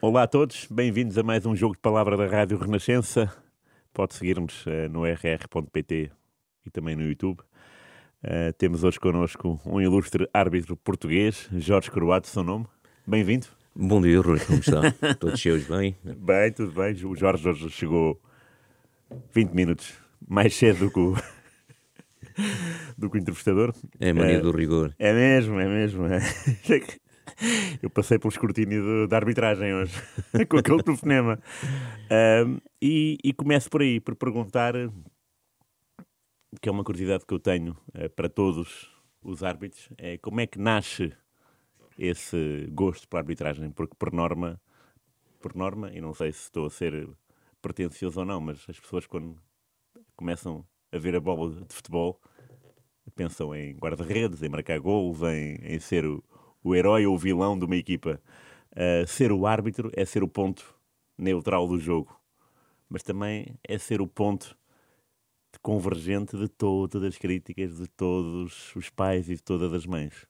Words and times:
olá 0.00 0.22
a 0.22 0.26
todos, 0.26 0.66
bem-vindos 0.70 1.18
a 1.18 1.22
mais 1.22 1.44
um 1.44 1.54
jogo 1.54 1.74
de 1.74 1.80
palavra 1.80 2.16
da 2.16 2.26
Rádio 2.26 2.56
Renascença. 2.56 3.30
Pode 3.92 4.14
seguir-nos 4.14 4.64
uh, 4.66 4.88
no 4.90 5.04
rr.pt 5.04 6.10
e 6.64 6.70
também 6.70 6.96
no 6.96 7.02
YouTube. 7.02 7.40
Uh, 8.22 8.52
temos 8.56 8.82
hoje 8.82 8.98
connosco 8.98 9.60
um 9.66 9.80
ilustre 9.80 10.28
árbitro 10.32 10.74
português, 10.76 11.48
Jorge 11.52 11.90
Croato, 11.90 12.28
seu 12.28 12.42
nome. 12.42 12.66
Bem-vindo. 13.06 13.46
Bom 13.74 14.00
dia, 14.00 14.20
Rui, 14.20 14.40
como 14.40 14.60
está? 14.60 14.90
Todos 15.20 15.40
seus 15.40 15.66
bem? 15.66 15.94
Bem, 16.02 16.52
tudo 16.52 16.72
bem. 16.72 16.92
O 17.04 17.14
Jorge 17.14 17.48
hoje 17.48 17.68
chegou 17.70 18.20
20 19.34 19.52
minutos 19.52 19.92
mais 20.26 20.54
cedo 20.54 20.86
do 20.86 20.90
que 20.90 20.98
o, 20.98 21.14
do 22.96 23.10
que 23.10 23.18
o 23.18 23.20
entrevistador. 23.20 23.74
É 23.98 24.12
mania 24.12 24.38
uh, 24.38 24.42
do 24.42 24.50
rigor. 24.50 24.94
É 24.98 25.12
mesmo, 25.12 25.60
é 25.60 25.68
mesmo. 25.68 26.04
Eu 27.82 27.90
passei 27.90 28.18
pelo 28.18 28.30
escrutínio 28.30 29.06
da 29.06 29.16
arbitragem 29.16 29.74
hoje, 29.74 29.94
com 30.48 30.58
aquele 30.58 30.82
telefonema. 30.82 31.38
Uh, 32.06 32.60
e, 32.80 33.18
e 33.22 33.32
começo 33.32 33.68
por 33.70 33.82
aí, 33.82 34.00
por 34.00 34.14
perguntar, 34.16 34.74
que 36.60 36.68
é 36.68 36.72
uma 36.72 36.84
curiosidade 36.84 37.24
que 37.26 37.34
eu 37.34 37.38
tenho 37.38 37.76
uh, 37.94 38.10
para 38.10 38.28
todos 38.28 38.90
os 39.22 39.42
árbitros, 39.42 39.88
é 39.98 40.16
como 40.18 40.40
é 40.40 40.46
que 40.46 40.58
nasce 40.58 41.12
esse 41.98 42.68
gosto 42.72 43.06
pela 43.08 43.20
arbitragem? 43.20 43.70
Porque 43.70 43.94
por 43.98 44.12
norma, 44.12 44.60
por 45.40 45.54
norma, 45.54 45.90
e 45.92 46.00
não 46.00 46.14
sei 46.14 46.32
se 46.32 46.44
estou 46.44 46.66
a 46.66 46.70
ser 46.70 47.08
pretencioso 47.60 48.20
ou 48.20 48.26
não, 48.26 48.40
mas 48.40 48.64
as 48.68 48.80
pessoas 48.80 49.06
quando 49.06 49.36
começam 50.16 50.64
a 50.92 50.98
ver 50.98 51.14
a 51.14 51.20
bola 51.20 51.50
de 51.50 51.74
futebol 51.74 52.20
pensam 53.10 53.54
em 53.54 53.74
guarda-redes, 53.74 54.42
em 54.42 54.48
marcar 54.48 54.78
gols, 54.78 55.20
em, 55.22 55.56
em 55.62 55.78
ser 55.78 56.06
o, 56.06 56.24
o 56.62 56.74
herói 56.74 57.06
ou 57.06 57.14
o 57.14 57.18
vilão 57.18 57.58
de 57.58 57.64
uma 57.64 57.76
equipa. 57.76 58.20
Uh, 58.72 59.06
ser 59.06 59.32
o 59.32 59.46
árbitro 59.46 59.90
é 59.94 60.04
ser 60.04 60.22
o 60.22 60.28
ponto 60.28 60.74
neutral 61.18 61.66
do 61.66 61.78
jogo, 61.78 62.18
mas 62.88 63.02
também 63.02 63.58
é 63.64 63.78
ser 63.78 64.00
o 64.00 64.06
ponto 64.06 64.56
convergente 65.62 66.36
de 66.38 66.48
todas 66.48 67.02
as 67.02 67.18
críticas 67.18 67.76
de 67.76 67.86
todos 67.86 68.74
os 68.74 68.88
pais 68.88 69.28
e 69.28 69.34
de 69.34 69.42
todas 69.42 69.72
as 69.72 69.84
mães. 69.84 70.26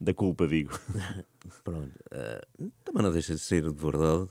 Da 0.00 0.14
culpa, 0.14 0.46
digo. 0.46 0.78
Pronto. 1.64 1.92
Uh, 2.12 2.70
também 2.84 3.02
não 3.02 3.12
deixa 3.12 3.34
de 3.34 3.40
ser 3.40 3.62
de 3.62 3.74
verdade 3.74 4.28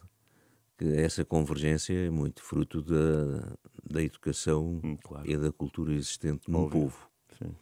que 0.77 0.85
essa 0.85 1.25
convergência 1.25 1.93
é 1.93 2.09
muito 2.09 2.41
fruto 2.41 2.81
da, 2.81 3.57
da 3.83 4.01
educação 4.01 4.79
hum, 4.83 4.97
claro. 5.03 5.29
e 5.29 5.35
da 5.35 5.51
cultura 5.51 5.93
existente 5.93 6.49
no 6.49 6.59
Óbvio. 6.59 6.81
povo. 6.81 7.09
Sim. 7.37 7.55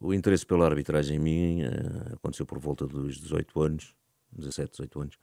O 0.00 0.12
interesse 0.12 0.44
pela 0.44 0.66
arbitragem 0.66 1.16
em 1.16 1.20
mim 1.20 1.62
uh, 1.62 2.14
aconteceu 2.14 2.44
por 2.44 2.58
volta 2.58 2.86
dos 2.86 3.18
18 3.18 3.62
anos, 3.62 3.94
17, 4.32 4.72
18 4.72 5.00
anos. 5.00 5.18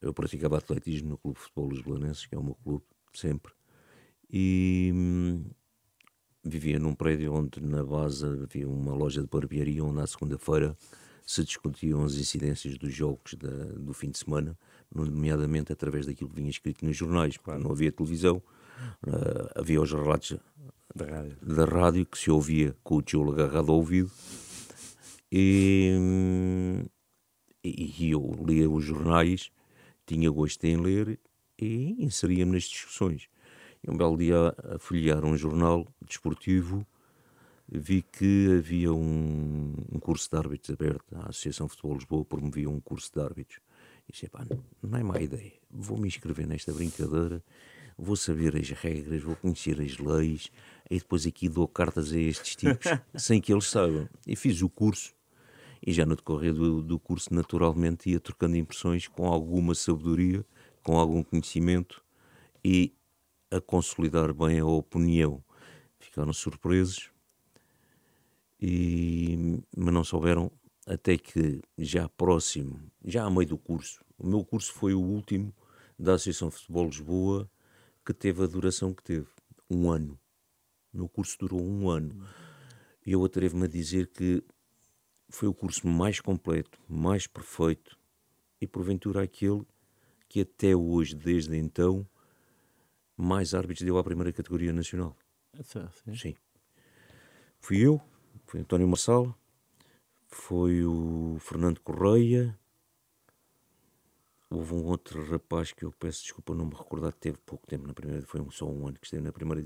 Eu 0.00 0.12
praticava 0.12 0.58
atletismo 0.58 1.10
no 1.10 1.18
Clube 1.18 1.38
de 1.38 1.44
Futebol 1.44 1.70
Lisboanenses, 1.70 2.26
que 2.26 2.34
é 2.34 2.38
o 2.38 2.42
meu 2.42 2.54
clube, 2.56 2.84
sempre. 3.12 3.52
E 4.30 4.92
hum, 4.94 5.44
vivia 6.44 6.78
num 6.78 6.94
prédio 6.94 7.32
onde 7.32 7.60
na 7.60 7.82
base 7.82 8.26
havia 8.26 8.68
uma 8.68 8.94
loja 8.94 9.22
de 9.22 9.28
barbearia, 9.28 9.82
onde 9.82 10.00
à 10.00 10.06
segunda-feira 10.06 10.76
se 11.26 11.42
discutiam 11.42 12.04
as 12.04 12.14
incidências 12.14 12.78
dos 12.78 12.94
jogos 12.94 13.34
da, 13.34 13.48
do 13.48 13.92
fim 13.92 14.10
de 14.10 14.18
semana, 14.18 14.56
nomeadamente 14.94 15.72
através 15.72 16.06
daquilo 16.06 16.30
que 16.30 16.36
vinha 16.36 16.50
escrito 16.50 16.84
nos 16.84 16.96
jornais, 16.96 17.36
porque 17.36 17.58
não 17.62 17.70
havia 17.70 17.90
televisão, 17.90 18.42
uh, 19.06 19.50
havia 19.54 19.80
os 19.80 19.90
relatos 19.90 20.36
da 20.94 21.04
rádio. 21.04 21.36
da 21.42 21.64
rádio 21.64 22.06
que 22.06 22.18
se 22.18 22.30
ouvia 22.30 22.76
com 22.82 22.96
o 22.96 23.02
tijolo 23.02 23.32
agarrado 23.32 23.70
ao 23.70 23.78
ouvido 23.78 24.10
e, 25.30 25.92
e 27.62 28.10
eu 28.10 28.34
lia 28.46 28.68
os 28.68 28.84
jornais, 28.84 29.50
tinha 30.06 30.30
gosto 30.30 30.64
em 30.64 30.76
ler 30.76 31.20
e 31.58 32.02
inseria-me 32.02 32.52
nas 32.52 32.64
discussões. 32.64 33.28
E 33.82 33.90
um 33.90 33.96
belo 33.96 34.16
dia, 34.16 34.54
a 34.64 34.78
folhear 34.78 35.24
um 35.24 35.36
jornal 35.36 35.86
desportivo, 36.00 36.86
vi 37.70 38.02
que 38.02 38.56
havia 38.58 38.92
um, 38.92 39.74
um, 39.92 40.00
curso 40.00 40.30
de 40.30 40.36
árbitros 40.36 40.70
aberto. 40.70 41.14
A 41.14 41.28
Associação 41.28 41.66
de 41.66 41.72
Futebol 41.72 41.96
Lisboa 41.96 42.24
promovia 42.24 42.70
um 42.70 42.80
curso 42.80 43.12
de 43.12 43.20
árbitros. 43.20 43.60
E 44.08 44.12
disse, 44.12 44.28
pá, 44.28 44.46
não 44.82 44.98
é 44.98 45.02
má 45.02 45.20
ideia, 45.20 45.52
vou 45.70 45.98
me 45.98 46.08
inscrever 46.08 46.46
nesta 46.46 46.72
brincadeira, 46.72 47.44
vou 47.96 48.16
saber 48.16 48.56
as 48.56 48.70
regras, 48.70 49.22
vou 49.22 49.36
conhecer 49.36 49.78
as 49.82 49.98
leis, 49.98 50.50
e 50.90 50.98
depois 50.98 51.26
aqui 51.26 51.48
dou 51.48 51.68
cartas 51.68 52.12
a 52.12 52.18
estes 52.18 52.56
tipos 52.56 52.86
sem 53.14 53.40
que 53.40 53.52
eles 53.52 53.66
saibam. 53.66 54.08
E 54.26 54.34
fiz 54.36 54.62
o 54.62 54.68
curso 54.68 55.14
e 55.84 55.92
já 55.92 56.04
no 56.04 56.16
decorrer 56.16 56.52
do, 56.52 56.82
do 56.82 56.98
curso, 56.98 57.32
naturalmente, 57.32 58.10
ia 58.10 58.20
trocando 58.20 58.56
impressões 58.56 59.06
com 59.06 59.26
alguma 59.26 59.74
sabedoria, 59.74 60.44
com 60.82 60.98
algum 60.98 61.22
conhecimento 61.22 62.02
e 62.64 62.92
a 63.50 63.60
consolidar 63.60 64.32
bem 64.32 64.58
a 64.58 64.66
opinião. 64.66 65.42
Ficaram 65.98 66.32
surpresos, 66.32 67.10
e, 68.60 69.60
mas 69.76 69.94
não 69.94 70.04
souberam 70.04 70.50
até 70.86 71.16
que 71.16 71.62
já 71.76 72.08
próximo, 72.08 72.80
já 73.04 73.24
a 73.24 73.30
meio 73.30 73.48
do 73.48 73.58
curso, 73.58 74.00
o 74.18 74.26
meu 74.26 74.44
curso 74.44 74.72
foi 74.72 74.94
o 74.94 75.00
último 75.00 75.54
da 75.98 76.14
Associação 76.14 76.48
de 76.48 76.56
Futebol 76.56 76.86
Lisboa 76.86 77.50
que 78.04 78.14
teve 78.14 78.42
a 78.42 78.46
duração 78.46 78.94
que 78.94 79.02
teve, 79.02 79.26
um 79.70 79.90
ano. 79.90 80.18
Meu 80.92 81.08
curso 81.08 81.36
durou 81.38 81.62
um 81.62 81.88
ano. 81.88 82.26
E 83.04 83.12
eu 83.12 83.24
atrevo-me 83.24 83.64
a 83.64 83.68
dizer 83.68 84.08
que 84.08 84.42
foi 85.28 85.48
o 85.48 85.54
curso 85.54 85.86
mais 85.86 86.20
completo, 86.20 86.78
mais 86.88 87.26
perfeito 87.26 87.98
e 88.60 88.66
porventura 88.66 89.22
aquele 89.22 89.66
que 90.28 90.40
até 90.40 90.74
hoje, 90.74 91.14
desde 91.14 91.56
então, 91.56 92.06
mais 93.16 93.54
árbitros 93.54 93.84
deu 93.84 93.98
à 93.98 94.04
primeira 94.04 94.32
categoria 94.32 94.72
nacional. 94.72 95.16
sim. 96.04 96.14
sim. 96.14 96.34
Fui 97.60 97.78
eu, 97.78 98.00
foi 98.46 98.60
António 98.60 98.86
Marçal, 98.86 99.34
foi 100.26 100.84
o 100.84 101.38
Fernando 101.40 101.80
Correia, 101.80 102.58
Houve 104.50 104.72
um 104.72 104.84
outro 104.86 105.22
rapaz 105.30 105.72
que 105.72 105.84
eu 105.84 105.92
peço 105.92 106.22
desculpa 106.22 106.54
não 106.54 106.64
me 106.64 106.74
recordar, 106.74 107.12
teve 107.12 107.36
pouco 107.44 107.66
tempo 107.66 107.86
na 107.86 107.92
primeira, 107.92 108.24
foi 108.26 108.42
só 108.50 108.66
um 108.66 108.88
ano 108.88 108.98
que 108.98 109.06
esteve 109.06 109.22
na 109.22 109.32
primeira 109.32 109.62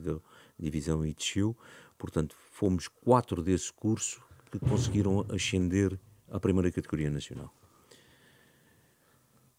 divisão 0.58 1.06
e 1.06 1.14
desceu. 1.14 1.56
Portanto, 1.96 2.34
fomos 2.50 2.88
quatro 2.88 3.42
desse 3.42 3.72
curso 3.72 4.20
que 4.50 4.58
conseguiram 4.58 5.24
ascender 5.30 5.98
à 6.28 6.40
primeira 6.40 6.70
categoria 6.72 7.10
nacional. 7.10 7.54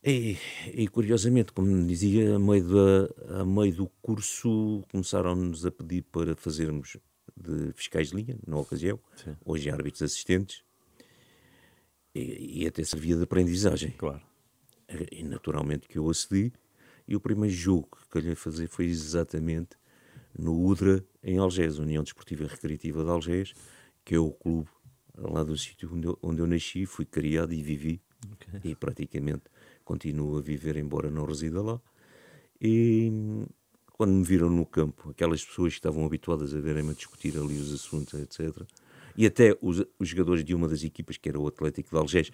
E, 0.04 0.38
e 0.74 0.86
curiosamente, 0.90 1.54
como 1.54 1.88
dizia, 1.88 2.36
a 2.36 2.40
meio, 2.40 2.68
da, 2.68 3.40
a 3.40 3.46
meio 3.46 3.74
do 3.74 3.88
curso 4.02 4.84
começaram-nos 4.92 5.66
a 5.66 5.72
pedir 5.72 6.04
para 6.04 6.36
fazermos 6.36 6.98
de 7.38 7.72
fiscais 7.74 8.10
de 8.10 8.18
linha, 8.18 8.38
na 8.46 8.58
ocasião, 8.58 9.00
Sim. 9.16 9.38
hoje 9.46 9.70
árbitros 9.70 10.02
assistentes, 10.02 10.62
e, 12.14 12.64
e 12.64 12.68
até 12.68 12.84
servia 12.84 13.16
de 13.16 13.24
aprendizagem. 13.24 13.92
Claro. 13.92 14.22
E 15.12 15.24
naturalmente 15.24 15.88
que 15.88 15.98
eu 15.98 16.10
acedi. 16.10 16.52
E 17.08 17.16
o 17.16 17.20
primeiro 17.20 17.54
jogo 17.54 17.90
que 17.92 18.08
calhei 18.10 18.36
fazer 18.36 18.68
foi 18.68 18.86
exatamente 18.86 19.78
no 20.38 20.66
UDRA, 20.66 21.04
em 21.22 21.38
Algés, 21.38 21.78
União 21.78 22.04
Desportiva 22.04 22.46
Recreativa 22.48 23.04
de 23.04 23.10
Algés, 23.10 23.54
que 24.04 24.16
é 24.16 24.20
o 24.20 24.32
clube 24.32 24.70
lá 25.18 25.44
do 25.44 25.58
sítio 25.58 25.90
onde 25.94 26.08
eu, 26.08 26.18
onde 26.22 26.42
eu 26.42 26.48
nasci, 26.48 26.86
fui 26.86 27.06
criado 27.06 27.54
e 27.54 27.62
vivi. 27.62 28.02
Okay. 28.34 28.72
E 28.72 28.76
praticamente 28.76 29.44
continuo 29.84 30.38
a 30.38 30.42
viver, 30.42 30.78
embora 30.78 31.10
não 31.10 31.26
resida 31.26 31.62
lá. 31.62 31.80
E 32.60 33.12
quando 33.92 34.14
me 34.14 34.24
viram 34.24 34.50
no 34.50 34.66
campo, 34.66 35.10
aquelas 35.10 35.44
pessoas 35.46 35.74
que 35.74 35.80
estavam 35.80 36.06
habituadas 36.06 36.54
a 36.54 36.60
verem-me 36.60 36.92
a 36.92 36.94
discutir 36.94 37.38
ali 37.38 37.58
os 37.58 37.74
assuntos, 37.74 38.20
etc. 38.20 38.66
E 39.16 39.26
até 39.26 39.58
os, 39.62 39.86
os, 40.00 40.08
jogadores 40.08 40.44
de 40.44 40.56
uma 40.56 40.68
das 40.68 40.84
equipas, 40.84 41.18
que 41.18 41.30
era 41.30 41.40
o 41.40 41.48
Atlético 41.48 41.90
de 41.90 41.98
Algés, 41.98 42.32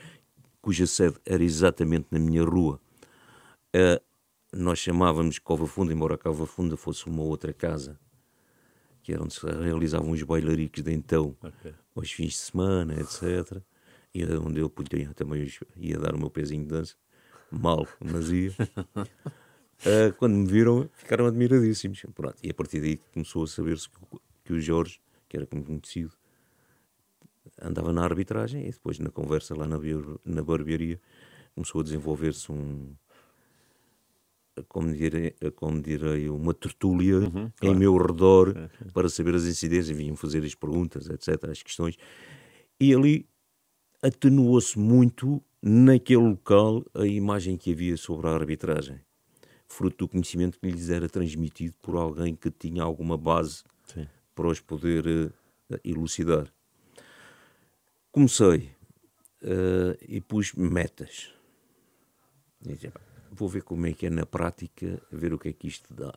cuja 0.62 0.86
sede 0.88 1.18
era 1.26 1.44
exatamente 1.44 2.08
na 2.12 2.20
minha 2.20 2.44
rua. 2.44 2.80
Uh, 3.76 4.02
nós 4.52 4.80
chamávamos 4.80 5.38
Cova 5.40 5.68
Funda, 5.68 5.94
embora 5.94 6.16
a 6.16 6.18
Cova 6.18 6.46
Funda 6.46 6.76
fosse 6.76 7.08
uma 7.08 7.22
outra 7.22 7.54
casa, 7.54 8.00
que 9.04 9.14
era 9.14 9.24
onde 9.24 9.34
se 9.34 9.46
realizavam 9.46 10.12
os 10.12 10.24
bailaricos 10.24 10.84
de 10.84 10.92
então, 10.92 11.36
okay. 11.42 11.74
aos 11.96 12.12
fins 12.12 12.32
de 12.32 12.38
semana, 12.38 13.00
etc. 13.00 13.62
E 14.14 14.26
onde 14.26 14.60
eu 14.60 14.70
podia, 14.70 15.14
também 15.14 15.48
ia 15.76 16.00
dar 16.00 16.16
o 16.16 16.20
meu 16.20 16.32
pezinho 16.32 16.64
de 16.64 16.70
dança, 16.70 16.96
mal, 17.52 17.88
mas 18.00 18.32
ia. 18.32 18.52
uh, 18.98 20.14
quando 20.18 20.34
me 20.34 20.48
viram, 20.48 20.90
ficaram 20.94 21.28
admiradíssimos. 21.28 22.04
Pronto, 22.16 22.38
e 22.42 22.50
a 22.50 22.54
partir 22.54 22.82
daí 22.82 22.98
começou 23.14 23.44
a 23.44 23.48
saber-se 23.48 23.88
que, 23.88 23.98
que 24.46 24.54
o 24.54 24.60
Jorge, 24.60 25.00
que 25.28 25.38
era 25.38 25.46
como 25.46 25.64
conhecido, 25.64 26.14
andava 27.62 27.92
na 27.92 28.04
arbitragem 28.04 28.68
e 28.68 28.72
depois 28.72 29.00
na 29.00 29.10
conversa 29.10 29.56
lá 29.56 29.66
na, 29.66 29.78
na 30.26 30.44
barbearia 30.44 31.00
começou 31.56 31.82
a 31.82 31.84
desenvolver-se 31.84 32.52
um, 32.52 32.96
como 34.68 34.94
direi, 34.94 35.36
como 35.56 35.82
direi 35.82 36.30
uma 36.30 36.54
tertúlia 36.54 37.18
uhum, 37.18 37.52
claro. 37.56 37.76
em 37.76 37.78
meu 37.78 37.98
redor 37.98 38.56
é, 38.56 38.92
para 38.92 39.10
saber 39.10 39.36
as 39.36 39.46
incidências, 39.46 39.96
vinham 39.96 40.16
fazer 40.16 40.44
as 40.44 40.56
perguntas, 40.56 41.10
etc., 41.10 41.50
as 41.50 41.64
questões. 41.64 41.98
E 42.80 42.94
ali 42.94 43.28
atenuou-se 44.02 44.78
muito 44.78 45.42
naquele 45.62 46.22
local 46.22 46.86
a 46.94 47.06
imagem 47.06 47.58
que 47.58 47.72
havia 47.72 47.98
sobre 47.98 48.28
a 48.28 48.32
arbitragem, 48.32 49.00
fruto 49.68 50.06
do 50.06 50.10
conhecimento 50.10 50.60
que 50.60 50.70
lhes 50.70 50.90
era 50.90 51.10
transmitido 51.10 51.76
por 51.82 51.96
alguém 51.96 52.36
que 52.36 52.50
tinha 52.50 52.84
alguma 52.84 53.18
base 53.18 53.64
Sim. 53.86 54.08
para 54.34 54.48
os 54.48 54.60
poder 54.60 55.06
uh, 55.08 55.80
elucidar. 55.84 56.52
Comecei 58.12 58.72
uh, 59.44 59.96
e 60.02 60.20
pus 60.20 60.54
metas. 60.54 61.32
Vou 63.32 63.48
ver 63.48 63.62
como 63.62 63.86
é 63.86 63.94
que 63.94 64.08
é 64.08 64.10
na 64.10 64.26
prática, 64.26 65.00
ver 65.12 65.32
o 65.32 65.38
que 65.38 65.50
é 65.50 65.54
que 65.54 65.68
isto 65.68 65.94
dá. 65.94 66.12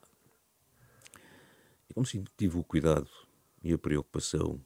E 1.91 1.93
como 1.93 2.07
sempre 2.07 2.33
tive 2.35 2.57
o 2.57 2.65
cuidado 2.65 3.11
e 3.63 3.75
a 3.75 3.79
preocupação 3.79 4.59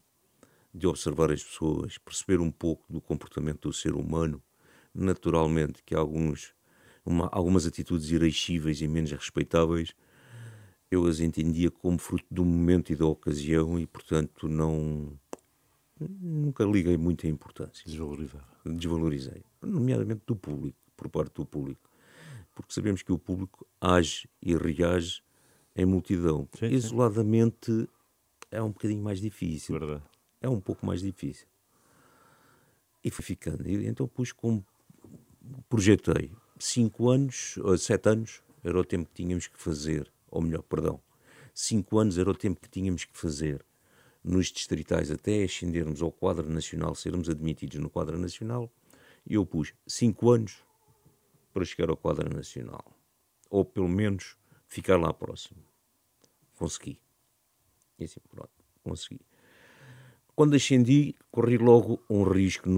de 0.73 0.87
observar 0.87 1.33
as 1.33 1.43
pessoas, 1.43 1.99
perceber 1.99 2.41
um 2.41 2.51
pouco 2.51 2.85
do 2.89 3.01
comportamento 3.01 3.69
do 3.69 3.73
ser 3.73 3.95
humano, 3.95 4.41
naturalmente 4.95 5.83
que 5.83 5.97
alguns, 5.97 6.55
uma, 7.05 7.29
algumas 7.33 7.67
atitudes 7.67 8.13
irascíveis 8.13 8.81
e 8.81 8.87
menos 8.87 9.11
respeitáveis, 9.11 9.97
eu 10.89 11.05
as 11.07 11.19
entendia 11.19 11.73
como 11.73 11.99
fruto 11.99 12.27
do 12.31 12.45
momento 12.45 12.93
e 12.93 12.97
da 12.97 13.07
ocasião 13.07 13.81
e, 13.81 13.85
portanto, 13.85 14.49
não 14.49 15.19
nunca 16.01 16.65
liguei 16.65 16.97
muita 16.97 17.27
importância. 17.27 17.85
Desvalorizava. 17.87 18.45
Desvalorizei, 18.65 19.43
nomeadamente 19.63 20.23
do 20.27 20.37
público, 20.37 20.77
por 20.97 21.09
parte 21.09 21.35
do 21.35 21.47
público 21.47 21.89
porque 22.57 22.73
sabemos 22.73 23.03
que 23.03 23.13
o 23.13 23.19
público 23.19 23.67
age 23.79 24.27
e 24.41 24.57
reage 24.57 25.23
em 25.77 25.85
multidão. 25.85 26.49
Sim, 26.59 26.69
Isoladamente 26.69 27.71
sim. 27.71 27.87
é 28.51 28.63
um 28.63 28.71
bocadinho 28.71 29.05
mais 29.05 29.21
difícil. 29.21 29.79
Verdade. 29.79 30.03
É 30.41 30.49
um 30.49 30.59
pouco 30.59 30.87
mais 30.87 31.03
difícil. 31.03 31.47
E 33.05 33.11
fui 33.11 33.23
ficando. 33.23 33.69
E, 33.69 33.87
então 33.87 34.09
pus 34.09 34.33
como. 34.33 34.65
Projetei 35.69 36.33
cinco 36.59 37.11
anos, 37.11 37.59
ou 37.59 37.77
sete 37.77 38.09
anos, 38.09 38.43
era 38.65 38.81
o 38.81 38.85
tempo 38.85 39.07
que 39.11 39.23
tínhamos 39.23 39.47
que 39.47 39.59
fazer, 39.59 40.11
ou 40.29 40.41
melhor, 40.41 40.63
perdão, 40.63 41.01
cinco 41.55 41.99
anos 41.99 42.19
era 42.19 42.29
o 42.29 42.35
tempo 42.35 42.61
que 42.61 42.69
tínhamos 42.69 43.05
que 43.05 43.17
fazer 43.17 43.65
nos 44.27 44.49
distritais 44.49 45.11
até 45.11 45.45
ascendermos 45.45 46.03
ao 46.03 46.11
quadro 46.11 46.51
nacional, 46.51 46.95
sermos 46.97 47.29
admitidos 47.29 47.79
no 47.79 47.89
quadro 47.89 48.19
nacional, 48.19 48.69
e 49.25 49.35
eu 49.35 49.47
pus 49.47 49.73
cinco 49.87 50.31
anos 50.31 50.65
para 51.55 51.65
chegar 51.65 51.89
ao 51.89 51.97
quadro 51.97 52.29
nacional. 52.35 52.85
Ou 53.49 53.65
pelo 53.65 53.89
menos 53.89 54.37
ficar 54.67 54.97
lá 54.97 55.13
próximo. 55.15 55.63
Consegui. 56.57 57.01
E 57.99 58.05
assim, 58.05 58.21
pronto, 58.29 58.51
consegui. 58.83 59.21
Quando 60.35 60.57
ascendi, 60.57 61.15
corri 61.31 61.57
logo 61.57 62.03
um 62.11 62.25
risco. 62.25 62.69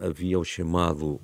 Havia 0.00 0.38
o 0.38 0.44
chamado 0.44 1.20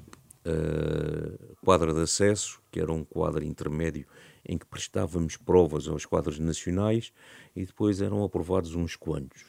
uh, 0.50 1.56
quadro 1.64 1.94
de 1.94 2.00
acesso, 2.00 2.60
que 2.70 2.80
era 2.80 2.92
um 2.92 3.04
quadro 3.04 3.44
intermédio 3.44 4.06
em 4.44 4.58
que 4.58 4.66
prestávamos 4.66 5.36
provas 5.36 5.86
aos 5.86 6.04
quadros 6.04 6.38
nacionais 6.38 7.12
e 7.54 7.64
depois 7.64 8.00
eram 8.00 8.24
aprovados 8.24 8.74
uns 8.74 8.96
quantos. 8.96 9.44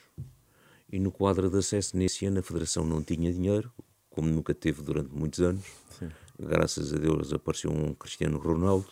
E 0.91 0.99
no 0.99 1.11
quadro 1.11 1.49
de 1.49 1.57
acesso, 1.57 1.95
nesse 1.97 2.25
ano, 2.25 2.39
a 2.39 2.43
Federação 2.43 2.83
não 2.83 3.01
tinha 3.01 3.31
dinheiro, 3.31 3.71
como 4.09 4.29
nunca 4.29 4.53
teve 4.53 4.81
durante 4.81 5.13
muitos 5.13 5.39
anos. 5.39 5.65
Sim 5.97 6.09
graças 6.41 6.93
a 6.93 6.97
Deus 6.97 7.31
apareceu 7.31 7.71
um 7.71 7.93
Cristiano 7.93 8.37
Ronaldo, 8.37 8.87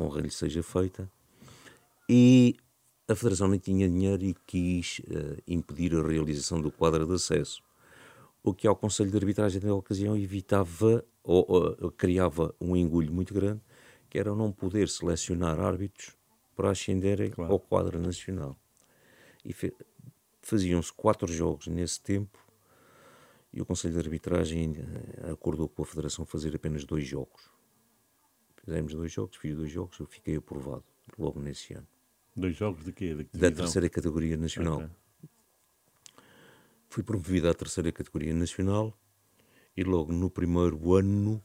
honra 0.00 0.20
lhe 0.20 0.30
seja 0.30 0.62
feita, 0.62 1.10
e 2.08 2.56
a 3.08 3.14
Federação 3.14 3.48
não 3.48 3.58
tinha 3.58 3.88
dinheiro 3.88 4.24
e 4.24 4.34
quis 4.46 5.00
uh, 5.00 5.42
impedir 5.46 5.94
a 5.94 6.06
realização 6.06 6.60
do 6.60 6.70
quadro 6.70 7.06
de 7.06 7.14
acesso, 7.14 7.62
o 8.46 8.54
que 8.54 8.68
ao 8.68 8.76
Conselho 8.76 9.10
de 9.10 9.16
Arbitragem 9.16 9.60
da 9.60 9.74
ocasião 9.74 10.16
evitava 10.16 11.04
ou, 11.24 11.44
ou 11.80 11.90
criava 11.90 12.54
um 12.60 12.76
engulho 12.76 13.12
muito 13.12 13.34
grande, 13.34 13.60
que 14.08 14.16
era 14.16 14.32
não 14.36 14.52
poder 14.52 14.88
selecionar 14.88 15.58
árbitros 15.58 16.16
para 16.54 16.70
ascenderem 16.70 17.30
claro. 17.30 17.52
ao 17.52 17.58
quadro 17.58 18.00
nacional. 18.00 18.56
E 19.44 19.52
faziam-se 20.40 20.92
quatro 20.92 21.30
jogos 21.30 21.66
nesse 21.66 22.00
tempo 22.00 22.38
e 23.52 23.60
o 23.60 23.66
Conselho 23.66 23.94
de 23.94 24.00
Arbitragem 24.00 24.76
eh, 24.76 25.32
acordou 25.32 25.68
com 25.68 25.82
a 25.82 25.86
Federação 25.86 26.24
fazer 26.24 26.54
apenas 26.54 26.84
dois 26.84 27.04
jogos. 27.04 27.50
Fizemos 28.64 28.94
dois 28.94 29.10
jogos, 29.10 29.36
fiz 29.38 29.56
dois 29.56 29.72
jogos, 29.72 29.98
eu 29.98 30.06
fiquei 30.06 30.36
aprovado 30.36 30.84
logo 31.18 31.40
nesse 31.40 31.74
ano. 31.74 31.88
Dois 32.36 32.54
jogos 32.54 32.84
de 32.84 32.92
quê? 32.92 33.12
De 33.12 33.24
da 33.40 33.50
terceira 33.50 33.88
categoria 33.88 34.36
nacional. 34.36 34.76
Okay. 34.76 34.90
Fui 36.96 37.04
promovido 37.04 37.46
à 37.46 37.52
terceira 37.52 37.92
categoria 37.92 38.32
nacional 38.32 38.98
e 39.76 39.84
logo 39.84 40.14
no 40.14 40.30
primeiro 40.30 40.94
ano 40.94 41.44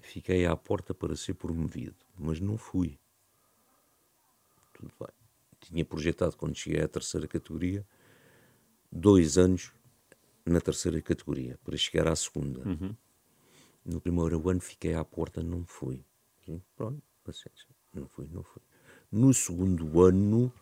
fiquei 0.00 0.46
à 0.46 0.56
porta 0.56 0.94
para 0.94 1.16
ser 1.16 1.34
promovido, 1.34 1.96
mas 2.16 2.38
não 2.38 2.56
fui. 2.56 3.00
Tudo 4.72 4.92
bem. 4.96 5.08
Tinha 5.58 5.84
projetado 5.84 6.36
quando 6.36 6.54
cheguei 6.54 6.82
à 6.82 6.86
terceira 6.86 7.26
categoria 7.26 7.84
dois 8.92 9.36
anos 9.36 9.72
na 10.46 10.60
terceira 10.60 11.02
categoria 11.02 11.58
para 11.64 11.76
chegar 11.76 12.06
à 12.06 12.14
segunda. 12.14 12.60
Uhum. 12.60 12.94
No 13.84 14.00
primeiro 14.00 14.48
ano 14.48 14.60
fiquei 14.60 14.94
à 14.94 15.04
porta, 15.04 15.42
não 15.42 15.66
fui. 15.66 16.04
Pronto, 16.76 17.02
paciência. 17.24 17.66
Não 17.92 18.06
fui, 18.06 18.28
não 18.30 18.44
fui. 18.44 18.62
No 19.10 19.34
segundo 19.34 20.00
ano 20.00 20.52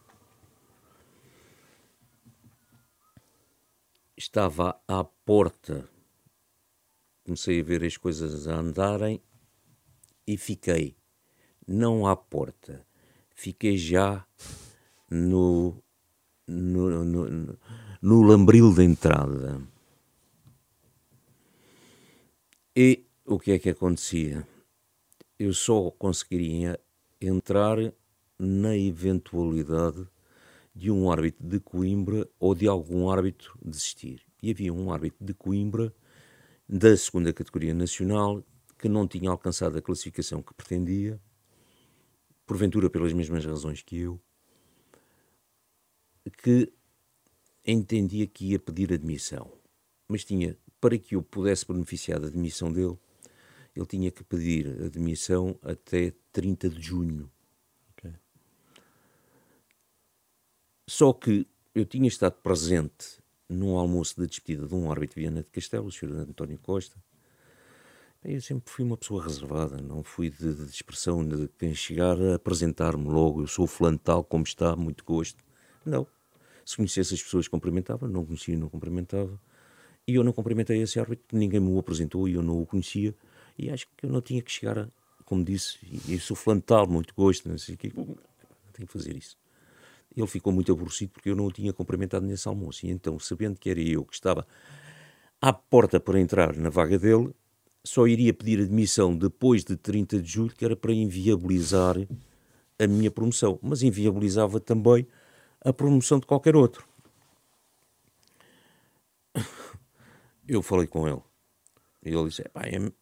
estava 4.21 4.79
à 4.87 5.03
porta. 5.03 5.89
Comecei 7.25 7.61
a 7.61 7.65
ver 7.65 7.83
as 7.85 7.97
coisas 7.97 8.47
a 8.47 8.55
andarem 8.55 9.21
e 10.27 10.37
fiquei 10.37 10.95
não 11.67 12.07
à 12.07 12.15
porta, 12.15 12.85
fiquei 13.35 13.79
já 13.79 14.27
no, 15.09 15.83
no, 16.47 17.05
no, 17.05 17.59
no 18.03 18.23
lambril 18.23 18.75
da 18.75 18.85
entrada. 18.85 19.63
E 22.77 23.07
o 23.25 23.39
que 23.39 23.53
é 23.53 23.59
que 23.59 23.71
acontecia? 23.71 24.47
Eu 25.39 25.55
só 25.55 25.91
conseguiria 25.93 26.79
entrar 27.21 27.79
na 28.39 28.77
eventualidade 28.77 30.07
de 30.75 30.91
um 30.91 31.11
árbitro 31.11 31.47
de 31.47 31.61
Coimbra 31.61 32.29
ou 32.39 32.55
de 32.55 32.67
algum 32.67 33.11
árbitro 33.11 33.59
desistir. 33.63 34.25
E 34.43 34.51
havia 34.51 34.73
um 34.73 34.93
árbitro 34.93 35.25
de 35.25 35.35
Coimbra 35.35 35.95
da 36.69 36.97
segunda 36.97 37.33
categoria 37.33 37.75
nacional 37.75 38.45
que 38.79 38.89
não 38.89 39.07
tinha 39.07 39.31
alcançado 39.31 39.77
a 39.77 39.83
classificação 39.83 40.43
que 40.43 40.55
pretendia, 40.55 41.21
porventura 42.47 42.89
pelas 42.89 43.13
mesmas 43.13 43.45
razões 43.45 43.83
que 43.83 43.99
eu, 43.99 44.21
que 46.43 46.73
entendia 47.67 48.27
que 48.27 48.53
ia 48.53 48.59
pedir 48.59 48.93
admissão, 48.93 49.53
mas 50.09 50.25
tinha, 50.25 50.57
para 50.81 50.99
que 50.99 51.15
eu 51.15 51.23
pudesse 51.23 51.67
beneficiar 51.67 52.19
da 52.19 52.29
admissão 52.29 52.73
dele, 52.73 52.99
ele 53.77 53.87
tinha 53.87 54.11
que 54.11 54.25
pedir 54.25 54.67
admissão 54.83 55.59
até 55.63 56.13
30 56.33 56.69
de 56.71 56.81
junho. 56.81 57.31
Só 60.91 61.13
que 61.13 61.47
eu 61.73 61.85
tinha 61.85 62.09
estado 62.09 62.33
presente 62.43 63.21
num 63.49 63.79
almoço 63.79 64.21
de 64.21 64.27
despedida 64.27 64.67
de 64.67 64.75
um 64.75 64.91
árbitro 64.91 65.15
de 65.15 65.21
Viana 65.21 65.41
de 65.41 65.49
Castelo, 65.49 65.87
o 65.87 65.93
Sr. 65.93 66.11
António 66.29 66.59
Costa. 66.59 66.97
Eu 68.25 68.41
sempre 68.41 68.73
fui 68.73 68.85
uma 68.85 68.97
pessoa 68.97 69.23
reservada, 69.23 69.77
não 69.81 70.03
fui 70.03 70.31
de, 70.31 70.53
de 70.53 70.69
expressão 70.69 71.25
de 71.25 71.47
quem 71.57 71.77
chegar 71.77 72.21
a 72.21 72.35
apresentar-me 72.35 73.09
logo, 73.09 73.41
eu 73.41 73.47
sou 73.47 73.69
fulano 73.69 74.01
tal, 74.01 74.25
como 74.25 74.43
está, 74.43 74.75
muito 74.75 75.05
gosto. 75.05 75.39
Não, 75.87 76.09
se 76.65 76.75
conhecesse 76.75 77.15
as 77.15 77.23
pessoas, 77.23 77.47
cumprimentava, 77.47 78.09
não 78.09 78.27
conhecia, 78.27 78.59
não 78.59 78.69
cumprimentava. 78.69 79.41
E 80.09 80.17
eu 80.17 80.25
não 80.25 80.33
cumprimentei 80.33 80.83
esse 80.83 80.99
árbitro, 80.99 81.39
ninguém 81.39 81.61
me 81.61 81.69
o 81.69 81.79
apresentou 81.79 82.29
e 82.29 82.35
eu 82.35 82.43
não 82.43 82.61
o 82.61 82.67
conhecia. 82.67 83.15
E 83.57 83.71
acho 83.71 83.87
que 83.97 84.07
eu 84.07 84.11
não 84.11 84.21
tinha 84.21 84.43
que 84.43 84.51
chegar, 84.51 84.77
a, 84.77 84.89
como 85.25 85.45
disse, 85.45 85.79
e 86.09 86.19
sou 86.19 86.37
flantal, 86.37 86.89
muito 86.89 87.15
gosto, 87.15 87.49
não 87.49 87.57
sei 87.59 87.77
o 87.77 87.79
quê. 87.79 87.93
Tenho 88.73 88.89
que 88.89 88.93
fazer 88.93 89.17
isso. 89.17 89.39
Ele 90.17 90.27
ficou 90.27 90.53
muito 90.53 90.73
aborrecido 90.73 91.13
porque 91.13 91.31
eu 91.31 91.37
não 91.37 91.47
o 91.47 91.53
tinha 91.53 91.73
cumprimentado 91.73 92.27
nesse 92.27 92.49
almoço. 92.49 92.87
E 92.87 92.91
então, 92.91 93.19
sabendo 93.19 93.59
que 93.59 93.71
era 93.71 93.81
eu 93.81 94.05
que 94.05 94.15
estava 94.15 94.47
à 95.41 95.53
porta 95.53 96.01
para 96.01 96.21
entrar 96.21 96.57
na 96.57 96.69
vaga 96.69 96.99
dele, 96.99 97.33
só 97.85 98.07
iria 98.07 98.35
pedir 98.35 98.61
admissão 98.61 99.17
depois 99.17 99.65
de 99.65 99.77
30 99.77 100.21
de 100.21 100.29
julho, 100.29 100.55
que 100.55 100.65
era 100.65 100.77
para 100.77 100.93
inviabilizar 100.93 101.97
a 102.79 102.87
minha 102.87 103.11
promoção, 103.11 103.59
mas 103.63 103.83
inviabilizava 103.83 104.61
também 104.61 105.07
a 105.61 105.73
promoção 105.73 106.19
de 106.19 106.27
qualquer 106.27 106.57
outro. 106.57 106.87
Eu 110.49 110.63
falei 110.63 110.87
com 110.87 111.07
ele. 111.07 111.23
E 112.03 112.09
ele 112.15 112.29
disse: 112.29 112.43
é, 112.43 112.47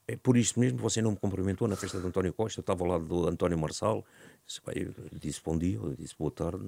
é, 0.08 0.16
por 0.16 0.36
isto 0.36 0.58
mesmo 0.58 0.78
que 0.78 0.82
você 0.82 1.00
não 1.00 1.12
me 1.12 1.16
cumprimentou 1.16 1.68
na 1.68 1.76
festa 1.76 2.00
de 2.00 2.06
António 2.06 2.34
Costa, 2.34 2.60
eu 2.60 2.62
estava 2.62 2.82
ao 2.82 2.90
lado 2.90 3.04
do 3.04 3.28
António 3.28 3.56
Marçal. 3.56 4.04
Disse, 4.44 4.60
eu 4.74 4.92
disse 5.12 5.40
bom 5.44 5.56
dia, 5.56 5.76
eu 5.76 5.94
disse 5.94 6.14
boa 6.18 6.30
tarde, 6.30 6.64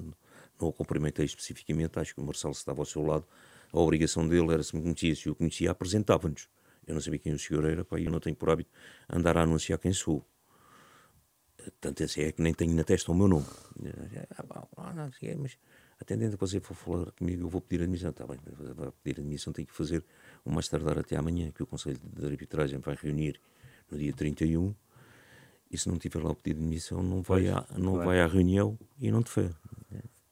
não 0.61 0.69
o 0.69 0.73
cumprimentei 0.73 1.25
especificamente, 1.25 1.99
acho 1.99 2.14
que 2.14 2.21
o 2.21 2.25
Marçal 2.25 2.50
estava 2.50 2.81
ao 2.81 2.87
seu 2.87 3.02
lado. 3.02 3.26
A 3.73 3.79
obrigação 3.79 4.26
dele 4.26 4.52
era, 4.52 4.62
se 4.62 4.75
me 4.75 4.83
conhecia, 4.83 5.14
se 5.14 5.29
eu 5.29 5.35
conhecia, 5.35 5.71
apresentava-nos. 5.71 6.49
Eu 6.87 6.95
não 6.95 7.00
sabia 7.00 7.19
quem 7.19 7.33
o 7.33 7.38
senhor 7.38 7.64
era, 7.64 7.85
pá, 7.85 7.99
eu 8.00 8.11
não 8.11 8.19
tenho 8.19 8.35
por 8.35 8.50
hábito 8.50 8.71
andar 9.09 9.37
a 9.37 9.43
anunciar 9.43 9.79
quem 9.79 9.93
sou. 9.93 10.25
Tanto 11.81 12.02
assim 12.02 12.23
é 12.23 12.33
que 12.33 12.43
nem 12.43 12.55
tenho 12.55 12.75
na 12.75 12.85
testa 12.85 13.12
o 13.12 13.14
meu 13.14 13.29
nome. 13.29 13.47
Ah, 14.76 14.93
não, 14.95 15.11
mas 15.38 15.59
atendendo 16.00 16.35
a 16.35 16.38
você 16.38 16.59
for 16.59 16.75
falar 16.75 17.12
comigo, 17.12 17.43
eu 17.43 17.49
vou 17.49 17.61
pedir 17.61 17.83
admissão. 17.83 18.11
Está 18.11 18.26
bem, 18.26 18.38
vai 18.75 18.90
pedir 19.02 19.21
admissão, 19.21 19.52
tem 19.52 19.64
que 19.64 19.73
fazer 19.73 20.05
o 20.45 20.50
mais 20.50 20.69
tardar 20.69 20.99
até 20.99 21.17
amanhã, 21.17 21.50
que 21.50 21.62
o 21.62 21.67
Conselho 21.67 22.00
de 22.02 22.26
Arbitragem 22.26 22.79
vai 22.79 22.97
reunir 23.00 23.40
no 23.90 23.99
dia 23.99 24.12
31. 24.12 24.75
E 25.71 25.79
se 25.79 25.88
não 25.88 25.99
tiver 25.99 26.23
lá 26.23 26.31
o 26.31 26.35
pedido 26.35 26.59
de 26.59 26.64
admissão, 26.64 27.02
não 27.02 27.23
vai, 27.23 27.49
à, 27.49 27.64
não 27.76 27.99
vai 27.99 28.21
à 28.21 28.26
reunião 28.26 28.79
e 28.99 29.11
não 29.11 29.23
te 29.23 29.31
fez. 29.31 29.52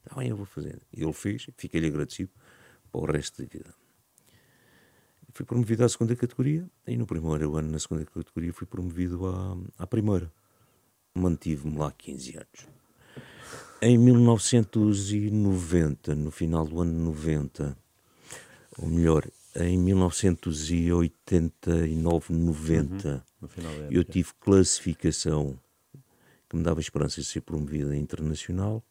Está 0.03 0.15
bem, 0.15 0.29
eu 0.29 0.37
vou 0.37 0.45
fazer. 0.45 0.79
E 0.93 1.01
ele 1.03 1.13
fez, 1.13 1.47
fiquei-lhe 1.57 1.87
agradecido 1.87 2.29
para 2.91 3.01
o 3.01 3.05
resto 3.05 3.41
da 3.41 3.47
vida. 3.47 3.73
Fui 5.31 5.45
promovido 5.45 5.85
à 5.85 5.89
segunda 5.89 6.15
categoria 6.15 6.67
e 6.87 6.97
no 6.97 7.05
primeiro 7.05 7.55
ano, 7.55 7.69
na 7.71 7.77
segunda 7.79 8.03
categoria, 8.05 8.51
fui 8.51 8.65
promovido 8.65 9.27
à, 9.27 9.55
à 9.77 9.85
primeira. 9.87 10.31
Mantive-me 11.13 11.77
lá 11.77 11.91
15 11.91 12.37
anos. 12.37 12.67
Em 13.81 13.97
1990, 13.97 16.13
no 16.15 16.31
final 16.31 16.65
do 16.65 16.81
ano 16.81 16.91
90, 16.91 17.77
ou 18.77 18.89
melhor, 18.89 19.25
em 19.55 19.77
1989, 19.77 22.33
90, 22.33 23.25
uhum, 23.41 23.49
eu 23.89 24.03
tive 24.03 24.33
classificação 24.39 25.57
que 26.49 26.57
me 26.57 26.63
dava 26.63 26.79
esperança 26.79 27.21
de 27.21 27.27
ser 27.27 27.41
promovido 27.41 27.91
a 27.91 27.95
internacional, 27.95 28.83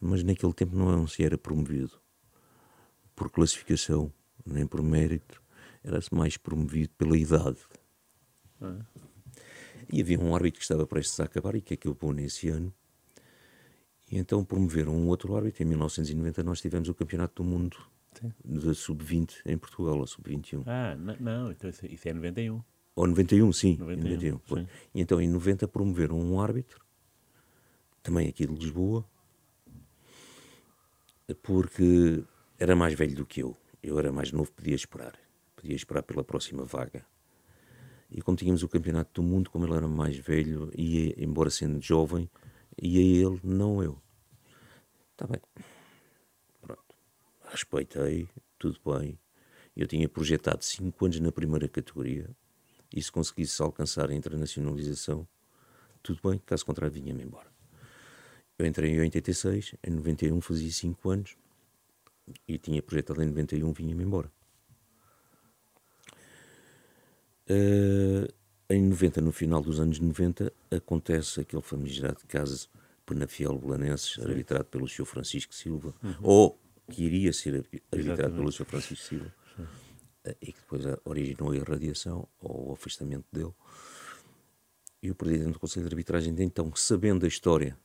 mas 0.00 0.22
naquele 0.22 0.52
tempo 0.52 0.76
não 0.76 1.06
se 1.06 1.24
era 1.24 1.38
promovido 1.38 2.00
por 3.14 3.30
classificação, 3.30 4.12
nem 4.44 4.66
por 4.66 4.82
mérito, 4.82 5.42
era-se 5.82 6.14
mais 6.14 6.36
promovido 6.36 6.90
pela 6.98 7.16
idade. 7.16 7.58
Ah. 8.60 8.84
E 9.90 10.00
havia 10.00 10.18
um 10.18 10.34
árbitro 10.34 10.58
que 10.58 10.64
estava 10.64 10.86
prestes 10.86 11.18
a 11.20 11.24
acabar 11.24 11.54
e 11.54 11.62
que 11.62 11.74
acabou 11.74 12.12
nesse 12.12 12.48
ano, 12.48 12.72
e 14.10 14.18
então 14.18 14.44
promoveram 14.44 14.94
um 14.94 15.08
outro 15.08 15.34
árbitro. 15.34 15.62
Em 15.62 15.66
1990 15.66 16.42
nós 16.42 16.60
tivemos 16.60 16.88
o 16.88 16.94
Campeonato 16.94 17.42
do 17.42 17.48
Mundo 17.48 17.76
da 18.44 18.72
Sub-20 18.72 19.40
em 19.44 19.58
Portugal, 19.58 19.98
ou 19.98 20.06
Sub-21. 20.06 20.62
Ah, 20.66 20.96
não, 21.20 21.50
então 21.50 21.68
isso 21.70 22.08
é 22.08 22.12
91. 22.12 22.62
Ou 22.94 23.06
91, 23.06 23.52
sim. 23.52 23.76
91, 23.76 24.14
91 24.14 24.38
sim. 24.38 24.66
E 24.94 25.00
então 25.00 25.20
em 25.20 25.28
90 25.28 25.68
promoveram 25.68 26.18
um 26.18 26.40
árbitro, 26.40 26.84
também 28.02 28.28
aqui 28.28 28.46
de 28.46 28.54
Lisboa, 28.54 29.04
porque 31.34 32.24
era 32.58 32.76
mais 32.76 32.94
velho 32.94 33.14
do 33.14 33.26
que 33.26 33.42
eu. 33.42 33.56
Eu 33.82 33.98
era 33.98 34.12
mais 34.12 34.32
novo, 34.32 34.52
podia 34.52 34.74
esperar. 34.74 35.18
Podia 35.54 35.74
esperar 35.74 36.02
pela 36.02 36.24
próxima 36.24 36.64
vaga. 36.64 37.04
E 38.10 38.22
como 38.22 38.36
tínhamos 38.36 38.62
o 38.62 38.68
Campeonato 38.68 39.20
do 39.20 39.26
Mundo, 39.26 39.50
como 39.50 39.64
ele 39.64 39.74
era 39.74 39.88
mais 39.88 40.16
velho, 40.16 40.70
ia, 40.76 41.14
embora 41.22 41.50
sendo 41.50 41.80
jovem, 41.80 42.30
ia 42.80 43.26
ele, 43.26 43.40
não 43.42 43.82
eu. 43.82 44.00
Está 45.12 45.26
bem. 45.26 45.40
Pronto. 46.60 46.94
Respeitei, 47.48 48.28
tudo 48.58 48.78
bem. 48.84 49.18
Eu 49.76 49.86
tinha 49.86 50.08
projetado 50.08 50.62
5 50.64 51.04
anos 51.04 51.20
na 51.20 51.32
primeira 51.32 51.68
categoria 51.68 52.30
e 52.94 53.02
se 53.02 53.10
conseguisse 53.10 53.60
alcançar 53.60 54.10
a 54.10 54.14
internacionalização, 54.14 55.26
tudo 56.02 56.20
bem, 56.30 56.38
caso 56.46 56.64
contrário, 56.64 56.94
vinha-me 56.94 57.24
embora. 57.24 57.55
Eu 58.58 58.66
entrei 58.66 58.92
em 58.92 59.00
86, 59.00 59.74
em 59.84 59.90
91 59.90 60.40
fazia 60.40 60.70
5 60.70 61.10
anos 61.10 61.36
e 62.48 62.58
tinha 62.58 62.82
projetado 62.82 63.22
em 63.22 63.26
91, 63.26 63.72
vinha-me 63.72 64.02
embora. 64.02 64.30
Uh, 67.48 68.32
em 68.68 68.82
90, 68.82 69.20
no 69.20 69.30
final 69.30 69.60
dos 69.60 69.78
anos 69.78 70.00
90, 70.00 70.52
acontece 70.70 71.40
aquele 71.40 71.62
famigerado 71.62 72.20
caso 72.26 72.68
Penafiel 73.04 73.56
Belanenses, 73.58 74.18
arbitrado 74.18 74.64
pelo 74.64 74.88
Sr. 74.88 75.04
Francisco 75.04 75.54
Silva, 75.54 75.94
uhum. 76.02 76.16
ou 76.22 76.60
que 76.90 77.04
iria 77.04 77.32
ser 77.32 77.54
arbitrado 77.54 78.00
Exatamente. 78.00 78.36
pelo 78.36 78.50
Sr. 78.52 78.64
Francisco 78.64 79.04
Silva, 79.04 79.34
Sim. 79.56 79.66
Eh, 80.24 80.36
e 80.42 80.52
que 80.52 80.60
depois 80.60 80.82
originou 81.04 81.52
a 81.52 81.56
irradiação 81.56 82.26
ou 82.40 82.70
o 82.70 82.72
afastamento 82.72 83.26
dele. 83.30 83.52
E 85.00 85.10
o 85.10 85.14
Presidente 85.14 85.52
do 85.52 85.60
Conselho 85.60 85.86
de 85.86 85.94
Arbitragem, 85.94 86.34
então, 86.40 86.74
sabendo 86.74 87.24
a 87.24 87.28
história 87.28 87.78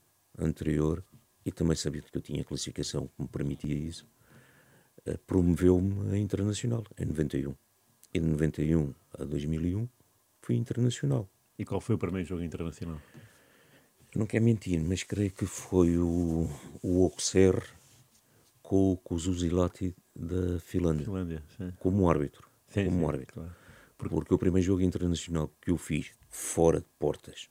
anterior 0.44 1.04
e 1.46 1.52
também 1.52 1.76
sabendo 1.76 2.06
que 2.06 2.18
eu 2.18 2.22
tinha 2.22 2.44
classificação 2.44 3.08
que 3.08 3.22
me 3.22 3.28
permitia 3.28 3.76
isso, 3.76 4.08
eh, 5.06 5.18
promoveu-me 5.26 6.12
a 6.14 6.18
internacional 6.18 6.84
em 6.98 7.06
91. 7.06 7.56
E 8.14 8.20
de 8.20 8.26
91 8.26 8.94
a 9.18 9.24
2001 9.24 9.88
fui 10.42 10.56
internacional. 10.56 11.30
E 11.58 11.66
qual 11.66 11.82
foi 11.82 11.96
o 11.96 11.98
primeiro 11.98 12.28
jogo 12.28 12.44
internacional? 12.44 13.02
Não 14.16 14.26
quero 14.26 14.44
mentir, 14.44 14.82
mas 14.82 15.04
creio 15.04 15.32
que 15.32 15.46
foi 15.46 15.98
o, 15.98 16.50
o 16.82 17.04
Auxerre 17.04 17.64
com, 18.62 18.98
com 19.04 19.16
o 19.16 19.20
Zuzilati 19.20 19.96
da 20.14 20.60
Finlândia, 20.60 21.06
Finlândia 21.06 21.44
como 21.80 22.10
árbitro. 22.10 22.48
Sim, 22.68 22.86
como 22.86 23.00
sim, 23.00 23.06
árbitro. 23.06 23.34
Claro. 23.36 23.56
Porque... 23.98 24.16
Porque... 24.16 24.34
o 24.34 24.38
primeiro 24.38 24.66
jogo 24.66 24.82
internacional 24.82 25.50
que 25.62 25.72
eu 25.72 25.78
fiz 25.78 26.12
fora 26.30 26.82
de 26.82 26.88
portas 27.00 27.50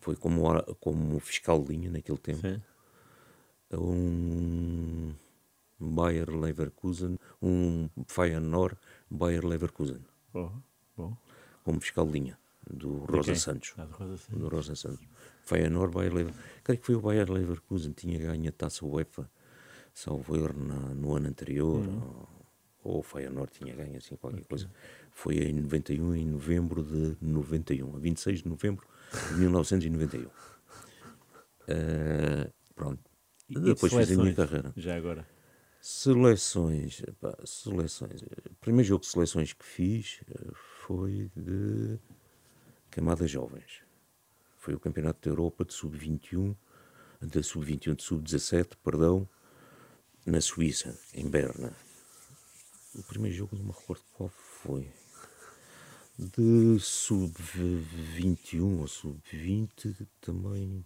foi 0.00 0.16
como, 0.16 0.42
como 0.80 1.18
fiscal 1.20 1.62
de 1.62 1.72
linha 1.72 1.90
naquele 1.90 2.18
tempo. 2.18 2.40
Sim. 2.40 2.62
Um 3.72 5.14
Bayer 5.78 6.28
Leverkusen, 6.28 7.18
um 7.40 7.88
Feyenoord 8.06 8.76
Bayer 9.10 9.46
Leverkusen. 9.46 10.04
Oh, 10.34 10.50
bom. 10.96 11.16
Como 11.64 11.80
fiscal 11.80 12.06
de 12.06 12.12
linha 12.12 12.38
do 12.68 12.98
Rosa 13.04 13.34
Santos. 13.34 13.74
Ah, 13.78 13.84
do 13.84 13.92
Rosa 13.94 14.16
Santos. 14.16 14.40
Do 14.40 14.48
Rosa 14.48 14.74
Santos. 14.74 15.06
Feyenoord, 15.42 15.94
Bayer 15.94 16.12
Leverkusen. 16.12 16.44
Creio 16.64 16.80
que 16.80 16.86
foi 16.86 16.94
o 16.96 17.00
Bayer 17.00 17.30
Leverkusen 17.30 17.92
tinha 17.92 18.18
ganho 18.18 18.48
a 18.48 18.52
taça 18.52 18.84
UEFA, 18.84 19.30
salvo 19.94 20.36
erro, 20.36 20.54
no 20.94 21.16
ano 21.16 21.28
anterior. 21.28 21.86
Uhum. 21.86 22.26
Ou, 22.82 22.92
ou 22.92 22.98
o 23.00 23.02
Feyenoord 23.02 23.52
tinha 23.52 23.74
ganho 23.74 23.96
assim 23.96 24.16
qualquer 24.16 24.38
okay. 24.38 24.48
coisa. 24.48 24.70
Foi 25.12 25.36
em 25.36 25.52
91, 25.52 26.14
em 26.14 26.26
novembro 26.26 26.82
de 26.82 27.16
91, 27.20 27.96
a 27.96 27.98
26 27.98 28.42
de 28.42 28.48
novembro 28.48 28.86
de 29.32 29.40
1991. 29.40 30.26
uh, 30.26 30.30
eh, 31.68 32.50
pronto. 32.74 33.02
E 33.48 33.54
de 33.54 33.60
depois 33.60 33.92
fiz 33.92 34.10
a 34.12 34.22
minha 34.22 34.34
carreira. 34.34 34.72
Já 34.76 34.96
agora. 34.96 35.26
Seleções, 35.80 37.02
pá, 37.20 37.36
seleções. 37.44 38.22
O 38.22 38.54
primeiro 38.60 38.86
jogo 38.86 39.02
de 39.02 39.08
seleções 39.08 39.52
que 39.52 39.64
fiz 39.64 40.20
eh, 40.28 40.50
foi 40.86 41.30
de 41.34 41.98
camadas 42.90 43.30
jovens. 43.30 43.82
Foi 44.58 44.74
o 44.74 44.80
Campeonato 44.80 45.20
da 45.22 45.32
Europa 45.32 45.64
de 45.64 45.72
Sub-21, 45.72 46.54
de 47.22 47.42
Sub-21, 47.42 47.96
de 47.96 48.02
Sub-17, 48.02 48.76
perdão, 48.84 49.26
na 50.26 50.40
Suíça, 50.40 50.98
em 51.14 51.28
Berna. 51.28 51.72
O 52.94 53.02
primeiro 53.04 53.36
jogo 53.36 53.56
não 53.56 53.64
me 53.64 53.72
recordo 53.72 54.02
qual 54.12 54.28
foi. 54.28 54.92
De 56.20 56.78
Sub-21 56.78 58.80
ou 58.80 58.86
Sub-20 58.86 60.06
também 60.20 60.84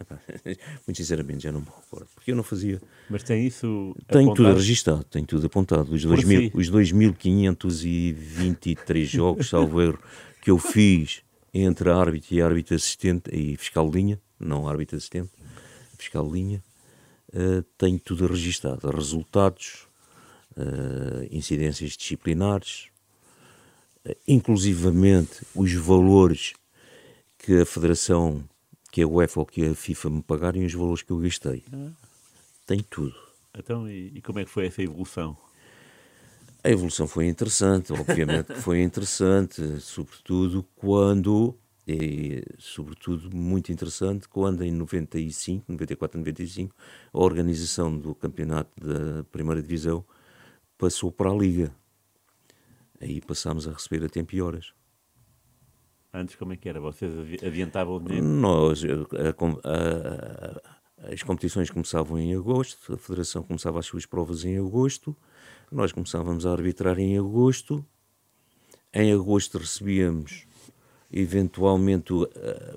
muito 0.86 0.96
sinceramente 0.96 1.42
já 1.44 1.52
não 1.52 1.60
me 1.60 1.66
recordo, 1.66 2.08
porque 2.14 2.32
eu 2.32 2.36
não 2.36 2.42
fazia. 2.42 2.80
Mas 3.08 3.22
tem 3.22 3.46
isso. 3.46 3.96
Tenho 4.08 4.34
tudo 4.34 4.52
registado, 4.54 5.04
tenho 5.04 5.24
tudo 5.26 5.46
apontado. 5.46 5.92
Os, 5.92 6.02
2000, 6.02 6.40
si. 6.40 6.50
os 6.54 6.68
2.523 6.70 9.04
jogos, 9.08 9.48
salvo 9.48 9.80
erro, 9.80 10.00
que 10.40 10.50
eu 10.50 10.58
fiz 10.58 11.22
entre 11.52 11.90
árbitro 11.90 12.32
e 12.34 12.42
árbitro 12.42 12.76
assistente 12.76 13.30
e 13.32 13.56
fiscal 13.56 13.90
de 13.90 13.96
linha, 13.96 14.20
não 14.38 14.68
árbitro 14.68 14.96
assistente, 14.96 15.30
fiscal 15.98 16.24
de 16.26 16.32
linha, 16.32 16.62
uh, 17.34 17.62
tenho 17.76 17.98
tudo 17.98 18.26
registado. 18.26 18.88
Resultados, 18.90 19.88
uh, 20.56 21.26
incidências 21.30 21.96
disciplinares, 21.96 22.88
inclusivamente 24.26 25.46
os 25.54 25.72
valores 25.74 26.54
que 27.38 27.60
a 27.60 27.66
Federação 27.66 28.44
que 28.90 29.02
a 29.02 29.06
UEFA 29.06 29.40
ou 29.40 29.46
que 29.46 29.64
a 29.66 29.74
FIFA 29.74 30.10
me 30.10 30.22
pagarem 30.22 30.64
os 30.64 30.74
valores 30.74 31.02
que 31.02 31.12
eu 31.12 31.18
gastei. 31.18 31.62
Ah. 31.72 31.90
Tem 32.66 32.84
tudo. 32.88 33.14
Então, 33.56 33.88
e, 33.88 34.12
e, 34.14 34.22
como 34.22 34.38
é 34.38 34.44
que 34.44 34.50
foi 34.50 34.66
essa 34.66 34.82
evolução? 34.82 35.36
A 36.62 36.70
evolução 36.70 37.06
foi 37.06 37.26
interessante, 37.26 37.92
obviamente 37.92 38.52
que 38.52 38.60
foi 38.60 38.82
interessante, 38.82 39.80
sobretudo 39.80 40.64
quando, 40.76 41.56
e 41.86 42.44
sobretudo 42.58 43.34
muito 43.34 43.72
interessante, 43.72 44.28
quando 44.28 44.62
em 44.62 44.70
95, 44.70 45.64
94, 45.72 46.18
95, 46.18 46.74
a 47.12 47.18
organização 47.18 47.96
do 47.96 48.14
campeonato 48.14 48.70
da 48.78 49.24
primeira 49.24 49.62
divisão 49.62 50.04
passou 50.76 51.10
para 51.10 51.30
a 51.30 51.34
Liga. 51.34 51.72
Aí 53.00 53.20
passámos 53.20 53.66
a 53.66 53.72
receber 53.72 54.04
a 54.04 54.08
tempo 54.08 54.34
e 54.34 54.42
horas. 54.42 54.72
Antes 56.12 56.36
como 56.36 56.52
é 56.52 56.56
que 56.56 56.68
era? 56.68 56.80
Vocês 56.80 57.12
adiantavam 57.42 57.96
o 57.96 58.00
dinheiro? 58.00 58.26
Nós, 58.26 58.82
a, 58.84 58.88
a, 59.68 61.08
a, 61.08 61.12
as 61.12 61.22
competições 61.22 61.70
começavam 61.70 62.18
em 62.18 62.34
agosto, 62.34 62.92
a 62.92 62.98
Federação 62.98 63.42
começava 63.42 63.78
as 63.78 63.86
suas 63.86 64.04
provas 64.04 64.44
em 64.44 64.58
agosto, 64.58 65.16
nós 65.70 65.92
começávamos 65.92 66.44
a 66.44 66.52
arbitrar 66.52 66.98
em 66.98 67.16
agosto, 67.16 67.84
em 68.92 69.12
agosto 69.12 69.56
recebíamos 69.56 70.46
eventualmente 71.12 72.12
uh, 72.12 72.26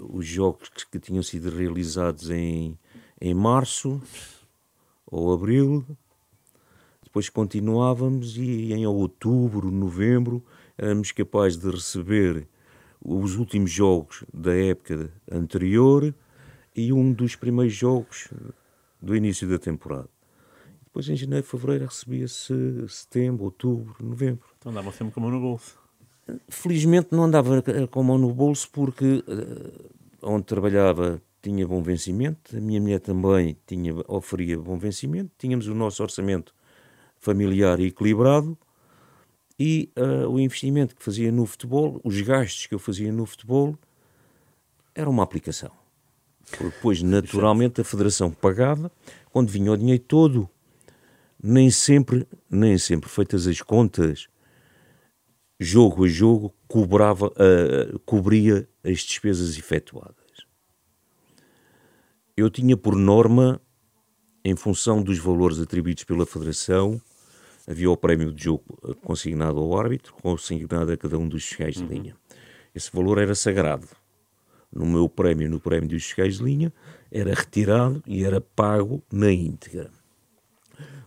os 0.10 0.26
jogos 0.26 0.70
que, 0.70 0.86
que, 0.92 1.00
tinham 1.00 1.22
sido 1.22 1.50
realizados 1.50 2.30
em, 2.30 2.78
em 3.20 3.34
março 3.34 4.02
ou 5.06 5.34
abril, 5.34 5.86
depois 7.14 7.30
continuávamos 7.30 8.38
e 8.38 8.74
em 8.74 8.88
outubro, 8.88 9.70
novembro, 9.70 10.44
éramos 10.76 11.12
capazes 11.12 11.60
de 11.60 11.70
receber 11.70 12.48
os 13.00 13.36
últimos 13.36 13.70
jogos 13.70 14.24
da 14.34 14.52
época 14.56 15.12
anterior 15.32 16.12
e 16.76 16.92
um 16.92 17.14
dos 17.14 17.36
primeiros 17.36 17.76
jogos 17.76 18.30
do 19.00 19.16
início 19.16 19.48
da 19.48 19.60
temporada. 19.60 20.10
Depois 20.86 21.08
em 21.08 21.16
janeiro, 21.16 21.46
fevereiro 21.46 21.86
recebia-se 21.86 22.52
setembro, 22.90 23.44
outubro, 23.44 23.96
novembro. 24.00 24.48
Então 24.58 24.72
andava 24.72 24.92
sempre 24.92 25.14
com 25.14 25.20
a 25.20 25.24
mão 25.24 25.32
no 25.32 25.40
bolso. 25.40 25.78
Felizmente 26.50 27.10
não 27.12 27.26
andava 27.26 27.64
com 27.92 28.00
a 28.00 28.04
mão 28.04 28.18
no 28.18 28.34
bolso 28.34 28.68
porque 28.72 29.24
uh, 29.28 29.90
onde 30.20 30.46
trabalhava 30.46 31.22
tinha 31.44 31.68
bom 31.68 31.84
vencimento, 31.84 32.58
a 32.58 32.60
minha 32.60 32.82
mulher 32.82 33.02
também 33.02 33.56
tinha, 33.68 33.94
oferia 34.08 34.58
bom 34.58 34.80
vencimento, 34.80 35.30
tínhamos 35.38 35.68
o 35.68 35.76
nosso 35.76 36.02
orçamento 36.02 36.56
familiar 37.24 37.80
equilibrado 37.80 38.58
e 39.58 39.90
uh, 39.98 40.28
o 40.28 40.40
investimento 40.40 40.96
que 40.96 41.04
fazia 41.04 41.32
no 41.32 41.46
futebol, 41.46 42.02
os 42.04 42.20
gastos 42.22 42.68
que 42.68 42.76
eu 42.76 42.80
fazia 42.80 43.12
no 43.14 43.26
futebol, 43.26 43.78
era 44.94 45.10
uma 45.10 45.24
aplicação. 45.24 45.72
Depois, 46.60 47.02
naturalmente, 47.02 47.80
a 47.80 47.84
federação 47.84 48.30
pagava, 48.30 48.92
quando 49.32 49.50
vinha 49.50 49.72
o 49.72 49.78
dinheiro 49.78 50.04
todo, 50.04 50.50
nem 51.42 51.72
sempre, 51.72 52.28
nem 52.50 52.78
sempre 52.78 53.10
feitas 53.10 53.48
as 53.48 53.62
contas, 53.62 54.28
jogo 55.60 56.04
a 56.04 56.08
jogo, 56.08 56.54
cobrava, 56.68 57.28
uh, 57.28 58.00
cobria 58.00 58.68
as 58.84 59.00
despesas 59.00 59.58
efetuadas. 59.58 60.18
Eu 62.36 62.50
tinha 62.50 62.76
por 62.76 62.96
norma, 62.96 63.62
em 64.44 64.56
função 64.56 65.02
dos 65.02 65.20
valores 65.20 65.60
atribuídos 65.60 66.04
pela 66.04 66.26
Federação, 66.26 67.02
havia 67.68 67.90
o 67.90 67.98
prémio 67.98 68.32
de 68.32 68.44
jogo 68.44 68.64
consignado 69.04 69.60
ao 69.60 69.78
árbitro, 69.80 70.14
consignado 70.22 70.92
a 70.92 70.98
cada 70.98 71.18
um 71.18 71.28
dos 71.28 71.46
fiscais 71.46 71.76
de 71.76 71.86
linha. 71.86 72.16
Esse 72.76 72.92
valor 72.92 73.18
era 73.18 73.36
sagrado. 73.36 73.88
No 74.72 74.86
meu 74.86 75.08
prémio, 75.08 75.50
no 75.50 75.60
prémio 75.60 75.88
dos 75.88 76.04
fiscais 76.04 76.38
de 76.38 76.44
linha, 76.44 76.74
era 77.12 77.34
retirado 77.34 78.02
e 78.08 78.24
era 78.24 78.42
pago 78.42 79.04
na 79.12 79.32
íntegra. 79.32 79.92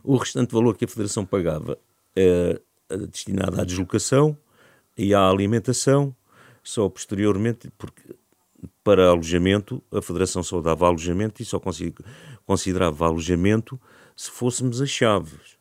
O 0.03 0.15
restante 0.15 0.53
valor 0.53 0.77
que 0.77 0.85
a 0.85 0.87
Federação 0.87 1.25
pagava 1.25 1.77
era 2.15 2.61
destinado 3.07 3.59
à 3.59 3.65
deslocação 3.65 4.37
e 4.97 5.13
à 5.13 5.27
alimentação, 5.27 6.15
só 6.63 6.87
posteriormente, 6.87 7.69
porque 7.77 8.15
para 8.83 9.09
alojamento, 9.09 9.83
a 9.91 10.01
Federação 10.01 10.41
só 10.41 10.61
dava 10.61 10.87
alojamento 10.87 11.41
e 11.41 11.45
só 11.45 11.61
considerava 12.45 13.05
alojamento 13.05 13.79
se 14.15 14.31
fôssemos 14.31 14.81
as 14.81 14.89
chaves 14.89 15.56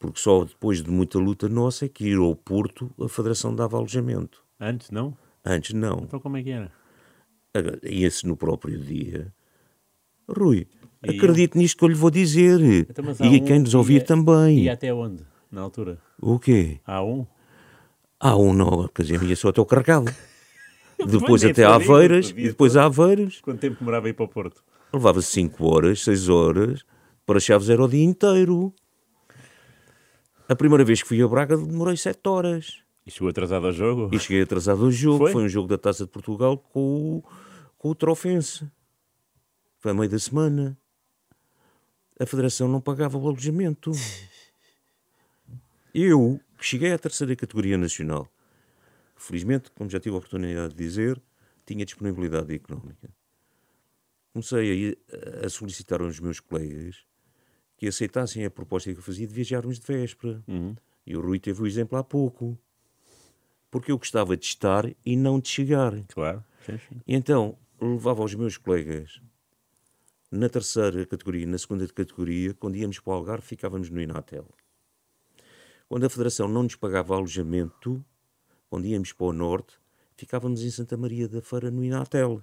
porque 0.00 0.18
só 0.18 0.44
depois 0.44 0.82
de 0.82 0.90
muita 0.90 1.18
luta 1.18 1.48
nossa 1.48 1.84
é 1.84 1.88
que 1.88 2.08
ir 2.08 2.16
ao 2.16 2.34
Porto 2.34 2.90
a 2.98 3.06
Federação 3.06 3.54
dava 3.54 3.76
alojamento. 3.76 4.42
Antes 4.58 4.90
não? 4.90 5.16
Antes 5.44 5.74
não. 5.74 6.00
Então 6.02 6.18
como 6.18 6.38
é 6.38 6.42
que 6.42 6.50
era? 6.50 6.72
Ia-se 7.84 8.26
no 8.26 8.36
próprio 8.36 8.78
dia. 8.78 9.32
Rui, 10.26 10.66
e 11.04 11.10
acredite 11.10 11.58
nisto 11.58 11.76
que 11.76 11.84
eu 11.84 11.88
lhe 11.88 11.94
vou 11.94 12.10
dizer. 12.10 12.60
Então, 12.88 13.04
e 13.20 13.40
um, 13.40 13.44
quem 13.44 13.58
nos 13.58 13.74
ouvir 13.74 13.96
ia, 13.96 14.04
também. 14.04 14.60
E 14.60 14.68
até 14.70 14.92
onde, 14.92 15.22
na 15.50 15.60
altura? 15.60 15.98
O 16.20 16.38
quê? 16.38 16.80
A1? 16.86 17.26
A1 18.22 18.54
não, 18.54 18.88
quer 18.88 19.02
dizer, 19.02 19.22
ia 19.22 19.36
só 19.36 19.48
até 19.50 19.60
o 19.60 19.66
carregado. 19.66 20.10
depois 20.98 21.44
até 21.44 21.64
Aveiras, 21.64 22.30
e 22.30 22.48
depois 22.48 22.76
a 22.76 22.86
Aveiras. 22.86 23.40
Quanto 23.40 23.60
tempo 23.60 23.78
demorava 23.80 24.06
a 24.06 24.10
ir 24.10 24.14
para 24.14 24.24
o 24.24 24.28
Porto? 24.28 24.62
Levava 24.94 25.20
5 25.20 25.66
horas, 25.66 26.02
6 26.04 26.28
horas. 26.28 26.84
Para 27.26 27.38
Chaves 27.38 27.68
era 27.68 27.84
o 27.84 27.88
dia 27.88 28.04
inteiro. 28.04 28.72
A 30.50 30.56
primeira 30.56 30.84
vez 30.84 31.00
que 31.00 31.06
fui 31.06 31.22
a 31.22 31.28
Braga 31.28 31.56
demorei 31.56 31.96
7 31.96 32.28
horas. 32.28 32.82
E 33.06 33.10
chegou 33.12 33.28
atrasado 33.28 33.66
ao 33.68 33.72
jogo? 33.72 34.12
E 34.12 34.18
cheguei 34.18 34.42
atrasado 34.42 34.84
ao 34.84 34.90
jogo. 34.90 35.18
Foi, 35.18 35.32
Foi 35.32 35.44
um 35.44 35.48
jogo 35.48 35.68
da 35.68 35.78
Taça 35.78 36.04
de 36.04 36.10
Portugal 36.10 36.58
com 36.58 37.18
o, 37.18 37.24
com 37.78 37.90
o 37.90 37.94
Trofense. 37.94 38.68
Foi 39.78 39.92
a 39.92 39.94
meio 39.94 40.10
da 40.10 40.18
semana. 40.18 40.76
A 42.18 42.26
Federação 42.26 42.66
não 42.66 42.80
pagava 42.80 43.16
o 43.16 43.28
alojamento. 43.28 43.92
Eu, 45.94 46.40
que 46.58 46.66
cheguei 46.66 46.92
à 46.92 46.98
terceira 46.98 47.36
categoria 47.36 47.78
nacional, 47.78 48.28
felizmente, 49.14 49.70
como 49.70 49.88
já 49.88 50.00
tive 50.00 50.16
a 50.16 50.18
oportunidade 50.18 50.74
de 50.74 50.84
dizer, 50.84 51.22
tinha 51.64 51.84
disponibilidade 51.84 52.52
económica. 52.52 53.08
Comecei 54.32 54.98
a, 55.42 55.46
a 55.46 55.48
solicitar 55.48 56.02
aos 56.02 56.18
meus 56.18 56.40
colegas 56.40 57.08
que 57.80 57.88
aceitassem 57.88 58.44
a 58.44 58.50
proposta 58.50 58.92
que 58.92 58.98
eu 58.98 59.02
fazia 59.02 59.26
de 59.26 59.32
viajarmos 59.32 59.80
de 59.80 59.86
véspera. 59.86 60.44
Uhum. 60.46 60.76
E 61.06 61.16
o 61.16 61.20
Rui 61.22 61.40
teve 61.40 61.62
o 61.62 61.66
exemplo 61.66 61.96
há 61.96 62.04
pouco. 62.04 62.58
Porque 63.70 63.90
eu 63.90 63.96
gostava 63.96 64.36
de 64.36 64.44
estar 64.44 64.84
e 65.02 65.16
não 65.16 65.40
de 65.40 65.48
chegar. 65.48 65.94
Claro. 66.08 66.44
Sim, 66.66 66.76
sim. 66.76 67.00
E 67.06 67.14
então 67.14 67.56
levava 67.80 68.22
os 68.22 68.34
meus 68.34 68.58
colegas 68.58 69.22
na 70.30 70.46
terceira 70.50 71.06
categoria, 71.06 71.46
na 71.46 71.56
segunda 71.56 71.88
categoria, 71.88 72.52
quando 72.52 72.76
íamos 72.76 73.00
para 73.00 73.12
o 73.12 73.14
Algarve, 73.14 73.46
ficávamos 73.46 73.88
no 73.88 73.98
Inatel. 73.98 74.46
Quando 75.88 76.04
a 76.04 76.10
Federação 76.10 76.48
não 76.48 76.64
nos 76.64 76.76
pagava 76.76 77.14
alojamento, 77.14 78.04
quando 78.68 78.86
íamos 78.86 79.14
para 79.14 79.26
o 79.26 79.32
Norte, 79.32 79.80
ficávamos 80.14 80.62
em 80.62 80.70
Santa 80.70 80.98
Maria 80.98 81.26
da 81.26 81.40
Feira, 81.40 81.70
no 81.70 81.82
Inatel. 81.82 82.42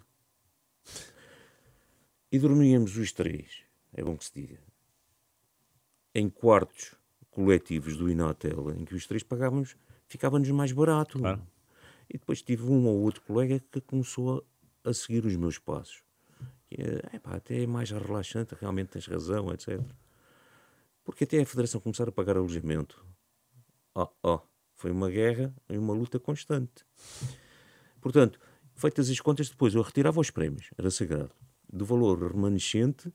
E 2.31 2.39
dormíamos 2.39 2.97
os 2.97 3.11
três, 3.11 3.61
é 3.93 4.03
bom 4.03 4.17
que 4.17 4.25
se 4.25 4.33
diga 4.33 4.66
em 6.13 6.29
quartos 6.29 6.95
coletivos 7.29 7.95
do 7.95 8.09
Inatel, 8.09 8.71
em 8.71 8.83
que 8.83 8.95
os 8.95 9.05
três 9.05 9.21
pagávamos, 9.23 9.75
ficava-nos 10.07 10.49
mais 10.49 10.71
barato. 10.71 11.19
Claro. 11.19 11.41
E 12.09 12.17
depois 12.17 12.41
tive 12.41 12.63
um 12.63 12.87
ou 12.87 13.01
outro 13.01 13.21
colega 13.21 13.59
que 13.71 13.81
começou 13.81 14.45
a, 14.83 14.89
a 14.89 14.93
seguir 14.93 15.25
os 15.25 15.35
meus 15.35 15.59
passos. 15.59 16.01
É, 16.71 17.19
pá, 17.19 17.35
até 17.35 17.63
é 17.63 17.67
mais 17.67 17.91
relaxante, 17.91 18.55
realmente 18.59 18.89
tens 18.89 19.07
razão, 19.07 19.53
etc. 19.53 19.79
Porque 21.03 21.23
até 21.23 21.39
a 21.39 21.45
Federação 21.45 21.79
começar 21.79 22.09
a 22.09 22.11
pagar 22.11 22.37
alojamento. 22.37 23.05
Oh, 23.93 24.07
oh, 24.23 24.39
foi 24.75 24.91
uma 24.91 25.09
guerra 25.09 25.53
e 25.69 25.77
uma 25.77 25.93
luta 25.93 26.19
constante. 26.19 26.85
Portanto, 28.01 28.39
feitas 28.75 29.09
as 29.09 29.19
contas, 29.19 29.49
depois 29.49 29.73
eu 29.73 29.81
retirava 29.81 30.19
os 30.19 30.29
prémios, 30.29 30.69
era 30.77 30.91
sagrado. 30.91 31.31
Do 31.71 31.85
valor 31.85 32.31
remanescente, 32.31 33.13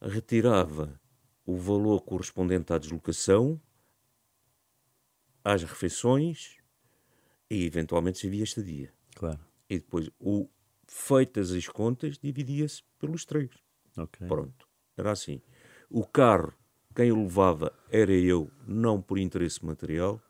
retirava 0.00 1.00
o 1.48 1.56
valor 1.56 2.02
correspondente 2.02 2.74
à 2.74 2.78
deslocação, 2.78 3.58
às 5.42 5.62
refeições 5.62 6.58
e 7.48 7.64
eventualmente 7.64 8.18
se 8.18 8.26
havia 8.26 8.44
estadia. 8.44 8.92
Claro. 9.14 9.40
E 9.66 9.78
depois, 9.78 10.10
o, 10.20 10.46
feitas 10.86 11.50
as 11.52 11.66
contas, 11.66 12.18
dividia-se 12.18 12.82
pelos 12.98 13.24
três. 13.24 13.50
Okay. 13.96 14.28
Pronto. 14.28 14.68
Era 14.94 15.12
assim. 15.12 15.40
O 15.88 16.04
carro, 16.04 16.52
quem 16.94 17.10
o 17.10 17.22
levava 17.22 17.72
era 17.90 18.12
eu, 18.12 18.50
não 18.66 19.00
por 19.00 19.18
interesse 19.18 19.64
material. 19.64 20.20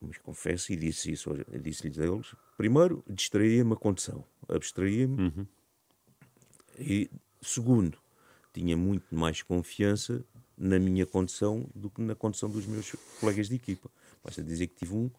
Mas 0.00 0.18
confesso 0.18 0.72
e 0.72 0.76
disse 0.76 1.12
isso, 1.12 1.30
disse-lhes 1.62 2.00
a 2.00 2.04
eles. 2.04 2.34
Primeiro, 2.56 3.04
distraía-me 3.08 3.74
a 3.74 3.76
condição, 3.76 4.24
abstraía-me. 4.48 5.22
Uhum. 5.22 5.46
E 6.80 7.08
segundo, 7.40 7.96
tinha 8.56 8.74
muito 8.74 9.14
mais 9.14 9.42
confiança 9.42 10.24
na 10.56 10.78
minha 10.78 11.04
condição 11.04 11.68
do 11.74 11.90
que 11.90 12.00
na 12.00 12.14
condição 12.14 12.48
dos 12.48 12.64
meus 12.64 12.90
colegas 13.20 13.50
de 13.50 13.56
equipa. 13.56 13.90
Basta 14.24 14.42
dizer 14.42 14.68
que 14.68 14.76
tive 14.76 14.94
um 14.94 15.10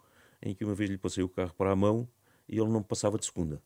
em 0.42 0.56
que 0.56 0.66
uma 0.66 0.74
vez 0.74 0.90
lhe 0.90 0.98
passei 0.98 1.24
o 1.24 1.30
carro 1.30 1.54
para 1.56 1.72
a 1.72 1.76
mão 1.76 2.10
e 2.50 2.60
ele 2.60 2.70
não 2.70 2.82
passava 2.82 3.20
de 3.20 3.28
segunda. 3.28 3.62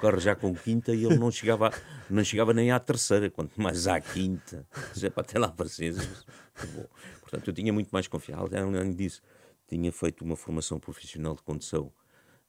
carro 0.00 0.18
já 0.18 0.34
com 0.34 0.54
quinta 0.54 0.94
e 0.94 1.04
ele 1.04 1.18
não 1.18 1.30
chegava, 1.30 1.70
não 2.08 2.24
chegava 2.24 2.54
nem 2.54 2.70
à 2.70 2.80
terceira, 2.80 3.28
quanto 3.30 3.60
mais 3.60 3.86
à 3.86 4.00
quinta. 4.00 4.66
Já 4.94 5.10
para 5.10 5.24
ter 5.24 5.38
lá 5.38 5.48
paciência. 5.48 6.08
Portanto, 7.20 7.48
eu 7.48 7.52
tinha 7.52 7.72
muito 7.72 7.90
mais 7.90 8.08
confiança. 8.08 8.42
Além 8.42 8.94
disso, 8.94 9.20
tinha 9.68 9.92
feito 9.92 10.24
uma 10.24 10.36
formação 10.36 10.80
profissional 10.80 11.34
de 11.34 11.42
condução 11.42 11.92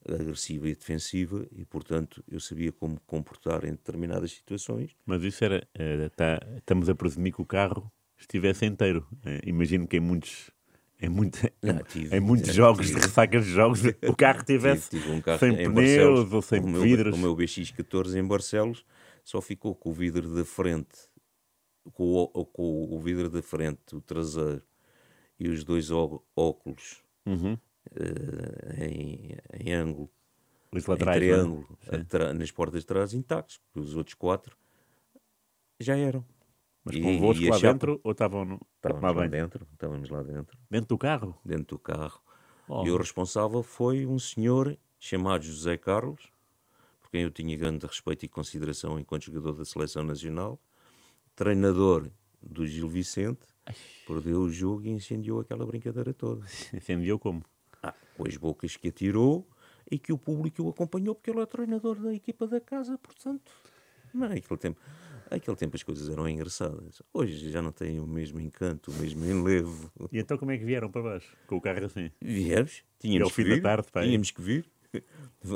agressiva 0.10 0.70
e 0.70 0.76
defensiva 0.76 1.48
e, 1.52 1.66
portanto, 1.66 2.24
eu 2.30 2.40
sabia 2.40 2.72
como 2.72 3.00
comportar 3.02 3.66
em 3.66 3.72
determinadas 3.72 4.32
situações. 4.32 4.96
Mas 5.06 5.24
isso 5.24 5.44
era, 5.44 5.68
era 5.74 6.10
tá, 6.10 6.40
estamos 6.58 6.90
a 6.90 6.96
presumir 6.96 7.34
que 7.34 7.42
o 7.42 7.46
carro 7.46 7.92
estivesse 8.18 8.66
inteiro. 8.66 9.08
É, 9.26 9.42
imagino 9.46 9.88
que 9.88 9.98
em 9.98 10.02
muitos 10.02 10.52
em, 11.02 11.10
muito, 11.10 11.40
não, 11.62 11.84
tive, 11.84 12.16
em 12.16 12.20
muitos 12.22 12.54
jogos, 12.54 12.88
tive, 12.88 13.00
de 13.00 13.06
ressacas 13.06 13.46
de 13.46 13.52
jogos, 13.52 13.82
o 14.08 14.16
carro 14.16 14.44
tivesse 14.44 14.90
tive, 14.90 15.12
um 15.12 15.22
carro 15.22 15.40
sem 15.40 15.56
pneus 15.56 16.32
ou 16.32 16.42
sem 16.42 16.60
o 16.62 16.82
vidros. 16.82 17.18
Meu, 17.18 17.34
o 17.34 17.36
meu 17.36 17.46
BX14 17.46 18.16
em 18.16 18.26
Barcelos 18.26 18.86
só 19.24 19.42
ficou 19.42 19.76
com 19.76 19.90
o 19.90 19.94
vidro 19.94 20.34
da 20.34 20.46
frente, 20.46 21.10
com 21.94 22.14
o, 22.14 22.46
com 22.46 22.96
o 22.96 23.00
vidro 23.00 23.30
da 23.30 23.42
frente, 23.42 23.94
o 23.94 24.00
traseiro 24.02 24.64
e 25.38 25.50
os 25.50 25.64
dois 25.64 25.90
óculos 25.92 27.04
uhum. 27.26 27.58
Uh, 27.92 28.84
em, 28.84 29.38
em 29.54 29.74
ângulo, 29.74 30.10
os 30.72 30.86
laterais, 30.86 31.22
em 31.22 31.26
é? 31.26 32.04
triângulo, 32.04 32.34
nas 32.36 32.52
portas 32.52 32.82
de 32.82 32.88
trás 32.88 33.14
intactos, 33.14 33.58
porque 33.58 33.80
os 33.80 33.96
outros 33.96 34.14
quatro 34.14 34.58
já 35.80 35.96
eram. 35.96 36.26
Mas 36.84 36.98
convosco 37.00 37.44
e 37.44 37.50
lá 37.50 37.58
chapa... 37.58 37.74
dentro 37.74 38.02
ou 38.04 38.12
estavam 38.12 38.46
no... 38.46 38.62
Estávamos 38.76 39.16
lá 39.16 39.28
dentro, 39.28 39.68
estávamos 39.74 40.10
lá 40.10 40.24
dentro. 40.24 40.58
Dentro 40.70 40.88
do 40.88 40.98
carro? 40.98 41.36
Dentro 41.44 41.78
do 41.78 41.80
carro. 41.80 42.22
Oh. 42.68 42.86
E 42.86 42.92
o 42.92 42.98
responsável 42.98 43.64
foi 43.64 44.06
um 44.06 44.20
senhor 44.20 44.78
chamado 45.00 45.44
José 45.44 45.78
Carlos, 45.78 46.32
por 47.02 47.10
quem 47.10 47.24
eu 47.24 47.32
tinha 47.32 47.58
grande 47.58 47.86
respeito 47.86 48.26
e 48.26 48.28
consideração 48.28 49.00
enquanto 49.00 49.26
jogador 49.26 49.54
da 49.54 49.66
Seleção 49.66 50.04
Nacional, 50.04 50.60
treinador 51.36 52.12
do 52.42 52.68
Gil 52.68 52.88
Vicente, 52.88 53.48
perdeu 54.08 54.42
o 54.42 54.50
jogo 54.50 54.86
e 54.86 54.90
incendiou 54.90 55.40
aquela 55.40 55.66
brincadeira 55.66 56.14
toda. 56.14 56.46
Incendiou 56.74 57.18
como? 57.18 57.44
Ah, 57.90 57.94
com 58.18 58.28
as 58.28 58.38
bocas 58.38 58.76
que 58.78 58.88
atirou 58.88 59.48
e 59.90 60.00
que 60.00 60.12
o 60.12 60.18
público 60.18 60.64
o 60.64 60.70
acompanhou 60.70 61.14
porque 61.14 61.30
ele 61.30 61.42
é 61.42 61.46
treinador 61.46 61.96
da 62.00 62.14
equipa 62.14 62.48
da 62.48 62.60
casa, 62.60 62.98
portanto, 62.98 63.52
não 64.14 64.28
é 64.28 64.40
tempo. 64.40 64.80
Aquele 65.30 65.58
tempo 65.58 65.76
as 65.76 65.84
coisas 65.84 66.08
eram 66.10 66.30
engraçadas. 66.30 67.02
Hoje 67.14 67.52
já 67.52 67.62
não 67.62 67.72
têm 67.72 68.00
o 68.00 68.08
mesmo 68.08 68.40
encanto, 68.40 68.92
o 68.92 68.94
mesmo 68.96 69.26
enlevo. 69.26 69.92
E 70.12 70.20
então 70.20 70.38
como 70.38 70.52
é 70.52 70.58
que 70.58 70.64
vieram 70.64 70.90
para 70.90 71.02
baixo? 71.02 71.36
Com 71.48 71.58
o 71.58 71.62
carro 71.62 71.86
assim? 71.86 72.12
Viemos. 72.22 72.84
Tínhamos 73.00 73.34
que 73.34 73.44
vir. 73.44 73.62
Tarde, 73.62 73.88
tínhamos 73.92 74.32
que 74.32 74.42
vir. 74.42 74.66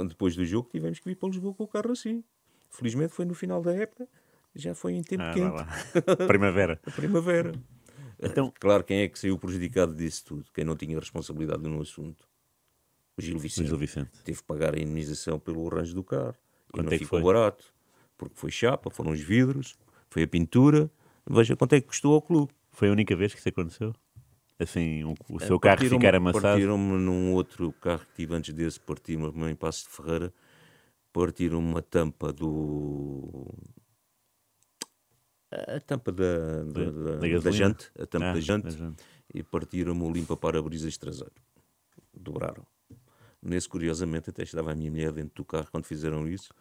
Depois 0.07 0.35
do 0.35 0.43
jogo 0.43 0.67
tivemos 0.69 0.99
que 0.99 1.07
vir 1.07 1.15
para 1.15 1.29
Lisboa 1.29 1.53
com 1.53 1.63
o 1.63 1.67
carro 1.67 1.91
assim. 1.91 2.23
Felizmente 2.69 3.13
foi 3.13 3.25
no 3.25 3.33
final 3.33 3.61
da 3.61 3.73
época. 3.73 4.07
Já 4.55 4.73
foi 4.73 4.93
em 4.93 5.03
tempo 5.03 5.23
ah, 5.23 5.33
quente. 5.33 6.25
primavera. 6.27 6.81
Primavera. 6.95 7.53
Então... 8.21 8.53
Claro, 8.59 8.83
quem 8.83 9.01
é 9.01 9.07
que 9.07 9.17
saiu 9.17 9.37
prejudicado 9.37 9.93
disso 9.93 10.25
tudo? 10.25 10.45
Quem 10.53 10.63
não 10.63 10.75
tinha 10.75 10.99
responsabilidade 10.99 11.63
no 11.63 11.81
assunto? 11.81 12.27
O 13.17 13.21
Gil 13.21 13.39
Vicente. 13.39 13.67
Gil 13.67 13.77
Vicente. 13.77 14.11
Teve 14.23 14.39
que 14.39 14.43
pagar 14.43 14.75
a 14.75 14.79
indenização 14.79 15.39
pelo 15.39 15.67
arranjo 15.67 15.93
do 15.93 16.03
carro. 16.03 16.35
Quanto 16.71 16.85
e 16.85 16.89
não 16.89 16.93
é 16.93 16.97
ficou 16.97 17.19
foi? 17.19 17.33
barato 17.33 17.73
porque 18.19 18.35
foi 18.35 18.51
chapa, 18.51 18.91
foram 18.91 19.11
os 19.11 19.21
vidros, 19.21 19.77
foi 20.09 20.23
a 20.23 20.27
pintura. 20.27 20.91
Veja 21.27 21.55
quanto 21.55 21.73
é 21.73 21.81
que 21.81 21.87
custou 21.87 22.13
ao 22.13 22.21
clube. 22.21 22.51
Foi 22.69 22.89
a 22.89 22.91
única 22.91 23.15
vez 23.15 23.33
que 23.33 23.39
isso 23.39 23.49
aconteceu? 23.49 23.95
Assim, 24.59 25.05
um, 25.05 25.15
o 25.29 25.39
seu 25.39 25.57
carro 25.57 25.85
ficar 25.85 26.13
amassado? 26.13 26.43
Partiram-me 26.43 26.97
num 26.97 27.33
outro 27.33 27.71
carro 27.81 28.01
que 28.01 28.15
tive 28.17 28.35
antes 28.35 28.53
desse, 28.53 28.79
partiram-me 28.79 29.49
em 29.49 29.55
Passo 29.55 29.85
de 29.85 29.95
Ferreira, 29.95 30.33
partiram 31.13 31.59
uma 31.59 31.81
tampa 31.81 32.33
do. 32.33 33.47
A 35.51 35.79
tampa 35.79 36.11
da, 36.11 36.63
da, 36.63 36.91
da, 36.91 37.15
da, 37.15 37.39
da 37.39 37.51
jante, 37.51 37.91
a 37.97 38.05
tampa 38.05 38.27
ah, 38.27 38.33
da 38.33 38.39
jante, 38.39 38.77
e 39.33 39.41
partiram-me 39.41 40.03
o 40.03 40.11
limpa-para-brisas 40.11 40.95
traseiro. 40.97 41.33
Dobraram. 42.13 42.65
Nesse, 43.41 43.67
curiosamente, 43.67 44.29
até 44.29 44.43
estava 44.43 44.71
a 44.71 44.75
minha 44.75 44.91
mulher 44.91 45.11
dentro 45.11 45.35
do 45.35 45.45
carro 45.45 45.67
quando 45.71 45.85
fizeram 45.85 46.27
isso. 46.27 46.53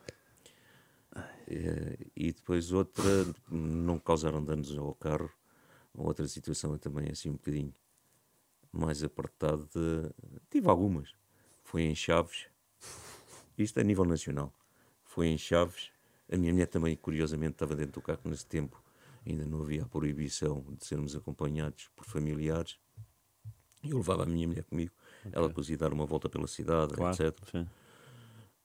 Eh, 1.49 1.99
e 2.17 2.33
depois 2.33 2.73
outra, 2.73 3.05
não 3.51 3.99
causaram 3.99 4.43
danos 4.43 4.77
ao 4.77 4.95
carro. 4.95 5.31
Outra 5.93 6.27
situação 6.29 6.75
é 6.75 6.79
também 6.79 7.11
assim 7.11 7.31
um 7.31 7.33
bocadinho 7.33 7.75
mais 8.73 9.03
apertada. 9.03 9.67
Tive 10.49 10.69
algumas. 10.69 11.15
Foi 11.65 11.83
em 11.83 11.95
Chaves. 11.95 12.47
Isto 13.57 13.81
a 13.81 13.83
nível 13.83 14.05
nacional. 14.05 14.53
Foi 15.05 15.27
em 15.27 15.39
Chaves. 15.39 15.91
A 16.31 16.37
minha 16.37 16.53
mulher 16.53 16.67
também, 16.67 16.95
curiosamente, 16.97 17.53
estava 17.53 17.75
dentro 17.75 17.93
do 17.93 18.03
carro 18.03 18.21
nesse 18.25 18.47
tempo. 18.47 18.83
Ainda 19.27 19.45
não 19.45 19.63
havia 19.63 19.83
a 19.83 19.87
proibição 19.87 20.65
de 20.79 20.85
sermos 20.85 21.17
acompanhados 21.17 21.89
por 21.97 22.05
familiares. 22.05 22.79
Eu 23.83 23.99
levava 23.99 24.25
a 24.25 24.27
minha 24.27 24.47
mulher 24.47 24.65
comigo. 24.65 24.93
Okay. 25.21 25.33
Ela 25.35 25.49
depois 25.49 25.69
ia 25.71 25.77
dar 25.77 25.93
uma 25.93 26.07
volta 26.07 26.29
pela 26.29 26.47
cidade, 26.47 26.95
claro, 26.95 27.15
etc. 27.15 27.67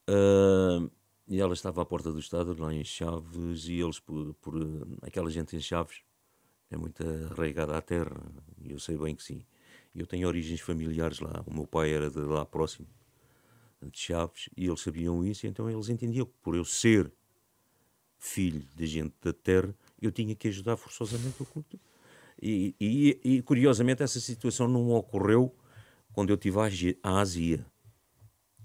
Uh, 0.09 0.91
e 1.27 1.39
ela 1.39 1.53
estava 1.53 1.81
à 1.81 1.85
porta 1.85 2.11
do 2.11 2.19
Estado, 2.19 2.55
lá 2.59 2.73
em 2.73 2.83
Chaves, 2.83 3.67
e 3.67 3.79
eles, 3.79 3.99
por, 3.99 4.33
por 4.35 4.55
aquela 5.01 5.29
gente 5.29 5.55
em 5.55 5.59
Chaves, 5.59 6.01
é 6.69 6.75
muito 6.75 7.03
arraigada 7.31 7.77
à 7.77 7.81
terra, 7.81 8.21
e 8.61 8.71
eu 8.71 8.79
sei 8.79 8.97
bem 8.97 9.15
que 9.15 9.23
sim. 9.23 9.45
Eu 9.95 10.05
tenho 10.05 10.27
origens 10.27 10.59
familiares 10.59 11.19
lá, 11.19 11.43
o 11.45 11.53
meu 11.53 11.65
pai 11.65 11.93
era 11.93 12.09
de 12.09 12.19
lá 12.19 12.45
próximo, 12.45 12.87
de 13.81 13.97
Chaves, 13.97 14.49
e 14.57 14.67
eles 14.67 14.81
sabiam 14.81 15.23
isso, 15.23 15.47
então 15.47 15.69
eles 15.69 15.87
entendiam 15.87 16.25
que 16.25 16.33
por 16.41 16.55
eu 16.55 16.65
ser 16.65 17.11
filho 18.23 18.65
de 18.73 18.87
gente 18.87 19.13
da 19.21 19.33
terra, 19.33 19.75
eu 20.01 20.09
tinha 20.09 20.33
que 20.33 20.47
ajudar 20.47 20.77
forçosamente 20.77 21.43
o 21.43 21.45
culto. 21.45 21.77
E, 22.41 22.73
e, 22.79 23.19
e, 23.23 23.41
curiosamente 23.41 24.01
essa 24.01 24.19
situação 24.19 24.65
não 24.67 24.91
ocorreu 24.91 25.53
quando 26.13 26.29
eu 26.29 26.35
estive 26.35 26.97
à 27.03 27.19
Ásia. 27.19 27.65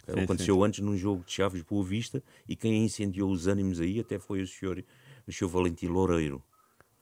Sim, 0.07 0.21
Aconteceu 0.21 0.55
sim. 0.55 0.65
antes 0.65 0.81
num 0.81 0.97
jogo 0.97 1.25
de 1.25 1.33
Chaves 1.33 1.63
Boa 1.63 1.85
Vista 1.85 2.23
e 2.49 2.55
quem 2.55 2.85
incendiou 2.85 3.31
os 3.31 3.49
ânimos 3.49 3.81
aí 3.81 3.99
até 3.99 4.19
foi 4.19 4.41
o 4.43 4.47
senhor, 4.47 4.83
o 5.27 5.33
senhor 5.33 5.51
Valentim 5.51 5.89
Loureiro, 5.89 6.43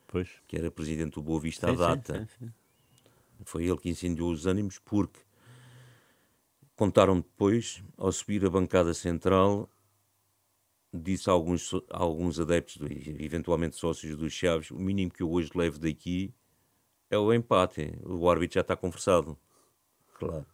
pois. 0.09 0.29
que 0.49 0.57
era 0.57 0.71
presidente 0.71 1.15
do 1.15 1.23
Boa 1.23 1.39
Vista 1.39 1.69
sim, 1.69 1.75
à 1.75 1.77
data. 1.77 2.29
Foi 3.45 3.65
ele 3.65 3.77
que 3.77 3.91
incendiou 3.91 4.31
os 4.31 4.47
ânimos 4.47 4.79
porque 4.79 5.21
contaram 6.75 7.17
depois, 7.17 7.83
ao 7.99 8.11
subir 8.11 8.45
a 8.47 8.51
bancada 8.51 8.95
central, 8.95 9.71
disse 11.03 11.29
a 11.31 11.33
alguns, 11.33 11.73
a 11.75 12.03
alguns 12.03 12.41
adeptos, 12.41 12.79
eventualmente 13.19 13.77
sócios 13.77 14.17
dos 14.17 14.33
Chaves, 14.33 14.71
o 14.71 14.79
mínimo 14.79 15.11
que 15.11 15.23
eu 15.23 15.31
hoje 15.31 15.51
levo 15.55 15.79
daqui 15.79 16.35
é 17.11 17.19
o 17.19 17.33
empate. 17.33 17.99
O 18.03 18.29
árbitro 18.29 18.55
já 18.55 18.61
está 18.63 18.77
conversado. 18.77 19.39
Claro. 20.15 20.47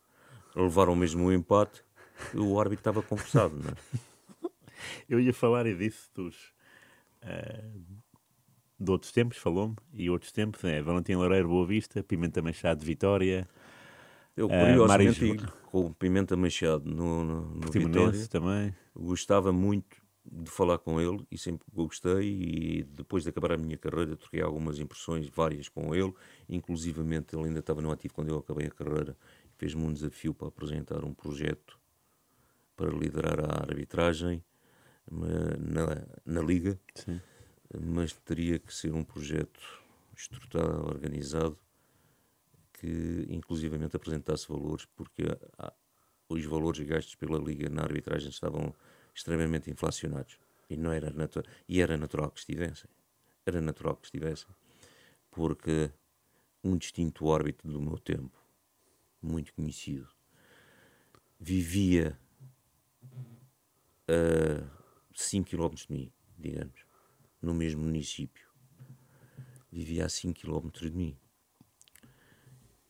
Levaram 0.54 0.94
mesmo 0.94 1.26
o 1.26 1.32
empate 1.32 1.82
o 2.34 2.58
árbitro 2.60 2.80
estava 2.80 3.02
conversado, 3.02 3.56
não 3.56 3.70
é? 3.70 4.48
Eu 5.08 5.20
ia 5.20 5.32
falar 5.32 5.66
e 5.66 5.74
disse 5.74 6.08
dos. 6.14 6.52
Uh, 7.22 8.02
de 8.80 8.90
outros 8.90 9.12
tempos, 9.12 9.38
falou-me, 9.38 9.76
e 9.92 10.10
outros 10.10 10.32
tempos, 10.32 10.64
é 10.64 10.82
Valentim 10.82 11.14
Loureiro, 11.14 11.48
Boa 11.48 11.64
Vista, 11.64 12.02
Pimenta 12.02 12.42
Machado, 12.42 12.84
Vitória. 12.84 13.48
Eu, 14.36 14.50
eh, 14.50 14.66
curiosamente, 14.66 15.24
uh, 15.24 15.52
com 15.66 15.86
o 15.86 15.94
Pimenta 15.94 16.36
Machado 16.36 16.90
no, 16.90 17.24
no, 17.24 17.42
no 17.42 17.70
Vitória, 17.70 18.26
também. 18.26 18.74
gostava 18.92 19.52
muito 19.52 20.01
de 20.24 20.50
falar 20.50 20.78
com 20.78 21.00
ele 21.00 21.26
e 21.30 21.36
sempre 21.36 21.66
gostei 21.72 22.78
e 22.78 22.82
depois 22.84 23.24
de 23.24 23.30
acabar 23.30 23.52
a 23.52 23.56
minha 23.56 23.76
carreira 23.76 24.16
troquei 24.16 24.40
algumas 24.40 24.78
impressões 24.78 25.28
várias 25.28 25.68
com 25.68 25.94
ele, 25.94 26.14
inclusivamente 26.48 27.34
ele 27.34 27.46
ainda 27.46 27.58
estava 27.58 27.82
no 27.82 27.90
ativo 27.90 28.14
quando 28.14 28.28
eu 28.28 28.38
acabei 28.38 28.66
a 28.66 28.70
carreira 28.70 29.16
fez-me 29.56 29.82
um 29.84 29.92
desafio 29.92 30.34
para 30.34 30.48
apresentar 30.48 31.04
um 31.04 31.14
projeto 31.14 31.78
para 32.76 32.90
liderar 32.90 33.38
a 33.40 33.62
arbitragem 33.62 34.42
na, 35.10 36.04
na 36.24 36.42
Liga, 36.42 36.80
Sim. 36.94 37.20
mas 37.80 38.12
teria 38.12 38.58
que 38.58 38.74
ser 38.74 38.92
um 38.92 39.04
projeto 39.04 39.60
estruturado, 40.16 40.84
organizado, 40.86 41.58
que 42.72 43.26
inclusivamente 43.28 43.94
apresentasse 43.94 44.48
valores, 44.48 44.84
porque 44.96 45.22
os 46.28 46.44
valores 46.44 46.84
gastos 46.86 47.14
pela 47.14 47.38
Liga 47.38 47.68
na 47.68 47.82
arbitragem 47.82 48.30
estavam 48.30 48.74
extremamente 49.14 49.70
inflacionados 49.70 50.38
e 50.68 50.76
não 50.76 50.92
era 50.92 51.10
natural, 51.10 51.52
e 51.68 51.80
era 51.80 51.96
natural 51.96 52.30
que 52.30 52.40
estivessem. 52.40 52.90
Era 53.44 53.60
natural 53.60 53.96
que 53.96 54.06
estivessem, 54.06 54.48
porque 55.30 55.92
um 56.62 56.76
distinto 56.76 57.32
árbitro 57.32 57.70
do 57.70 57.80
meu 57.80 57.98
tempo, 57.98 58.40
muito 59.20 59.52
conhecido, 59.52 60.08
vivia 61.38 62.18
a 64.08 64.64
5 65.14 65.50
km 65.50 65.74
de 65.74 65.86
mim, 65.92 66.12
digamos, 66.38 66.86
no 67.40 67.52
mesmo 67.52 67.82
município. 67.82 68.48
Vivia 69.70 70.06
a 70.06 70.08
5 70.08 70.40
km 70.40 70.70
de 70.70 70.90
mim. 70.90 71.18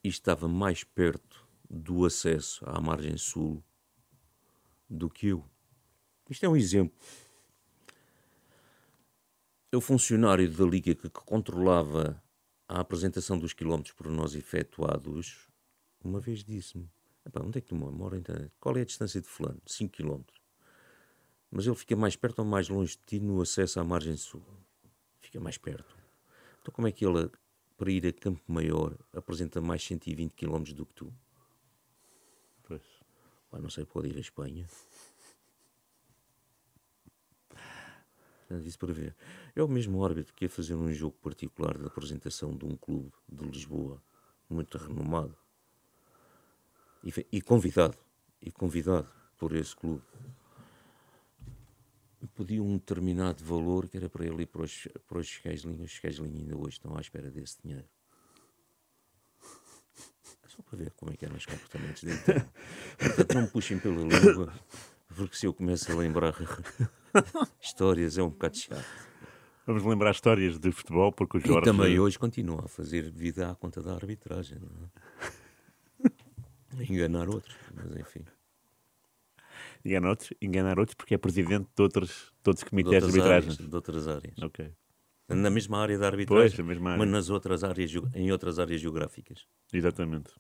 E 0.04 0.08
estava 0.08 0.48
mais 0.48 0.84
perto 0.84 1.48
do 1.70 2.04
acesso 2.04 2.62
à 2.68 2.80
margem 2.80 3.16
sul 3.16 3.64
do 4.90 5.08
que 5.08 5.28
eu. 5.28 5.51
Isto 6.32 6.46
é 6.46 6.48
um 6.48 6.56
exemplo 6.56 6.96
o 9.76 9.80
funcionário 9.80 10.50
da 10.50 10.64
Liga 10.64 10.94
que 10.94 11.08
controlava 11.08 12.22
a 12.68 12.80
apresentação 12.80 13.38
dos 13.38 13.54
quilómetros 13.54 13.94
por 13.94 14.06
nós 14.08 14.34
efetuados, 14.34 15.48
uma 16.04 16.20
vez 16.20 16.44
disse-me: 16.44 16.90
onde 17.40 17.58
é 17.58 17.60
que 17.60 17.68
tu 17.68 17.74
mora? 17.74 18.18
Então, 18.18 18.50
qual 18.60 18.76
é 18.76 18.82
a 18.82 18.84
distância 18.84 19.20
de 19.20 19.26
Fulano? 19.26 19.60
5 19.66 19.92
quilómetros. 19.92 20.40
Mas 21.50 21.66
ele 21.66 21.76
fica 21.76 21.96
mais 21.96 22.16
perto 22.16 22.40
ou 22.40 22.44
mais 22.44 22.68
longe 22.68 22.96
de 22.96 23.02
ti 23.06 23.20
no 23.20 23.40
acesso 23.40 23.80
à 23.80 23.84
margem 23.84 24.16
sul? 24.16 24.42
Fica 25.20 25.40
mais 25.40 25.56
perto. 25.56 25.96
Então, 26.60 26.72
como 26.72 26.86
é 26.86 26.92
que 26.92 27.04
ele, 27.04 27.30
para 27.76 27.90
ir 27.90 28.06
a 28.06 28.12
Campo 28.12 28.42
Maior, 28.48 28.96
apresenta 29.12 29.60
mais 29.60 29.82
120 29.84 30.32
quilómetros 30.34 30.74
do 30.74 30.84
que 30.84 30.94
tu? 30.94 31.12
Pois. 32.62 32.82
Pá, 33.50 33.58
não 33.58 33.70
sei, 33.70 33.84
pode 33.84 34.08
ir 34.08 34.16
à 34.16 34.20
Espanha. 34.20 34.66
Disse 38.60 38.78
para 38.78 38.92
ver. 38.92 39.16
É 39.54 39.62
o 39.62 39.68
mesmo 39.68 40.04
árbitro 40.04 40.34
que 40.34 40.44
ia 40.44 40.48
fazer 40.48 40.74
um 40.74 40.92
jogo 40.92 41.16
particular 41.18 41.78
de 41.78 41.86
apresentação 41.86 42.56
de 42.56 42.64
um 42.64 42.76
clube 42.76 43.12
de 43.28 43.44
Lisboa, 43.44 44.02
muito 44.48 44.78
renomado. 44.78 45.36
E, 47.02 47.12
e 47.32 47.40
convidado. 47.40 47.96
E 48.40 48.50
convidado 48.50 49.08
por 49.36 49.54
esse 49.54 49.74
clube. 49.74 50.02
Pediu 52.36 52.64
um 52.64 52.76
determinado 52.76 53.44
valor 53.44 53.88
que 53.88 53.96
era 53.96 54.08
para 54.08 54.24
ele 54.24 54.42
ir 54.42 54.46
para 54.46 54.62
os, 54.62 54.88
para 55.08 55.18
os 55.18 55.40
linha. 55.44 55.84
Os 55.84 56.20
ainda 56.20 56.56
hoje 56.56 56.76
estão 56.76 56.96
à 56.96 57.00
espera 57.00 57.30
desse 57.30 57.60
dinheiro. 57.60 57.88
É 60.44 60.48
só 60.48 60.62
para 60.62 60.78
ver 60.78 60.92
como 60.92 61.12
é 61.12 61.16
que 61.16 61.24
eram 61.24 61.36
os 61.36 61.44
comportamentos 61.44 62.04
dele. 62.04 62.20
Portanto, 62.96 63.34
não 63.34 63.42
me 63.42 63.48
puxem 63.48 63.78
pela 63.80 63.96
língua, 63.96 64.54
porque 65.16 65.36
se 65.36 65.46
eu 65.46 65.52
começo 65.52 65.90
a 65.90 65.96
lembrar 65.96 66.34
histórias 67.60 68.18
é 68.18 68.22
um 68.22 68.30
bocado 68.30 68.56
chato. 68.56 68.84
Vamos 69.66 69.84
lembrar 69.84 70.10
histórias 70.10 70.58
de 70.58 70.72
futebol, 70.72 71.12
porque 71.12 71.36
o 71.36 71.40
Jorge. 71.40 71.68
E 71.68 71.72
também 71.72 71.98
hoje 71.98 72.18
continua 72.18 72.64
a 72.64 72.68
fazer 72.68 73.10
vida 73.10 73.50
à 73.50 73.54
conta 73.54 73.80
da 73.80 73.94
arbitragem, 73.94 74.58
não 74.58 74.90
é? 76.80 76.82
Enganar 76.90 77.28
outros, 77.28 77.56
mas 77.74 77.94
enfim. 77.96 78.24
Enganar 79.84 80.10
outros, 80.10 80.32
enganar 80.40 80.78
outros 80.78 80.94
porque 80.94 81.14
é 81.14 81.18
presidente 81.18 81.68
de 81.74 81.82
outros, 81.82 82.32
de 82.42 82.50
outros 82.50 82.68
comitês 82.68 83.04
de, 83.04 83.12
de 83.12 83.18
arbitragem. 83.18 83.50
Áreas, 83.50 83.68
de 83.68 83.74
outras 83.74 84.08
áreas. 84.08 84.38
Ok. 84.42 84.72
Na 85.28 85.50
mesma 85.50 85.78
área 85.78 85.98
da 85.98 86.06
arbitragem, 86.06 86.64
pois, 86.64 86.78
área. 86.78 86.98
mas 86.98 87.08
nas 87.08 87.30
outras 87.30 87.62
áreas, 87.62 87.90
em 88.14 88.32
outras 88.32 88.58
áreas 88.58 88.80
geográficas. 88.80 89.46
Exatamente. 89.72 90.32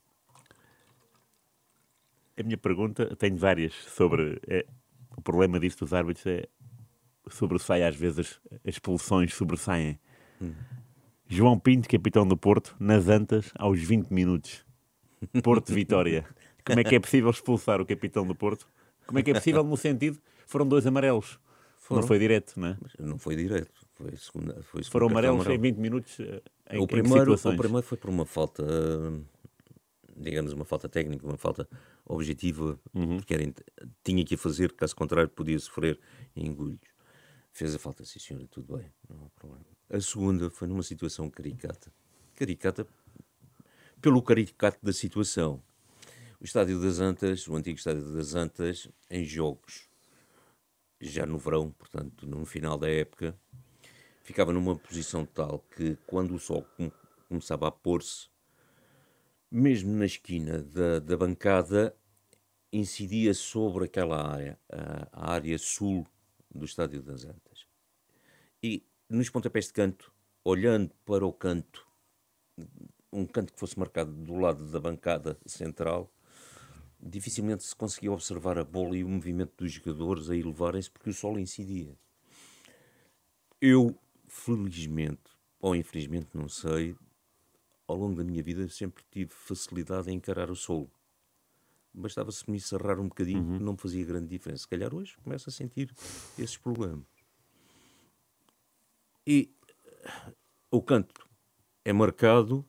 A 2.36 2.42
minha 2.42 2.58
pergunta, 2.58 3.14
tenho 3.16 3.36
várias 3.36 3.72
sobre. 3.72 4.40
É, 4.46 4.66
o 5.16 5.22
problema 5.22 5.60
disto 5.60 5.80
dos 5.80 5.92
árbitros 5.92 6.26
é 6.26 6.48
sobressai 7.34 7.82
às 7.82 7.96
vezes, 7.96 8.40
as 8.50 8.74
expulsões 8.74 9.34
sobressaem. 9.34 9.98
Hum. 10.40 10.52
João 11.26 11.58
Pinto, 11.58 11.88
capitão 11.88 12.26
do 12.26 12.36
Porto, 12.36 12.76
nas 12.78 13.08
Antas, 13.08 13.50
aos 13.54 13.80
20 13.80 14.10
minutos. 14.10 14.64
Porto 15.42 15.72
Vitória. 15.72 16.26
Como 16.64 16.80
é 16.80 16.84
que 16.84 16.94
é 16.94 17.00
possível 17.00 17.30
expulsar 17.30 17.80
o 17.80 17.86
capitão 17.86 18.26
do 18.26 18.34
Porto? 18.34 18.68
Como 19.06 19.18
é 19.18 19.22
que 19.22 19.30
é 19.30 19.34
possível 19.34 19.64
no 19.64 19.76
sentido? 19.76 20.18
Foram 20.46 20.66
dois 20.66 20.86
amarelos. 20.86 21.38
Foram. 21.78 22.02
Não 22.02 22.08
foi 22.08 22.18
direto, 22.18 22.52
não 22.56 22.68
é? 22.68 22.76
Não 22.98 23.18
foi 23.18 23.34
direto. 23.34 23.72
Foi 23.94 24.16
segunda, 24.16 24.62
foi 24.62 24.84
Foram 24.84 25.08
amarelos 25.08 25.40
amarelo. 25.40 25.66
em 25.66 25.72
20 25.72 25.76
minutos. 25.78 26.20
Eh, 26.20 26.42
em, 26.70 26.78
o, 26.80 26.86
primeiro, 26.86 27.34
o 27.34 27.56
primeiro 27.56 27.82
foi 27.82 27.98
por 27.98 28.10
uma 28.10 28.24
falta, 28.24 28.64
digamos, 30.16 30.52
uma 30.52 30.64
falta 30.64 30.88
técnica, 30.88 31.26
uma 31.26 31.36
falta 31.36 31.68
objetiva, 32.04 32.78
uhum. 32.94 33.16
porque 33.16 33.34
era, 33.34 33.52
tinha 34.04 34.24
que 34.24 34.36
fazer, 34.36 34.72
caso 34.72 34.94
contrário, 34.94 35.28
podia 35.28 35.58
sofrer 35.58 35.98
engulhos. 36.36 36.91
Fez 37.52 37.74
a 37.74 37.78
falta, 37.78 38.04
sim 38.04 38.18
senhora, 38.18 38.46
tudo 38.48 38.78
bem, 38.78 38.90
não 39.08 39.26
há 39.26 39.30
problema. 39.38 39.66
A 39.90 40.00
segunda 40.00 40.50
foi 40.50 40.66
numa 40.66 40.82
situação 40.82 41.28
caricata. 41.30 41.92
Caricata 42.34 42.86
pelo 44.00 44.22
caricato 44.22 44.78
da 44.82 44.92
situação. 44.92 45.62
O 46.40 46.44
Estádio 46.44 46.80
das 46.80 46.98
Antas, 46.98 47.46
o 47.46 47.54
antigo 47.54 47.78
Estádio 47.78 48.10
das 48.14 48.34
Antas, 48.34 48.88
em 49.10 49.22
jogos, 49.22 49.88
já 50.98 51.26
no 51.26 51.38
verão, 51.38 51.70
portanto, 51.70 52.26
no 52.26 52.44
final 52.46 52.78
da 52.78 52.88
época, 52.88 53.38
ficava 54.22 54.52
numa 54.52 54.74
posição 54.74 55.26
tal 55.26 55.60
que 55.76 55.96
quando 56.06 56.34
o 56.34 56.38
sol 56.38 56.66
começava 57.28 57.68
a 57.68 57.70
pôr-se, 57.70 58.28
mesmo 59.50 59.92
na 59.92 60.06
esquina 60.06 60.62
da, 60.62 60.98
da 61.00 61.16
bancada, 61.18 61.94
incidia 62.72 63.34
sobre 63.34 63.84
aquela 63.84 64.26
área, 64.26 64.58
a, 64.70 65.08
a 65.12 65.32
área 65.32 65.58
sul 65.58 66.06
do 66.54 66.64
Estádio 66.64 67.02
das 67.02 67.24
Antas. 67.24 67.66
E 68.62 68.84
nos 69.08 69.28
pontapés 69.30 69.66
de 69.66 69.72
canto, 69.72 70.12
olhando 70.44 70.94
para 71.04 71.26
o 71.26 71.32
canto, 71.32 71.86
um 73.12 73.26
canto 73.26 73.52
que 73.52 73.60
fosse 73.60 73.78
marcado 73.78 74.12
do 74.12 74.36
lado 74.36 74.70
da 74.70 74.80
bancada 74.80 75.38
central, 75.46 76.12
dificilmente 77.00 77.64
se 77.64 77.74
conseguia 77.74 78.12
observar 78.12 78.58
a 78.58 78.64
bola 78.64 78.96
e 78.96 79.04
o 79.04 79.08
movimento 79.08 79.52
dos 79.56 79.72
jogadores 79.72 80.30
a 80.30 80.36
elevarem-se 80.36 80.90
porque 80.90 81.10
o 81.10 81.14
sol 81.14 81.38
incidia. 81.38 81.96
Eu, 83.60 83.96
felizmente, 84.26 85.30
ou 85.60 85.74
infelizmente, 85.76 86.28
não 86.34 86.48
sei, 86.48 86.96
ao 87.86 87.96
longo 87.96 88.16
da 88.16 88.24
minha 88.24 88.42
vida 88.42 88.68
sempre 88.68 89.04
tive 89.10 89.30
facilidade 89.32 90.10
em 90.10 90.14
encarar 90.14 90.50
o 90.50 90.56
sol 90.56 90.90
bastava-se 91.92 92.50
me 92.50 92.58
cerrar 92.60 92.98
um 92.98 93.08
bocadinho, 93.08 93.42
uhum. 93.42 93.58
não 93.58 93.72
me 93.72 93.78
fazia 93.78 94.04
grande 94.04 94.28
diferença. 94.28 94.62
Se 94.62 94.68
calhar 94.68 94.94
hoje 94.94 95.16
começo 95.22 95.48
a 95.48 95.52
sentir 95.52 95.92
esses 96.38 96.56
problemas. 96.56 97.06
E 99.26 99.50
o 100.70 100.82
canto 100.82 101.28
é 101.84 101.92
marcado, 101.92 102.64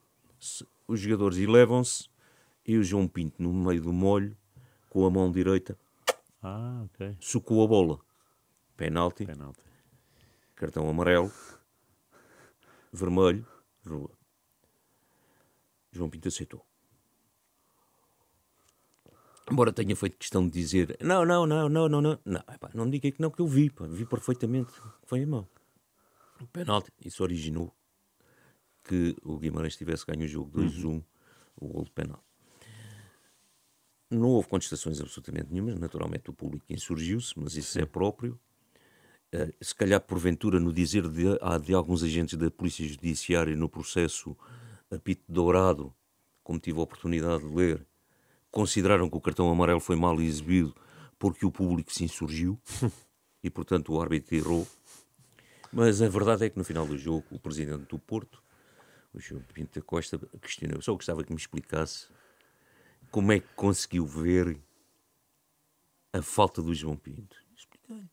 os 0.88 1.00
jogadores 1.00 1.38
elevam-se 1.38 2.10
e 2.66 2.78
o 2.78 2.84
João 2.84 3.08
Pinto, 3.08 3.42
no 3.42 3.54
meio 3.54 3.82
do 3.82 3.94
molho, 3.94 4.38
com 4.90 5.06
a 5.06 5.10
mão 5.10 5.32
direita, 5.32 5.78
ah, 6.42 6.84
okay. 6.86 7.18
socou 7.20 7.64
a 7.64 7.68
bola. 7.68 8.00
Penalti, 8.76 9.26
Penalti. 9.26 9.64
cartão 10.56 10.90
amarelo, 10.90 11.32
vermelho, 12.92 13.48
rua. 13.86 14.12
João 15.92 16.10
Pinto 16.10 16.28
aceitou. 16.28 16.66
Embora 19.51 19.73
tenha 19.73 19.95
feito 19.95 20.17
questão 20.17 20.45
de 20.47 20.51
dizer 20.51 20.97
não, 21.01 21.25
não, 21.25 21.45
não, 21.45 21.67
não, 21.67 21.89
não, 21.89 22.01
não, 22.01 22.19
não, 22.25 22.43
epá, 22.53 22.69
não 22.73 22.89
diga 22.89 23.12
que 23.12 23.21
não, 23.21 23.29
que 23.29 23.41
eu 23.41 23.47
vi, 23.47 23.69
pá, 23.69 23.86
vi 23.86 24.06
perfeitamente 24.06 24.71
que 24.71 25.08
foi 25.08 25.19
em 25.19 25.25
mão. 25.25 25.47
O 26.39 26.47
penalti, 26.47 26.91
isso 27.03 27.23
originou 27.23 27.73
que 28.84 29.15
o 29.23 29.38
Guimarães 29.38 29.75
tivesse 29.75 30.06
ganho 30.06 30.25
o 30.25 30.27
jogo 30.27 30.62
2-1, 30.62 30.86
uhum. 30.86 31.03
o 31.58 31.67
gol 31.67 31.84
de 31.84 31.91
penalti. 31.91 32.23
Não 34.10 34.29
houve 34.29 34.47
contestações 34.47 35.01
absolutamente 35.01 35.51
nenhumas, 35.51 35.79
naturalmente 35.79 36.29
o 36.29 36.34
público 36.34 36.65
insurgiu-se, 36.69 37.34
mas 37.38 37.56
isso 37.56 37.79
é 37.79 37.86
próprio. 37.86 38.39
Uh, 39.34 39.51
se 39.60 39.73
calhar, 39.73 39.99
porventura, 39.99 40.60
no 40.60 40.71
dizer 40.71 41.08
de, 41.10 41.23
de 41.65 41.73
alguns 41.73 42.03
agentes 42.03 42.38
da 42.38 42.51
Polícia 42.51 42.88
Judiciária 42.88 43.56
no 43.56 43.67
processo 43.67 44.38
Apito 44.91 45.23
Dourado, 45.27 45.93
como 46.43 46.60
tive 46.60 46.79
a 46.79 46.84
oportunidade 46.84 47.47
de 47.47 47.56
ler, 47.56 47.88
consideraram 48.54 49.10
que 49.10 49.18
o 49.18 49.20
cartão 49.20 49.50
amarelo 49.50 49.80
foi 49.80 49.96
mal 49.96 50.22
exibido 50.22 50.76
porque 51.18 51.44
o 51.44 51.52
público 51.52 51.92
se 51.92 52.04
insurgiu 52.04 52.58
e, 53.44 53.50
portanto, 53.50 53.92
o 53.92 54.00
árbitro 54.00 54.36
errou. 54.36 54.68
Mas 55.72 56.04
a 56.04 56.08
verdade 56.08 56.46
é 56.46 56.50
que 56.52 56.58
no 56.58 56.63
final 56.63 56.86
do 56.86 56.96
jogo, 56.96 57.26
o 57.32 57.39
presidente 57.39 57.86
do 57.86 57.98
Porto, 57.98 58.44
o 59.12 59.20
João 59.20 59.42
Pinto 59.42 59.80
da 59.80 59.84
Costa, 59.84 60.20
questionou. 60.39 60.82
Só 60.84 60.94
gostava 60.94 61.24
que 61.24 61.32
me 61.32 61.39
explicasse 61.39 62.08
como 63.10 63.32
é 63.32 63.39
que 63.39 63.48
conseguiu 63.56 64.06
ver 64.06 64.62
a 66.13 66.22
falta 66.22 66.62
do 66.62 66.76
João 66.76 66.96
Pinto. 66.96 67.36
Expliquei. 67.58 68.08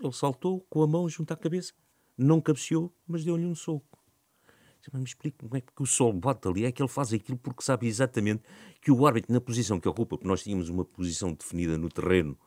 Ele 0.00 0.12
saltou 0.12 0.62
com 0.70 0.82
a 0.82 0.86
mão 0.86 1.06
junto 1.10 1.32
à 1.32 1.36
cabeça, 1.36 1.74
não 2.16 2.40
cabeceou, 2.40 2.90
mas 3.06 3.22
deu-lhe 3.22 3.44
um 3.44 3.54
soco. 3.54 3.95
Mas 4.92 5.00
me 5.00 5.06
explique 5.06 5.38
como 5.38 5.56
é 5.56 5.60
que 5.60 5.82
o 5.82 5.86
sol 5.86 6.12
bate 6.12 6.46
ali. 6.48 6.64
É 6.64 6.72
que 6.72 6.82
ele 6.82 6.88
faz 6.88 7.12
aquilo 7.12 7.38
porque 7.38 7.62
sabe 7.62 7.86
exatamente 7.86 8.42
que 8.80 8.90
o 8.90 9.06
árbitro, 9.06 9.32
na 9.32 9.40
posição 9.40 9.80
que 9.80 9.88
ocupa, 9.88 10.16
porque 10.16 10.28
nós 10.28 10.42
tínhamos 10.42 10.68
uma 10.68 10.84
posição 10.84 11.32
definida 11.32 11.76
no 11.76 11.88
terreno, 11.88 12.38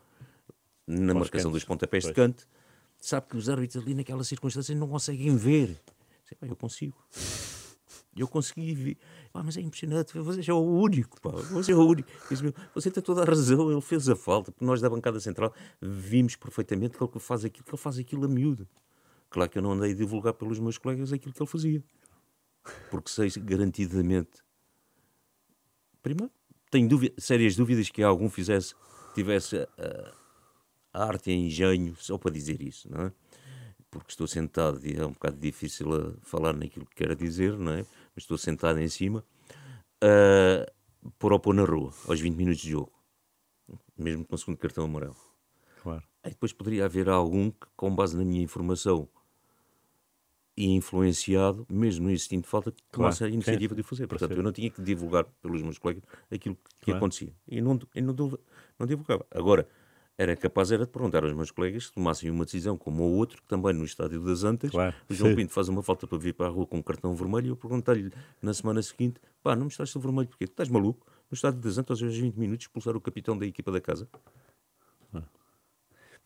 na 0.88 1.14
Pós 1.14 1.24
marcação 1.24 1.52
dos 1.52 1.64
pontapés 1.64 2.06
pois. 2.06 2.16
de 2.16 2.22
canto, 2.22 2.48
sabe 3.00 3.28
que 3.28 3.38
os 3.38 3.50
árbitros 3.50 3.84
ali 3.84 3.94
naquela 3.94 4.24
circunstância 4.24 4.74
não 4.76 4.88
conseguem 4.88 5.36
ver. 5.36 5.80
Eu 6.42 6.56
consigo. 6.56 6.96
Eu 8.16 8.28
consegui 8.28 8.74
ver. 8.74 8.98
Ah, 9.34 9.44
mas 9.44 9.58
é 9.58 9.62
impressionante, 9.62 10.18
você 10.18 10.50
é 10.50 10.54
o 10.54 10.60
único, 10.60 11.20
pá. 11.22 11.32
Você 11.32 11.72
é 11.72 11.76
o 11.76 11.86
único. 11.86 12.10
Você 12.74 12.92
tem 12.92 13.02
toda 13.02 13.22
a 13.22 13.26
razão, 13.26 13.72
ele 13.72 13.82
fez 13.82 14.10
a 14.10 14.16
falta, 14.16 14.52
porque 14.52 14.66
nós 14.66 14.82
da 14.82 14.90
bancada 14.90 15.20
central 15.20 15.54
vimos 15.82 16.36
perfeitamente 16.36 16.98
que 16.98 17.04
ele 17.04 17.20
faz 17.20 17.46
aquilo, 17.46 17.64
que 17.64 17.72
ele 17.72 17.78
faz 17.78 17.98
aquilo 17.98 18.26
a 18.26 18.28
miúdo. 18.28 18.68
Claro 19.30 19.50
que 19.50 19.58
eu 19.58 19.62
não 19.62 19.72
andei 19.74 19.92
a 19.92 19.96
divulgar 19.96 20.34
pelos 20.34 20.60
meus 20.60 20.78
colegas 20.78 21.14
aquilo 21.14 21.34
que 21.34 21.42
ele 21.42 21.50
fazia 21.50 21.84
porque 22.90 23.10
sei 23.10 23.30
garantidamente. 23.38 24.44
Primeiro, 26.02 26.32
tenho 26.72 26.88
dúvida, 26.88 27.14
sérias 27.18 27.56
dúvidas 27.56 27.90
que 27.90 28.02
algum 28.02 28.30
fizesse, 28.30 28.74
tivesse 29.14 29.58
uh, 29.58 30.14
a 30.94 31.04
arte 31.04 31.32
e 31.32 31.34
engenho 31.34 31.96
só 31.98 32.18
para 32.18 32.32
dizer 32.32 32.62
isso, 32.62 32.90
não 32.90 33.06
é? 33.06 33.14
porque 33.92 34.12
estou 34.12 34.28
sentado 34.28 34.86
e 34.86 34.96
é 34.96 35.06
um 35.06 35.12
bocado 35.12 35.38
difícil 35.38 35.94
a 35.94 36.14
falar 36.22 36.54
naquilo 36.54 36.86
que 36.86 36.96
quero 36.96 37.16
dizer, 37.16 37.58
não 37.58 37.72
é? 37.72 37.86
Mas 38.16 38.24
estou 38.24 38.38
sentado 38.38 38.80
em 38.80 38.88
cima, 38.88 39.26
uh, 40.04 41.12
por 41.18 41.34
opor 41.34 41.54
na 41.54 41.64
rua, 41.64 41.92
aos 42.08 42.20
20 42.20 42.36
minutos 42.36 42.62
de 42.62 42.72
jogo, 42.72 42.92
mesmo 43.98 44.26
com 44.26 44.36
o 44.36 44.38
segundo 44.38 44.58
cartão 44.58 44.86
amarelo. 44.86 45.18
Claro. 45.82 46.04
Aí 46.24 46.32
depois 46.32 46.54
poderia 46.54 46.86
haver 46.86 47.10
algum 47.10 47.50
que, 47.50 47.68
com 47.76 47.94
base 47.94 48.16
na 48.16 48.24
minha 48.24 48.44
informação 48.44 49.08
e 50.60 50.66
influenciado, 50.76 51.66
mesmo 51.72 52.04
não 52.08 52.12
existindo 52.12 52.46
falta, 52.46 52.70
que 52.70 52.84
Claro, 52.92 52.92
tomasse 52.92 53.24
a 53.24 53.30
iniciativa 53.30 53.74
sim, 53.74 53.82
de 53.82 53.88
fazer. 53.88 54.08
Portanto, 54.08 54.32
eu 54.34 54.44
não 54.44 54.52
tinha 54.52 54.70
que 54.70 54.82
divulgar 54.82 55.24
pelos 55.42 55.62
meus 55.62 55.78
colegas 55.78 56.04
aquilo 56.30 56.56
que, 56.82 56.86
Claro. 56.86 56.98
acontecia. 56.98 57.34
E 57.48 57.62
não, 57.62 57.80
e 57.96 58.02
não, 58.02 58.14
não 58.78 58.86
divulgava. 58.86 59.26
Agora, 59.32 59.66
era 60.18 60.36
capaz 60.36 60.70
era 60.70 60.86
de 60.86 60.92
perguntar 60.92 61.24
aos 61.24 61.32
meus 61.32 61.50
colegas 61.50 61.88
que 61.88 61.94
tomassem 61.94 62.30
uma 62.30 62.44
decisão 62.44 62.78
como 62.78 63.04
o 63.04 63.16
outro, 63.16 63.42
que 63.42 63.48
também 63.48 63.72
no 63.74 63.86
estádio 63.86 64.20
das 64.20 64.44
Antas, 64.44 64.70
Claro, 64.72 64.94
o 65.10 65.14
João 65.14 65.30
sim. 65.30 65.38
Pinto 65.38 65.54
faz 65.54 65.70
uma 65.70 65.82
falta 65.82 66.06
para 66.06 66.18
vir 66.18 66.34
para 66.34 66.48
a 66.48 66.50
rua 66.50 66.68
com 66.68 66.78
um 66.78 66.82
cartão 66.84 67.16
vermelho 67.16 67.46
e 67.46 67.50
eu 67.52 67.56
perguntei-lhe 67.56 68.12
na 68.42 68.54
semana 68.54 68.82
seguinte, 68.82 69.22
pá, 69.42 69.56
não 69.56 69.64
me 69.64 69.72
estás 69.72 69.96
o 69.96 70.00
vermelho 70.02 70.28
porque 70.28 70.44
estás 70.44 70.68
maluco? 70.68 71.08
No 71.32 71.36
estádio 71.36 71.62
das 71.62 71.78
Antas, 71.78 72.04
aos 72.04 72.18
20 72.18 72.36
minutos, 72.36 72.66
expulsar 72.66 72.98
o 72.98 73.00
capitão 73.00 73.38
da 73.38 73.46
equipa 73.46 73.72
da 73.72 73.80
casa. 73.80 74.10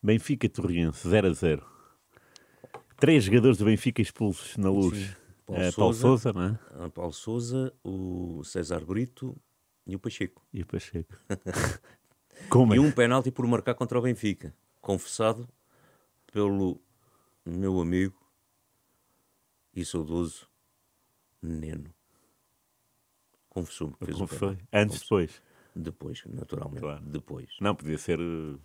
Benfica 0.02 0.50
Torriense, 0.50 1.08
0 1.08 1.28
a 1.28 1.34
0. 1.34 1.74
Três 2.97 3.23
jogadores 3.23 3.58
do 3.58 3.65
Benfica 3.65 4.01
expulsos 4.01 4.58
na 4.58 4.69
luz. 4.69 4.97
Sim. 4.97 5.13
Paulo 5.45 5.73
Paulo 5.73 5.93
Sousa. 5.93 6.01
Sousa, 6.01 6.34
não 6.34 6.43
é? 6.43 6.86
A 6.86 6.89
Paulo 6.89 7.13
Souza, 7.13 7.73
o 7.84 8.43
César 8.43 8.86
Brito 8.86 9.36
e 9.86 9.95
o 9.95 9.99
Pacheco. 9.99 10.41
E 10.53 10.62
o 10.62 10.65
Pacheco. 10.65 11.13
Como 12.49 12.73
é? 12.73 12.77
E 12.77 12.79
um 12.79 12.91
penalti 12.91 13.32
por 13.32 13.45
marcar 13.45 13.75
contra 13.75 13.99
o 13.99 14.01
Benfica, 14.01 14.56
confessado 14.82 15.47
pelo 16.32 16.82
meu 17.45 17.79
amigo 17.79 18.15
e 19.75 19.84
saudoso 19.84 20.47
Neno. 21.41 21.93
Confessou-me 23.49 23.93
que 23.95 24.06
fez 24.06 24.19
o. 24.19 24.27
Antes, 24.71 25.01
depois. 25.01 25.41
Depois, 25.75 26.23
naturalmente. 26.25 26.82
Claro. 26.82 27.06
Depois. 27.06 27.49
Não, 27.60 27.75
podia 27.75 27.97
ser 27.97 28.19
eh, 28.19 28.58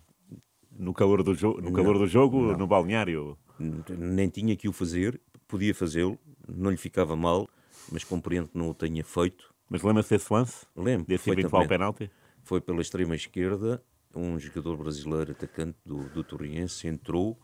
no 0.71 0.93
calor 0.93 1.23
do, 1.23 1.33
jo 1.35 1.59
no 1.61 1.73
calor 1.73 1.97
do 1.97 2.07
jogo, 2.07 2.55
no 2.55 2.65
balneário. 2.65 3.37
Nem 3.59 4.29
tinha 4.29 4.55
que 4.55 4.67
o 4.67 4.73
fazer, 4.73 5.19
podia 5.47 5.73
fazê-lo, 5.73 6.17
não 6.47 6.71
lhe 6.71 6.77
ficava 6.77 7.15
mal, 7.15 7.49
mas 7.91 8.03
compreendo 8.03 8.49
que 8.49 8.57
não 8.57 8.69
o 8.69 8.73
tenha 8.73 9.03
feito. 9.03 9.53
Mas 9.69 9.83
lembra-se 9.83 10.09
desse 10.09 10.31
lance? 10.33 10.65
Lembro, 10.75 11.07
Desse 11.07 11.29
eventual 11.29 11.67
penalti? 11.67 12.09
Foi 12.43 12.59
pela 12.59 12.81
extrema 12.81 13.15
esquerda, 13.15 13.83
um 14.15 14.39
jogador 14.39 14.77
brasileiro 14.77 15.31
atacante 15.31 15.77
do, 15.85 16.09
do 16.09 16.23
Torriense 16.23 16.87
entrou. 16.87 17.37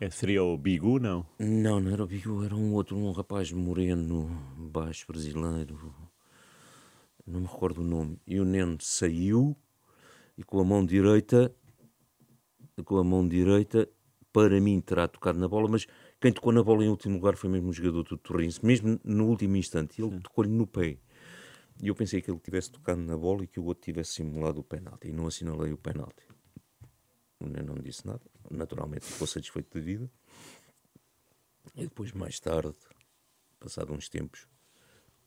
É, 0.00 0.10
seria 0.10 0.42
o 0.42 0.56
Bigu, 0.56 0.98
não? 0.98 1.26
Não, 1.38 1.80
não 1.80 1.92
era 1.92 2.02
o 2.02 2.06
Bigo, 2.06 2.44
era 2.44 2.54
um 2.54 2.72
outro, 2.72 2.96
um 2.96 3.10
rapaz 3.10 3.52
moreno, 3.52 4.28
baixo 4.56 5.06
brasileiro, 5.06 5.94
não 7.26 7.40
me 7.40 7.46
recordo 7.46 7.82
o 7.82 7.84
nome. 7.84 8.18
E 8.26 8.40
o 8.40 8.44
Neno 8.44 8.78
saiu 8.80 9.56
e 10.36 10.42
com 10.42 10.60
a 10.60 10.64
mão 10.64 10.84
direita, 10.84 11.54
com 12.84 12.96
a 12.96 13.04
mão 13.04 13.26
direita, 13.26 13.88
para 14.32 14.60
mim 14.60 14.80
terá 14.80 15.08
tocado 15.08 15.38
na 15.38 15.48
bola, 15.48 15.68
mas 15.68 15.86
quem 16.20 16.32
tocou 16.32 16.52
na 16.52 16.62
bola 16.62 16.84
em 16.84 16.88
último 16.88 17.14
lugar 17.14 17.36
foi 17.36 17.48
mesmo 17.50 17.70
o 17.70 17.72
jogador 17.72 18.02
do 18.04 18.16
Torrense, 18.18 18.64
mesmo 18.64 19.00
no 19.04 19.26
último 19.26 19.56
instante, 19.56 20.00
ele 20.02 20.20
tocou-lhe 20.20 20.50
no 20.50 20.66
pé. 20.66 20.98
E 21.80 21.88
eu 21.88 21.94
pensei 21.94 22.20
que 22.20 22.30
ele 22.30 22.40
tivesse 22.40 22.72
tocado 22.72 23.00
na 23.00 23.16
bola 23.16 23.44
e 23.44 23.46
que 23.46 23.60
o 23.60 23.64
outro 23.64 23.84
tivesse 23.84 24.14
simulado 24.14 24.60
o 24.60 24.64
penalti, 24.64 25.08
e 25.08 25.12
não 25.12 25.26
assinalei 25.26 25.72
o 25.72 25.78
penalti. 25.78 26.26
O 27.40 27.46
Neno 27.46 27.74
não 27.74 27.82
disse 27.82 28.06
nada, 28.06 28.22
naturalmente 28.50 29.06
ficou 29.06 29.26
satisfeito 29.26 29.78
da 29.78 29.84
vida. 29.84 30.10
E 31.76 31.82
depois, 31.82 32.12
mais 32.12 32.40
tarde, 32.40 32.74
passado 33.60 33.92
uns 33.92 34.08
tempos, 34.08 34.48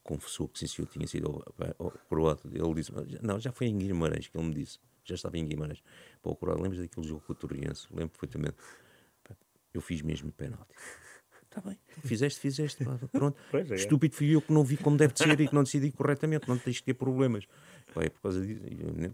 confessou 0.04 0.50
que 0.50 0.60
sim, 0.60 0.68
senhor, 0.68 0.88
tinha 0.88 1.08
sido 1.08 1.28
ao- 1.28 1.86
ao 1.86 1.92
croado. 2.10 2.42
Ele 2.52 2.74
disse, 2.74 2.92
não, 3.22 3.40
já 3.40 3.52
foi 3.52 3.68
em 3.68 3.78
Guimarães 3.78 4.28
que 4.28 4.38
ele 4.38 4.48
me 4.48 4.54
disse. 4.54 4.80
Já 5.06 5.16
estava 5.16 5.38
em 5.38 5.48
Guimarães. 5.48 5.82
Para 6.22 6.32
o 6.32 6.36
croado, 6.36 6.62
lembras 6.62 6.82
daquele 6.82 7.08
jogo 7.08 7.24
com 7.26 7.34
o 7.34 7.36
Torriense? 7.36 7.88
Lembro 7.92 8.10
perfeitamente. 8.10 8.58
Eu 9.74 9.82
fiz 9.82 10.02
mesmo 10.02 10.32
penalti. 10.32 10.74
Está 11.44 11.60
bem, 11.60 11.78
fizeste, 12.06 12.40
fizeste. 12.40 12.86
Pronto. 13.12 13.38
É. 13.54 13.76
Estúpido 13.76 14.16
fui 14.16 14.34
eu 14.34 14.42
que 14.42 14.54
não 14.54 14.64
vi 14.64 14.78
como 14.78 14.96
deve 14.96 15.14
de 15.14 15.20
ser 15.20 15.38
e 15.38 15.48
que 15.48 15.54
não 15.54 15.64
decidi 15.64 15.92
corretamente. 15.92 16.48
Não 16.48 16.58
tens 16.58 16.78
de 16.78 16.84
ter 16.84 16.94
problemas. 16.94 17.46
Pá, 17.94 18.04
é 18.04 18.10
por 18.10 18.22
causa 18.22 18.46
disso. 18.46 18.62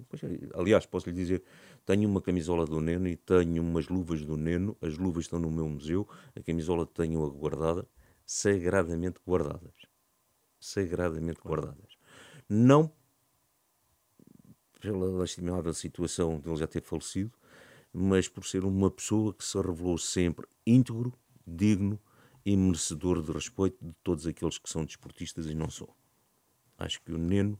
pois, 0.07 0.21
aliás, 0.53 0.85
posso 0.85 1.09
lhe 1.09 1.15
dizer: 1.15 1.41
tenho 1.83 2.07
uma 2.07 2.21
camisola 2.21 2.65
do 2.65 2.79
Neno 2.79 3.07
e 3.07 3.15
tenho 3.15 3.63
umas 3.63 3.87
luvas 3.87 4.23
do 4.23 4.37
Neno. 4.37 4.77
As 4.81 4.97
luvas 4.99 5.23
estão 5.23 5.39
no 5.39 5.49
meu 5.49 5.67
museu. 5.67 6.07
A 6.35 6.41
camisola 6.41 6.85
tenho-a 6.85 7.27
guardada, 7.27 7.87
sagradamente 8.23 9.19
guardadas. 9.25 9.73
Sagradamente 10.59 11.39
guardadas. 11.43 11.97
Não 12.47 12.91
pela 14.79 15.07
lastimável 15.07 15.73
situação 15.73 16.39
de 16.39 16.47
ele 16.47 16.57
já 16.57 16.67
ter 16.67 16.81
falecido, 16.81 17.31
mas 17.99 18.27
por 18.27 18.45
ser 18.45 18.63
uma 18.63 18.91
pessoa 18.91 19.33
que 19.33 19.43
se 19.43 19.57
revelou 19.59 19.97
sempre 19.97 20.45
íntegro, 20.65 21.11
digno 21.45 21.99
e 22.45 22.55
merecedor 22.55 23.23
de 23.23 23.31
respeito 23.31 23.83
de 23.83 23.91
todos 24.03 24.27
aqueles 24.27 24.57
que 24.59 24.69
são 24.69 24.85
desportistas 24.85 25.47
e 25.47 25.55
não 25.55 25.69
só. 25.69 25.87
Acho 26.77 27.01
que 27.01 27.11
o 27.11 27.17
Neno 27.17 27.59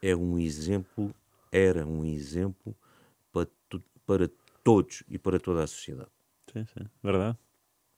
é 0.00 0.14
um 0.14 0.38
exemplo, 0.38 1.12
era 1.50 1.84
um 1.84 2.04
exemplo 2.04 2.76
para, 3.32 3.48
tu- 3.68 3.82
para 4.06 4.30
todos 4.62 5.02
e 5.08 5.18
para 5.18 5.40
toda 5.40 5.64
a 5.64 5.66
sociedade. 5.66 6.10
Sim, 6.52 6.64
sim. 6.66 6.86
Verdade. 7.02 7.36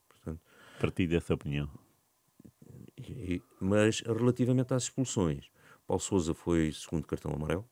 Portanto, 0.09 0.41
Partilho 0.81 1.11
dessa 1.11 1.35
opinião. 1.35 1.69
E- 2.97 3.43
mas 3.61 4.01
relativamente 4.01 4.73
às 4.73 4.85
expulsões, 4.85 5.51
Paulo 5.87 6.01
Souza 6.01 6.33
foi 6.35 6.73
segundo 6.73 7.07
cartão 7.07 7.33
amarelo, 7.33 7.69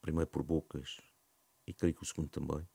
primeiro 0.00 0.30
por 0.30 0.42
Bocas 0.42 0.96
e 1.70 1.72
creio 1.74 1.94
que 1.94 2.02
o 2.02 2.06
segundo 2.06 2.28
também. 2.28 2.66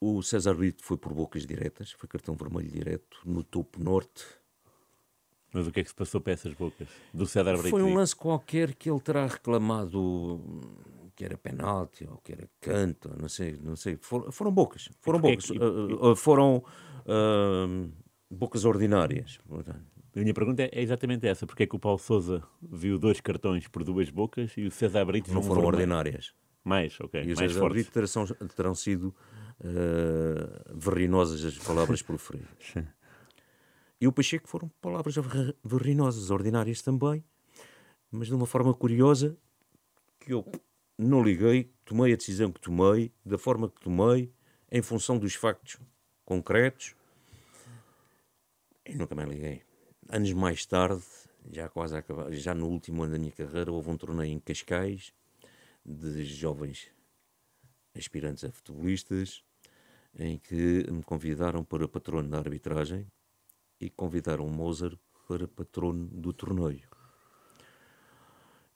O 0.00 0.22
César 0.22 0.54
Brito 0.54 0.84
foi 0.84 0.96
por 0.98 1.12
Bocas 1.14 1.46
diretas, 1.46 1.92
foi 1.92 2.08
cartão 2.08 2.34
vermelho 2.34 2.70
direto 2.70 3.18
no 3.24 3.42
topo 3.42 3.82
norte. 3.82 4.24
Mas 5.52 5.66
o 5.66 5.72
que 5.72 5.80
é 5.80 5.82
que 5.82 5.88
se 5.88 5.94
passou 5.94 6.20
para 6.20 6.32
essas 6.34 6.52
bocas? 6.52 6.88
Do 7.12 7.26
César 7.26 7.52
Brito? 7.56 7.70
Foi 7.70 7.82
um 7.82 7.94
lance 7.94 8.14
qualquer 8.14 8.74
que 8.74 8.90
ele 8.90 9.00
terá 9.00 9.26
reclamado 9.26 10.40
que 11.16 11.24
era 11.24 11.38
penalti 11.38 12.04
ou 12.10 12.18
que 12.18 12.32
era 12.32 12.48
canto, 12.60 13.08
não 13.16 13.28
sei, 13.28 13.56
não 13.62 13.76
sei. 13.76 13.96
For- 13.96 14.30
foram 14.32 14.52
bocas, 14.52 14.88
foram 15.00 15.20
porque 15.20 15.32
é 15.32 15.36
bocas, 15.36 15.50
que- 15.50 15.58
ah, 16.02 16.10
ah, 16.12 16.16
foram 16.16 16.62
ah, 17.06 17.88
bocas 18.28 18.64
ordinárias. 18.64 19.38
portanto. 19.48 19.93
A 20.16 20.20
minha 20.20 20.32
pergunta 20.34 20.62
é 20.62 20.80
exatamente 20.80 21.26
essa. 21.26 21.46
Porque 21.46 21.64
é 21.64 21.66
que 21.66 21.74
o 21.74 21.78
Paulo 21.78 21.98
Souza 21.98 22.42
viu 22.62 22.98
dois 22.98 23.20
cartões 23.20 23.66
por 23.66 23.82
duas 23.82 24.10
bocas 24.10 24.52
e 24.56 24.64
o 24.66 24.70
César 24.70 25.04
Brito 25.04 25.32
Não 25.32 25.42
foram 25.42 25.64
ordinárias. 25.64 26.32
Mais, 26.62 26.98
ok. 27.00 27.22
E 27.24 27.32
os 27.32 27.38
mais 27.38 27.52
César. 27.52 27.68
Brito 27.68 27.90
terão, 27.90 28.26
terão 28.54 28.74
sido 28.74 29.14
ah, 29.60 30.72
verrinosas 30.74 31.44
as 31.44 31.58
palavras 31.58 32.02
proferidas. 32.02 32.74
E 34.00 34.06
o 34.08 34.12
Pacheco 34.12 34.46
foram 34.48 34.68
palavras 34.82 35.14
ver- 35.14 35.56
verrinosas, 35.64 36.28
ordinárias 36.30 36.82
também, 36.82 37.24
mas 38.10 38.26
de 38.26 38.34
uma 38.34 38.44
forma 38.44 38.74
curiosa 38.74 39.38
que 40.20 40.34
eu 40.34 40.44
não 40.98 41.22
liguei, 41.22 41.72
tomei 41.86 42.12
a 42.12 42.16
decisão 42.16 42.52
que 42.52 42.60
tomei, 42.60 43.10
da 43.24 43.38
forma 43.38 43.70
que 43.70 43.80
tomei, 43.80 44.30
em 44.70 44.82
função 44.82 45.16
dos 45.16 45.34
factos 45.34 45.78
concretos, 46.22 46.94
e 48.84 48.94
nunca 48.94 49.14
mais 49.14 49.28
liguei. 49.28 49.62
Anos 50.10 50.32
mais 50.34 50.66
tarde, 50.66 51.02
já 51.50 51.66
quase 51.66 51.96
acabar, 51.96 52.30
já 52.30 52.54
no 52.54 52.68
último 52.68 53.02
ano 53.02 53.12
da 53.12 53.18
minha 53.18 53.32
carreira, 53.32 53.72
houve 53.72 53.88
um 53.88 53.96
torneio 53.96 54.30
em 54.30 54.38
Cascais 54.38 55.14
de 55.84 56.24
jovens 56.26 56.90
aspirantes 57.96 58.44
a 58.44 58.52
futebolistas, 58.52 59.42
em 60.18 60.38
que 60.38 60.86
me 60.90 61.02
convidaram 61.02 61.64
para 61.64 61.88
patrono 61.88 62.28
da 62.28 62.38
arbitragem 62.38 63.10
e 63.80 63.88
convidaram 63.88 64.46
o 64.46 64.50
Mozart 64.50 64.98
para 65.26 65.48
patrono 65.48 66.06
do 66.06 66.34
torneio. 66.34 66.86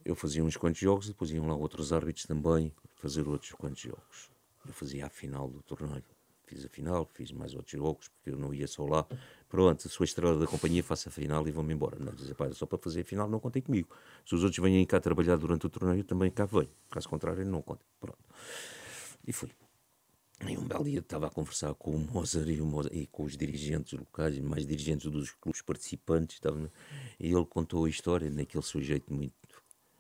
Eu 0.03 0.15
fazia 0.15 0.43
uns 0.43 0.57
quantos 0.57 0.81
jogos, 0.81 1.09
depois 1.09 1.31
iam 1.31 1.47
lá 1.47 1.55
outros 1.55 1.93
árbitros 1.93 2.25
também 2.25 2.73
fazer 2.97 3.29
outros 3.29 3.53
quantos 3.53 3.83
jogos. 3.83 4.31
Eu 4.67 4.73
fazia 4.73 5.05
a 5.05 5.11
final 5.11 5.51
do 5.51 5.63
torneio. 5.63 6.05
Fiz 6.47 6.65
a 6.65 6.69
final, 6.71 7.05
fiz 7.13 7.31
mais 7.31 7.55
outros 7.55 7.73
jogos, 7.73 8.09
porque 8.09 8.31
eu 8.31 8.39
não 8.39 8.55
ia 8.55 8.67
só 8.67 8.87
lá. 8.87 9.07
Pronto, 9.49 9.87
a 9.87 9.91
sua 9.91 10.05
estrela 10.05 10.39
da 10.39 10.47
companhia 10.47 10.83
faça 10.83 11.09
a 11.09 11.13
final 11.13 11.47
e 11.49 11.51
vão-me 11.51 11.73
embora. 11.73 11.99
Não 11.99 12.13
dizer, 12.13 12.35
pá, 12.35 12.53
só 12.53 12.67
para 12.67 12.79
fazer 12.79 13.01
a 13.01 13.05
final 13.05 13.29
não 13.29 13.41
contem 13.41 13.63
comigo. 13.63 13.89
Se 14.27 14.35
os 14.35 14.45
outros 14.45 14.63
vêm 14.63 14.85
cá 14.85 15.01
trabalhar 15.01 15.37
durante 15.37 15.67
o 15.67 15.71
torneio, 15.71 16.05
também 16.05 16.31
cá 16.31 16.45
venho. 16.45 16.71
Caso 16.91 17.09
contrário, 17.09 17.45
não 17.47 17.63
contem. 17.63 17.87
Pronto. 17.99 18.19
E 19.27 19.33
fui. 19.33 19.51
E 20.47 20.57
um 20.57 20.65
belo 20.69 20.85
dia 20.85 21.01
estava 21.01 21.27
a 21.27 21.31
conversar 21.31 21.75
com 21.75 21.91
o 21.97 21.99
Mozart 21.99 22.49
e, 22.49 22.61
o 22.61 22.67
Mozart- 22.67 22.95
e 22.95 23.07
com 23.09 23.25
os 23.25 23.37
dirigentes 23.37 23.99
locais, 23.99 24.39
mais 24.39 24.65
dirigentes 24.65 25.11
dos 25.11 25.33
clubes 25.33 25.63
participantes, 25.63 26.37
estava, 26.37 26.71
e 27.19 27.33
ele 27.33 27.45
contou 27.45 27.87
a 27.87 27.89
história 27.89 28.31
naquele 28.31 28.63
seu 28.63 28.81
jeito 28.81 29.13
muito, 29.13 29.35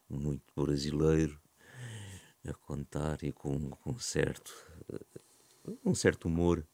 muito 0.08 0.44
brasileiro, 0.54 1.40
a 2.46 2.52
contar 2.54 3.24
e 3.24 3.32
com, 3.32 3.70
com 3.70 3.98
certo 3.98 4.54
eh, 4.92 5.72
um 5.84 5.94
certo 5.94 6.26
humor. 6.26 6.64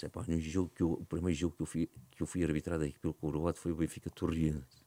Sei, 0.00 0.08
pá, 0.08 0.24
no 0.26 0.40
jogo 0.40 0.72
que 0.74 0.82
eu, 0.82 0.92
o 0.92 1.04
primeiro 1.04 1.38
jogo 1.38 1.54
que 1.54 1.60
eu 1.60 1.66
fui, 1.66 1.86
que 2.12 2.22
eu 2.22 2.26
fui 2.26 2.42
arbitrado 2.42 2.82
aqui 2.84 2.98
pelo 2.98 3.12
Coroado 3.12 3.58
foi 3.58 3.70
o 3.70 3.74
Benfica 3.74 4.08
Torriense. 4.08 4.82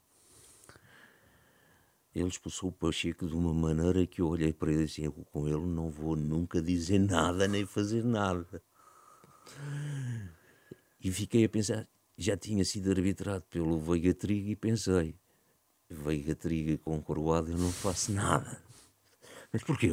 Ele 2.15 2.27
expulsou 2.27 2.69
o 2.69 2.71
Pacheco 2.71 3.27
de 3.27 3.35
uma 3.35 3.53
maneira 3.53 4.07
que 4.07 4.21
eu 4.21 4.27
olhei 4.27 4.51
para 4.51 4.71
ele 4.71 4.85
assim: 4.85 5.07
com 5.11 5.47
ele 5.47 5.67
não 5.67 5.91
vou 5.91 6.15
nunca 6.15 6.59
dizer 6.59 6.97
nada 6.97 7.47
nem 7.47 7.63
fazer 7.63 8.03
nada. 8.03 8.59
E 10.99 11.11
fiquei 11.11 11.45
a 11.45 11.49
pensar: 11.49 11.87
já 12.17 12.35
tinha 12.35 12.65
sido 12.65 12.89
arbitrado 12.89 13.43
pelo 13.51 13.79
Veiga 13.79 14.15
Triga 14.15 14.49
e 14.49 14.55
pensei: 14.55 15.15
Veiga 15.87 16.33
Triga 16.33 16.75
com 16.79 16.99
Coroado 17.03 17.51
eu 17.51 17.57
não 17.59 17.71
faço 17.71 18.11
nada. 18.11 18.59
Mas 19.51 19.61
porquê? 19.61 19.91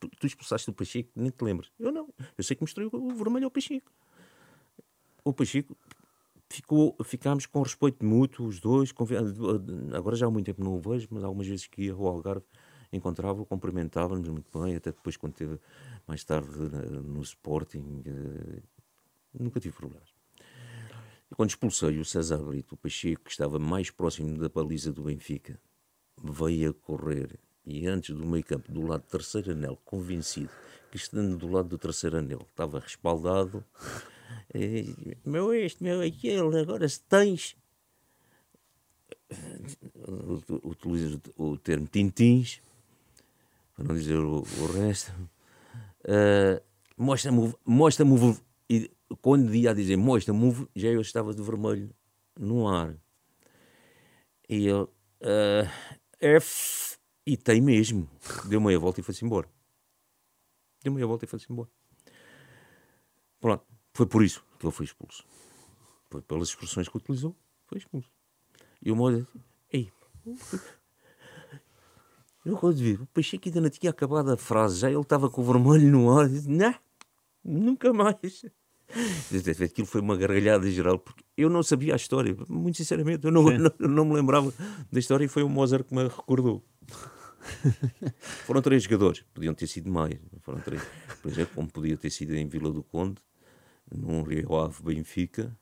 Tu, 0.00 0.08
tu 0.08 0.26
expulsaste 0.26 0.70
o 0.70 0.72
Pacheco, 0.72 1.10
nem 1.14 1.30
te 1.30 1.44
lembras. 1.44 1.70
Eu 1.78 1.92
não. 1.92 2.08
Eu 2.38 2.42
sei 2.42 2.56
que 2.56 2.62
mostrei 2.62 2.88
o 2.90 3.14
vermelho 3.14 3.44
ao 3.44 3.50
Pacheco. 3.50 3.92
O 5.24 5.32
Pacheco 5.32 5.76
ficou, 6.48 6.96
ficámos 7.04 7.46
com 7.46 7.62
respeito 7.62 8.04
mútuo, 8.04 8.46
os 8.46 8.60
dois. 8.60 8.92
Agora 9.94 10.16
já 10.16 10.26
há 10.26 10.30
muito 10.30 10.46
tempo 10.46 10.62
não 10.62 10.74
o 10.74 10.80
vejo, 10.80 11.08
mas 11.10 11.24
algumas 11.24 11.46
vezes 11.46 11.66
que 11.66 11.82
ia 11.84 11.92
ao 11.92 12.06
Algarve 12.06 12.44
encontrava-o, 12.92 13.46
cumprimentava-nos 13.46 14.28
muito 14.28 14.58
bem, 14.58 14.76
até 14.76 14.92
depois 14.92 15.16
quando 15.16 15.32
teve 15.32 15.58
mais 16.06 16.22
tarde 16.24 16.50
no 16.58 17.22
Sporting, 17.22 18.02
eh, 18.04 18.62
nunca 19.32 19.58
tive 19.58 19.74
problemas. 19.74 20.10
E 21.30 21.34
quando 21.34 21.48
expulsei 21.48 21.98
o 21.98 22.04
César 22.04 22.36
Brito, 22.36 22.74
o 22.74 22.76
Pacheco, 22.76 23.24
que 23.24 23.30
estava 23.30 23.58
mais 23.58 23.90
próximo 23.90 24.36
da 24.36 24.50
baliza 24.50 24.92
do 24.92 25.04
Benfica, 25.04 25.58
veio 26.22 26.70
a 26.70 26.74
correr 26.74 27.38
e 27.64 27.86
antes 27.86 28.14
do 28.14 28.26
meio 28.26 28.44
campo, 28.44 28.70
do 28.70 28.82
lado 28.82 29.02
do 29.02 29.08
terceiro 29.08 29.52
anel, 29.52 29.78
convencido 29.84 30.50
que 30.90 30.96
estando 30.96 31.36
do 31.38 31.50
lado 31.50 31.68
do 31.68 31.78
terceiro 31.78 32.18
anel 32.18 32.46
estava 32.50 32.78
respaldado, 32.78 33.64
meu 35.24 35.52
este, 35.54 35.82
meu 35.82 36.00
aquele, 36.00 36.60
agora 36.60 36.88
se 36.88 37.00
tens. 37.02 37.56
Utilizo 40.62 41.20
o 41.36 41.56
termo 41.56 41.86
tintins, 41.86 42.60
para 43.74 43.84
não 43.84 43.94
dizer 43.94 44.18
o, 44.18 44.42
o 44.42 44.66
resto. 44.72 45.12
Uh, 46.04 46.62
mostra-me, 46.96 47.54
mostra-me, 47.64 48.36
e 48.68 48.90
quando 49.20 49.54
ia 49.54 49.70
a 49.70 49.74
dizer 49.74 49.96
mostra-me, 49.96 50.68
já 50.74 50.88
eu 50.88 51.00
estava 51.00 51.34
de 51.34 51.42
vermelho 51.42 51.94
no 52.38 52.68
ar. 52.68 52.94
E 54.48 54.66
ele, 54.66 54.82
uh, 54.82 55.68
F, 56.20 56.98
e 57.26 57.36
tem 57.36 57.60
mesmo. 57.60 58.08
Deu 58.48 58.60
meia 58.60 58.78
volta 58.78 59.00
e 59.00 59.02
foi-se 59.02 59.24
embora. 59.24 59.48
Deu 60.82 60.92
meia 60.92 61.06
volta 61.06 61.24
e 61.24 61.28
foi-se 61.28 61.50
embora. 61.50 61.70
Pronto. 63.40 63.71
Foi 63.92 64.06
por 64.06 64.22
isso 64.22 64.44
que 64.58 64.66
ele 64.66 64.72
foi 64.72 64.86
expulso. 64.86 65.24
Foi 66.10 66.22
pelas 66.22 66.48
expressões 66.48 66.88
que 66.88 66.96
utilizou, 66.96 67.36
foi 67.66 67.78
expulso. 67.78 68.10
E 68.80 68.90
o 68.90 68.96
Moura 68.96 69.18
disse, 69.18 69.40
ei, 69.72 69.92
eu 72.44 72.56
quando 72.56 72.76
vi, 72.76 72.94
o 72.94 73.06
Pacheco 73.06 73.48
ainda 73.48 73.60
não 73.60 73.70
tinha 73.70 73.90
acabado 73.90 74.30
a 74.32 74.36
frase, 74.36 74.80
já 74.80 74.90
ele 74.90 75.00
estava 75.00 75.30
com 75.30 75.40
o 75.40 75.44
vermelho 75.44 75.90
no 75.90 76.10
ar, 76.10 76.28
disse, 76.28 76.48
não, 76.48 76.74
nunca 77.44 77.92
mais. 77.92 78.44
Aquilo 79.64 79.86
foi 79.86 80.00
uma 80.00 80.16
gargalhada 80.16 80.68
geral, 80.70 80.98
porque 80.98 81.24
eu 81.36 81.48
não 81.48 81.62
sabia 81.62 81.94
a 81.94 81.96
história, 81.96 82.36
muito 82.48 82.76
sinceramente, 82.76 83.24
eu 83.24 83.30
não, 83.30 83.44
não, 83.44 83.72
não, 83.78 84.04
me 84.04 84.14
lembrava 84.14 84.52
da 84.90 84.98
história 84.98 85.24
e 85.24 85.28
foi 85.28 85.42
o 85.42 85.48
Mozart 85.48 85.86
que 85.86 85.94
me 85.94 86.02
recordou. 86.02 86.64
foram 88.44 88.60
três 88.60 88.82
jogadores, 88.82 89.24
podiam 89.32 89.54
ter 89.54 89.66
sido 89.66 89.90
mais, 89.90 90.18
foram 90.40 90.60
três. 90.60 90.82
Por 91.22 91.30
exemplo, 91.30 91.54
como 91.54 91.70
podia 91.70 91.96
ter 91.96 92.10
sido 92.10 92.34
em 92.34 92.46
Vila 92.46 92.72
do 92.72 92.82
Conde, 92.82 93.20
num 93.94 94.22
Rio 94.22 94.56
Ave 94.56 94.82
Benfica, 94.82 95.56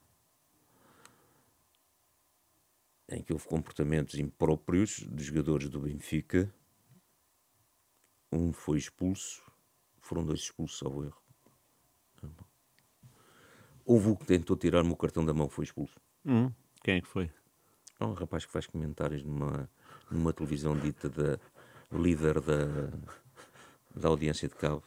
em 3.09 3.22
que 3.22 3.33
houve 3.33 3.47
comportamentos 3.47 4.18
impróprios 4.18 5.05
de 5.11 5.24
jogadores 5.24 5.68
do 5.68 5.81
Benfica. 5.81 6.53
Um 8.33 8.53
foi 8.53 8.78
expulso, 8.78 9.43
foram 9.99 10.24
dois 10.24 10.41
expulsos 10.41 10.81
ao 10.83 11.05
erro. 11.05 11.20
Houve 13.85 14.11
o 14.11 14.16
que 14.16 14.24
tentou 14.24 14.57
tirar-me 14.57 14.93
o 14.93 14.97
cartão 14.97 15.24
da 15.24 15.35
mão, 15.35 15.49
foi 15.49 15.64
expulso. 15.64 15.99
Hum, 16.24 16.53
quem 16.83 16.99
é 16.99 17.01
que 17.01 17.09
foi? 17.09 17.31
É 17.99 18.05
um 18.05 18.12
rapaz 18.12 18.47
que 18.47 18.53
faz 18.53 18.66
comentários 18.66 19.24
numa, 19.24 19.68
numa 20.11 20.33
televisão 20.33 20.78
dita 20.78 21.09
da 21.09 21.41
líder 21.91 22.41
da, 22.41 22.66
da 23.95 24.09
audiência 24.09 24.49
de 24.49 24.55
cabo. 24.55 24.85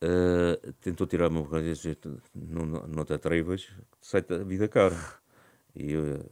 Uh, 0.00 0.72
tentou 0.74 1.08
tirar-me 1.08 1.38
uma 1.38 1.48
coisa 1.48 1.96
não, 2.32 2.64
não 2.86 3.04
te 3.04 3.12
atrevas, 3.12 3.68
sai 4.00 4.22
da 4.22 4.44
vida 4.44 4.68
cara. 4.68 4.96
E, 5.74 5.96
uh, 5.96 6.30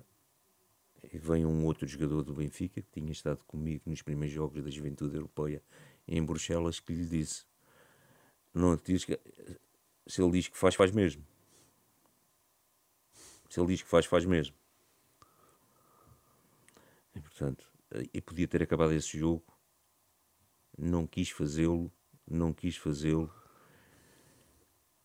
e 1.12 1.18
vem 1.18 1.44
um 1.44 1.64
outro 1.64 1.86
jogador 1.86 2.22
do 2.22 2.34
Benfica 2.34 2.80
que 2.80 2.88
tinha 2.92 3.10
estado 3.10 3.44
comigo 3.44 3.82
nos 3.86 4.02
primeiros 4.02 4.34
jogos 4.34 4.62
da 4.62 4.70
Juventude 4.70 5.16
Europeia 5.16 5.62
em 6.06 6.22
Bruxelas 6.24 6.78
que 6.78 6.92
lhe 6.92 7.06
disse: 7.06 7.44
não, 8.54 8.76
diz 8.76 9.04
que, 9.04 9.20
se 10.06 10.22
ele 10.22 10.32
diz 10.32 10.48
que 10.48 10.56
faz, 10.56 10.74
faz 10.74 10.92
mesmo. 10.92 11.24
Se 13.50 13.60
ele 13.60 13.68
diz 13.68 13.82
que 13.82 13.88
faz, 13.88 14.06
faz 14.06 14.24
mesmo. 14.24 14.54
E 17.14 17.20
portanto, 17.20 17.66
e 18.14 18.20
podia 18.20 18.46
ter 18.46 18.62
acabado 18.62 18.92
esse 18.92 19.18
jogo, 19.18 19.44
não 20.78 21.06
quis 21.06 21.30
fazê-lo, 21.30 21.90
não 22.26 22.52
quis 22.52 22.76
fazê-lo 22.76 23.32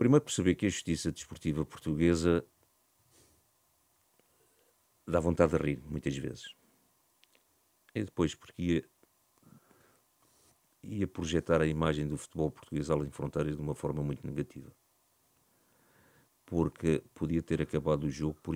Primeiro 0.01 0.25
perceber 0.25 0.55
que 0.55 0.65
a 0.65 0.69
justiça 0.69 1.11
desportiva 1.11 1.63
portuguesa 1.63 2.43
dá 5.05 5.19
vontade 5.19 5.55
de 5.55 5.63
rir, 5.63 5.83
muitas 5.85 6.17
vezes. 6.17 6.55
E 7.93 8.03
depois 8.03 8.33
porque 8.33 8.63
ia, 8.63 8.89
ia 10.81 11.07
projetar 11.07 11.61
a 11.61 11.67
imagem 11.67 12.07
do 12.07 12.17
futebol 12.17 12.49
português 12.49 12.89
além 12.89 13.11
fronteiras 13.11 13.55
de 13.55 13.61
uma 13.61 13.75
forma 13.75 14.01
muito 14.01 14.25
negativa. 14.25 14.75
Porque 16.47 17.03
podia 17.13 17.43
ter 17.43 17.61
acabado 17.61 18.05
o 18.05 18.09
jogo 18.09 18.41
por 18.41 18.55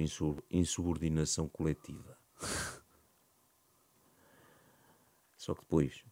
insubordinação 0.50 1.48
coletiva. 1.48 2.18
Só 5.38 5.54
que 5.54 5.62
depois 5.62 6.04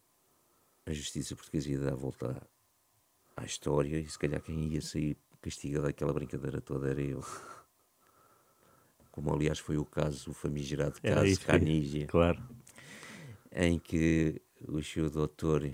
a 0.85 0.93
justiça 0.93 1.35
portuguesa 1.35 1.71
ia 1.71 1.79
dar 1.79 1.93
a 1.93 1.95
volta 1.95 2.52
à 3.35 3.45
história 3.45 3.99
e 3.99 4.07
se 4.07 4.17
calhar 4.17 4.41
quem 4.41 4.73
ia 4.73 4.81
sair 4.81 5.17
castigado 5.41 5.85
daquela 5.85 6.13
brincadeira 6.13 6.61
toda 6.61 6.89
era 6.89 7.01
eu. 7.01 7.23
Como 9.11 9.31
aliás 9.31 9.59
foi 9.59 9.77
o 9.77 9.85
caso, 9.85 10.31
o 10.31 10.33
famigerado 10.33 10.99
caso 11.01 11.39
Canígia. 11.41 12.07
Claro. 12.07 12.41
Em 13.51 13.77
que 13.77 14.41
o 14.67 14.81
seu 14.81 15.09
doutor, 15.09 15.69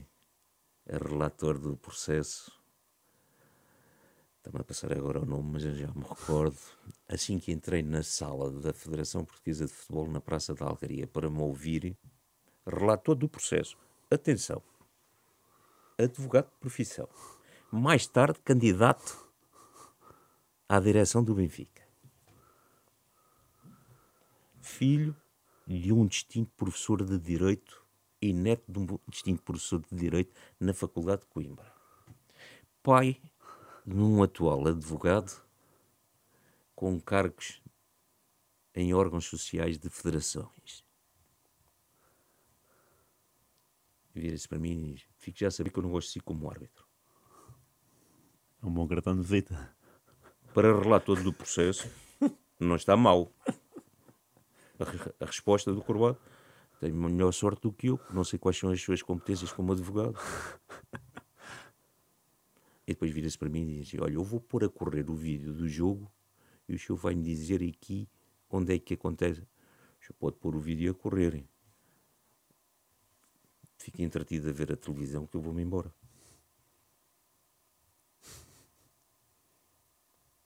relator 0.85 1.57
do 1.57 1.77
processo, 1.77 2.51
está-me 4.37 4.59
a 4.59 4.63
passar 4.63 4.91
agora 4.91 5.21
o 5.21 5.25
nome, 5.25 5.51
mas 5.53 5.63
eu 5.63 5.73
já 5.73 5.87
me 5.87 6.03
recordo, 6.03 6.59
assim 7.07 7.39
que 7.39 7.51
entrei 7.51 7.81
na 7.81 8.03
sala 8.03 8.51
da 8.51 8.73
Federação 8.73 9.23
Portuguesa 9.23 9.65
de 9.65 9.71
Futebol 9.71 10.09
na 10.09 10.19
Praça 10.19 10.53
da 10.53 10.65
Algaria 10.65 11.07
para 11.07 11.29
me 11.29 11.39
ouvir, 11.39 11.97
relator 12.67 13.15
do 13.15 13.29
processo. 13.29 13.77
Atenção, 14.11 14.61
advogado 15.97 16.49
de 16.49 16.59
profissão 16.59 17.07
mais 17.71 18.07
tarde 18.07 18.39
candidato 18.39 19.27
à 20.67 20.79
direção 20.79 21.23
do 21.23 21.35
Benfica. 21.35 21.87
Filho 24.61 25.15
de 25.67 25.93
um 25.93 26.07
distinto 26.07 26.51
professor 26.57 27.03
de 27.03 27.19
Direito 27.19 27.85
e 28.21 28.33
neto 28.33 28.63
de 28.71 28.79
um 28.79 28.99
distinto 29.07 29.43
professor 29.43 29.79
de 29.79 29.95
Direito 29.95 30.33
na 30.59 30.73
Faculdade 30.73 31.21
de 31.21 31.27
Coimbra. 31.27 31.71
Pai 32.81 33.21
de 33.85 33.95
um 33.95 34.23
atual 34.23 34.67
advogado 34.67 35.31
com 36.75 36.99
cargos 36.99 37.61
em 38.73 38.93
órgãos 38.93 39.25
sociais 39.25 39.77
de 39.77 39.89
federações. 39.89 40.83
Vira-se 44.13 44.47
para 44.47 44.59
mim 44.59 44.71
e 44.71 44.93
diz: 44.93 45.05
Fico 45.17 45.37
já 45.37 45.47
a 45.47 45.51
saber 45.51 45.69
que 45.69 45.77
eu 45.77 45.83
não 45.83 45.91
gosto 45.91 46.07
de 46.07 46.13
si 46.13 46.19
como 46.19 46.49
árbitro. 46.49 46.88
É 48.61 48.65
um 48.65 48.71
bom 48.71 48.87
cartão 48.87 49.15
de 49.15 49.21
visita. 49.21 49.73
Para 50.53 50.77
relator 50.77 51.23
do 51.23 51.31
processo, 51.31 51.89
não 52.59 52.75
está 52.75 52.97
mal. 52.97 53.31
A, 54.79 55.23
a 55.23 55.25
resposta 55.25 55.73
do 55.73 55.81
Corbado 55.81 56.17
tem 56.79 56.91
melhor 56.91 57.31
sorte 57.31 57.61
do 57.61 57.71
que 57.71 57.87
eu. 57.87 57.99
Não 58.13 58.23
sei 58.23 58.37
quais 58.37 58.57
são 58.57 58.69
as 58.69 58.81
suas 58.81 59.01
competências 59.01 59.51
como 59.51 59.71
advogado. 59.71 60.17
E 62.89 62.93
depois 62.93 63.11
vira-se 63.11 63.37
para 63.37 63.47
mim 63.49 63.61
e 63.61 63.83
diz: 63.83 64.01
Olha, 64.01 64.13
eu 64.13 64.23
vou 64.23 64.41
pôr 64.41 64.63
a 64.63 64.69
correr 64.69 65.07
o 65.11 65.13
vídeo 65.13 65.53
do 65.53 65.67
jogo 65.67 66.11
e 66.67 66.73
o 66.73 66.79
senhor 66.79 66.97
vai-me 66.97 67.23
dizer 67.23 67.61
aqui 67.61 68.09
onde 68.49 68.73
é 68.73 68.79
que 68.79 68.95
acontece. 68.95 69.41
O 69.41 70.05
senhor 70.05 70.15
pode 70.17 70.37
pôr 70.37 70.55
o 70.55 70.59
vídeo 70.59 70.89
a 70.89 70.95
correr. 70.95 71.45
Fique 73.77 74.01
entretido 74.01 74.49
a 74.49 74.51
ver 74.51 74.71
a 74.71 74.75
televisão 74.75 75.27
que 75.27 75.37
eu 75.37 75.41
vou-me 75.41 75.61
embora. 75.61 75.93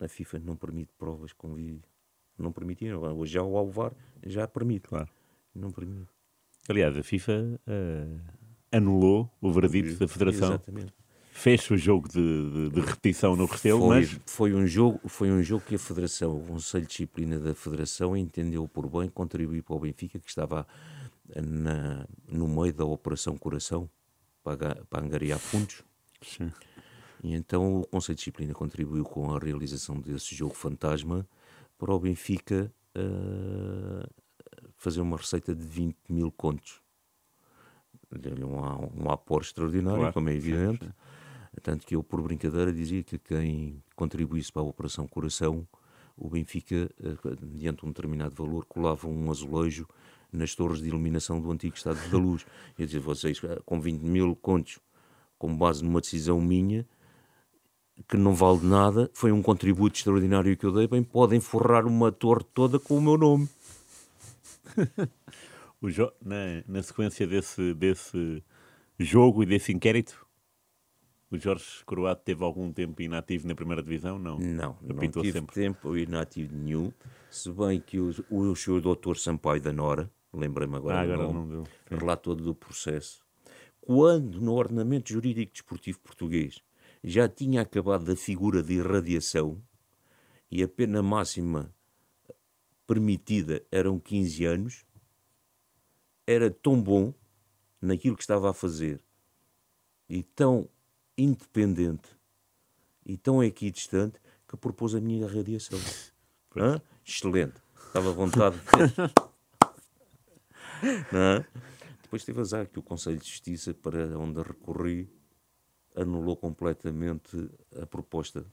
A 0.04 0.08
FIFA 0.08 0.40
não 0.40 0.56
permite 0.56 0.92
provas 0.98 1.34
com 1.34 1.54
vídeo. 1.54 1.82
Não 2.38 2.52
permitia. 2.52 2.98
Hoje 2.98 3.34
já 3.34 3.44
o 3.44 3.58
Alvar 3.58 3.94
já 4.26 4.48
permite. 4.48 4.88
Claro. 4.88 5.10
Não 5.54 5.72
permite. 5.72 6.10
Aliás, 6.68 6.98
a 6.98 7.04
FIFA 7.04 7.60
uh, 7.68 8.20
anulou 8.72 9.30
o 9.42 9.52
veredito 9.52 10.00
da 10.00 10.08
Federação. 10.08 10.50
Exatamente. 10.50 10.94
Fez 11.32 11.70
o 11.72 11.78
jogo 11.78 12.08
de, 12.08 12.20
de, 12.20 12.70
de, 12.70 12.80
repetição 12.80 13.36
no 13.36 13.46
Restelo, 13.46 13.80
foi, 13.80 14.00
mas... 14.00 14.20
Foi 14.26 14.54
um, 14.54 14.68
jogo, 14.68 15.02
foi 15.08 15.32
um 15.32 15.42
jogo 15.42 15.66
que 15.66 15.76
a 15.76 15.80
Federação, 15.80 16.38
o 16.38 16.46
Conselho 16.46 16.84
de 16.84 16.90
Disciplina 16.90 17.40
da 17.40 17.56
Federação, 17.56 18.16
entendeu 18.16 18.68
por 18.68 18.88
bem 18.88 19.10
contribuir 19.10 19.64
para 19.64 19.76
o 19.76 19.80
Benfica, 19.80 20.20
que 20.20 20.30
estava 20.30 20.66
na, 21.36 22.08
no 22.28 22.48
meio 22.48 22.72
da 22.72 22.86
Operação 22.86 23.36
Coração, 23.36 23.90
para, 24.44 24.76
para 24.90 25.04
angariar 25.04 25.40
fundos. 25.40 25.84
Sim. 26.22 26.52
E 27.24 27.34
então 27.34 27.80
o 27.80 27.88
Conselho 27.88 28.16
de 28.16 28.20
Disciplina 28.20 28.54
contribuiu 28.54 29.06
com 29.06 29.34
a 29.34 29.40
realização 29.40 29.98
desse 30.00 30.36
jogo 30.36 30.54
fantasma 30.54 31.26
para 31.78 31.94
o 31.94 32.00
Benfica 32.00 32.72
uh, 32.98 34.08
fazer 34.76 35.00
uma 35.00 35.16
receita 35.16 35.56
de 35.56 35.64
20 35.66 35.96
mil 36.10 36.30
contos. 36.34 36.82
Deu-lhe 38.12 38.44
um, 38.44 38.58
um 38.58 39.10
aporte 39.10 39.48
extraordinário, 39.48 40.00
claro. 40.00 40.14
como 40.14 40.30
é 40.30 40.36
evidente. 40.36 40.84
Sim, 40.84 40.92
sim. 40.92 41.62
Tanto 41.62 41.88
que 41.88 41.96
eu, 41.96 42.04
por 42.04 42.22
brincadeira, 42.22 42.74
dizia 42.74 43.02
que 43.04 43.18
quem 43.18 43.82
contribuísse 43.96 44.52
para 44.52 44.62
a 44.62 44.66
Operação 44.66 45.08
Coração, 45.08 45.66
o 46.18 46.30
Benfica, 46.30 46.90
uh, 47.00 47.46
diante 47.56 47.80
de 47.80 47.86
um 47.86 47.90
determinado 47.90 48.36
valor, 48.36 48.66
colava 48.66 49.08
um 49.08 49.32
azulejo 49.32 49.88
nas 50.30 50.54
torres 50.54 50.82
de 50.82 50.90
iluminação 50.90 51.40
do 51.40 51.50
antigo 51.50 51.76
Estado 51.76 52.00
da 52.10 52.18
Luz. 52.18 52.46
Eu 52.78 52.86
dizia, 52.86 53.00
vocês, 53.00 53.40
com 53.66 53.80
20 53.80 54.02
mil 54.02 54.36
contos, 54.36 54.80
com 55.38 55.56
base 55.56 55.84
numa 55.84 56.02
decisão 56.02 56.42
minha, 56.42 56.86
que 58.08 58.18
não 58.18 58.34
vale 58.34 58.66
nada, 58.66 59.10
foi 59.14 59.32
um 59.32 59.42
contributo 59.42 59.98
extraordinário 59.98 60.58
que 60.58 60.66
eu 60.66 60.72
dei, 60.72 60.88
bem, 60.88 61.04
podem 61.04 61.40
forrar 61.40 61.86
uma 61.86 62.12
torre 62.12 62.44
toda 62.54 62.80
com 62.80 62.98
o 62.98 63.02
meu 63.02 63.18
nome. 63.18 63.48
o 65.82 65.88
na, 66.22 66.64
na 66.68 66.84
sequência 66.84 67.28
desse, 67.28 67.74
desse 67.74 68.44
jogo 68.98 69.44
e 69.44 69.46
desse 69.46 69.72
inquérito, 69.72 70.26
o 71.30 71.38
Jorge 71.38 71.84
Croato 71.86 72.22
teve 72.24 72.44
algum 72.44 72.72
tempo 72.72 73.02
inativo 73.02 73.48
na 73.48 73.56
primeira 73.56 73.82
divisão? 73.82 74.20
Não, 74.20 74.38
não, 74.38 74.78
não 74.82 75.10
tive 75.10 75.32
sempre. 75.32 75.56
tempo 75.56 75.98
inativo 75.98 76.56
nenhum, 76.56 76.92
se 77.30 77.52
bem 77.52 77.80
que 77.80 78.00
o, 78.00 78.12
o 78.30 78.56
senhor 78.56 78.82
doutor 78.82 79.18
Sampaio 79.18 79.62
da 79.62 79.74
Nora, 79.74 80.10
lembrei-me 80.32 80.76
agora, 80.76 81.00
ah, 81.00 81.02
agora 81.02 81.34
não 81.34 81.48
deu. 81.48 81.64
relator 81.90 82.36
do 82.36 82.54
processo, 82.54 83.24
quando 83.82 84.40
no 84.40 84.54
ordenamento 84.54 85.12
jurídico 85.12 85.54
desportivo 85.54 86.00
português 86.02 86.62
já 87.04 87.28
tinha 87.28 87.62
acabado 87.62 88.12
a 88.12 88.16
figura 88.16 88.64
de 88.64 88.76
irradiação 88.76 89.62
e 90.50 90.64
a 90.64 90.68
pena 90.68 91.04
máxima 91.04 91.74
permitida 92.88 93.66
eram 93.72 94.00
15 94.00 94.46
anos, 94.46 94.86
era 96.26 96.50
tão 96.50 96.82
bom 96.82 97.14
naquilo 97.82 98.16
que 98.16 98.24
estava 98.24 98.50
a 98.50 98.54
fazer 98.54 99.02
e 100.08 100.24
tão 100.24 100.70
independente 101.18 102.10
e 103.06 103.18
tão 103.18 103.44
equidistante 103.44 104.20
que 104.48 104.56
propôs 104.56 104.96
a 104.96 105.02
minha 105.02 105.26
irradiação. 105.28 105.80
Hã? 106.56 106.82
Excelente. 107.06 107.62
Estava 107.88 108.10
à 108.10 108.14
vontade. 108.14 108.58
Não? 111.12 111.44
Depois 112.02 112.24
teve 112.24 112.40
azar 112.40 112.68
que 112.68 112.80
o 112.80 112.84
Conselho 112.84 113.18
de 113.18 113.28
Justiça, 113.28 113.74
para 113.74 114.18
onde 114.18 114.42
recorri, 114.42 115.10
anulou 115.96 116.36
completamente 116.36 117.50
a 117.82 117.86
proposta 117.86 118.46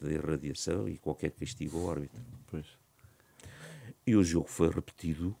de 0.00 0.12
irradiação 0.12 0.88
e 0.88 0.98
qualquer 0.98 1.30
castigo 1.30 1.78
ao 1.80 1.90
árbitro. 1.90 2.20
Pois. 2.46 2.66
E 4.06 4.14
o 4.14 4.22
jogo 4.22 4.48
foi 4.48 4.70
repetido. 4.70 5.36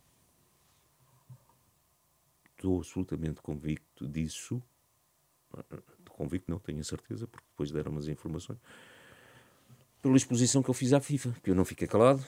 Estou 2.56 2.78
absolutamente 2.78 3.40
convicto 3.42 4.08
disso. 4.08 4.62
Convicto 6.08 6.50
não, 6.50 6.58
tenho 6.58 6.80
a 6.80 6.84
certeza, 6.84 7.26
porque 7.26 7.46
depois 7.50 7.70
deram 7.70 7.96
as 7.96 8.06
informações. 8.06 8.58
Pela 10.00 10.16
exposição 10.16 10.62
que 10.62 10.70
eu 10.70 10.74
fiz 10.74 10.92
à 10.92 11.00
FIFA, 11.00 11.32
que 11.42 11.50
eu 11.50 11.54
não 11.54 11.64
fiquei 11.64 11.88
calado, 11.88 12.24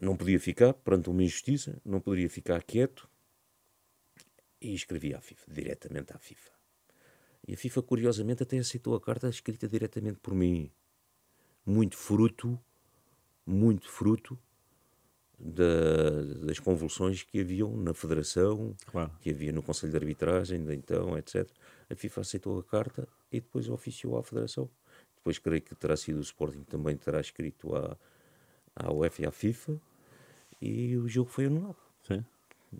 não 0.00 0.16
podia 0.16 0.38
ficar 0.38 0.74
perante 0.74 1.08
uma 1.08 1.22
injustiça, 1.22 1.80
não 1.84 2.00
poderia 2.00 2.28
ficar 2.28 2.62
quieto, 2.62 3.08
e 4.60 4.74
escrevi 4.74 5.14
à 5.14 5.20
FIFA, 5.20 5.52
diretamente 5.52 6.12
à 6.14 6.18
FIFA. 6.18 6.50
E 7.46 7.54
a 7.54 7.56
FIFA, 7.56 7.82
curiosamente, 7.82 8.42
até 8.42 8.58
aceitou 8.58 8.94
a 8.94 9.00
carta 9.00 9.28
escrita 9.28 9.68
diretamente 9.68 10.18
por 10.20 10.34
mim. 10.34 10.70
Muito 11.66 11.96
fruto, 11.96 12.58
muito 13.46 13.88
fruto 13.90 14.38
da, 15.38 16.22
das 16.46 16.58
convulsões 16.58 17.22
que 17.22 17.40
haviam 17.40 17.76
na 17.76 17.92
Federação, 17.92 18.74
claro. 18.86 19.10
que 19.20 19.30
havia 19.30 19.52
no 19.52 19.62
Conselho 19.62 19.92
de 19.92 19.98
Arbitragem, 19.98 20.64
de 20.64 20.74
então, 20.74 21.18
etc. 21.18 21.48
A 21.90 21.94
FIFA 21.94 22.20
aceitou 22.22 22.58
a 22.58 22.64
carta 22.64 23.06
e 23.30 23.40
depois 23.40 23.68
oficiou 23.68 24.16
à 24.16 24.22
Federação. 24.22 24.70
Depois 25.16 25.38
creio 25.38 25.62
que 25.62 25.74
terá 25.74 25.96
sido 25.96 26.18
o 26.18 26.22
Sporting 26.22 26.60
que 26.60 26.70
também 26.70 26.96
terá 26.96 27.20
escrito 27.20 27.74
à, 27.74 27.96
à 28.76 28.92
UEFA 28.92 29.22
e 29.22 29.26
à 29.26 29.30
FIFA 29.30 29.80
e 30.60 30.96
o 30.96 31.08
jogo 31.08 31.30
foi 31.30 31.46
anulado. 31.46 31.76
Sim. 32.06 32.24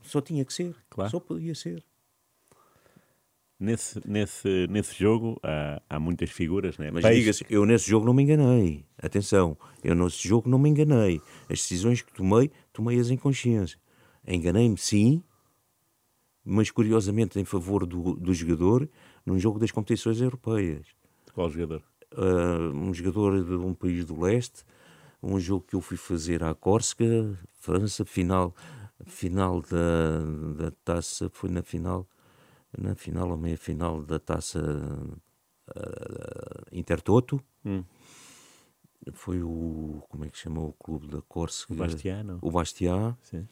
Só 0.02 0.20
tinha 0.20 0.44
que 0.44 0.52
ser, 0.52 0.74
claro. 0.90 1.10
só 1.10 1.20
podia 1.20 1.54
ser. 1.54 1.84
Nesse, 3.64 3.98
nesse, 4.06 4.66
nesse 4.68 4.94
jogo 4.94 5.40
há, 5.42 5.80
há 5.88 5.98
muitas 5.98 6.28
figuras, 6.28 6.76
né? 6.76 6.90
Mas 6.90 7.02
diga-se, 7.02 7.46
eu 7.48 7.64
nesse 7.64 7.88
jogo 7.88 8.04
não 8.04 8.12
me 8.12 8.22
enganei. 8.22 8.84
Atenção, 8.98 9.56
eu 9.82 9.94
nesse 9.94 10.28
jogo 10.28 10.50
não 10.50 10.58
me 10.58 10.68
enganei. 10.68 11.18
As 11.44 11.60
decisões 11.60 12.02
que 12.02 12.12
tomei, 12.12 12.50
tomei-as 12.74 13.08
em 13.08 13.16
consciência. 13.16 13.78
Enganei-me, 14.26 14.76
sim, 14.76 15.22
mas 16.44 16.70
curiosamente 16.70 17.40
em 17.40 17.44
favor 17.44 17.86
do, 17.86 18.14
do 18.16 18.34
jogador 18.34 18.86
num 19.24 19.38
jogo 19.38 19.58
das 19.58 19.70
competições 19.70 20.20
europeias. 20.20 20.86
Qual 21.32 21.48
jogador? 21.48 21.82
Uh, 22.12 22.70
um 22.74 22.92
jogador 22.92 23.42
de 23.42 23.54
um 23.54 23.72
país 23.72 24.04
do 24.04 24.20
leste, 24.20 24.62
um 25.22 25.40
jogo 25.40 25.64
que 25.66 25.74
eu 25.74 25.80
fui 25.80 25.96
fazer 25.96 26.44
à 26.44 26.54
Córsega, 26.54 27.38
França, 27.60 28.04
final, 28.04 28.54
final 29.06 29.62
da, 29.62 30.64
da 30.64 30.70
taça, 30.84 31.30
foi 31.32 31.48
na 31.48 31.62
final 31.62 32.06
na 32.78 32.94
final 32.94 33.30
ou 33.30 33.36
meia 33.36 33.56
final 33.56 34.02
da 34.02 34.18
taça 34.18 34.60
uh, 35.68 36.66
Intertoto. 36.72 37.40
Hum. 37.64 37.84
Foi 39.12 39.42
o. 39.42 40.02
Como 40.08 40.24
é 40.24 40.30
que 40.30 40.38
chamou 40.38 40.68
o 40.68 40.72
clube 40.72 41.08
da 41.08 41.20
Córcega? 41.22 41.74
O 41.74 41.76
Bastiano. 41.76 42.38
O 42.40 42.50
Bastiá. 42.50 43.16
Sim. 43.22 43.46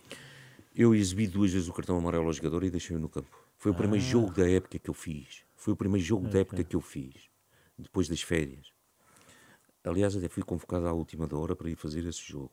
Eu 0.74 0.94
exibi 0.94 1.26
duas 1.26 1.52
vezes 1.52 1.68
o 1.68 1.72
cartão 1.72 1.98
amarelo 1.98 2.26
ao 2.26 2.32
jogador 2.32 2.64
e 2.64 2.70
deixei-o 2.70 2.98
no 2.98 3.08
campo. 3.08 3.36
Foi 3.58 3.70
o 3.70 3.74
primeiro 3.74 4.04
ah. 4.04 4.08
jogo 4.08 4.32
da 4.32 4.48
época 4.48 4.78
que 4.78 4.88
eu 4.88 4.94
fiz. 4.94 5.44
Foi 5.54 5.74
o 5.74 5.76
primeiro 5.76 6.04
jogo 6.04 6.22
okay. 6.22 6.32
da 6.32 6.40
época 6.40 6.64
que 6.64 6.74
eu 6.74 6.80
fiz. 6.80 7.28
Depois 7.78 8.08
das 8.08 8.22
férias. 8.22 8.72
Aliás, 9.84 10.16
até 10.16 10.28
fui 10.28 10.42
convocado 10.42 10.86
à 10.86 10.92
última 10.92 11.26
da 11.26 11.36
hora 11.36 11.54
para 11.54 11.68
ir 11.68 11.76
fazer 11.76 12.06
esse 12.06 12.22
jogo. 12.22 12.52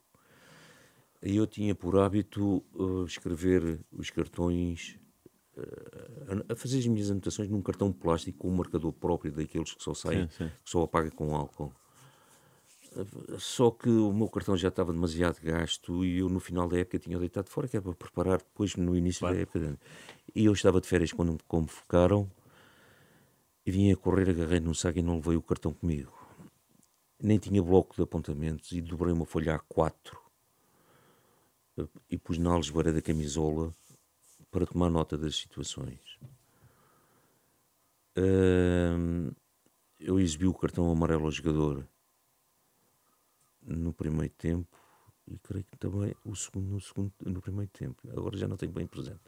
E 1.24 1.36
eu 1.36 1.46
tinha 1.46 1.76
por 1.76 1.98
hábito 1.98 2.64
uh, 2.74 3.06
escrever 3.06 3.80
os 3.92 4.10
cartões 4.10 4.98
a 6.50 6.56
fazer 6.56 6.80
as 6.80 6.88
minhas 6.88 7.10
anotações 7.10 7.50
num 7.50 7.62
cartão 7.62 7.92
plástico 7.92 8.40
com 8.40 8.50
um 8.50 8.56
marcador 8.56 8.92
próprio 8.94 9.32
daqueles 9.32 9.74
que 9.74 9.84
só 9.84 9.94
saem, 9.94 10.28
sim, 10.30 10.46
sim. 10.46 10.52
que 10.64 10.70
só 10.70 10.84
apaga 10.84 11.12
com 11.12 11.36
álcool. 11.36 11.74
Só 13.38 13.70
que 13.70 13.90
o 13.90 14.12
meu 14.12 14.28
cartão 14.28 14.58
já 14.58 14.70
estava 14.70 14.92
demasiado 14.92 15.40
gasto 15.42 16.04
e 16.04 16.20
eu 16.20 16.30
no 16.30 16.40
final 16.40 16.68
da 16.68 16.80
época 16.80 16.98
tinha 16.98 17.20
deitado 17.20 17.50
fora, 17.50 17.68
que 17.68 17.78
era 17.78 17.84
para 17.84 17.94
preparar 17.94 18.40
depois 18.40 18.76
no 18.76 18.96
início 18.96 19.20
claro. 19.20 19.36
da 19.36 19.42
época. 19.42 19.80
E 20.36 20.46
eu 20.46 20.54
estava 20.54 20.82
de 20.82 20.88
férias 20.88 21.12
quando 21.12 21.34
me 21.34 21.40
convocaram 21.48 22.30
e 23.66 23.72
vim 23.72 23.92
a 23.92 23.96
correr, 23.96 24.30
agarrei 24.30 24.60
num 24.60 24.74
saco 24.74 24.98
e 24.98 25.02
não 25.02 25.16
levei 25.16 25.36
o 25.36 25.42
cartão 25.42 25.72
comigo. 25.72 26.14
Nem 27.22 27.38
tinha 27.38 27.62
bloco 27.62 27.96
de 27.96 28.02
apontamentos 28.02 28.72
e 28.72 28.82
dobrei 28.82 29.14
uma 29.14 29.26
folha 29.26 29.60
A4 29.60 30.18
e 32.10 32.18
pus 32.18 32.38
na 32.38 32.52
algebeira 32.52 32.92
da 32.92 33.02
camisola 33.02 33.74
para 34.52 34.66
tomar 34.66 34.90
nota 34.90 35.18
das 35.18 35.36
situações. 35.36 36.20
Uh, 38.18 39.34
eu 40.00 40.20
exibi 40.20 40.48
o 40.48 40.54
cartão 40.54 40.90
amarelo 40.92 41.26
ao 41.26 41.32
jogador 41.32 41.88
no 43.62 43.94
primeiro 43.94 44.34
tempo 44.36 44.78
e 45.28 45.38
creio 45.40 45.64
que 45.64 45.78
também 45.78 46.16
o 46.26 46.36
segundo, 46.36 46.68
no, 46.68 46.82
segundo, 46.82 47.14
no 47.26 47.42
primeiro 47.42 47.70
tempo. 47.72 48.02
Agora 48.10 48.38
já 48.38 48.48
não 48.48 48.58
tenho 48.58 48.72
bem 48.72 48.88
presente. 48.88 49.22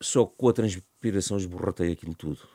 Só 0.00 0.26
que 0.26 0.36
com 0.36 0.48
a 0.48 0.52
transpiração 0.52 1.36
esborratei 1.36 1.92
aquilo 1.92 2.14
tudo. 2.14 2.46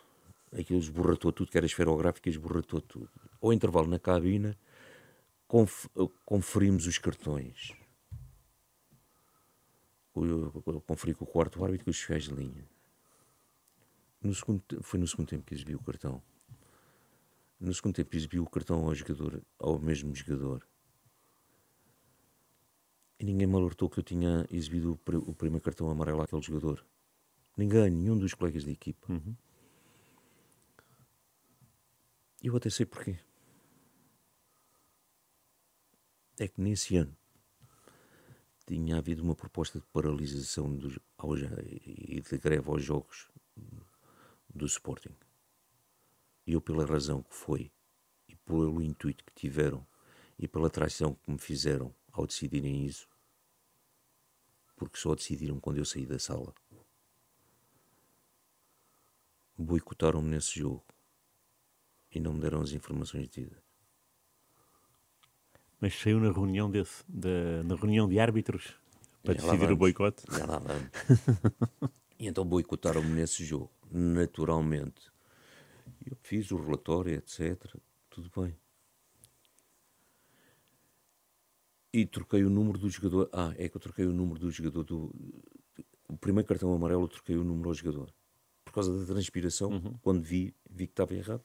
Aquilo 0.52 0.80
esborratou 0.80 1.32
tudo, 1.32 1.52
que 1.52 1.58
era 1.58 1.66
esferográfica, 1.66 2.30
esborratou 2.30 2.82
tudo. 2.82 3.10
Ao 3.42 3.52
intervalo 3.52 3.88
na 3.88 4.00
cabina, 4.00 4.58
conf 5.48 5.88
conferimos 6.26 6.88
os 6.88 6.98
cartões 6.98 7.74
eu 10.16 10.82
conferi 10.82 11.14
com 11.14 11.24
o 11.24 11.28
quarto 11.28 11.64
árbitro 11.64 11.86
com 11.86 11.92
os 11.92 11.98
fiscais 11.98 12.24
de 12.24 12.34
linha. 12.34 12.68
No 14.22 14.34
segundo, 14.34 14.64
foi 14.82 15.00
no 15.00 15.08
segundo 15.08 15.30
tempo 15.30 15.46
que 15.46 15.54
exibi 15.54 15.76
o 15.76 15.80
cartão. 15.82 16.22
No 17.60 17.74
segundo 17.74 17.96
tempo 17.96 18.16
exibiu 18.16 18.44
o 18.44 18.50
cartão 18.50 18.86
ao 18.86 18.96
jogador, 18.96 19.42
ao 19.58 19.80
mesmo 19.80 20.14
jogador. 20.16 20.68
E 23.20 23.26
ninguém 23.26 23.48
me 23.48 23.56
alertou 23.56 23.90
que 23.90 24.00
eu 24.00 24.04
tinha 24.04 24.46
exibido 24.50 24.94
o, 24.94 25.34
primeiro 25.34 25.64
cartão 25.64 25.90
amarelo 25.90 26.22
àquele 26.22 26.42
jogador. 26.42 26.86
Ninguém, 27.56 27.90
nenhum 27.90 28.18
dos 28.18 28.34
colegas 28.34 28.64
da 28.64 28.72
equipa. 28.72 29.12
Uhum. 29.12 29.36
Eu 32.42 32.56
até 32.56 32.70
sei 32.70 32.86
porquê. 32.86 33.20
É 36.40 36.48
que 36.48 36.62
nesse 36.62 36.96
ano 36.96 37.19
tinha 38.70 38.98
havido 38.98 39.24
uma 39.24 39.36
proposta 39.36 39.80
de 39.80 39.86
paralisação 39.88 40.76
dos, 40.76 41.00
aos, 41.18 41.40
e 41.42 42.22
de 42.22 42.38
greve 42.38 42.70
aos 42.70 42.84
jogos 42.84 43.28
do 44.54 44.66
Sporting. 44.68 45.16
E 46.46 46.54
eu, 46.54 46.62
pela 46.62 46.86
razão 46.86 47.24
que 47.24 47.34
foi, 47.34 47.72
e 48.28 48.36
pelo 48.36 48.80
intuito 48.82 49.24
que 49.26 49.34
tiveram, 49.34 49.86
e 50.38 50.48
pela 50.48 50.70
traição 50.70 51.16
que 51.16 51.32
me 51.32 51.40
fizeram 51.40 51.94
ao 52.12 52.28
decidirem 52.28 52.86
isso, 52.86 53.08
porque 54.76 55.00
só 55.00 55.16
decidiram 55.16 55.60
quando 55.60 55.78
eu 55.78 55.86
saí 55.86 56.06
da 56.06 56.20
sala, 56.20 56.54
boicotaram-me 59.58 60.30
nesse 60.30 60.60
jogo 60.60 60.86
e 62.12 62.20
não 62.20 62.34
me 62.34 62.42
deram 62.42 62.62
as 62.62 62.72
informações 62.72 63.28
devidas. 63.30 63.69
Mas 65.80 65.98
saiu 65.98 66.20
na 66.20 66.32
reunião 66.32 66.70
desse, 66.70 67.04
da, 67.08 67.64
na 67.64 67.76
reunião 67.76 68.08
de 68.08 68.20
árbitros 68.20 68.74
para 69.24 69.34
já 69.34 69.52
decidir 69.52 69.72
o 69.72 69.78
boicote? 69.78 70.24
Já 70.30 70.46
lá 70.46 70.60
vamos. 70.60 70.90
e 72.20 72.28
então 72.28 72.46
boicotaram-me 72.46 73.10
nesse 73.10 73.46
jogo, 73.46 73.72
naturalmente. 73.90 75.10
Eu 76.06 76.18
fiz 76.22 76.52
o 76.52 76.58
relatório, 76.58 77.14
etc. 77.14 77.76
Tudo 78.10 78.30
bem. 78.36 78.56
E 81.94 82.06
troquei 82.06 82.44
o 82.44 82.50
número 82.50 82.78
do 82.78 82.90
jogador. 82.90 83.30
Ah, 83.32 83.54
é 83.58 83.68
que 83.68 83.78
eu 83.78 83.82
troquei 83.82 84.06
o 84.06 84.14
número 84.14 84.40
do 84.40 84.52
jogador 84.52 84.84
do. 84.84 85.14
O 86.08 86.18
primeiro 86.18 86.48
cartão 86.48 86.74
amarelo 86.74 87.04
eu 87.04 87.08
troquei 87.08 87.36
o 87.36 87.44
número 87.44 87.70
ao 87.70 87.76
jogador. 87.76 88.14
Por 88.66 88.74
causa 88.74 88.96
da 88.98 89.06
transpiração, 89.06 89.72
uhum. 89.72 89.94
quando 90.02 90.22
vi, 90.22 90.54
vi 90.70 90.88
que 90.88 90.94
estava 90.94 91.14
errado. 91.14 91.44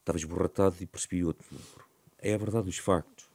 Estava 0.00 0.18
esborratado 0.18 0.76
e 0.80 0.86
percebi 0.86 1.24
outro 1.24 1.46
número. 1.50 1.87
É 2.20 2.34
a 2.34 2.38
verdade 2.38 2.66
dos 2.66 2.78
factos. 2.78 3.30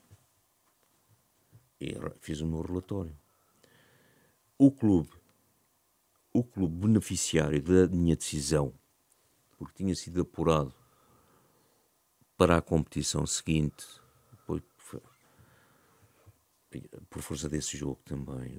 E 1.80 1.94
fiz 2.20 2.40
o 2.40 2.46
meu 2.46 2.60
relatório. 2.60 3.16
O 4.58 4.70
clube, 4.70 5.10
o 6.32 6.44
clube 6.44 6.86
beneficiário 6.86 7.62
da 7.62 7.88
minha 7.88 8.14
decisão, 8.14 8.72
porque 9.58 9.82
tinha 9.82 9.94
sido 9.94 10.20
apurado 10.20 10.74
para 12.36 12.58
a 12.58 12.62
competição 12.62 13.26
seguinte, 13.26 13.86
por, 14.46 14.62
força 17.22 17.48
desse 17.48 17.76
jogo 17.76 18.00
também, 18.04 18.56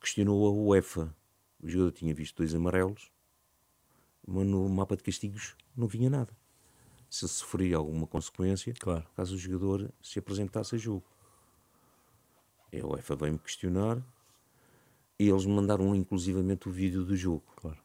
questionou 0.00 0.46
a 0.46 0.50
UEFA. 0.50 1.14
O 1.60 1.68
jogador 1.68 1.92
tinha 1.92 2.14
visto 2.14 2.36
dois 2.36 2.54
amarelos, 2.54 3.10
mas 4.26 4.46
no 4.46 4.68
mapa 4.68 4.96
de 4.96 5.02
castigos 5.02 5.56
não 5.76 5.86
vinha 5.86 6.10
nada 6.10 6.34
se 7.14 7.28
sofria 7.28 7.76
alguma 7.76 8.08
consequência 8.08 8.74
claro. 8.74 9.06
caso 9.14 9.36
o 9.36 9.38
jogador 9.38 9.88
se 10.02 10.18
apresentasse 10.18 10.74
a 10.74 10.78
jogo. 10.78 11.06
A 12.72 12.84
UEFA 12.84 13.14
veio-me 13.14 13.38
questionar 13.38 14.02
e 15.16 15.28
eles 15.28 15.46
me 15.46 15.52
mandaram 15.52 15.94
inclusivamente 15.94 16.68
o 16.68 16.72
vídeo 16.72 17.04
do 17.04 17.14
jogo. 17.14 17.44
Claro. 17.54 17.78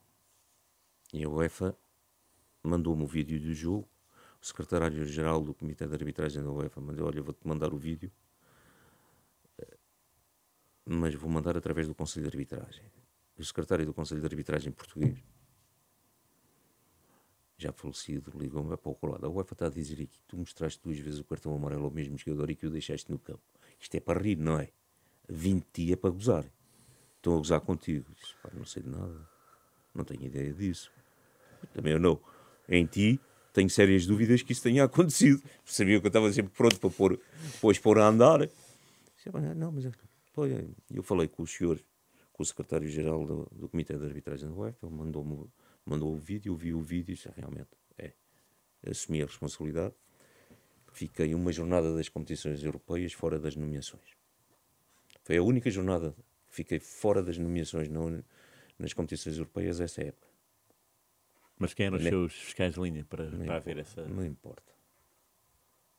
E 1.13 1.23
a 1.23 1.29
UEFA 1.29 1.77
mandou-me 2.63 3.03
o 3.03 3.07
vídeo 3.07 3.39
do 3.39 3.53
jogo. 3.53 3.87
O 4.41 4.45
secretário-geral 4.47 5.43
do 5.43 5.53
Comitê 5.53 5.85
de 5.85 5.93
Arbitragem 5.93 6.41
da 6.41 6.49
UEFA 6.49 6.81
mandou: 6.81 7.05
Olha, 7.05 7.21
vou-te 7.21 7.47
mandar 7.47 7.71
o 7.71 7.77
vídeo, 7.77 8.11
mas 10.83 11.13
vou 11.13 11.29
mandar 11.29 11.55
através 11.55 11.87
do 11.87 11.93
Conselho 11.93 12.23
de 12.23 12.35
Arbitragem. 12.35 12.83
O 13.37 13.45
secretário 13.45 13.85
do 13.85 13.93
Conselho 13.93 14.21
de 14.21 14.25
Arbitragem 14.25 14.71
português 14.71 15.23
já 17.59 17.73
falecido, 17.73 18.31
ligou-me 18.35 18.75
para 18.77 18.91
o 18.91 18.95
colado. 18.95 19.25
A 19.25 19.29
UEFA 19.29 19.53
está 19.53 19.67
a 19.67 19.69
dizer 19.69 19.95
aqui 19.95 20.19
tu 20.27 20.37
mostraste 20.37 20.79
duas 20.81 20.97
vezes 20.97 21.19
o 21.19 21.25
cartão 21.25 21.53
amarelo 21.53 21.85
ao 21.85 21.91
mesmo 21.91 22.17
jogador 22.17 22.49
e 22.49 22.55
que 22.55 22.65
o 22.65 22.69
deixaste 22.69 23.11
no 23.11 23.19
campo. 23.19 23.41
Isto 23.79 23.95
é 23.95 23.99
para 23.99 24.19
rir, 24.19 24.37
não 24.37 24.59
é? 24.59 24.69
20 25.27 25.65
dias 25.73 25.99
para 25.99 26.09
gozar. 26.09 26.45
Estão 27.17 27.33
a 27.33 27.37
gozar 27.37 27.59
contigo. 27.59 28.05
Disse, 28.15 28.33
não 28.53 28.65
sei 28.65 28.81
de 28.81 28.89
nada. 28.89 29.27
Não 29.93 30.05
tenho 30.05 30.23
ideia 30.23 30.53
disso. 30.53 30.89
Também 31.73 31.93
eu 31.93 31.99
não. 31.99 32.19
Em 32.67 32.85
ti, 32.85 33.19
tenho 33.53 33.69
sérias 33.69 34.05
dúvidas 34.05 34.41
que 34.41 34.53
isso 34.53 34.63
tenha 34.63 34.85
acontecido. 34.85 35.43
Sabia 35.65 35.99
que 35.99 36.05
eu 36.05 36.09
estava 36.09 36.31
sempre 36.31 36.53
pronto 36.55 36.79
para 36.79 36.89
pôr, 36.89 37.19
depois 37.53 37.77
pôr 37.77 37.99
a 37.99 38.07
andar. 38.07 38.49
Não, 39.57 39.71
mas 39.71 39.85
eu 40.89 41.03
falei 41.03 41.27
com 41.27 41.43
o 41.43 41.47
senhor, 41.47 41.77
com 42.31 42.41
o 42.41 42.45
secretário-geral 42.45 43.25
do, 43.25 43.47
do 43.51 43.67
Comitê 43.67 43.97
de 43.97 44.05
Arbitragem 44.05 44.47
da 44.47 44.55
UEFA, 44.55 44.87
ele 44.87 44.95
mandou-me 44.95 45.45
mandou 45.85 46.13
o 46.13 46.17
vídeo, 46.17 46.53
eu 46.53 46.55
vi 46.55 46.73
o 46.73 46.81
vídeo 46.81 47.11
e 47.11 47.15
disse, 47.15 47.29
realmente, 47.35 47.69
é, 47.97 48.13
assumi 48.87 49.21
a 49.21 49.25
responsabilidade. 49.25 49.93
Fiquei 50.91 51.33
uma 51.33 51.51
jornada 51.51 51.93
das 51.93 52.09
competições 52.09 52.63
europeias 52.63 53.13
fora 53.13 53.39
das 53.39 53.55
nomeações. 53.55 54.17
Foi 55.23 55.37
a 55.37 55.43
única 55.43 55.69
jornada 55.69 56.15
que 56.47 56.55
fiquei 56.55 56.79
fora 56.79 57.21
das 57.21 57.37
nomeações 57.37 57.87
não, 57.89 58.23
nas 58.77 58.93
competições 58.93 59.37
europeias 59.37 59.79
essa 59.79 60.01
época. 60.01 60.27
Mas 61.57 61.73
quem 61.73 61.87
eram 61.87 61.97
os 61.97 62.03
seus 62.03 62.33
fiscais 62.33 62.73
de 62.73 62.79
linha 62.79 63.05
para, 63.05 63.29
para 63.29 63.57
haver 63.57 63.77
essa... 63.77 64.05
Não 64.07 64.25
importa. 64.25 64.73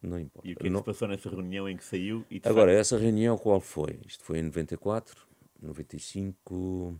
Não 0.02 0.18
importa. 0.18 0.48
E 0.48 0.52
o 0.52 0.56
que, 0.56 0.66
é 0.66 0.70
que 0.70 0.76
se 0.76 0.84
passou 0.84 1.08
nessa 1.08 1.28
reunião 1.28 1.68
em 1.68 1.76
que 1.76 1.84
saiu? 1.84 2.24
Agora, 2.44 2.72
facto... 2.72 2.80
essa 2.80 2.98
reunião 2.98 3.36
qual 3.36 3.60
foi? 3.60 4.00
Isto 4.06 4.24
foi 4.24 4.38
em 4.38 4.44
94, 4.44 5.26
95 5.60 6.98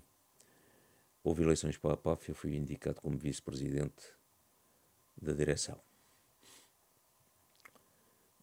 houve 1.22 1.42
eleições 1.42 1.76
para 1.76 1.94
a 1.94 1.96
PAF 1.96 2.28
e 2.28 2.30
eu 2.30 2.34
fui 2.34 2.56
indicado 2.56 3.00
como 3.00 3.18
vice-presidente 3.18 4.02
da 5.20 5.32
direção. 5.32 5.80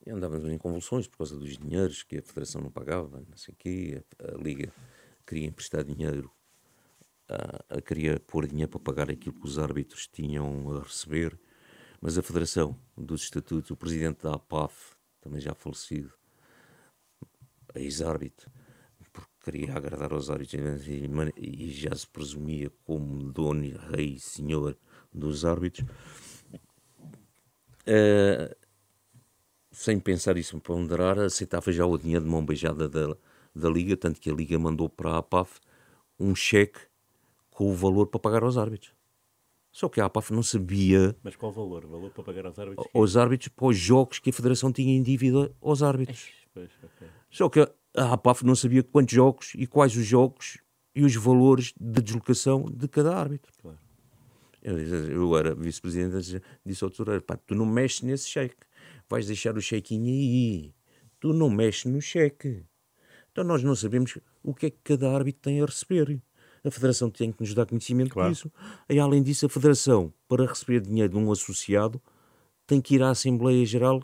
E 0.05 0.09
andávamos 0.09 0.49
em 0.49 0.57
convulsões 0.57 1.07
por 1.07 1.17
causa 1.17 1.37
dos 1.37 1.57
dinheiros 1.57 2.03
que 2.03 2.17
a 2.17 2.21
Federação 2.21 2.61
não 2.61 2.71
pagava, 2.71 3.23
não 3.27 3.37
sei 3.37 3.53
o 3.53 3.57
quê. 3.57 4.03
A, 4.19 4.35
a, 4.35 4.37
Liga 4.37 4.71
queria 5.25 5.47
emprestar 5.47 5.83
dinheiro, 5.83 6.31
a, 7.27 7.77
a, 7.77 7.81
queria 7.81 8.19
pôr 8.19 8.47
dinheiro 8.47 8.71
para 8.71 8.79
pagar 8.79 9.09
aquilo 9.11 9.37
que 9.37 9.45
os 9.45 9.59
árbitros 9.59 10.07
tinham 10.07 10.71
a 10.77 10.83
receber, 10.83 11.37
mas 11.99 12.17
a 12.17 12.23
Federação 12.23 12.79
dos 12.95 13.23
Estatutos, 13.23 13.71
o 13.71 13.75
presidente 13.75 14.23
da 14.23 14.35
APAF, 14.35 14.95
também 15.19 15.41
já 15.41 15.53
falecido, 15.53 16.13
ex-árbitro, 17.75 18.49
queria 19.51 19.73
agradar 19.77 20.11
aos 20.11 20.29
árbitros 20.29 20.85
e, 20.87 21.71
já 21.71 21.95
se 21.95 22.05
presumia 22.05 22.69
como 22.83 23.31
dono, 23.31 23.77
rei, 23.91 24.19
senhor 24.19 24.77
dos 25.13 25.45
árbitros. 25.45 25.89
Uh, 27.87 28.53
sem 29.71 29.99
pensar 29.99 30.35
isso 30.35 30.59
ponderar, 30.59 31.17
aceitava 31.19 31.71
já 31.71 31.85
o 31.85 31.97
dinheiro 31.97 32.25
de 32.25 32.29
mão 32.29 32.45
beijada 32.45 32.89
da, 32.89 33.15
da 33.55 33.69
Liga, 33.69 33.95
tanto 33.95 34.19
que 34.19 34.29
a 34.29 34.33
Liga 34.33 34.59
mandou 34.59 34.89
para 34.89 35.11
a 35.11 35.17
APAF 35.19 35.61
um 36.19 36.35
cheque 36.35 36.79
com 37.49 37.71
o 37.71 37.73
valor 37.73 38.07
para 38.07 38.19
pagar 38.19 38.43
aos 38.43 38.57
árbitros. 38.57 38.93
Só 39.71 39.87
que 39.87 40.01
a 40.01 40.05
APAF 40.05 40.33
não 40.33 40.43
sabia. 40.43 41.15
Mas 41.23 41.37
qual 41.37 41.53
valor? 41.53 41.85
O 41.85 41.87
valor 41.87 42.11
para 42.11 42.23
pagar 42.23 42.47
aos 42.47 42.59
árbitros? 42.59 42.87
Aos 42.93 43.15
árbitros 43.15 43.47
para 43.49 43.67
os 43.67 43.77
jogos 43.77 44.19
que 44.19 44.29
a 44.29 44.33
Federação 44.33 44.73
tinha 44.73 44.93
em 44.93 45.01
dívida 45.01 45.55
aos 45.61 45.81
árbitros. 45.81 46.31
Pois, 46.53 46.69
okay. 46.83 47.07
Só 47.29 47.47
que 47.47 47.59
a 47.97 48.13
APAF 48.13 48.45
não 48.45 48.55
sabia 48.55 48.83
quantos 48.83 49.15
jogos 49.15 49.53
e 49.55 49.65
quais 49.65 49.95
os 49.97 50.05
jogos 50.05 50.59
e 50.95 51.03
os 51.03 51.15
valores 51.15 51.73
de 51.79 52.01
deslocação 52.01 52.65
de 52.65 52.87
cada 52.87 53.17
árbitro. 53.17 53.51
Claro. 53.59 53.79
Eu, 54.61 54.77
eu 54.77 55.37
era 55.37 55.55
vice-presidente, 55.55 56.41
disse 56.65 56.83
ao 56.83 56.89
tesoureiro: 56.89 57.23
pá, 57.23 57.35
tu 57.37 57.55
não 57.55 57.65
mexes 57.65 58.01
nesse 58.01 58.29
cheque, 58.29 58.55
vais 59.09 59.25
deixar 59.25 59.57
o 59.57 59.61
chequinho 59.61 60.05
aí, 60.05 60.73
tu 61.19 61.33
não 61.33 61.49
mexes 61.49 61.85
no 61.85 61.99
cheque. 61.99 62.63
Então 63.31 63.43
nós 63.43 63.63
não 63.63 63.75
sabemos 63.75 64.17
o 64.43 64.53
que 64.53 64.67
é 64.67 64.69
que 64.69 64.79
cada 64.83 65.11
árbitro 65.11 65.41
tem 65.41 65.61
a 65.61 65.65
receber. 65.65 66.21
A 66.63 66.71
Federação 66.71 67.09
tem 67.09 67.31
que 67.31 67.39
nos 67.39 67.53
dar 67.53 67.65
conhecimento 67.65 68.11
claro. 68.11 68.31
disso. 68.31 68.51
E 68.89 68.99
além 68.99 69.23
disso, 69.23 69.45
a 69.45 69.49
Federação, 69.49 70.13
para 70.27 70.45
receber 70.45 70.81
dinheiro 70.81 71.13
de 71.13 71.17
um 71.17 71.31
associado, 71.31 72.01
tem 72.65 72.81
que 72.81 72.95
ir 72.95 73.03
à 73.03 73.11
Assembleia 73.11 73.65
Geral 73.65 74.03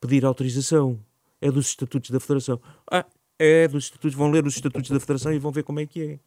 pedir 0.00 0.24
autorização 0.24 0.98
é 1.44 1.50
dos 1.50 1.66
estatutos 1.66 2.08
da 2.08 2.18
Federação. 2.18 2.58
Ah, 2.90 3.04
é 3.38 3.68
dos 3.68 3.84
estatutos, 3.84 4.16
vão 4.16 4.30
ler 4.30 4.46
os 4.46 4.56
estatutos 4.56 4.90
da 4.90 4.98
Federação 4.98 5.30
e 5.30 5.38
vão 5.38 5.52
ver 5.52 5.62
como 5.62 5.78
é 5.78 5.86
que 5.86 6.02
é. 6.02 6.20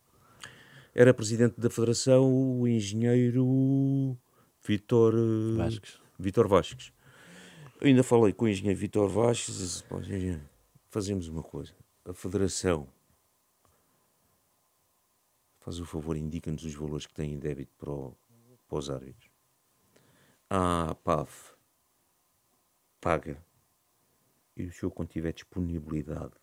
Era 0.93 1.11
presidente 1.11 1.59
da 1.59 1.71
Federação 1.71 2.31
o 2.31 2.67
engenheiro 2.67 4.15
Vitor 4.63 5.15
eh, 5.15 5.57
Vasques. 5.57 5.99
Vitor 6.19 6.47
Vasques. 6.47 6.93
Eu 7.81 7.87
ainda 7.87 8.03
falei 8.03 8.31
com 8.31 8.45
o 8.45 8.47
engenheiro 8.47 8.79
Vitor 8.79 9.09
Vasques 9.09 9.55
e 9.55 9.63
disse, 9.63 10.39
fazemos 10.89 11.27
uma 11.27 11.41
coisa. 11.41 11.73
A 12.05 12.13
Federação 12.13 12.87
faz 15.61 15.79
o 15.79 15.85
favor, 15.85 16.15
indica-nos 16.15 16.63
os 16.63 16.75
valores 16.75 17.07
que 17.07 17.13
tem 17.15 17.33
em 17.33 17.39
débito 17.39 17.73
para 17.75 17.89
o, 17.89 18.15
para 18.67 18.77
os 18.77 18.89
árbitros. 18.91 19.31
A 20.47 20.95
PAF 21.03 21.53
paga 23.01 23.46
e 24.57 24.65
o 24.65 24.71
senhor, 24.71 24.91
quando 24.91 25.09
tiver 25.09 25.31
disponibilidade, 25.33 26.33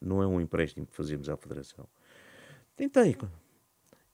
não 0.00 0.22
é 0.22 0.26
um 0.26 0.40
empréstimo 0.40 0.86
que 0.86 0.94
fazemos 0.94 1.28
à 1.28 1.36
Federação. 1.36 1.88
Tentei. 2.76 3.16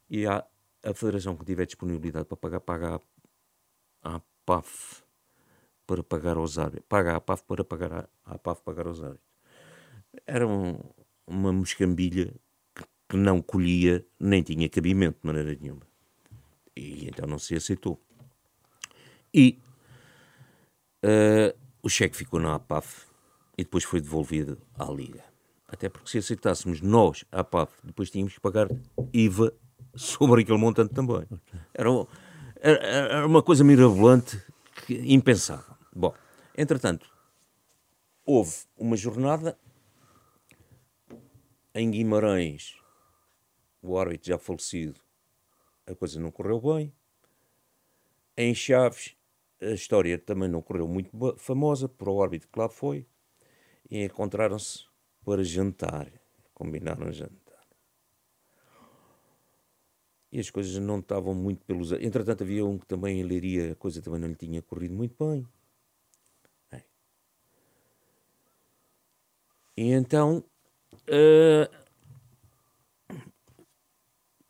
E 0.08 0.26
a, 0.26 0.46
a 0.84 0.94
Federação 0.94 1.36
que 1.36 1.44
tiver 1.44 1.66
disponibilidade 1.66 2.26
para 2.26 2.36
pagar, 2.36 2.60
paga 2.60 3.00
a, 4.02 4.16
a 4.16 4.20
PAF 4.46 5.02
para 5.86 6.02
pagar 6.02 6.36
aos 6.36 6.58
árbitros. 6.58 6.86
Paga 6.88 7.16
a 7.16 7.20
PAF 7.20 7.42
para 7.42 7.64
pagar 7.64 7.92
a, 7.92 8.08
a 8.24 8.38
PAF 8.38 8.62
pagar 8.62 8.86
aos 8.86 9.02
árbitros. 9.02 9.26
Era 10.24 10.46
um, 10.46 10.78
uma 11.26 11.52
moscambilha 11.52 12.32
que, 12.74 12.84
que 13.08 13.16
não 13.16 13.42
colhia, 13.42 14.06
nem 14.20 14.42
tinha 14.42 14.68
cabimento 14.68 15.20
de 15.20 15.26
maneira 15.26 15.58
nenhuma. 15.60 15.82
E 16.76 17.08
então 17.08 17.26
não 17.26 17.38
se 17.38 17.56
aceitou. 17.56 18.00
E 19.34 19.58
uh, 21.04 21.58
o 21.82 21.88
cheque 21.88 22.16
ficou 22.16 22.38
na 22.38 22.54
APAF 22.54 23.07
e 23.58 23.64
depois 23.64 23.82
foi 23.82 24.00
devolvido 24.00 24.56
à 24.78 24.84
Liga. 24.84 25.24
Até 25.66 25.88
porque 25.88 26.08
se 26.08 26.18
aceitássemos 26.18 26.80
nós 26.80 27.24
a 27.32 27.40
APAF, 27.40 27.74
depois 27.82 28.08
tínhamos 28.08 28.32
que 28.32 28.40
pagar 28.40 28.68
IVA 29.12 29.52
sobre 29.94 30.42
aquele 30.42 30.56
montante 30.56 30.94
também. 30.94 31.26
Era, 31.74 31.90
era, 32.60 32.78
era 32.86 33.26
uma 33.26 33.42
coisa 33.42 33.64
mirabolante, 33.64 34.40
que, 34.86 34.94
impensável. 35.12 35.74
Bom, 35.94 36.14
entretanto, 36.56 37.10
houve 38.24 38.54
uma 38.76 38.96
jornada 38.96 39.58
em 41.74 41.90
Guimarães, 41.90 42.76
o 43.82 43.98
árbitro 43.98 44.28
já 44.28 44.38
falecido, 44.38 45.00
a 45.86 45.94
coisa 45.94 46.20
não 46.20 46.30
correu 46.30 46.60
bem. 46.60 46.94
Em 48.36 48.54
Chaves, 48.54 49.16
a 49.60 49.72
história 49.72 50.16
também 50.16 50.48
não 50.48 50.62
correu 50.62 50.86
muito 50.86 51.10
famosa 51.36 51.88
para 51.88 52.10
o 52.10 52.22
árbitro 52.22 52.48
que 52.48 52.58
lá 52.58 52.68
foi. 52.68 53.06
E 53.90 54.04
encontraram-se 54.04 54.84
para 55.24 55.42
jantar. 55.42 56.10
Combinaram 56.54 57.12
jantar. 57.12 57.38
E 60.30 60.38
as 60.38 60.50
coisas 60.50 60.76
não 60.76 60.98
estavam 60.98 61.34
muito 61.34 61.64
pelos. 61.64 61.92
Entretanto, 61.92 62.42
havia 62.42 62.64
um 62.64 62.78
que 62.78 62.86
também 62.86 63.20
em 63.20 63.22
Leiria, 63.22 63.72
a 63.72 63.76
coisa 63.76 64.02
também 64.02 64.20
não 64.20 64.28
lhe 64.28 64.34
tinha 64.34 64.60
corrido 64.60 64.94
muito 64.94 65.14
bem. 65.24 65.46
E 69.78 69.92
então. 69.92 70.44
Uh... 71.06 71.88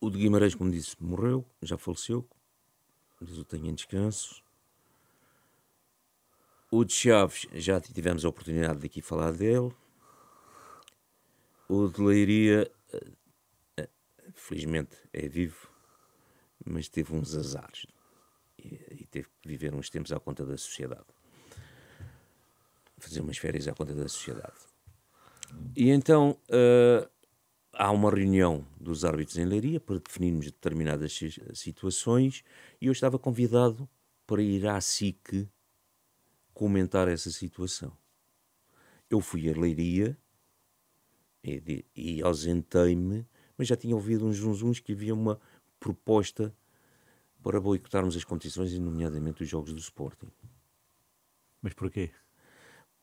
O 0.01 0.09
de 0.09 0.17
Guimarães, 0.17 0.55
como 0.55 0.71
disse, 0.71 0.97
morreu, 0.99 1.45
já 1.61 1.77
faleceu. 1.77 2.27
Deus 3.21 3.37
o 3.37 3.45
tenha 3.45 3.69
em 3.69 3.75
descanso. 3.75 4.43
O 6.71 6.85
de 6.85 6.93
Chaves, 6.93 7.47
já 7.55 7.81
tivemos 7.81 8.27
a 8.27 8.29
oportunidade 8.29 8.81
de 8.81 8.87
aqui 8.87 9.01
falar 9.01 9.33
dele. 9.33 9.73
O 11.67 11.89
de 11.89 12.03
Leiria, 12.03 12.71
eh, 12.93 13.13
eh, 13.79 13.89
felizmente 14.35 14.95
é 15.15 15.27
vivo, 15.29 15.67
mas 16.67 16.87
teve 16.89 17.15
uns 17.15 17.35
azares 17.35 17.87
e, 18.59 19.07
teve 19.11 19.29
que 19.41 19.49
viver 19.49 19.75
uns 19.75 19.89
tempos 19.89 20.13
à 20.13 20.21
conta 20.21 20.45
da 20.45 20.59
sociedade. 20.59 21.07
Fazer 22.99 23.23
umas 23.23 23.39
férias 23.39 23.67
à 23.67 23.73
conta 23.73 23.95
da 23.95 24.07
sociedade. 24.07 24.59
E 25.75 25.89
então 25.89 26.39
uh, 26.51 27.09
há 27.73 27.91
uma 27.91 28.11
reunião 28.11 28.67
dos 28.79 29.07
árbitros 29.07 29.39
em 29.39 29.47
Leiria 29.47 29.81
para 29.81 29.99
definirmos 29.99 30.47
determinadas 30.47 31.19
situações 31.55 32.45
e 32.79 32.87
eu 32.87 32.93
estava 32.93 33.19
convidado 33.19 33.89
para 34.27 34.43
ir 34.43 34.67
à 34.67 34.79
SIC 34.83 35.49
comentar 36.59 37.07
essa 37.07 37.31
situação. 37.31 37.97
Eu 39.09 39.21
fui 39.21 39.49
a 39.49 39.57
Leiria 39.57 40.19
e, 41.45 41.85
e 41.95 42.21
ausentei-me, 42.21 43.25
mas 43.57 43.69
já 43.69 43.77
tinha 43.77 43.95
ouvido 43.95 44.27
uns 44.27 44.39
zunzuns 44.39 44.81
que 44.81 44.93
havia 44.93 45.15
uma 45.15 45.41
proposta 45.79 46.53
para 47.45 47.61
boicotarmos 47.61 48.17
as 48.17 48.25
competições, 48.25 48.73
e 48.73 48.81
nomeadamente 48.81 49.45
os 49.45 49.49
jogos 49.49 49.73
do 49.73 49.79
Sporting. 49.79 50.33
Mas 51.63 51.75
porquê? 51.75 52.11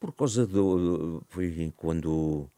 Por 0.02 0.14
causa 0.14 0.46
do. 0.46 1.24
Foi 1.30 1.74
quando. 1.78 2.52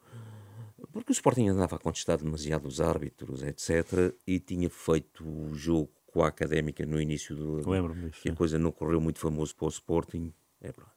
Porque 0.92 1.12
o 1.12 1.14
Sporting 1.14 1.46
andava 1.46 1.76
a 1.76 1.78
contestar 1.78 2.18
demasiado 2.18 2.66
os 2.66 2.80
árbitros, 2.80 3.44
etc. 3.44 4.16
E 4.26 4.40
tinha 4.40 4.68
feito 4.68 5.24
o 5.24 5.54
jogo 5.54 5.92
com 6.06 6.24
a 6.24 6.28
académica 6.28 6.84
no 6.84 7.00
início 7.00 7.36
do. 7.36 7.70
Lembro-me. 7.70 8.10
Que 8.10 8.30
a 8.30 8.34
coisa 8.34 8.58
não 8.58 8.72
correu 8.72 9.00
muito 9.00 9.20
famoso 9.20 9.54
para 9.54 9.66
o 9.66 9.68
Sporting. 9.68 10.34
É 10.60 10.72
pronto. 10.72 10.92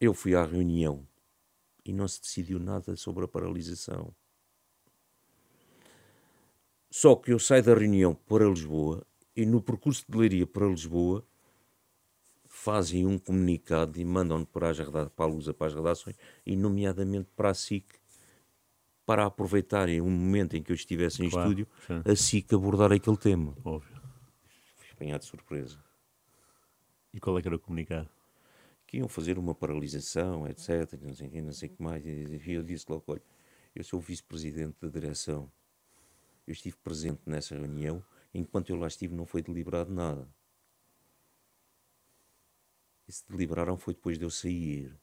Eu 0.00 0.12
fui 0.12 0.34
à 0.34 0.44
reunião 0.44 1.06
e 1.84 1.92
não 1.92 2.08
se 2.08 2.20
decidiu 2.20 2.58
nada 2.58 2.96
sobre 2.96 3.24
a 3.24 3.28
paralisação. 3.28 4.14
Só 6.90 7.16
que 7.16 7.32
eu 7.32 7.38
saio 7.38 7.62
da 7.62 7.74
reunião 7.74 8.14
para 8.14 8.44
Lisboa 8.48 9.06
e 9.34 9.46
no 9.46 9.62
percurso 9.62 10.04
de 10.08 10.18
Leiria 10.18 10.46
para 10.46 10.66
Lisboa 10.66 11.24
fazem 12.44 13.06
um 13.06 13.18
comunicado 13.18 13.98
e 13.98 14.04
mandam-no 14.04 14.44
para, 14.44 14.68
as, 14.68 14.78
para 14.78 15.10
a 15.18 15.26
Lusa, 15.26 15.54
para 15.54 15.68
as 15.68 15.74
redações, 15.74 16.16
e 16.44 16.54
nomeadamente 16.54 17.30
para 17.34 17.50
a 17.50 17.54
SIC, 17.54 17.86
para 19.06 19.24
aproveitarem 19.24 20.00
um 20.02 20.10
momento 20.10 20.54
em 20.54 20.62
que 20.62 20.70
eu 20.70 20.76
estivesse 20.76 21.24
em 21.24 21.30
claro, 21.30 21.48
estúdio, 21.48 21.68
sim. 21.86 22.02
a 22.04 22.14
SIC 22.14 22.52
abordar 22.52 22.92
aquele 22.92 23.16
tema. 23.16 23.56
Óbvio. 23.64 23.91
De 25.18 25.24
surpresa. 25.24 25.82
E 27.12 27.20
qual 27.20 27.38
é 27.38 27.42
que 27.42 27.48
era 27.48 27.56
o 27.56 27.58
comunicado? 27.58 28.08
Que 28.86 28.98
iam 28.98 29.08
fazer 29.08 29.38
uma 29.38 29.54
paralisação, 29.54 30.46
etc. 30.46 30.92
Não 31.00 31.14
sei, 31.14 31.42
não 31.42 31.52
sei 31.52 31.68
o 31.68 31.72
que 31.72 31.82
mais. 31.82 32.04
E 32.04 32.52
eu 32.52 32.62
disse 32.62 32.86
logo: 32.88 33.04
olha, 33.08 33.22
eu 33.74 33.82
sou 33.82 33.98
o 33.98 34.02
vice-presidente 34.02 34.76
da 34.80 34.88
direção. 34.88 35.50
Eu 36.46 36.52
estive 36.52 36.76
presente 36.76 37.20
nessa 37.26 37.54
reunião. 37.56 38.04
Enquanto 38.34 38.70
eu 38.70 38.76
lá 38.76 38.86
estive, 38.86 39.14
não 39.14 39.26
foi 39.26 39.42
deliberado 39.42 39.92
nada. 39.92 40.28
E 43.06 43.12
se 43.12 43.24
deliberaram 43.28 43.76
foi 43.76 43.94
depois 43.94 44.18
de 44.18 44.24
eu 44.24 44.30
sair. 44.30 44.96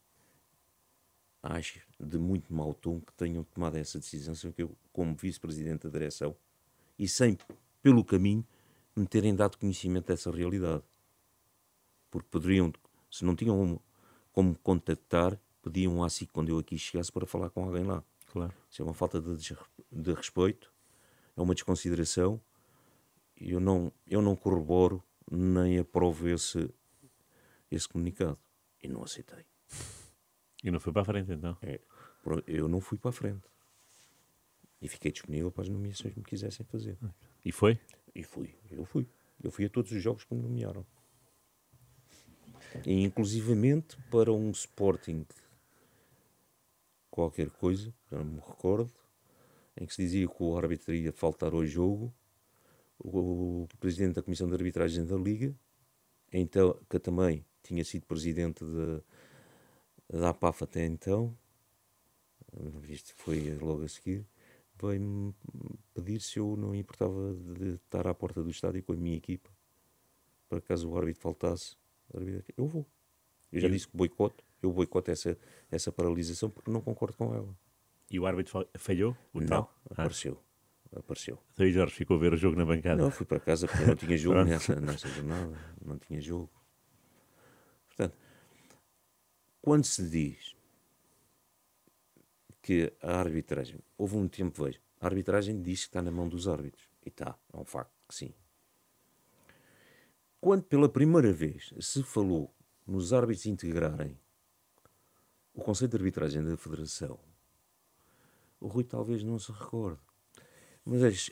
Acho 1.42 1.80
de 2.00 2.18
muito 2.18 2.54
mau 2.54 2.74
tom 2.74 3.00
que 3.00 3.14
tenham 3.14 3.44
tomado 3.44 3.78
essa 3.78 4.00
decisão, 4.00 4.36
sem 4.36 4.52
que 4.52 4.64
eu, 4.64 4.76
como 4.92 5.16
vice-presidente 5.16 5.84
da 5.84 5.90
direção, 5.90 6.36
e 6.98 7.08
sem, 7.08 7.38
pelo 7.82 8.04
caminho, 8.04 8.46
me 9.00 9.08
terem 9.08 9.36
dado 9.36 9.58
conhecimento 9.58 10.08
dessa 10.08 10.32
realidade 10.32 10.84
porque 12.10 12.28
poderiam, 12.30 12.72
se 13.10 13.24
não 13.24 13.36
tinham 13.36 13.80
como 14.32 14.56
contactar, 14.60 15.40
pediam 15.62 16.08
SIC 16.10 16.32
quando 16.32 16.50
eu 16.50 16.58
aqui 16.58 16.78
chegasse 16.78 17.12
para 17.12 17.26
falar 17.26 17.50
com 17.50 17.64
alguém 17.64 17.84
lá. 17.84 18.04
Claro. 18.28 18.54
Isso 18.70 18.82
é 18.82 18.86
uma 18.86 18.94
falta 18.94 19.22
de, 19.22 19.56
de 19.92 20.14
respeito, 20.14 20.72
é 21.36 21.42
uma 21.42 21.54
desconsideração. 21.54 22.42
Eu 23.36 23.60
não, 23.60 23.92
eu 24.08 24.22
não 24.22 24.36
corroboro 24.36 25.04
nem 25.32 25.80
aprovo 25.80 26.28
esse, 26.28 26.70
esse 27.72 27.88
comunicado. 27.88 28.38
E 28.82 28.88
não 28.88 29.04
aceitei. 29.04 29.46
E 30.64 30.72
não 30.72 30.80
foi 30.80 30.92
para 30.92 31.02
a 31.02 31.06
frente 31.06 31.32
então? 31.32 31.58
É, 31.62 31.80
eu 32.48 32.68
não 32.68 32.80
fui 32.80 32.98
para 32.98 33.10
a 33.10 33.14
frente. 33.14 33.44
E 34.82 34.88
fiquei 34.88 35.12
disponível 35.12 35.52
para 35.52 35.64
as 35.64 35.70
nomeações 35.70 36.14
que 36.14 36.20
me 36.20 36.26
quisessem 36.26 36.66
fazer. 36.66 36.98
E 37.44 37.52
foi? 37.52 37.80
E 38.14 38.24
fui. 38.24 38.56
Eu 38.70 38.86
fui. 38.86 39.08
Eu 39.44 39.52
fui 39.52 39.66
a 39.66 39.70
todos 39.70 39.92
os 39.92 40.02
jogos 40.02 40.24
que 40.24 40.34
me 40.34 40.42
nomearam. 40.42 40.86
E 42.86 43.04
inclusivamente 43.04 43.98
para 44.12 44.32
um 44.32 44.52
Sporting 44.52 45.26
qualquer 47.10 47.50
coisa, 47.50 47.94
não 48.10 48.24
me 48.24 48.40
recordo, 48.40 48.92
em 49.76 49.86
que 49.86 49.94
se 49.94 50.02
dizia 50.02 50.28
que 50.28 50.44
o 50.44 50.58
árbitro 50.58 50.94
ia 50.94 51.12
faltar 51.12 51.54
ao 51.54 51.66
jogo, 51.66 52.14
o, 52.98 53.64
o 53.64 53.68
presidente 53.80 54.16
da 54.16 54.22
Comissão 54.22 54.48
de 54.48 54.54
Arbitragem 54.54 55.06
da 55.06 55.18
Liga, 55.18 55.54
então, 56.32 56.80
que 56.90 57.00
também 57.00 57.46
tinha 57.64 57.84
sido 57.84 58.06
presidente 58.06 58.64
de, 58.64 59.02
da 60.18 60.30
APAF 60.30 60.64
até 60.64 60.86
então, 60.86 61.36
isto 62.88 63.14
foi 63.16 63.58
logo 63.58 63.84
a 63.84 63.88
seguir, 63.88 64.26
veio-me 64.82 65.34
pedir 65.94 66.22
se 66.22 66.40
eu 66.40 66.56
não 66.56 66.74
importava 66.74 67.34
de 67.34 67.76
estar 67.76 68.08
à 68.08 68.14
porta 68.14 68.44
do 68.44 68.50
estádio 68.50 68.84
com 68.84 68.94
a 68.94 68.96
minha 68.96 69.18
equipa, 69.18 69.50
para 70.48 70.62
caso 70.62 70.90
o 70.90 70.98
árbitro 70.98 71.22
faltasse, 71.22 71.76
eu 72.58 72.66
vou. 72.66 72.86
Eu 73.52 73.60
já 73.60 73.68
e... 73.68 73.72
disse 73.72 73.88
que 73.88 73.96
boicoto, 73.96 74.44
eu 74.62 74.72
boicoto 74.72 75.12
essa, 75.12 75.38
essa 75.72 75.92
paralisação 75.92 76.50
porque 76.50 76.72
não 76.72 76.82
concordo 76.82 77.18
com 77.18 77.34
ela. 77.34 77.56
E 78.10 78.20
o 78.20 78.26
árbitro 78.26 78.68
falhou? 78.78 79.16
O 79.34 79.40
não, 79.40 79.48
tal? 79.48 79.76
apareceu. 79.90 80.42
Ah. 80.94 81.00
Apareceu. 81.00 81.38
Então 81.54 81.68
o 81.68 81.70
Jorge 81.70 81.94
ficou 81.94 82.18
a 82.18 82.20
ver 82.20 82.34
o 82.34 82.38
jogo 82.38 82.58
na 82.58 82.66
bancada? 82.66 83.02
Não, 83.02 83.12
fui 83.12 83.26
para 83.26 83.40
casa 83.40 83.68
porque 83.68 83.86
não 83.86 83.96
tinha 83.96 84.18
jogo 84.18 84.44
nessa, 84.44 84.80
nessa 84.82 85.08
jornada. 85.08 85.56
Não 85.86 86.00
tinha 86.00 86.20
jogo. 86.20 86.50
Portanto, 87.88 88.18
quando 89.62 89.84
se 89.84 90.10
diz 90.10 90.56
que 92.70 92.94
a 93.02 93.20
arbitragem, 93.20 93.80
houve 93.98 94.16
um 94.16 94.28
tempo, 94.28 94.64
vejo, 94.64 94.80
a 95.02 95.08
arbitragem 95.08 95.60
diz 95.60 95.80
que 95.80 95.88
está 95.88 96.04
na 96.04 96.12
mão 96.12 96.30
dos 96.30 96.48
árbitros. 96.48 96.88
E 97.04 97.10
está, 97.10 97.36
é 97.52 97.58
um 97.58 97.66
facto 97.66 97.92
que 98.08 98.14
sim. 98.14 98.32
Quando 100.40 100.62
pela 100.66 100.88
primeira 100.88 101.34
vez 101.34 101.74
se 101.80 102.04
falou 102.04 102.54
nos 102.86 103.12
árbitros 103.12 103.48
integrarem 103.48 104.16
o 105.52 105.62
Conselho 105.62 105.90
de 105.90 105.98
Arbitragem 105.98 106.44
da 106.44 106.56
Federação, 106.56 107.20
o 108.60 108.68
Rui 108.68 108.84
talvez 108.84 109.24
não 109.24 109.40
se 109.40 109.52
recorde, 109.52 110.00
mas 110.86 111.32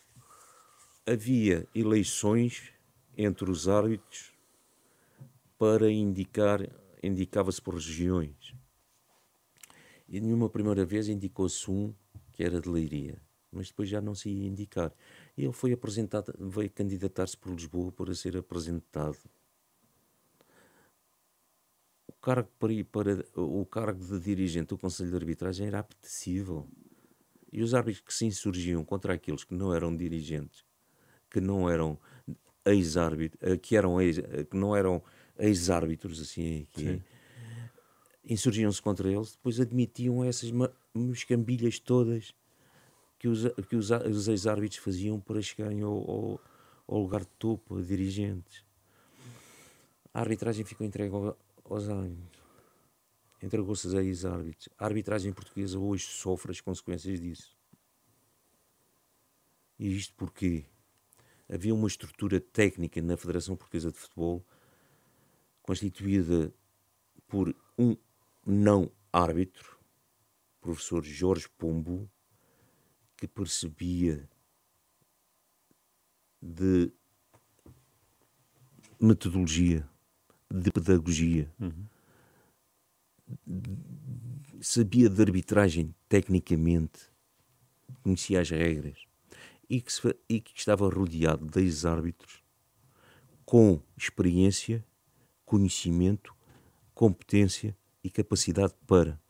havia 1.05 1.67
eleições 1.75 2.73
entre 3.15 3.51
os 3.51 3.67
árbitros 3.67 4.33
para 5.55 5.91
indicar, 5.91 6.67
indicava-se 7.03 7.61
por 7.61 7.75
regiões. 7.75 8.55
E 10.09 10.21
numa 10.21 10.49
primeira 10.49 10.85
vez 10.85 11.09
indicou-se 11.09 11.69
um 11.69 11.93
que 12.31 12.43
era 12.43 12.61
de 12.61 12.69
Leiria, 12.69 13.21
mas 13.51 13.67
depois 13.67 13.89
já 13.89 13.99
não 13.99 14.15
se 14.15 14.29
ia 14.29 14.47
indicar. 14.47 14.93
E 15.35 15.43
ele 15.43 15.53
foi 15.53 15.73
apresentado, 15.73 16.33
veio 16.39 16.69
candidatar-se 16.69 17.35
por 17.35 17.51
Lisboa 17.51 17.91
para 17.91 18.13
ser 18.15 18.37
apresentado. 18.37 19.17
O 22.07 22.13
cargo, 22.21 22.49
para, 22.57 22.85
para, 22.85 23.41
o 23.41 23.65
cargo 23.65 24.03
de 24.05 24.19
dirigente 24.19 24.69
do 24.69 24.77
Conselho 24.77 25.09
de 25.09 25.15
Arbitragem 25.15 25.67
era 25.67 25.79
apetecível. 25.79 26.67
E 27.51 27.61
os 27.61 27.73
árbitros 27.73 28.03
que 28.05 28.13
se 28.13 28.25
insurgiam 28.25 28.83
contra 28.83 29.13
aqueles 29.13 29.43
que 29.43 29.53
não 29.53 29.73
eram 29.73 29.95
dirigentes, 29.95 30.65
que 31.29 31.41
não 31.41 31.69
eram 31.69 31.99
ex-árbitros, 32.65 33.41
eh, 33.41 33.57
que, 33.57 33.75
eram 33.75 34.01
ex, 34.01 34.17
eh, 34.17 34.43
que 34.43 34.55
não 34.55 34.75
eram 34.75 35.01
ex-árbitros, 35.39 36.19
assim, 36.19 36.67
que 36.71 37.01
insurgiam-se 38.27 38.81
contra 38.81 39.09
eles, 39.09 39.31
depois 39.31 39.59
admitiam 39.59 40.23
essas 40.23 40.51
escambilhas 41.13 41.79
todas 41.79 42.35
que 43.17 43.27
os, 43.27 43.43
que 43.67 43.75
os, 43.75 43.89
os 43.89 44.27
ex-árbitros 44.27 44.79
faziam 44.79 45.19
para 45.19 45.41
chegarem 45.41 45.81
ao, 45.81 45.93
ao, 45.93 46.41
ao, 46.87 46.99
lugar 46.99 47.21
de 47.21 47.31
topo, 47.39 47.77
a 47.77 47.81
dirigentes. 47.81 48.63
A 50.13 50.19
arbitragem 50.19 50.65
ficou 50.65 50.85
entregue 50.85 51.13
aos 51.63 51.89
árbitros. 51.89 52.43
Entregou-se 53.41 53.87
aos 53.87 53.95
ex-árbitros. 53.95 54.69
A 54.77 54.85
arbitragem 54.85 55.31
portuguesa 55.31 55.79
hoje 55.79 56.05
sofre 56.05 56.51
as 56.51 56.61
consequências 56.61 57.19
disso. 57.19 57.55
E 59.79 59.95
isto 59.95 60.13
porque 60.15 60.65
havia 61.47 61.73
uma 61.73 61.87
estrutura 61.87 62.41
técnica 62.41 63.01
na 63.01 63.15
Federação 63.15 63.55
Portuguesa 63.55 63.91
de 63.91 63.97
Futebol 63.97 64.45
constituída 65.61 66.51
por 67.27 67.55
um 67.77 67.95
não 68.47 68.89
árbitro, 69.11 69.77
professor 70.61 71.03
Jorge 71.03 71.49
Pombo, 71.57 72.09
que 73.17 73.27
percebia 73.27 74.27
de 76.41 76.89
metodologia, 78.97 79.87
de 80.49 80.71
pedagogia, 80.71 81.53
uhum. 81.59 81.85
sabia 84.61 85.09
de 85.09 85.21
arbitragem 85.21 85.93
tecnicamente, 86.07 87.11
conhecia 88.01 88.39
as 88.39 88.49
regras 88.49 89.03
e 89.69 89.81
que, 89.81 89.91
se, 89.91 90.15
e 90.29 90.39
que 90.39 90.57
estava 90.57 90.87
rodeado 90.87 91.45
de 91.45 91.59
ex-árbitros 91.59 92.41
com 93.45 93.81
experiência, 93.97 94.85
conhecimento, 95.45 96.33
competência 96.93 97.75
e 98.07 98.09
capacidade 98.09 98.73
para. 98.87 99.21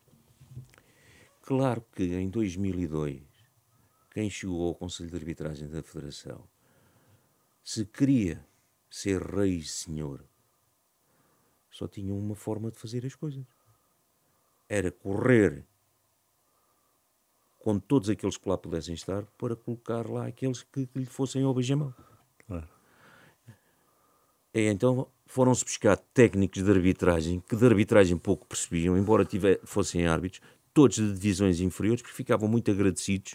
Claro 1.42 1.84
que 1.92 2.04
em 2.14 2.30
2002, 2.30 3.22
quem 4.10 4.30
chegou 4.30 4.68
ao 4.68 4.74
Conselho 4.74 5.10
de 5.10 5.16
Arbitragem 5.16 5.68
da 5.68 5.82
Federação, 5.82 6.48
se 7.64 7.84
queria 7.84 8.46
ser 8.88 9.20
rei 9.20 9.56
e 9.56 9.64
senhor, 9.64 10.24
só 11.70 11.88
tinha 11.88 12.14
uma 12.14 12.34
forma 12.34 12.70
de 12.70 12.78
fazer 12.78 13.04
as 13.04 13.14
coisas. 13.14 13.44
Era 14.68 14.90
correr 14.90 15.66
com 17.58 17.78
todos 17.78 18.08
aqueles 18.08 18.36
que 18.36 18.48
lá 18.48 18.56
pudessem 18.56 18.94
estar 18.94 19.26
para 19.36 19.56
colocar 19.56 20.08
lá 20.08 20.26
aqueles 20.26 20.62
que, 20.62 20.86
que 20.86 20.98
lhe 20.98 21.06
fossem 21.06 21.42
ao 21.42 21.52
beijamão. 21.52 21.94
Claro. 22.46 22.68
E 24.54 24.60
então 24.68 25.10
foram-se 25.28 25.62
buscar 25.62 25.96
técnicos 25.96 26.64
de 26.64 26.70
arbitragem, 26.70 27.40
que 27.46 27.54
de 27.54 27.64
arbitragem 27.64 28.16
pouco 28.16 28.46
percebiam, 28.46 28.96
embora 28.96 29.24
tiver, 29.24 29.60
fossem 29.62 30.06
árbitros, 30.06 30.40
todos 30.72 30.96
de 30.96 31.12
divisões 31.12 31.60
inferiores, 31.60 32.02
porque 32.02 32.16
ficavam 32.16 32.48
muito 32.48 32.70
agradecidos 32.70 33.34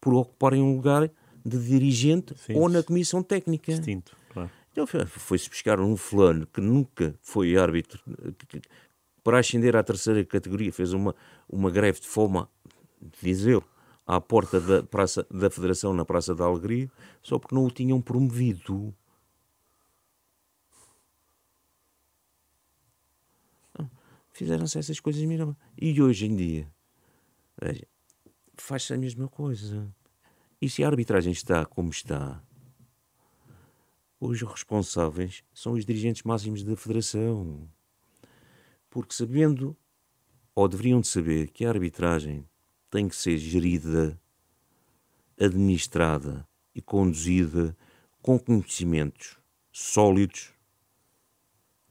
por 0.00 0.14
ocuparem 0.14 0.62
um 0.62 0.74
lugar 0.74 1.10
de 1.44 1.58
dirigente 1.58 2.34
Sim, 2.38 2.54
ou 2.54 2.68
na 2.68 2.82
comissão 2.82 3.22
técnica. 3.22 3.72
Distinto, 3.72 4.16
claro. 4.32 4.50
Então 4.72 4.86
foi-se 4.86 5.50
buscar 5.50 5.78
um 5.78 5.96
fulano 5.96 6.46
que 6.46 6.60
nunca 6.60 7.14
foi 7.20 7.56
árbitro, 7.56 8.02
que, 8.38 8.46
que, 8.46 8.68
para 9.22 9.38
ascender 9.38 9.76
à 9.76 9.82
terceira 9.82 10.24
categoria 10.24 10.72
fez 10.72 10.94
uma, 10.94 11.14
uma 11.48 11.70
greve 11.70 12.00
de 12.00 12.08
fome, 12.08 12.44
diz 13.22 13.46
eu, 13.46 13.62
à 14.06 14.18
porta 14.18 14.58
da, 14.60 14.82
praça, 14.82 15.26
da 15.30 15.50
Federação 15.50 15.92
na 15.92 16.04
Praça 16.04 16.34
da 16.34 16.44
Alegria, 16.44 16.90
só 17.22 17.38
porque 17.38 17.54
não 17.54 17.66
o 17.66 17.70
tinham 17.70 18.00
promovido. 18.00 18.94
Fizeram-se 24.32 24.78
essas 24.78 24.98
coisas 24.98 25.22
mira 25.24 25.56
E 25.80 26.00
hoje 26.00 26.26
em 26.26 26.34
dia, 26.34 26.74
faz-se 28.56 28.94
a 28.94 28.96
mesma 28.96 29.28
coisa. 29.28 29.94
E 30.60 30.70
se 30.70 30.82
a 30.82 30.86
arbitragem 30.86 31.32
está 31.32 31.66
como 31.66 31.90
está, 31.90 32.42
os 34.18 34.40
responsáveis 34.40 35.42
são 35.52 35.72
os 35.72 35.84
dirigentes 35.84 36.22
máximos 36.22 36.62
da 36.62 36.76
Federação. 36.76 37.68
Porque 38.88 39.14
sabendo, 39.14 39.76
ou 40.54 40.68
deveriam 40.68 41.00
de 41.00 41.08
saber, 41.08 41.50
que 41.50 41.64
a 41.64 41.68
arbitragem 41.68 42.48
tem 42.90 43.08
que 43.08 43.16
ser 43.16 43.36
gerida, 43.36 44.18
administrada 45.38 46.46
e 46.74 46.80
conduzida 46.80 47.76
com 48.22 48.38
conhecimentos 48.38 49.38
sólidos, 49.72 50.52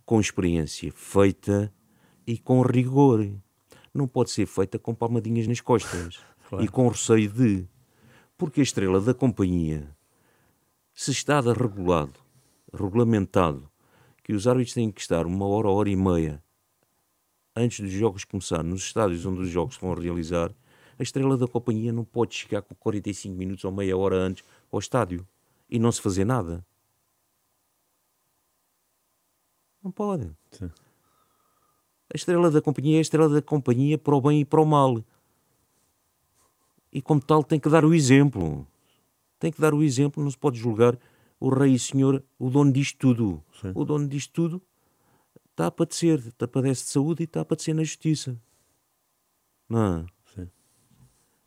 com 0.06 0.20
experiência 0.20 0.92
feita 0.92 1.74
e 2.26 2.38
com 2.38 2.62
rigor. 2.62 3.30
Não 3.94 4.08
pode 4.08 4.32
ser 4.32 4.46
feita 4.46 4.80
com 4.80 4.94
palmadinhas 4.94 5.48
nas 5.48 5.62
costas 5.62 6.20
claro. 6.50 6.64
e 6.64 6.68
com 6.68 6.88
receio 6.88 7.30
de. 7.30 7.68
Porque 8.38 8.62
a 8.62 8.64
estrela 8.64 9.00
da 9.00 9.14
companhia, 9.14 9.96
se 10.94 11.12
está 11.12 11.40
regulado, 11.42 12.20
regulamentado, 12.74 13.70
que 14.24 14.34
os 14.34 14.48
árbitros 14.48 14.74
têm 14.74 14.92
que 14.92 15.02
estar 15.02 15.26
uma 15.26 15.46
hora, 15.46 15.70
hora 15.70 15.90
e 15.90 15.96
meia 15.96 16.42
antes 17.56 17.80
dos 17.80 17.92
jogos 17.92 18.24
começar, 18.24 18.64
nos 18.64 18.84
estádios 18.84 19.26
onde 19.26 19.42
os 19.42 19.50
jogos 19.50 19.78
vão 19.78 19.94
realizar, 19.94 20.54
a 20.98 21.04
estrela 21.04 21.38
da 21.38 21.48
companhia 21.48 21.92
não 21.92 22.06
pode 22.06 22.36
chegar 22.36 22.62
com 22.62 22.76
45 22.76 23.36
minutos 23.36 23.64
ou 23.66 23.72
meia 23.72 23.98
hora 23.98 24.16
antes 24.16 24.44
ao 24.72 24.80
estádio 24.80 25.28
e 25.70 25.80
não 25.80 25.92
se 25.92 26.02
fazer 26.02 26.26
nada. 26.26 26.66
Não 29.84 29.92
pode. 29.92 30.32
Sim. 30.52 30.70
A 32.14 32.18
estrela 32.18 32.52
da 32.52 32.62
companhia 32.62 32.98
é 32.98 33.00
a 33.00 33.02
estrela 33.02 33.30
da 33.30 33.42
companhia 33.42 33.98
para 33.98 34.16
o 34.16 34.22
bem 34.22 34.42
e 34.42 34.46
para 34.46 34.62
o 34.62 34.66
mal. 34.66 35.04
E 36.92 37.02
como 37.02 37.22
tal 37.22 37.44
tem 37.44 37.60
que 37.60 37.70
dar 37.70 37.86
o 37.86 37.94
exemplo. 37.94 38.68
Tem 39.40 39.52
que 39.52 39.62
dar 39.62 39.74
o 39.74 39.82
exemplo, 39.82 40.22
não 40.22 40.30
se 40.30 40.38
pode 40.38 40.60
julgar 40.60 41.00
o 41.40 41.50
rei 41.50 41.74
e 41.74 41.80
senhor, 41.80 42.24
o 42.38 42.50
dono 42.50 42.72
disto 42.72 42.98
tudo. 42.98 43.44
Sim. 43.60 43.72
O 43.74 43.84
dono 43.84 44.08
disto 44.08 44.32
tudo 44.32 44.62
está 45.50 45.68
a 45.68 45.72
padecer, 45.72 46.20
está 46.20 46.46
a 46.46 46.48
padece 46.48 46.84
de 46.84 46.90
saúde 46.90 47.24
e 47.24 47.26
está 47.26 47.42
a 47.42 47.46
padecer 47.46 47.74
na 47.74 47.84
justiça. 47.84 48.40
Não 49.68 49.82
é? 49.82 50.06
Sim. 50.36 50.50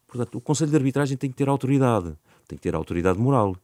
Portanto, 0.06 0.36
o 0.36 0.40
Conselho 0.40 0.70
de 0.70 0.76
Arbitragem 0.76 1.16
tem 1.16 1.30
que 1.30 1.36
ter 1.36 1.48
autoridade. 1.48 2.16
Tem 2.48 2.56
que 2.56 2.62
ter 2.62 2.74
autoridade 2.74 3.18
moral. 3.18 3.56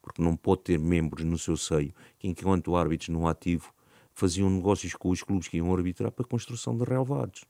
Porque 0.00 0.22
não 0.22 0.36
pode 0.36 0.62
ter 0.62 0.78
membros 0.78 1.24
no 1.24 1.38
seu 1.38 1.56
seio 1.56 1.92
que, 2.18 2.28
enquanto 2.28 2.76
árbitros 2.76 3.08
no 3.08 3.26
ativo, 3.26 3.72
faziam 4.14 4.50
negócios 4.50 4.94
com 4.94 5.10
os 5.10 5.22
clubes 5.22 5.48
que 5.48 5.56
iam 5.56 5.72
arbitrar 5.72 6.10
para 6.10 6.24
a 6.24 6.28
construção 6.28 6.76
de 6.76 6.84
relevados. 6.84 7.44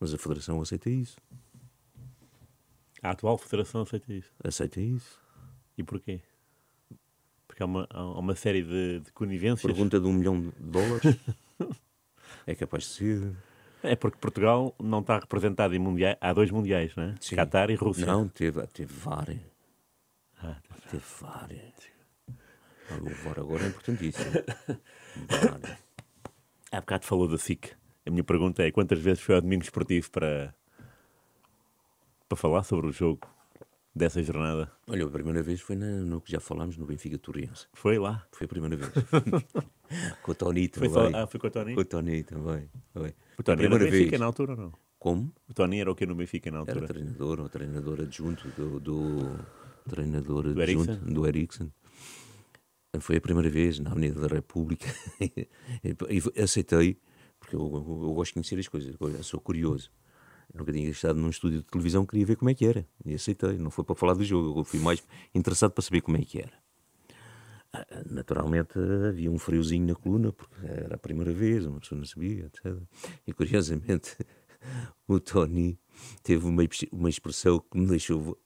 Mas 0.00 0.14
a 0.14 0.18
Federação 0.18 0.60
aceita 0.60 0.88
isso. 0.90 1.16
A 3.02 3.10
atual 3.10 3.38
Federação 3.38 3.82
aceita 3.82 4.12
isso. 4.12 4.32
Aceita 4.42 4.80
isso. 4.80 5.20
E 5.76 5.82
porquê? 5.82 6.20
Porque 7.46 7.62
há 7.62 7.66
uma, 7.66 7.86
há 7.90 8.18
uma 8.18 8.34
série 8.34 8.62
de, 8.62 9.00
de 9.00 9.12
conivências. 9.12 9.62
Pergunta 9.62 9.98
de 9.98 10.06
um 10.06 10.12
milhão 10.12 10.40
de 10.40 10.50
dólares. 10.60 11.16
é 12.46 12.54
capaz 12.54 12.84
de 12.84 12.90
ser. 12.90 13.36
É 13.82 13.94
porque 13.94 14.18
Portugal 14.18 14.74
não 14.78 15.00
está 15.00 15.18
representado 15.18 15.74
em 15.74 15.78
mundiais. 15.78 16.16
Há 16.20 16.32
dois 16.32 16.50
mundiais, 16.50 16.94
não 16.96 17.04
é? 17.04 17.14
Sim. 17.20 17.36
Qatar 17.36 17.70
e 17.70 17.74
Rússia. 17.74 18.06
Não, 18.06 18.28
teve, 18.28 18.64
teve 18.68 18.92
várias. 18.92 19.40
Ah, 20.40 20.60
teve 20.90 21.04
várias. 21.20 21.97
O 23.00 23.10
VAR 23.24 23.38
agora 23.40 23.64
é 23.64 23.68
importantíssimo. 23.68 24.30
Há 26.72 26.80
bocado 26.80 27.04
falou 27.06 27.28
da 27.28 27.38
SIC. 27.38 27.70
A 28.06 28.10
minha 28.10 28.24
pergunta 28.24 28.62
é 28.62 28.70
quantas 28.70 28.98
vezes 28.98 29.22
foi 29.22 29.34
ao 29.34 29.40
domingo 29.40 29.62
esportivo 29.62 30.10
para, 30.10 30.54
para 32.28 32.36
falar 32.36 32.62
sobre 32.62 32.86
o 32.86 32.92
jogo 32.92 33.26
dessa 33.94 34.22
jornada? 34.22 34.70
Olha, 34.86 35.04
a 35.06 35.10
primeira 35.10 35.42
vez 35.42 35.60
foi 35.60 35.76
na, 35.76 35.86
no 35.86 36.20
que 36.20 36.30
já 36.32 36.40
falámos, 36.40 36.76
no 36.76 36.86
Benfica 36.86 37.18
Torrense. 37.18 37.66
Foi 37.74 37.98
lá. 37.98 38.26
Foi 38.32 38.44
a 38.44 38.48
primeira 38.48 38.76
vez. 38.76 38.90
com 40.22 40.32
o 40.32 40.34
Tony 40.34 40.70
Foi 40.72 40.88
também. 40.88 41.12
só- 41.12 41.18
ah, 41.18 41.26
foi 41.26 41.40
com 41.40 41.46
o 41.46 41.50
Tony? 41.50 41.74
Com 41.74 41.80
o 41.80 41.84
Tony 41.84 42.22
também. 42.22 42.70
Foi. 42.92 43.14
O 43.38 43.42
Tony 43.42 43.64
era 43.64 43.78
Benfica 43.78 44.18
na 44.18 44.26
altura 44.26 44.52
ou 44.52 44.58
não? 44.58 44.72
Como? 44.98 45.32
O 45.48 45.54
Tony 45.54 45.80
era 45.80 45.90
o 45.90 45.94
que 45.94 46.04
no 46.06 46.14
Benfica 46.14 46.50
na 46.50 46.58
Era 46.60 46.70
altura? 46.72 46.86
treinador 46.88 47.40
ou 47.40 47.48
treinador 47.48 48.00
adjunto 48.00 48.48
do, 48.50 48.80
do 48.80 49.38
treinador 49.88 50.46
adjunto 50.48 50.60
Eriksen? 50.90 51.14
do 51.14 51.26
Eriksen. 51.26 51.72
Foi 53.00 53.16
a 53.16 53.20
primeira 53.20 53.50
vez 53.50 53.78
na 53.78 53.90
Avenida 53.90 54.20
da 54.20 54.34
República 54.34 54.86
e 55.20 56.40
aceitei, 56.42 56.98
porque 57.38 57.54
eu, 57.54 57.60
eu- 57.60 58.02
eu 58.08 58.14
gosto 58.14 58.30
de 58.30 58.34
conhecer 58.34 58.58
as 58.58 58.68
coisas, 58.68 58.94
eu 58.98 59.22
sou 59.22 59.40
curioso. 59.40 59.90
Eu 60.52 60.60
nunca 60.60 60.72
tinha 60.72 60.88
estado 60.88 61.18
num 61.20 61.28
estúdio 61.28 61.58
de 61.60 61.66
televisão, 61.66 62.06
queria 62.06 62.24
ver 62.26 62.36
como 62.36 62.50
é 62.50 62.54
que 62.54 62.64
era. 62.66 62.86
E 63.04 63.14
aceitei, 63.14 63.58
não 63.58 63.70
foi 63.70 63.84
para 63.84 63.94
falar 63.94 64.14
do 64.14 64.24
jogo, 64.24 64.60
eu 64.60 64.64
fui 64.64 64.80
mais 64.80 65.02
interessado 65.34 65.72
para 65.72 65.82
saber 65.82 66.00
como 66.00 66.16
é 66.16 66.22
que 66.22 66.38
era. 66.40 66.52
Ah, 67.72 67.86
Naturalmente 68.10 68.78
havia 69.08 69.30
um 69.30 69.38
friozinho 69.38 69.86
na 69.86 69.94
coluna, 69.94 70.32
porque 70.32 70.54
era 70.66 70.94
a 70.94 70.98
primeira 70.98 71.32
vez, 71.32 71.66
uma 71.66 71.80
pessoa 71.80 71.98
não 71.98 72.06
sabia, 72.06 72.46
etc. 72.46 72.82
E 73.26 73.32
curiosamente 73.32 74.16
o 75.06 75.20
Tony 75.20 75.78
teve 76.22 76.46
uma, 76.46 76.62
uma 76.92 77.08
expressão 77.10 77.58
que 77.60 77.78
me 77.78 77.86
deixou, 77.86 78.38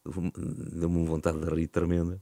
deu-me 0.73 1.07
vontade 1.07 1.39
de 1.39 1.47
rir 1.55 1.69
tremenda, 1.69 2.21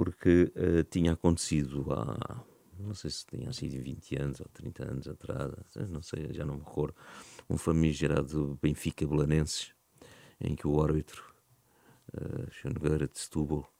porque 0.00 0.50
eh, 0.54 0.82
tinha 0.84 1.12
acontecido 1.12 1.84
há, 1.92 2.42
não 2.78 2.94
sei 2.94 3.10
se 3.10 3.26
tinha 3.26 3.52
sido 3.52 3.82
20 3.82 4.16
anos 4.16 4.40
ou 4.40 4.46
30 4.50 4.90
anos 4.90 5.06
atrás, 5.06 5.52
não 5.90 6.00
sei, 6.00 6.32
já 6.32 6.42
não 6.42 6.54
me 6.54 6.60
recordo, 6.60 6.94
um 7.50 7.58
famigerado 7.58 8.58
Benfica 8.62 9.06
Belanenses, 9.06 9.74
em 10.40 10.56
que 10.56 10.66
o 10.66 10.82
árbitro, 10.82 11.22
uh, 12.14 13.06
de 13.12 13.18
Setúbal, 13.18 13.70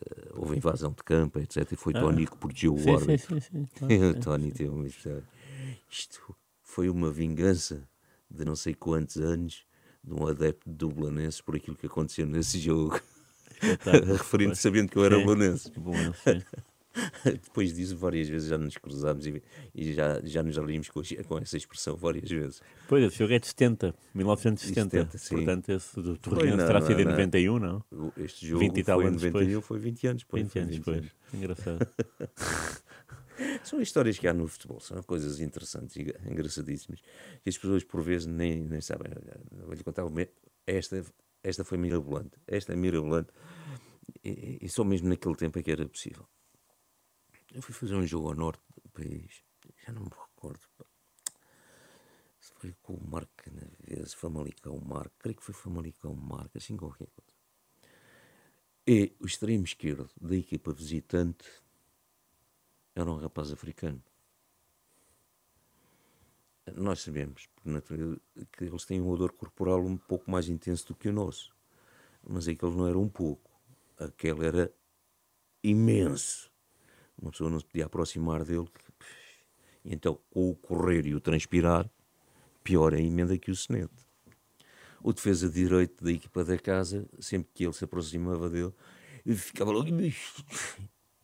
eh, 0.00 0.30
houve 0.34 0.56
invasão 0.56 0.90
de 0.90 1.04
campo, 1.04 1.38
etc. 1.38 1.70
E 1.70 1.76
foi 1.76 1.92
Tony 1.92 2.26
que 2.26 2.36
protegeu 2.36 2.74
o 2.74 2.78
Sim, 2.78 2.84
sim, 2.84 2.94
árbitro. 2.96 3.40
sim, 3.40 3.68
sim. 3.72 4.04
o 4.10 4.20
Tony 4.20 4.50
teve 4.50 4.68
uma. 4.70 4.88
Isto 5.88 6.34
foi 6.60 6.90
uma 6.90 7.08
vingança 7.12 7.88
de 8.28 8.44
não 8.44 8.56
sei 8.56 8.74
quantos 8.74 9.16
anos 9.16 9.64
de 10.02 10.12
um 10.12 10.26
adepto 10.26 10.68
do 10.68 10.88
Belenenses 10.88 11.40
por 11.40 11.54
aquilo 11.54 11.76
que 11.76 11.86
aconteceu 11.86 12.26
nesse 12.26 12.58
jogo. 12.60 13.00
Referindo, 14.18 14.54
sabendo 14.56 14.90
que 14.90 14.96
eu 14.96 15.04
era 15.04 15.16
Sim. 15.16 15.24
Sim. 15.56 16.42
Depois 17.24 17.72
disso, 17.72 17.96
várias 17.96 18.28
vezes 18.28 18.48
já 18.48 18.58
nos 18.58 18.76
cruzámos 18.76 19.26
e, 19.26 19.42
e 19.74 19.92
já, 19.92 20.20
já 20.24 20.42
nos 20.42 20.56
rimos 20.56 20.88
com, 20.88 21.00
com 21.26 21.38
essa 21.38 21.56
expressão 21.56 21.96
várias 21.96 22.28
vezes. 22.28 22.60
Pois, 22.88 23.04
esse 23.04 23.16
jogo 23.18 23.32
é 23.32 23.38
de 23.38 23.46
70, 23.46 23.94
1970. 24.14 24.90
70, 24.90 25.18
sim. 25.18 25.36
Portanto, 25.36 25.68
esse 25.70 25.94
do 26.00 26.18
não, 26.56 26.66
terá 26.66 26.80
sido 26.80 27.00
em 27.00 27.04
não. 27.04 27.12
91, 27.12 27.58
não? 27.58 27.84
Este 28.16 28.46
jogo 28.46 28.60
20 28.64 28.76
e 28.78 28.84
tal 28.84 28.96
foi 28.96 29.04
em 29.04 29.08
anos 29.08 29.22
91, 29.22 29.46
depois. 29.46 29.64
foi 29.66 29.78
20 29.78 30.06
anos 30.08 30.22
depois. 30.22 30.42
20 30.42 30.52
foi 30.52 30.62
anos 30.62 30.76
20 30.76 30.84
depois. 30.84 31.12
Engraçado. 31.32 31.88
São 33.64 33.80
histórias 33.80 34.18
que 34.18 34.28
há 34.28 34.34
no 34.34 34.46
futebol, 34.46 34.80
são 34.80 35.02
coisas 35.02 35.40
interessantes 35.40 35.96
e 35.96 36.02
engra- 36.02 36.20
engraçadíssimas. 36.28 37.00
E 37.46 37.48
as 37.48 37.56
pessoas, 37.56 37.84
por 37.84 38.02
vezes, 38.02 38.26
nem, 38.26 38.62
nem 38.64 38.80
sabem. 38.80 39.12
Vou-lhe 39.64 39.82
contar 39.82 40.04
uma. 40.04 40.26
Esta, 40.66 41.02
esta 41.42 41.64
foi 41.64 41.78
mirabolante. 41.78 42.38
Esta 42.46 42.72
é 42.72 42.76
mirabolante. 42.76 43.32
E, 44.24 44.58
e 44.60 44.68
só 44.68 44.84
mesmo 44.84 45.08
naquele 45.08 45.36
tempo 45.36 45.58
é 45.58 45.62
que 45.62 45.70
era 45.70 45.88
possível. 45.88 46.28
Eu 47.52 47.62
fui 47.62 47.74
fazer 47.74 47.94
um 47.94 48.06
jogo 48.06 48.28
ao 48.28 48.34
norte 48.34 48.62
do 48.82 48.88
país, 48.90 49.42
já 49.84 49.92
não 49.92 50.02
me 50.02 50.10
recordo. 50.10 50.60
Se 52.38 52.52
foi 52.54 52.74
com 52.82 52.94
o 52.94 53.10
Marco 53.10 53.32
Canaves, 53.36 54.14
Famalicão 54.14 54.78
Marco, 54.80 55.14
creio 55.18 55.36
que 55.36 55.42
foi 55.42 55.54
Famalicão 55.54 56.14
Marco, 56.14 56.56
assim 56.56 56.76
qualquer 56.76 57.08
coisa. 57.08 57.34
E 58.86 59.14
o 59.20 59.26
extremo 59.26 59.64
esquerdo 59.64 60.08
da 60.20 60.36
equipa 60.36 60.72
visitante 60.72 61.44
era 62.94 63.10
um 63.10 63.16
rapaz 63.16 63.52
africano. 63.52 64.02
Nós 66.76 67.00
sabemos 67.00 67.48
que 68.52 68.64
eles 68.64 68.84
têm 68.84 69.00
um 69.00 69.08
odor 69.08 69.32
corporal 69.32 69.84
um 69.84 69.96
pouco 69.96 70.30
mais 70.30 70.48
intenso 70.48 70.88
do 70.88 70.94
que 70.94 71.08
o 71.08 71.12
nosso. 71.12 71.54
Mas 72.28 72.48
aquele 72.48 72.72
não 72.72 72.86
era 72.86 72.98
um 72.98 73.08
pouco. 73.08 73.50
Aquele 73.98 74.46
era 74.46 74.72
imenso. 75.62 76.50
Uma 77.20 77.30
pessoa 77.30 77.50
não 77.50 77.58
se 77.60 77.66
podia 77.66 77.86
aproximar 77.86 78.44
dele. 78.44 78.68
E 79.84 79.94
então, 79.94 80.18
com 80.30 80.50
o 80.50 80.54
correr 80.54 81.06
e 81.06 81.14
o 81.14 81.20
transpirar, 81.20 81.90
pior 82.62 82.94
a 82.94 83.00
emenda 83.00 83.36
que 83.38 83.50
o 83.50 83.56
senete. 83.56 84.06
O 85.02 85.12
defesa 85.12 85.48
de 85.48 85.54
direito 85.54 86.04
da 86.04 86.12
equipa 86.12 86.44
da 86.44 86.58
casa, 86.58 87.06
sempre 87.18 87.50
que 87.54 87.64
ele 87.64 87.72
se 87.72 87.84
aproximava 87.84 88.48
dele, 88.50 88.72
ficava 89.34 89.70
logo. 89.70 89.88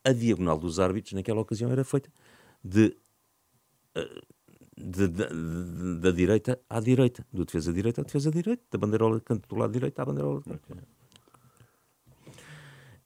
A 0.04 0.12
diagonal 0.12 0.58
dos 0.58 0.78
árbitros, 0.78 1.12
naquela 1.12 1.40
ocasião, 1.40 1.70
era 1.70 1.84
feita 1.84 2.10
de, 2.62 2.96
eh, 3.94 4.22
de- 4.76 5.08
de- 5.08 5.28
de- 5.28 6.00
da 6.00 6.10
direita 6.10 6.60
à 6.68 6.80
direita, 6.80 7.26
do 7.32 7.44
defesa 7.44 7.72
direita 7.72 8.00
à 8.02 8.04
defesa 8.04 8.30
direita, 8.30 8.62
da 8.70 8.78
bandeirola 8.78 9.20
canto 9.20 9.48
do 9.48 9.56
lado 9.56 9.72
direito 9.72 9.98
à 10.00 10.04
bandeirola 10.04 10.42
canto. 10.42 10.86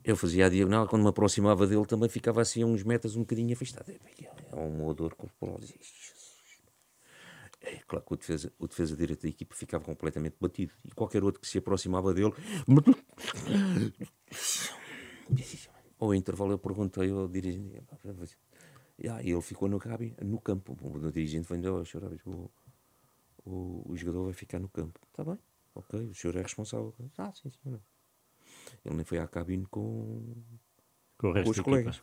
Eu 0.03 0.16
fazia 0.16 0.47
a 0.47 0.49
diagonal, 0.49 0.89
quando 0.89 1.03
me 1.03 1.09
aproximava 1.11 1.66
dele 1.66 1.85
também 1.87 2.09
ficava 2.09 2.41
assim 2.41 2.62
a 2.62 2.66
uns 2.66 2.83
metros 2.83 3.16
um 3.16 3.21
bocadinho 3.21 3.53
afastado. 3.53 3.91
É 3.91 4.57
um 4.57 4.87
odor 4.87 5.14
corporal. 5.14 5.61
É 7.62 7.77
claro 7.87 8.05
que 8.07 8.14
o 8.14 8.16
defesa, 8.16 8.51
o 8.59 8.66
defesa 8.66 8.97
direito 8.97 9.23
da 9.23 9.29
equipa 9.29 9.55
ficava 9.55 9.85
completamente 9.85 10.37
batido. 10.41 10.73
E 10.85 10.91
qualquer 10.93 11.23
outro 11.23 11.39
que 11.41 11.47
se 11.47 11.59
aproximava 11.59 12.14
dele. 12.14 12.33
Ao 16.01 16.14
intervalo 16.14 16.53
eu 16.53 16.59
perguntei 16.59 17.11
ao 17.11 17.29
dirigente. 17.29 17.83
"Ah, 19.09 19.22
E 19.22 19.30
ele 19.30 19.40
ficou 19.42 19.68
no, 19.68 19.78
cabi, 19.78 20.14
no 20.22 20.40
campo. 20.40 20.76
O 20.80 21.11
dirigente 21.11 21.48
veio 21.48 21.78
a 21.78 21.84
chorar. 21.84 22.11
O, 22.26 22.51
o, 23.44 23.92
o 23.92 23.96
jogador 23.96 24.24
vai 24.24 24.32
ficar 24.32 24.59
no 24.59 24.68
campo. 24.68 25.01
Está 25.11 25.24
bem, 25.24 25.38
ok, 25.74 26.09
o 26.11 26.14
senhor 26.14 26.36
é 26.36 26.42
responsável. 26.42 26.94
Ah, 27.16 27.32
sim, 27.32 27.51
senhor. 27.51 27.80
Ele 28.84 28.94
nem 28.96 29.05
foi 29.05 29.18
à 29.18 29.26
cabine 29.26 29.66
com, 29.66 30.34
Com 31.18 31.28
o 31.28 31.32
resto 31.32 31.44
com 31.46 31.51
os 31.51 31.61
colegas. 31.61 32.03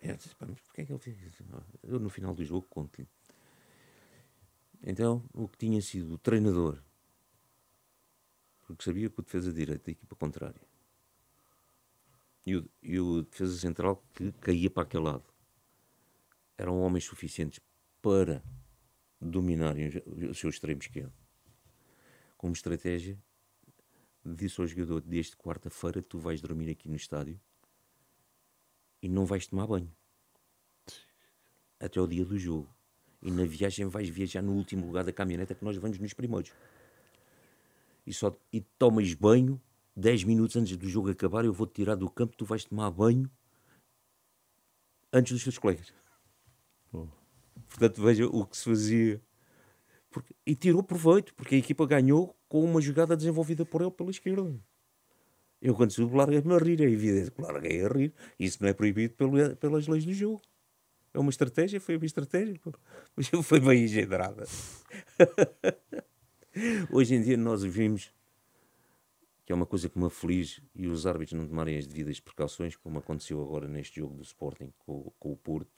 Eu 0.00 0.16
disse, 0.16 0.34
"Pá, 0.36 0.46
mas 0.46 0.60
porquê 0.60 0.82
é 0.82 0.84
que 0.84 0.92
ele 0.92 0.98
fez 1.00 1.20
isso? 1.20 1.44
Eu 1.82 1.98
no 1.98 2.08
final 2.08 2.34
do 2.34 2.44
jogo 2.44 2.66
conto-lhe. 2.68 3.08
Então, 4.82 5.24
o 5.32 5.48
que 5.48 5.58
tinha 5.58 5.80
sido 5.82 6.14
o 6.14 6.18
treinador, 6.18 6.80
porque 8.66 8.84
sabia 8.84 9.08
que 9.10 9.18
o 9.20 9.22
defesa 9.22 9.52
direito 9.52 9.84
da 9.84 9.92
equipa 9.92 10.14
contrária 10.14 10.60
e 12.46 12.56
o, 12.56 12.70
e 12.80 13.00
o 13.00 13.22
defesa 13.22 13.58
central 13.58 14.02
que 14.14 14.30
caía 14.40 14.70
para 14.70 14.84
aquele 14.84 15.02
lado 15.02 15.24
eram 16.56 16.80
homens 16.80 17.04
suficientes 17.04 17.60
para 18.00 18.42
dominarem 19.20 19.90
o 20.30 20.34
seu 20.34 20.48
extremo 20.48 20.80
esquerdo. 20.80 21.12
Como 22.36 22.52
estratégia, 22.52 23.18
disse 24.24 24.60
ao 24.60 24.66
jogador: 24.66 25.00
desde 25.00 25.36
quarta-feira 25.36 26.00
tu 26.00 26.18
vais 26.18 26.40
dormir 26.40 26.70
aqui 26.70 26.88
no 26.88 26.96
estádio 26.96 27.38
e 29.02 29.08
não 29.08 29.26
vais 29.26 29.46
tomar 29.46 29.66
banho 29.66 29.92
até 31.80 32.00
o 32.00 32.06
dia 32.06 32.24
do 32.24 32.38
jogo. 32.38 32.68
E 33.22 33.30
na 33.30 33.44
viagem 33.44 33.86
vais 33.86 34.08
viajar 34.08 34.42
no 34.42 34.52
último 34.52 34.86
lugar 34.86 35.04
da 35.04 35.12
caminhoneta 35.12 35.54
que 35.54 35.64
nós 35.64 35.76
vamos 35.76 35.98
nos 35.98 36.12
primeiros. 36.12 36.52
E, 38.06 38.12
só, 38.12 38.38
e 38.52 38.60
tomas 38.60 39.12
banho 39.14 39.60
10 39.96 40.24
minutos 40.24 40.56
antes 40.56 40.76
do 40.76 40.88
jogo 40.88 41.10
acabar. 41.10 41.44
Eu 41.44 41.52
vou-te 41.52 41.72
tirar 41.74 41.94
do 41.94 42.08
campo, 42.10 42.36
tu 42.36 42.44
vais 42.44 42.64
tomar 42.64 42.90
banho 42.90 43.30
antes 45.12 45.32
dos 45.32 45.42
teus 45.42 45.58
colegas. 45.58 45.92
Pô. 46.90 47.08
Portanto, 47.68 48.02
veja 48.02 48.26
o 48.26 48.46
que 48.46 48.56
se 48.56 48.64
fazia. 48.64 49.22
Porque- 50.10 50.34
e 50.46 50.54
tirou 50.54 50.82
proveito, 50.82 51.34
porque 51.34 51.54
a 51.54 51.58
equipa 51.58 51.86
ganhou 51.86 52.36
com 52.48 52.62
uma 52.64 52.80
jogada 52.80 53.16
desenvolvida 53.16 53.64
por 53.64 53.80
ele 53.82 53.90
pela 53.90 54.10
esquerda. 54.10 54.54
Eu, 55.60 55.74
quando 55.74 55.90
subo, 55.90 56.16
larguei-me 56.16 56.52
a 56.54 56.58
rir. 56.58 56.80
É 56.82 56.84
evidente 56.84 57.30
que 57.30 57.40
larguei 57.40 57.84
a 57.84 57.88
rir. 57.88 58.14
Isso 58.38 58.58
não 58.62 58.68
é 58.68 58.74
proibido 58.74 59.14
pelo- 59.14 59.56
pelas 59.56 59.86
leis 59.88 60.04
do 60.04 60.12
jogo. 60.12 60.40
É 61.12 61.18
uma 61.18 61.30
estratégia, 61.30 61.80
foi 61.80 61.96
uma 61.96 62.04
estratégia. 62.04 62.60
Mas 63.16 63.28
foi 63.42 63.58
bem 63.60 63.84
engendrada. 63.84 64.44
Hoje 66.92 67.14
em 67.14 67.22
dia 67.22 67.36
nós 67.36 67.62
vimos 67.64 68.12
que 69.46 69.52
é 69.52 69.54
uma 69.54 69.64
coisa 69.64 69.88
que 69.88 69.96
me 69.96 70.06
aflige 70.06 70.60
e 70.74 70.88
os 70.88 71.06
árbitros 71.06 71.38
não 71.38 71.46
tomarem 71.46 71.78
as 71.78 71.86
devidas 71.86 72.18
precauções, 72.18 72.74
como 72.74 72.98
aconteceu 72.98 73.40
agora 73.40 73.68
neste 73.68 74.00
jogo 74.00 74.16
do 74.16 74.22
Sporting 74.24 74.72
com, 74.80 75.12
com 75.20 75.32
o 75.32 75.36
Porto. 75.36 75.70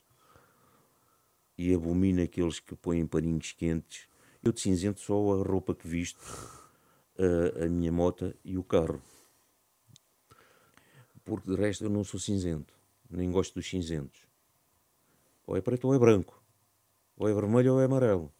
E 1.55 1.71
abomina 1.71 2.23
aqueles 2.23 2.59
que 2.59 2.75
põem 2.75 3.05
paninhos 3.05 3.51
quentes. 3.51 4.07
Eu 4.41 4.51
de 4.51 4.59
cinzento 4.59 4.99
só 4.99 5.13
a 5.39 5.43
roupa 5.43 5.75
que 5.75 5.87
visto, 5.87 6.19
a, 7.15 7.65
a 7.65 7.69
minha 7.69 7.91
moto 7.91 8.33
e 8.43 8.57
o 8.57 8.63
carro. 8.63 8.99
Porque 11.23 11.51
de 11.51 11.55
resto 11.55 11.83
eu 11.83 11.91
não 11.91 12.03
sou 12.03 12.19
cinzento, 12.19 12.73
nem 13.07 13.29
gosto 13.29 13.53
dos 13.53 13.69
cinzentos. 13.69 14.27
Ou 15.45 15.55
é 15.55 15.61
preto 15.61 15.85
ou 15.87 15.93
é 15.93 15.99
branco. 15.99 16.43
Ou 17.15 17.29
é 17.29 17.33
vermelho 17.35 17.73
ou 17.73 17.81
é 17.81 17.85
amarelo. 17.85 18.33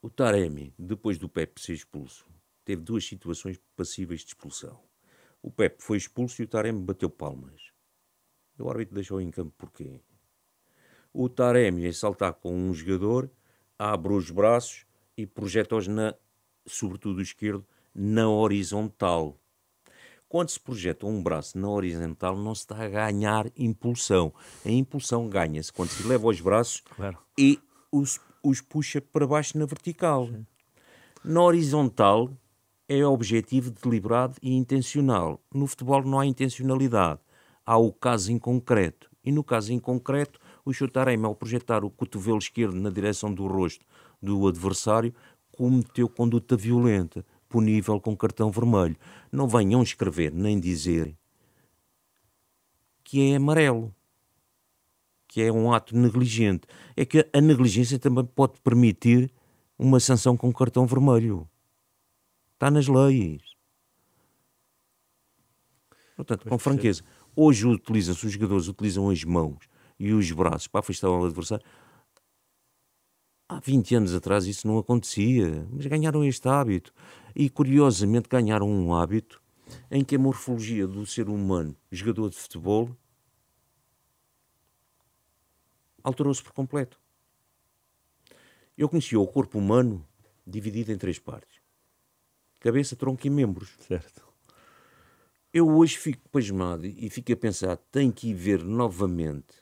O 0.00 0.08
Taremi, 0.08 0.72
depois 0.78 1.18
do 1.18 1.28
Pepe 1.28 1.60
ser 1.60 1.74
expulso, 1.74 2.26
teve 2.68 2.82
duas 2.82 3.02
situações 3.06 3.58
passíveis 3.74 4.20
de 4.20 4.26
expulsão. 4.26 4.78
O 5.42 5.50
Pepe 5.50 5.82
foi 5.82 5.96
expulso 5.96 6.42
e 6.42 6.44
o 6.44 6.46
Taremi 6.46 6.82
bateu 6.84 7.08
palmas. 7.08 7.70
O 8.58 8.68
árbitro 8.68 8.96
deixou 8.96 9.22
em 9.22 9.30
campo 9.30 9.54
porquê? 9.56 10.02
O 11.10 11.30
Taremi, 11.30 11.86
a 11.86 11.92
saltar 11.94 12.34
com 12.34 12.54
um 12.54 12.74
jogador, 12.74 13.30
abre 13.78 14.12
os 14.12 14.30
braços 14.30 14.84
e 15.16 15.26
projeta-os, 15.26 15.88
na, 15.88 16.14
sobretudo 16.66 17.20
o 17.20 17.22
esquerdo, 17.22 17.66
na 17.94 18.28
horizontal. 18.28 19.40
Quando 20.28 20.50
se 20.50 20.60
projeta 20.60 21.06
um 21.06 21.22
braço 21.22 21.56
na 21.56 21.70
horizontal, 21.70 22.36
não 22.36 22.54
se 22.54 22.64
está 22.64 22.84
a 22.84 22.86
ganhar 22.86 23.46
impulsão. 23.56 24.30
A 24.62 24.68
impulsão 24.70 25.26
ganha-se 25.26 25.72
quando 25.72 25.88
se 25.88 26.06
leva 26.06 26.26
os 26.26 26.38
braços 26.42 26.82
Claro. 26.94 27.16
e 27.38 27.58
os, 27.90 28.20
os 28.42 28.60
puxa 28.60 29.00
para 29.00 29.26
baixo 29.26 29.56
na 29.56 29.64
vertical. 29.64 30.28
Na 31.24 31.40
horizontal 31.40 32.30
é 32.88 33.04
objetivo 33.04 33.70
deliberado 33.70 34.36
e 34.42 34.54
intencional. 34.54 35.40
No 35.52 35.66
futebol 35.66 36.02
não 36.02 36.18
há 36.18 36.26
intencionalidade. 36.26 37.20
Há 37.64 37.76
o 37.76 37.92
caso 37.92 38.32
em 38.32 38.38
concreto. 38.38 39.10
E 39.22 39.30
no 39.30 39.44
caso 39.44 39.72
em 39.72 39.78
concreto, 39.78 40.40
o 40.64 40.72
Chutarema, 40.72 41.28
ao 41.28 41.34
projetar 41.34 41.84
o 41.84 41.90
cotovelo 41.90 42.38
esquerdo 42.38 42.74
na 42.74 42.88
direção 42.88 43.32
do 43.32 43.46
rosto 43.46 43.84
do 44.22 44.48
adversário, 44.48 45.14
cometeu 45.52 46.08
conduta 46.08 46.56
violenta, 46.56 47.24
punível 47.48 48.00
com 48.00 48.16
cartão 48.16 48.50
vermelho. 48.50 48.96
Não 49.30 49.46
venham 49.46 49.82
escrever 49.82 50.32
nem 50.32 50.58
dizer 50.58 51.14
que 53.04 53.32
é 53.32 53.36
amarelo 53.36 53.94
que 55.28 55.42
é 55.42 55.52
um 55.52 55.72
ato 55.72 55.94
negligente. 55.94 56.66
É 56.96 57.04
que 57.04 57.28
a 57.32 57.40
negligência 57.40 57.98
também 57.98 58.24
pode 58.24 58.54
permitir 58.62 59.30
uma 59.78 60.00
sanção 60.00 60.36
com 60.36 60.50
cartão 60.52 60.86
vermelho. 60.86 61.46
Está 62.58 62.72
nas 62.72 62.88
leis. 62.88 63.40
Portanto, 66.16 66.48
com 66.48 66.58
franqueza, 66.58 67.04
hoje 67.36 67.64
utilizam-se, 67.64 68.26
os 68.26 68.32
jogadores 68.32 68.66
utilizam 68.66 69.08
as 69.08 69.22
mãos 69.22 69.68
e 69.96 70.12
os 70.12 70.32
braços 70.32 70.66
para 70.66 70.80
afastar 70.80 71.08
o 71.08 71.24
adversário. 71.24 71.64
Há 73.48 73.60
20 73.60 73.94
anos 73.94 74.12
atrás 74.12 74.44
isso 74.44 74.66
não 74.66 74.76
acontecia, 74.76 75.68
mas 75.70 75.86
ganharam 75.86 76.24
este 76.24 76.48
hábito. 76.48 76.92
E 77.32 77.48
curiosamente 77.48 78.28
ganharam 78.28 78.68
um 78.68 78.92
hábito 78.92 79.40
em 79.88 80.02
que 80.02 80.16
a 80.16 80.18
morfologia 80.18 80.88
do 80.88 81.06
ser 81.06 81.28
humano, 81.28 81.76
jogador 81.92 82.28
de 82.28 82.36
futebol, 82.36 82.90
alterou-se 86.02 86.42
por 86.42 86.52
completo. 86.52 87.00
Eu 88.76 88.88
conhecia 88.88 89.20
o 89.20 89.28
corpo 89.28 89.58
humano 89.58 90.04
dividido 90.44 90.90
em 90.90 90.98
três 90.98 91.20
partes: 91.20 91.57
cabeça, 92.60 92.96
tronco 92.96 93.26
e 93.26 93.30
membros. 93.30 93.70
Certo. 93.80 94.26
Eu 95.52 95.68
hoje 95.68 95.96
fico 95.96 96.28
pasmado 96.28 96.86
e 96.86 97.08
fico 97.10 97.32
a 97.32 97.36
pensar: 97.36 97.76
tenho 97.90 98.12
que 98.12 98.28
ir 98.30 98.34
ver 98.34 98.62
novamente 98.62 99.54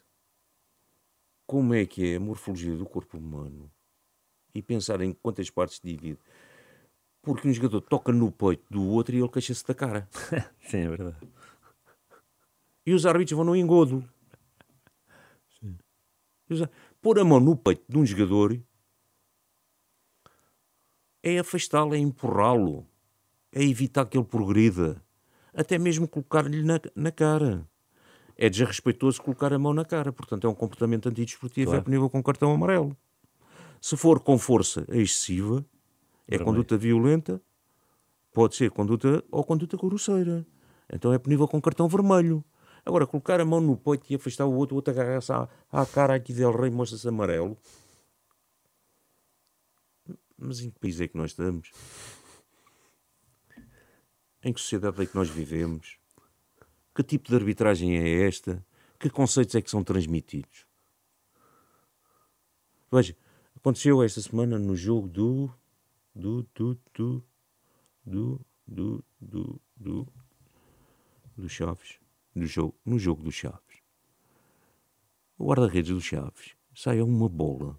como 1.46 1.74
é 1.74 1.86
que 1.86 2.12
é 2.12 2.16
a 2.16 2.20
morfologia 2.20 2.76
do 2.76 2.84
corpo 2.86 3.16
humano 3.16 3.70
e 4.54 4.60
pensar 4.62 5.00
em 5.00 5.12
quantas 5.12 5.48
partes 5.50 5.80
divide. 5.82 6.18
Porque 7.22 7.48
um 7.48 7.52
jogador 7.52 7.80
toca 7.80 8.12
no 8.12 8.30
peito 8.32 8.64
do 8.70 8.82
outro 8.84 9.14
e 9.14 9.18
ele 9.18 9.28
queixa-se 9.28 9.66
da 9.66 9.74
cara. 9.74 10.08
Sim, 10.62 10.78
é 10.78 10.88
verdade. 10.88 11.18
E 12.84 12.92
os 12.94 13.04
árbitros 13.04 13.36
vão 13.36 13.44
no 13.44 13.56
engodo. 13.56 14.08
Á- 16.50 16.70
Pôr 17.02 17.18
a 17.18 17.24
mão 17.24 17.40
no 17.40 17.56
peito 17.56 17.84
de 17.88 17.98
um 17.98 18.06
jogador 18.06 18.60
é 21.28 21.38
afastá-lo, 21.38 21.94
é 21.94 21.98
empurrá-lo, 21.98 22.86
é 23.52 23.62
evitar 23.64 24.04
que 24.06 24.16
ele 24.16 24.24
progrida, 24.24 25.02
até 25.52 25.78
mesmo 25.78 26.06
colocar-lhe 26.06 26.62
na, 26.62 26.80
na 26.94 27.10
cara. 27.10 27.66
É 28.36 28.48
desrespeitoso 28.50 29.20
colocar 29.22 29.52
a 29.52 29.58
mão 29.58 29.72
na 29.72 29.84
cara, 29.84 30.12
portanto 30.12 30.46
é 30.46 30.50
um 30.50 30.54
comportamento 30.54 31.08
antidesportivo, 31.08 31.70
Claro. 31.70 31.80
é 31.80 31.84
punível 31.84 32.10
com 32.10 32.22
cartão 32.22 32.52
amarelo. 32.52 32.96
Se 33.80 33.96
for 33.96 34.20
com 34.20 34.38
força 34.38 34.84
excessiva, 34.88 35.64
é 36.28 36.32
Vermelho. 36.36 36.44
conduta 36.44 36.76
violenta, 36.76 37.40
pode 38.32 38.54
ser 38.56 38.70
conduta 38.70 39.24
ou 39.30 39.42
conduta 39.42 39.76
grosseira. 39.76 40.46
Então 40.92 41.12
é 41.12 41.18
punível 41.18 41.48
com 41.48 41.60
cartão 41.60 41.88
vermelho. 41.88 42.44
Agora, 42.84 43.06
colocar 43.06 43.40
a 43.40 43.44
mão 43.44 43.60
no 43.60 43.76
peito 43.76 44.06
e 44.10 44.14
afastar 44.14 44.44
o 44.46 44.52
outro, 44.54 44.74
o 44.74 44.76
outro 44.76 44.92
agarrar-se 44.92 45.32
à, 45.32 45.48
à 45.72 45.84
cara 45.86 46.14
aqui 46.14 46.32
del 46.32 46.52
rei 46.52 46.70
mostra-se 46.70 47.08
amarelo. 47.08 47.56
Mas 50.38 50.60
em 50.60 50.70
que 50.70 50.78
país 50.78 51.00
é 51.00 51.08
que 51.08 51.16
nós 51.16 51.30
estamos? 51.30 51.70
Em 54.42 54.52
que 54.52 54.60
sociedade 54.60 55.02
é 55.02 55.06
que 55.06 55.14
nós 55.14 55.28
vivemos? 55.28 55.98
Que 56.94 57.02
tipo 57.02 57.28
de 57.28 57.34
arbitragem 57.34 57.96
é 57.96 58.26
esta? 58.26 58.64
Que 58.98 59.10
conceitos 59.10 59.54
é 59.54 59.62
que 59.62 59.70
são 59.70 59.82
transmitidos? 59.82 60.66
Veja, 62.90 63.16
aconteceu 63.54 64.02
esta 64.02 64.20
semana 64.20 64.58
no 64.58 64.76
jogo 64.76 65.08
do. 65.08 65.50
do. 66.14 66.46
do. 66.54 66.78
do. 66.94 67.24
do. 68.04 68.46
do. 68.66 69.04
do. 69.20 69.60
do, 69.76 70.06
do 71.36 71.48
Chaves. 71.48 71.98
no 72.34 72.46
jogo, 72.46 72.74
no 72.84 72.98
jogo 72.98 73.22
do 73.22 73.32
Chaves. 73.32 73.82
O 75.38 75.48
guarda-redes 75.48 75.92
do 75.92 76.00
Chaves 76.00 76.54
sai 76.74 77.00
a 77.00 77.04
uma 77.04 77.28
bola 77.28 77.78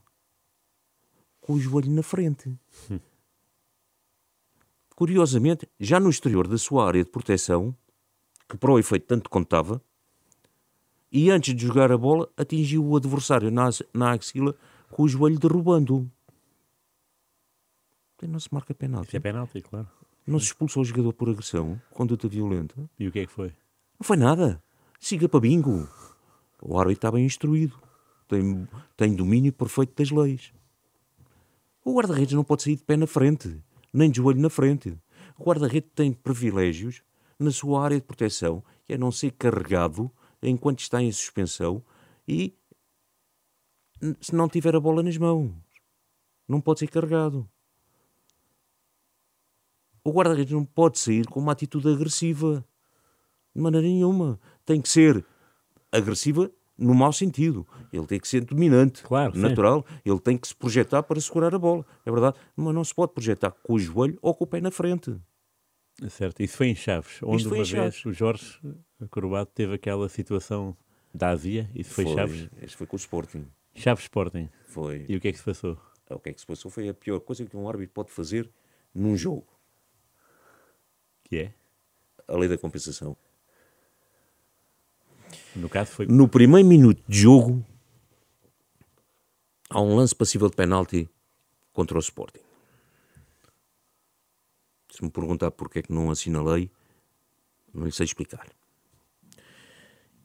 com 1.47 1.53
o 1.53 1.59
joelho 1.59 1.89
na 1.89 2.03
frente. 2.03 2.53
Curiosamente, 4.93 5.65
já 5.79 5.97
no 5.97 6.09
exterior 6.09 6.45
da 6.45 6.57
sua 6.57 6.85
área 6.85 7.01
de 7.01 7.09
proteção, 7.09 7.73
que 8.49 8.57
para 8.57 8.69
o 8.69 8.77
efeito 8.77 9.07
tanto 9.07 9.29
contava, 9.29 9.81
e 11.09 11.31
antes 11.31 11.55
de 11.55 11.65
jogar 11.65 11.89
a 11.89 11.97
bola, 11.97 12.29
atingiu 12.35 12.85
o 12.85 12.97
adversário 12.97 13.49
na, 13.49 13.69
na 13.93 14.11
axila 14.11 14.53
com 14.91 15.03
o 15.03 15.07
joelho 15.07 15.39
derrubando-o. 15.39 16.11
Não 18.23 18.39
se 18.41 18.53
marca 18.53 18.73
penalti. 18.73 19.07
Isso 19.07 19.17
é 19.17 19.19
penalti, 19.21 19.61
claro. 19.61 19.87
Não 20.25 20.39
se 20.39 20.47
expulsou 20.47 20.81
o 20.81 20.85
jogador 20.85 21.13
por 21.13 21.29
agressão, 21.29 21.81
conduta 21.91 22.27
violenta. 22.27 22.75
E 22.99 23.07
o 23.07 23.11
que 23.11 23.19
é 23.19 23.25
que 23.25 23.31
foi? 23.31 23.53
Não 23.97 24.03
foi 24.03 24.17
nada. 24.17 24.61
Siga 24.99 25.29
para 25.29 25.39
bingo. 25.39 25.87
O 26.61 26.77
árbitro 26.77 26.91
está 26.91 27.11
bem 27.11 27.25
instruído. 27.25 27.79
Tem, 28.27 28.67
tem 28.97 29.15
domínio 29.15 29.53
perfeito 29.53 29.95
das 29.95 30.11
leis. 30.11 30.51
O 31.87 31.93
guarda-redes 31.93 32.33
não 32.33 32.43
pode 32.43 32.63
sair 32.63 32.75
de 32.75 32.83
pé 32.83 32.97
na 32.97 33.07
frente, 33.07 33.63
nem 33.93 34.11
de 34.11 34.17
joelho 34.17 34.41
na 34.41 34.49
frente. 34.49 34.99
O 35.39 35.43
guarda-redes 35.45 35.89
tem 35.95 36.11
privilégios 36.11 37.01
na 37.39 37.49
sua 37.49 37.81
área 37.81 37.95
de 37.95 38.05
proteção, 38.05 38.61
que 38.83 38.91
é 38.91 38.97
não 38.97 39.09
ser 39.09 39.31
carregado 39.31 40.11
enquanto 40.43 40.81
está 40.81 41.01
em 41.01 41.09
suspensão 41.13 41.81
e 42.27 42.53
se 44.19 44.35
não 44.35 44.49
tiver 44.49 44.75
a 44.75 44.81
bola 44.81 45.01
nas 45.01 45.17
mãos. 45.17 45.53
Não 46.45 46.59
pode 46.59 46.79
ser 46.79 46.87
carregado. 46.87 47.49
O 50.03 50.11
guarda-redes 50.11 50.51
não 50.51 50.65
pode 50.65 50.99
sair 50.99 51.25
com 51.25 51.39
uma 51.39 51.53
atitude 51.53 51.87
agressiva. 51.87 52.67
De 53.55 53.61
maneira 53.61 53.87
nenhuma. 53.87 54.37
Tem 54.65 54.81
que 54.81 54.89
ser 54.89 55.25
agressiva 55.89 56.51
no 56.77 56.93
mau 56.93 57.11
sentido. 57.11 57.65
Ele 57.91 58.05
tem 58.05 58.19
que 58.19 58.27
ser 58.27 58.43
dominante, 58.45 59.01
Claro, 59.03 59.33
sim. 59.33 59.39
natural. 59.41 59.85
Ele 60.05 60.19
tem 60.19 60.37
que 60.37 60.47
se 60.47 60.55
projetar 60.55 61.03
para 61.03 61.19
segurar 61.19 61.53
a 61.55 61.59
bola. 61.59 61.85
É 62.05 62.11
verdade. 62.11 62.37
Mas 62.55 62.73
não 62.75 62.83
se 62.83 62.93
pode 62.93 63.13
projetar 63.13 63.51
com 63.51 63.73
o 63.73 63.79
joelho 63.79 64.17
ou 64.21 64.33
com 64.35 64.43
o 64.43 64.47
pé 64.47 64.61
na 64.61 64.71
frente. 64.71 65.15
Certo. 66.09 66.41
Isso 66.43 66.55
foi 66.57 66.67
em 66.67 66.75
Chaves, 66.75 67.19
onde 67.23 67.37
Isto 67.37 67.49
foi 67.49 67.57
uma 67.57 67.63
vez 67.63 67.95
Chaves. 67.95 68.05
o 68.05 68.13
Jorge 68.13 68.59
Corbato 69.09 69.51
teve 69.55 69.73
aquela 69.73 70.07
situação 70.07 70.77
da 71.13 71.29
Ásia. 71.29 71.69
Isso 71.73 71.89
foi, 71.91 72.05
Chaves. 72.05 72.47
Este 72.61 72.77
foi 72.77 72.85
com 72.85 72.95
o 72.95 72.99
Sporting. 72.99 73.47
Chaves 73.73 74.03
Sporting. 74.03 74.47
Foi. 74.67 75.05
E 75.09 75.15
o 75.15 75.19
que 75.19 75.27
é 75.29 75.31
que 75.31 75.39
se 75.39 75.43
passou? 75.43 75.75
O 76.09 76.19
que 76.19 76.29
é 76.29 76.33
que 76.33 76.39
se 76.39 76.45
passou 76.45 76.69
foi 76.69 76.87
a 76.89 76.93
pior 76.93 77.19
coisa 77.19 77.43
que 77.45 77.57
um 77.57 77.67
árbitro 77.67 77.93
pode 77.95 78.11
fazer 78.11 78.49
num 78.93 79.17
jogo. 79.17 79.47
Que 81.23 81.37
é? 81.37 81.53
A 82.27 82.37
lei 82.37 82.47
da 82.47 82.57
compensação. 82.57 83.17
No 85.57 85.67
caso 85.67 85.91
foi. 85.91 86.05
No 86.05 86.27
primeiro 86.27 86.67
minuto 86.67 87.01
de 87.07 87.19
jogo, 87.21 87.65
há 89.69 89.81
um 89.81 89.95
lance 89.95 90.15
passível 90.15 90.49
de 90.49 90.55
penalti 90.55 91.09
contra 91.73 91.97
o 91.97 91.99
Sporting. 91.99 92.45
Se 94.91 95.03
me 95.03 95.09
perguntar 95.09 95.51
porque 95.51 95.79
é 95.79 95.81
que 95.81 95.91
não 95.91 96.11
assinalei, 96.11 96.69
não 97.73 97.85
lhe 97.85 97.91
sei 97.91 98.05
explicar. 98.05 98.47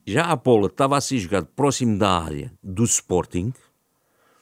Já 0.06 0.26
a 0.26 0.36
bola 0.36 0.66
estava 0.66 0.96
a 0.96 1.00
ser 1.00 1.18
jogada 1.18 1.46
próximo 1.46 1.96
da 1.96 2.10
área 2.10 2.52
do 2.62 2.84
Sporting, 2.84 3.54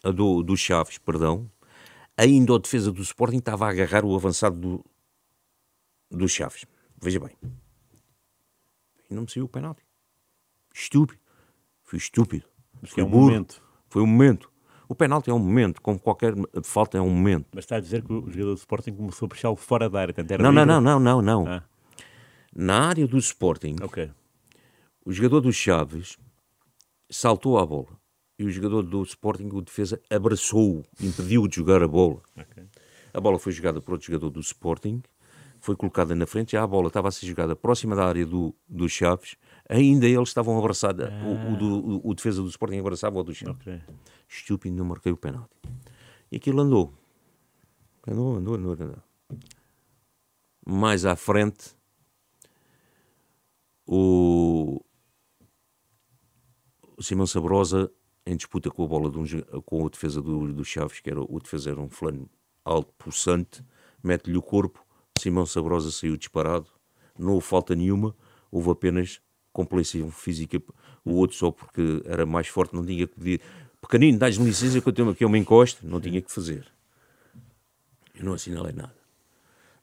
do, 0.03 0.43
do 0.43 0.57
Chaves, 0.57 0.99
perdão, 0.99 1.51
ainda 2.17 2.55
a 2.55 2.59
defesa 2.59 2.91
do 2.91 3.03
Sporting 3.03 3.39
estava 3.39 3.67
a 3.67 3.71
agarrar 3.71 4.05
o 4.05 4.15
avançado 4.15 4.57
do, 4.57 4.85
do 6.11 6.29
Chaves. 6.29 6.65
Veja 7.01 7.21
bem. 7.21 7.37
E 9.09 9.15
não 9.15 9.23
me 9.23 9.31
saiu 9.31 9.45
o 9.45 9.49
penalti. 9.49 9.90
Estúpido. 10.75 11.21
Foi 11.83 11.99
estúpido. 11.99 12.45
Porque 12.81 12.95
Foi 12.95 13.03
é 13.03 13.07
um 13.07 13.11
burro. 13.11 13.27
momento. 13.27 13.63
Foi 13.89 14.03
um 14.03 14.07
momento. 14.07 14.51
O 14.89 14.95
penalti 14.95 15.31
é 15.31 15.35
um 15.35 15.39
momento, 15.39 15.81
como 15.81 15.99
qualquer 16.01 16.35
falta 16.65 16.99
é 16.99 17.01
um 17.01 17.11
momento. 17.11 17.47
Mas 17.55 17.65
está 17.65 17.77
a 17.77 17.81
dizer 17.81 18.03
que 18.03 18.13
o 18.13 18.29
jogador 18.31 18.55
do 18.55 18.59
Sporting 18.59 18.93
começou 18.95 19.27
a 19.27 19.29
puxá-lo 19.29 19.57
fora 19.57 19.89
da 19.89 20.01
área. 20.01 20.13
Portanto, 20.15 20.41
Não, 20.41 20.51
não, 20.51 20.65
não, 20.67 20.81
não, 20.81 20.99
não, 21.01 21.23
não. 21.23 21.47
Ah, 21.47 21.63
Na 22.55 22.89
área 22.89 23.07
do 23.07 23.17
Sporting, 23.19 23.77
ok. 23.83 24.11
o 25.05 25.13
jogador 25.13 25.41
do 25.43 25.53
Chaves 25.53 26.17
saltou 27.09 27.59
à 27.59 27.65
bola. 27.67 27.99
E 28.39 28.45
o 28.45 28.51
jogador 28.51 28.83
do 28.83 29.03
Sporting, 29.03 29.51
o 29.53 29.61
defesa, 29.61 30.01
abraçou-o, 30.11 30.83
impediu-o 31.01 31.47
de 31.47 31.57
jogar 31.57 31.83
a 31.83 31.89
bola. 31.89 32.21
ok. 32.37 32.65
A 33.13 33.21
bola 33.21 33.39
foi 33.39 33.53
jogada 33.53 33.81
por 33.81 33.93
outro 33.93 34.07
jogador 34.07 34.31
do 34.31 34.41
Sporting, 34.41 35.03
foi 35.61 35.77
colocada 35.77 36.15
na 36.15 36.27
frente, 36.27 36.53
já 36.53 36.63
a 36.63 36.67
bola 36.67 36.87
estava 36.89 37.09
a 37.09 37.11
ser 37.11 37.27
jogada 37.27 37.55
próxima 37.55 37.95
da 37.95 38.05
área 38.07 38.25
do, 38.25 38.55
do 38.69 38.89
Chaves, 38.89 39.37
ainda 39.71 40.07
eles 40.07 40.29
estavam 40.29 40.59
abraçados, 40.59 41.07
o, 41.07 41.53
o, 41.53 41.57
do- 41.57 41.87
o- 42.07 42.11
o 42.11 42.15
defesa 42.15 42.43
do 42.43 42.49
Sporting 42.49 42.79
abraçava 42.79 43.19
o 43.19 43.23
do 43.23 43.33
Chaves. 43.35 43.57
ok. 43.61 43.81
Estúpido, 44.29 44.77
não 44.77 44.85
marquei 44.85 45.11
o 45.13 45.17
penalti. 45.17 45.51
E 46.31 46.37
aquilo 46.37 46.61
andou. 46.61 46.93
Andou, 48.07 48.37
andou, 48.37 48.55
andou, 48.55 48.73
andou. 48.73 49.03
Mais 50.67 51.05
à 51.05 51.17
frente, 51.17 51.75
o, 53.87 54.81
o 56.97 57.03
Simão 57.03 57.27
Sabrosa, 57.27 57.91
em 58.27 58.37
disputa 58.37 58.71
com 58.71 58.85
a 58.85 58.87
bola 58.89 59.11
de 59.11 59.19
um 59.19 59.61
com 59.63 59.83
o 59.83 59.91
defesa 59.91 60.21
do, 60.23 60.53
do 60.53 60.65
Chaves, 60.65 61.01
que 61.01 61.11
era, 61.11 61.21
o 61.21 61.41
defesa 61.41 61.71
era 61.71 61.81
um 61.81 61.89
fulano 61.89 62.29
alto, 62.65 62.93
pulsante, 62.99 63.65
mete-lhe 64.03 64.37
o 64.37 64.43
corpo, 64.43 64.85
Simão 65.19 65.47
Sabrosa 65.47 65.91
saiu 65.91 66.17
disparado, 66.17 66.67
não 67.19 67.33
houve 67.35 67.47
falta 67.47 67.75
nenhuma, 67.75 68.15
houve 68.51 68.71
apenas 68.71 69.21
complexão 69.53 70.11
física, 70.11 70.63
o 71.05 71.15
outro 71.15 71.37
só 71.37 71.51
porque 71.51 72.03
era 72.05 72.25
mais 72.25 72.49
forte, 72.49 72.75
não 72.75 72.85
tinha 72.85 73.07
que 73.07 73.15
pedir, 73.15 73.41
pequenino, 73.81 74.19
dás-me 74.19 74.47
licença 74.47 74.81
que 74.81 74.89
eu 74.89 74.93
tenho 74.93 75.11
aqui 75.11 75.25
uma 75.25 75.39
encoste, 75.39 75.85
não 75.87 76.01
tinha 76.01 76.21
que 76.21 76.31
fazer. 76.31 76.71
Eu 78.15 78.25
não 78.25 78.35
assinalei 78.35 78.73
nada. 78.73 78.95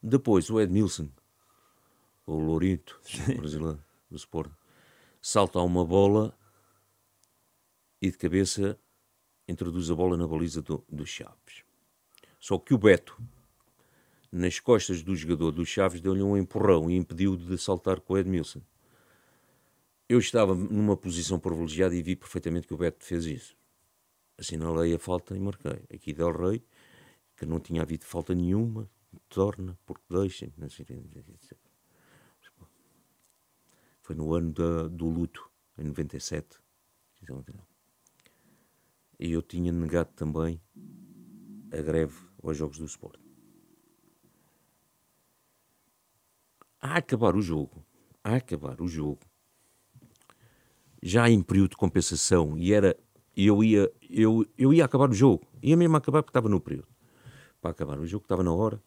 Depois, 0.02 0.50
o 0.50 0.62
Edmilson, 0.62 1.10
o 2.26 2.36
Lourinto, 2.36 3.00
brasileiro, 3.36 3.84
do 4.10 4.16
Sport, 4.16 4.52
salta 5.22 5.60
a 5.60 5.64
uma 5.64 5.86
bola 5.86 6.38
e 8.02 8.12
de 8.12 8.18
cabeça 8.18 8.80
introduz 9.48 9.90
a 9.90 9.96
bola 9.96 10.16
na 10.16 10.28
baliza 10.28 10.62
do, 10.62 10.84
do 10.88 11.06
Chaves. 11.06 11.64
Só 12.40 12.58
que 12.58 12.74
o 12.74 12.78
Beto, 12.78 13.18
nas 14.32 14.60
costas 14.60 15.02
do 15.02 15.16
jogador 15.16 15.52
do 15.52 15.66
Chaves, 15.66 16.02
deu-lhe 16.02 16.22
um 16.22 16.38
empurrão 16.38 16.90
e 16.90 16.96
impediu 16.96 17.36
de 17.36 17.58
saltar 17.58 18.00
com 18.00 18.14
o 18.14 18.18
Edmilson. 18.18 18.62
Eu 20.10 20.20
estava 20.20 20.56
numa 20.56 20.96
posição 20.96 21.38
privilegiada 21.38 21.94
e 21.94 22.02
vi 22.02 22.16
perfeitamente 22.16 22.66
que 22.66 22.74
o 22.74 22.78
Beto 22.78 23.04
fez 23.04 23.26
isso. 23.26 23.58
Assinalei 24.38 24.96
a 24.96 25.00
falta 25.00 25.36
e 25.36 25.40
marquei. 25.40 25.84
Aqui 25.94 26.14
Del 26.14 26.32
Rey, 26.32 26.66
que 27.36 27.46
não 27.46 27.60
tinha 27.60 27.82
havido 27.82 28.06
falta 28.06 28.34
nenhuma, 28.34 28.90
torna, 29.28 29.78
porque 29.86 30.04
sei- 30.30 30.54
Foi 34.02 34.16
no 34.16 34.34
ano 34.34 34.54
da- 34.54 34.88
do 34.88 35.10
luto, 35.10 35.52
em 35.78 35.84
97. 35.84 36.58
E 39.20 39.32
eu 39.34 39.42
tinha 39.42 39.72
negado 39.74 40.14
também 40.14 40.62
a 41.74 41.82
greve 41.82 42.16
aos 42.42 42.56
Jogos 42.56 42.78
do 42.78 42.86
Sport. 42.86 43.20
A 46.80 46.96
acabar 46.96 47.36
o 47.36 47.42
jogo, 47.42 47.84
a 48.24 48.36
acabar 48.36 48.80
o 48.80 48.88
jogo, 48.88 49.27
já 51.02 51.30
em 51.30 51.42
período 51.42 51.72
de 51.72 51.78
compensação, 51.78 52.58
e 52.58 52.74
era, 52.74 52.98
eu 53.36 53.64
ia, 53.64 53.92
eu, 54.10 54.46
eu 54.58 54.74
ia 54.74 54.86
acabar 54.86 55.10
o 55.10 55.14
jogo, 55.14 55.46
ia 55.62 55.78
mesmo 55.78 55.96
acabar 55.96 56.24
porque 56.24 56.32
estava 56.32 56.50
no 56.50 56.60
período. 56.60 56.88
Para 57.62 57.72
acabar 57.72 58.00
o 58.00 58.06
jogo, 58.06 58.24
estava 58.26 58.44
na 58.44 58.54
hora. 58.54 58.82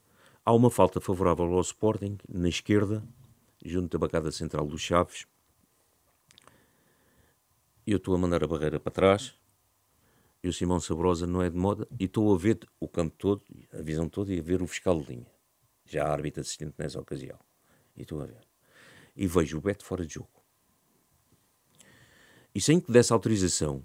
Há 0.44 0.52
uma 0.52 0.70
falta 0.70 1.00
favorável 1.00 1.44
ao 1.46 1.60
Sporting, 1.60 2.18
na 2.28 2.48
esquerda, 2.48 3.02
junto 3.64 3.90
da 3.90 3.98
bancada 3.98 4.32
central 4.32 4.66
dos 4.66 4.80
Chaves. 4.80 5.26
Eu 7.86 7.98
estou 7.98 8.14
a 8.14 8.18
mandar 8.18 8.42
a 8.42 8.46
barreira 8.46 8.80
para 8.80 8.92
trás, 8.92 9.34
e 10.42 10.48
o 10.48 10.52
Simão 10.52 10.80
Sabrosa 10.80 11.26
não 11.26 11.42
é 11.42 11.50
de 11.50 11.56
moda, 11.56 11.86
e 11.98 12.04
estou 12.04 12.34
a 12.34 12.38
ver 12.38 12.60
o 12.78 12.88
campo 12.88 13.14
todo, 13.18 13.42
a 13.72 13.82
visão 13.82 14.08
toda, 14.08 14.32
e 14.32 14.38
a 14.38 14.42
ver 14.42 14.62
o 14.62 14.66
fiscal 14.66 14.98
de 15.00 15.12
linha, 15.12 15.26
já 15.84 16.06
a 16.06 16.12
árbitra 16.12 16.40
assistente 16.40 16.74
nessa 16.78 16.98
ocasião. 16.98 17.38
E 17.96 18.02
estou 18.02 18.22
a 18.22 18.26
ver. 18.26 18.46
E 19.14 19.26
vejo 19.26 19.58
o 19.58 19.60
Beto 19.60 19.84
fora 19.84 20.06
de 20.06 20.14
jogo. 20.14 20.39
E 22.54 22.60
sem 22.60 22.80
que 22.80 22.90
desse 22.90 23.12
autorização, 23.12 23.82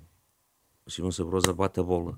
o 0.86 0.92
Simão 0.92 1.12
Sabrosa 1.12 1.54
bate 1.54 1.80
a 1.80 1.84
bola. 1.84 2.18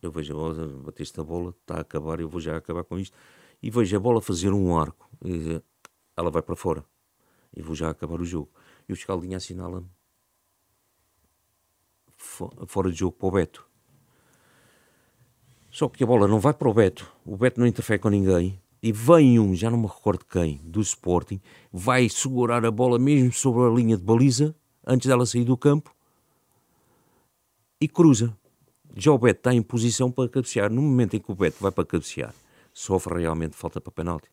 Eu 0.00 0.10
vejo 0.10 0.32
a 0.32 0.36
bola, 0.36 0.66
bateste 0.84 1.20
a 1.20 1.24
bola, 1.24 1.50
está 1.50 1.76
a 1.76 1.80
acabar, 1.80 2.20
eu 2.20 2.28
vou 2.28 2.40
já 2.40 2.56
acabar 2.56 2.84
com 2.84 2.98
isto. 2.98 3.16
E 3.62 3.70
vejo 3.70 3.96
a 3.96 4.00
bola 4.00 4.20
fazer 4.20 4.52
um 4.52 4.76
arco. 4.78 5.08
E, 5.24 5.60
ela 6.16 6.30
vai 6.30 6.42
para 6.42 6.56
fora. 6.56 6.84
E 7.54 7.62
vou 7.62 7.74
já 7.74 7.90
acabar 7.90 8.20
o 8.20 8.24
jogo. 8.24 8.50
E 8.88 8.92
o 8.92 9.20
linha 9.20 9.36
assinala-me 9.36 9.88
fo- 12.16 12.52
fora 12.66 12.90
de 12.90 12.98
jogo 12.98 13.16
para 13.16 13.28
o 13.28 13.30
Beto. 13.32 13.66
Só 15.70 15.88
que 15.88 16.02
a 16.02 16.06
bola 16.06 16.26
não 16.26 16.40
vai 16.40 16.54
para 16.54 16.68
o 16.68 16.74
Beto. 16.74 17.10
O 17.24 17.36
Beto 17.36 17.60
não 17.60 17.66
interfere 17.66 17.98
com 17.98 18.08
ninguém. 18.08 18.60
E 18.82 18.92
vem 18.92 19.38
um, 19.40 19.54
já 19.54 19.70
não 19.70 19.78
me 19.78 19.86
recordo 19.86 20.24
quem, 20.24 20.58
do 20.58 20.80
Sporting, 20.80 21.40
vai 21.72 22.08
segurar 22.08 22.64
a 22.64 22.70
bola 22.70 22.98
mesmo 22.98 23.32
sobre 23.32 23.62
a 23.62 23.68
linha 23.68 23.96
de 23.96 24.04
baliza, 24.04 24.54
antes 24.88 25.06
dela 25.06 25.26
sair 25.26 25.44
do 25.44 25.56
campo, 25.56 25.94
e 27.80 27.86
cruza. 27.86 28.36
Já 28.96 29.12
o 29.12 29.18
Beto 29.18 29.40
está 29.40 29.54
em 29.54 29.62
posição 29.62 30.10
para 30.10 30.28
cabecear. 30.28 30.70
No 30.70 30.82
momento 30.82 31.14
em 31.14 31.20
que 31.20 31.30
o 31.30 31.34
Beto 31.34 31.58
vai 31.60 31.70
para 31.70 31.84
cabecear, 31.84 32.34
sofre 32.72 33.20
realmente 33.20 33.54
falta 33.54 33.80
para 33.80 33.92
penalti. 33.92 34.28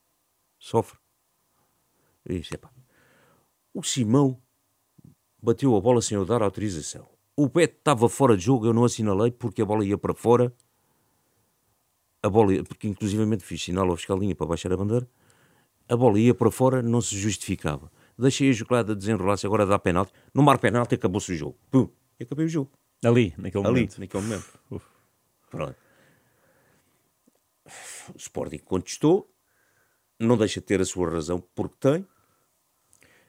Sofre. 0.57 0.97
E 2.25 2.39
disse, 2.39 2.55
"Epá, 2.55 2.71
o 3.73 3.83
Simão 3.83 4.41
bateu 5.41 5.75
a 5.75 5.81
bola 5.81 6.01
sem 6.01 6.17
eu 6.17 6.25
dar 6.25 6.41
autorização. 6.41 7.07
O 7.35 7.47
Beto 7.47 7.75
estava 7.77 8.09
fora 8.09 8.35
de 8.35 8.45
jogo, 8.45 8.65
eu 8.65 8.73
não 8.73 8.85
assinalei 8.85 9.29
porque 9.29 9.61
a 9.61 9.65
bola 9.65 9.85
ia 9.85 9.97
para 9.97 10.13
fora. 10.13 10.51
A 12.23 12.29
bola, 12.29 12.63
porque 12.63 12.87
inclusivamente 12.87 13.43
fiz 13.43 13.61
sinal 13.61 13.87
ao 13.89 13.97
fiscal 13.97 14.17
de 14.17 14.23
linha 14.23 14.35
para 14.35 14.47
baixar 14.47 14.73
a 14.73 14.77
bandeira. 14.77 15.07
A 15.87 15.95
bola 15.95 16.17
ia 16.17 16.33
para 16.33 16.49
fora, 16.49 16.81
não 16.81 16.99
se 17.01 17.15
justificava. 17.15 17.91
Deixei 18.17 18.49
a 18.49 18.53
jogada 18.53 18.95
desenrolar-se, 18.95 19.45
agora 19.45 19.65
dá 19.65 19.77
penalti. 19.77 20.13
No 20.33 20.41
mar 20.41 20.57
penalti 20.57 20.95
acabou-se 20.95 21.31
o 21.31 21.35
jogo. 21.35 21.57
Pum, 21.69 21.89
e 22.19 22.23
acabei 22.23 22.45
o 22.45 22.49
jogo. 22.49 22.71
Ali, 23.03 23.33
naquele 23.37 23.65
Ali, 23.65 23.73
momento. 23.73 23.99
naquele 23.99 24.23
momento. 24.23 24.59
Uf. 24.71 24.85
Pronto. 25.49 25.75
O 28.13 28.17
Sporting 28.17 28.59
contestou, 28.59 29.29
não 30.19 30.37
deixa 30.37 30.59
de 30.59 30.65
ter 30.65 30.79
a 30.79 30.85
sua 30.85 31.09
razão, 31.09 31.41
porque 31.53 31.75
tem. 31.79 32.07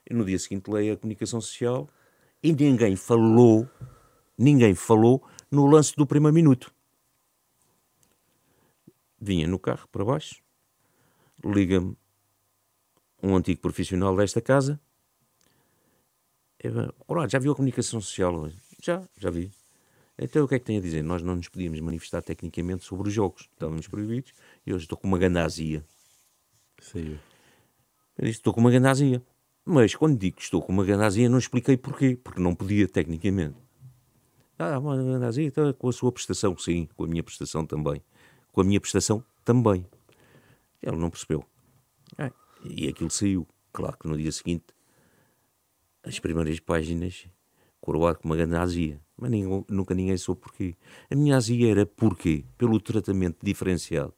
E 0.09 0.13
no 0.13 0.23
dia 0.23 0.39
seguinte 0.39 0.69
leio 0.71 0.93
a 0.93 0.97
comunicação 0.97 1.41
social 1.41 1.89
e 2.41 2.53
ninguém 2.53 2.95
falou, 2.95 3.67
ninguém 4.37 4.73
falou 4.73 5.27
no 5.51 5.65
lance 5.65 5.93
do 5.95 6.05
primeiro 6.05 6.33
minuto. 6.33 6.73
Vinha 9.19 9.47
no 9.47 9.59
carro 9.59 9.87
para 9.91 10.05
baixo, 10.05 10.41
liga-me 11.43 11.97
um 13.21 13.35
antigo 13.35 13.61
profissional 13.61 14.15
desta 14.15 14.41
casa. 14.41 14.79
Eu, 16.59 16.93
Ora, 17.07 17.29
já 17.29 17.39
viu 17.39 17.51
a 17.51 17.55
comunicação 17.55 18.01
social 18.01 18.35
hoje? 18.35 18.57
Já, 18.81 19.01
já 19.17 19.29
vi. 19.29 19.51
Então 20.17 20.43
o 20.43 20.47
que 20.47 20.55
é 20.55 20.59
que 20.59 20.65
tem 20.65 20.77
a 20.77 20.81
dizer? 20.81 21.03
Nós 21.03 21.21
não 21.21 21.35
nos 21.35 21.47
podíamos 21.47 21.79
manifestar 21.79 22.21
tecnicamente 22.21 22.83
sobre 22.83 23.07
os 23.07 23.13
jogos. 23.13 23.47
Estávamos 23.53 23.87
proibidos 23.87 24.33
e 24.65 24.73
hoje 24.73 24.85
estou 24.85 24.97
com 24.97 25.07
uma 25.07 25.17
gandazia. 25.17 25.85
Saiu. 26.79 27.19
Eu 28.17 28.25
disse, 28.25 28.39
estou 28.39 28.53
com 28.53 28.59
uma 28.59 28.71
gandazia. 28.71 29.21
Mas 29.63 29.93
quando 29.93 30.17
digo 30.17 30.37
que 30.37 30.43
estou 30.43 30.61
com 30.61 30.71
uma 30.71 30.83
gandazia, 30.83 31.29
não 31.29 31.37
expliquei 31.37 31.77
porquê. 31.77 32.15
Porque 32.15 32.39
não 32.39 32.55
podia 32.55 32.87
tecnicamente. 32.87 33.57
Ah, 34.57 34.79
uma 34.79 34.95
gandazia 34.95 35.45
então, 35.45 35.71
com 35.73 35.89
a 35.89 35.93
sua 35.93 36.11
prestação, 36.11 36.57
sim. 36.57 36.87
Com 36.95 37.03
a 37.03 37.07
minha 37.07 37.21
prestação 37.21 37.63
também. 37.65 38.01
Com 38.51 38.61
a 38.61 38.63
minha 38.63 38.81
prestação 38.81 39.23
também. 39.45 39.85
Ele 40.81 40.97
não 40.97 41.11
percebeu. 41.11 41.45
Ah, 42.17 42.31
e 42.69 42.87
aquilo 42.87 43.09
saiu. 43.09 43.47
Claro 43.71 43.97
que 43.97 44.07
no 44.07 44.17
dia 44.17 44.31
seguinte, 44.31 44.65
as 46.03 46.19
primeiras 46.19 46.59
páginas, 46.59 47.27
coroado 47.79 48.19
com 48.19 48.27
uma 48.29 48.35
grande 48.35 48.55
azia. 48.55 49.01
Mas 49.17 49.31
ninguém- 49.31 49.65
nunca 49.69 49.95
ninguém 49.95 50.17
soube 50.17 50.41
porquê. 50.41 50.75
A 51.09 51.15
minha 51.15 51.35
azia 51.35 51.71
era 51.71 51.85
porquê? 51.85 52.45
Pelo 52.57 52.79
tratamento 52.79 53.37
diferenciado 53.43 54.13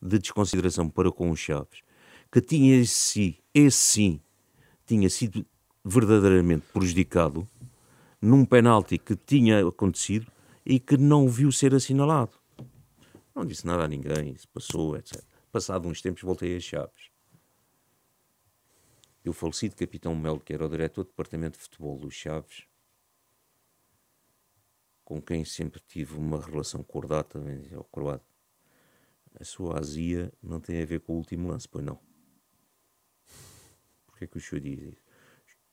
de 0.00 0.18
desconsideração 0.18 0.88
para 0.88 1.10
com 1.12 1.30
os 1.30 1.38
Chaves, 1.38 1.82
que 2.32 2.40
tinha 2.40 2.76
esse, 2.76 3.38
esse 3.52 3.76
sim, 3.76 4.20
tinha 4.86 5.10
sido 5.10 5.44
verdadeiramente 5.84 6.64
prejudicado 6.72 7.46
num 8.20 8.44
penalti 8.44 8.98
que 8.98 9.16
tinha 9.16 9.66
acontecido 9.66 10.30
e 10.64 10.78
que 10.78 10.96
não 10.96 11.28
viu 11.28 11.50
ser 11.50 11.74
assinalado. 11.74 12.32
Não 13.34 13.44
disse 13.44 13.66
nada 13.66 13.84
a 13.84 13.88
ninguém, 13.88 14.32
isso 14.32 14.48
passou, 14.48 14.96
etc. 14.96 15.22
Passado 15.50 15.88
uns 15.88 16.00
tempos 16.00 16.22
voltei 16.22 16.56
a 16.56 16.60
Chaves. 16.60 17.10
E 19.24 19.28
o 19.28 19.32
falecido 19.32 19.76
capitão 19.76 20.14
Melo, 20.14 20.40
que 20.40 20.52
era 20.52 20.64
o 20.64 20.68
diretor 20.68 21.04
do 21.04 21.08
departamento 21.08 21.58
de 21.58 21.64
futebol 21.64 21.98
dos 21.98 22.14
Chaves, 22.14 22.66
com 25.04 25.20
quem 25.20 25.44
sempre 25.44 25.80
tive 25.80 26.16
uma 26.16 26.40
relação 26.40 26.82
cordata, 26.82 27.38
ao 27.74 27.84
croado. 27.84 28.24
A 29.38 29.44
sua 29.44 29.78
azia 29.78 30.32
não 30.42 30.60
tem 30.60 30.80
a 30.82 30.86
ver 30.86 31.00
com 31.00 31.14
o 31.14 31.16
último 31.16 31.48
lance, 31.48 31.68
pois 31.68 31.84
não. 31.84 32.00
Porquê 34.06 34.24
é 34.24 34.26
que 34.26 34.38
o 34.38 34.40
senhor 34.40 34.60
diz 34.60 34.80
isso? 34.80 35.02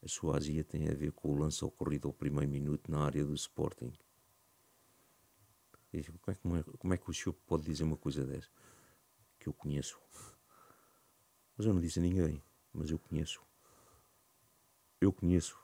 A 0.02 0.08
sua 0.08 0.38
azia 0.38 0.64
tem 0.64 0.88
a 0.90 0.94
ver 0.94 1.12
com 1.12 1.30
o 1.30 1.36
lance 1.36 1.64
ocorrido 1.64 2.08
ao 2.08 2.14
primeiro 2.14 2.50
minuto 2.50 2.92
na 2.92 3.04
área 3.06 3.24
do 3.26 3.34
Sporting. 3.34 3.94
Como 6.42 6.58
é, 6.58 6.64
como 6.64 6.94
é 6.94 6.98
que 6.98 7.10
o 7.10 7.14
senhor 7.14 7.34
pode 7.34 7.64
dizer 7.64 7.84
uma 7.84 7.98
coisa 7.98 8.26
dessa? 8.26 8.50
Que 9.40 9.48
eu 9.48 9.54
conheço. 9.54 10.00
Mas 11.58 11.66
eu 11.66 11.74
não 11.74 11.82
disse 11.82 12.00
a 12.00 12.02
ninguém, 12.02 12.42
mas 12.78 12.92
eu 12.92 13.00
conheço. 13.00 13.42
Eu 15.02 15.12
conheço. 15.12 15.58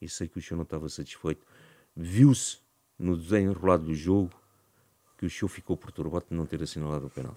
E 0.00 0.08
sei 0.08 0.28
que 0.28 0.38
o 0.38 0.42
senhor 0.42 0.56
não 0.56 0.64
estava 0.64 0.88
satisfeito. 0.88 1.46
Viu-se 1.94 2.58
no 2.98 3.16
desenrolado 3.16 3.84
do 3.84 3.94
jogo 3.94 4.32
que 5.16 5.24
o 5.24 5.30
senhor 5.30 5.48
ficou 5.48 5.76
perturbado 5.76 6.26
de 6.28 6.34
não 6.34 6.44
ter 6.44 6.62
assinalado 6.62 7.06
o 7.06 7.10
penal. 7.10 7.34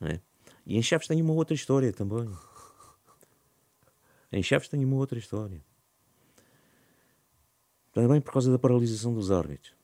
É? 0.00 0.18
E 0.64 0.78
em 0.78 0.82
Chaves 0.82 1.06
tem 1.06 1.20
uma 1.20 1.34
outra 1.34 1.54
história 1.54 1.92
também. 1.92 2.28
Em 4.32 4.42
Chaves 4.42 4.68
tem 4.68 4.84
uma 4.84 4.96
outra 4.96 5.18
história. 5.18 5.62
Também 7.92 8.20
por 8.20 8.32
causa 8.32 8.50
da 8.50 8.58
paralisação 8.58 9.12
dos 9.12 9.30
árbitros. 9.30 9.74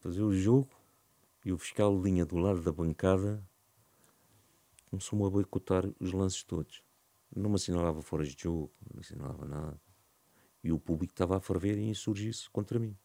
Fazer 0.00 0.22
o 0.22 0.34
jogo 0.34 0.68
e 1.44 1.52
o 1.52 1.58
fiscal 1.58 1.96
de 1.96 2.02
linha 2.02 2.24
do 2.24 2.36
lado 2.36 2.62
da 2.62 2.72
bancada 2.72 3.44
começou-me 4.90 5.26
a 5.26 5.30
boicotar 5.30 5.84
os 5.98 6.12
lances 6.12 6.42
todos. 6.42 6.82
Não 7.34 7.50
me 7.50 7.56
assinalava 7.56 8.02
fora 8.02 8.24
de 8.24 8.36
jogo, 8.38 8.72
não 8.80 8.96
me 8.96 9.00
assinalava 9.00 9.46
nada. 9.46 9.80
E 10.62 10.70
o 10.70 10.78
público 10.78 11.12
estava 11.12 11.36
a 11.36 11.40
ferver 11.40 11.78
e 11.78 11.88
insurgir-se 11.88 12.48
contra 12.50 12.78
mim. 12.78 12.96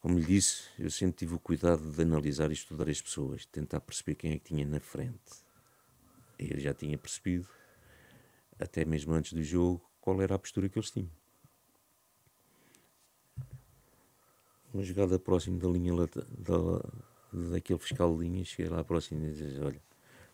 Como 0.00 0.18
lhe 0.18 0.26
disse, 0.26 0.64
eu 0.80 0.90
sempre 0.90 1.18
tive 1.18 1.36
o 1.36 1.38
cuidado 1.38 1.92
de 1.92 2.02
analisar 2.02 2.50
e 2.50 2.54
estudar 2.54 2.88
as 2.90 3.00
pessoas, 3.00 3.46
tentar 3.46 3.80
perceber 3.80 4.16
quem 4.16 4.32
é 4.32 4.38
que 4.38 4.46
tinha 4.46 4.66
na 4.66 4.80
frente. 4.80 5.44
Ele 6.36 6.60
já 6.60 6.74
tinha 6.74 6.98
percebido, 6.98 7.48
até 8.58 8.84
mesmo 8.84 9.12
antes 9.14 9.32
do 9.32 9.44
jogo, 9.44 9.88
qual 10.00 10.20
era 10.20 10.34
a 10.34 10.38
postura 10.40 10.68
que 10.68 10.76
eles 10.76 10.90
tinham. 10.90 11.21
Uma 14.72 14.82
jogada 14.82 15.18
próximo 15.18 15.58
da 15.58 15.68
linha 15.68 15.92
da, 15.94 17.50
daquele 17.50 17.78
fiscal 17.78 18.16
de 18.16 18.22
linha, 18.22 18.42
cheguei 18.42 18.70
lá 18.70 18.82
próximo 18.82 19.26
e 19.26 19.30
disse: 19.30 19.60
Olha, 19.60 19.82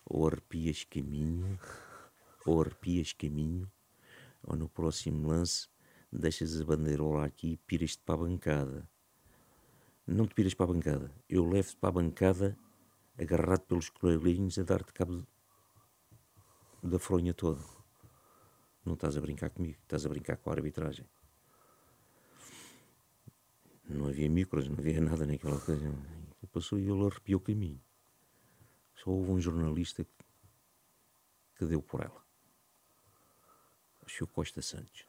ou 0.05 0.25
arrepias 0.25 0.85
caminho, 0.85 1.59
ou 2.45 2.61
arrepias 2.61 3.11
caminho, 3.11 3.69
ou 4.41 4.55
no 4.55 4.69
próximo 4.69 5.27
lance 5.27 5.67
deixas 6.11 6.59
a 6.59 6.63
bandeirola 6.63 7.25
aqui 7.25 7.51
e 7.51 7.57
piras-te 7.57 8.01
para 8.01 8.15
a 8.15 8.17
bancada. 8.19 8.89
Não 10.07 10.25
te 10.25 10.33
piras 10.33 10.53
para 10.53 10.71
a 10.71 10.73
bancada, 10.73 11.11
eu 11.27 11.45
levo-te 11.45 11.75
para 11.75 11.89
a 11.89 11.91
bancada 11.91 12.57
agarrado 13.17 13.61
pelos 13.61 13.89
coleguinhos 13.89 14.57
a 14.57 14.63
dar-te 14.63 14.93
cabo 14.93 15.27
da 16.81 16.97
fronha 16.97 17.33
toda. 17.33 17.61
Não 18.85 18.93
estás 18.93 19.17
a 19.17 19.21
brincar 19.21 19.49
comigo, 19.49 19.77
estás 19.81 20.05
a 20.05 20.09
brincar 20.09 20.37
com 20.37 20.49
a 20.49 20.53
arbitragem. 20.53 21.05
Não 23.89 24.07
havia 24.07 24.29
micros, 24.29 24.67
não 24.67 24.77
havia 24.77 25.01
nada 25.01 25.25
naquela 25.25 25.55
ocasião. 25.55 25.95
Passou 26.53 26.79
e 26.79 26.87
ele 26.87 27.05
arrepiou 27.05 27.39
o 27.39 27.43
caminho. 27.43 27.81
Só 28.95 29.09
houve 29.09 29.31
um 29.31 29.39
jornalista 29.39 30.03
que, 30.03 30.11
que 31.57 31.65
deu 31.65 31.81
por 31.81 32.01
ela. 32.01 32.23
O 34.05 34.09
Sr. 34.09 34.27
Costa 34.27 34.61
Santos, 34.61 35.05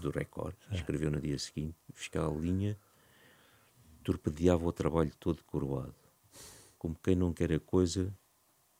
do 0.00 0.10
Record, 0.10 0.56
é. 0.70 0.76
escreveu 0.76 1.10
no 1.10 1.20
dia 1.20 1.38
seguinte: 1.38 1.76
fiscal 1.94 2.38
linha 2.38 2.78
torpedeava 4.02 4.66
o 4.66 4.72
trabalho 4.72 5.12
todo 5.18 5.42
curvado. 5.44 5.94
Como 6.78 6.94
quem 7.02 7.16
não 7.16 7.32
quer 7.32 7.52
a 7.52 7.60
coisa, 7.60 8.14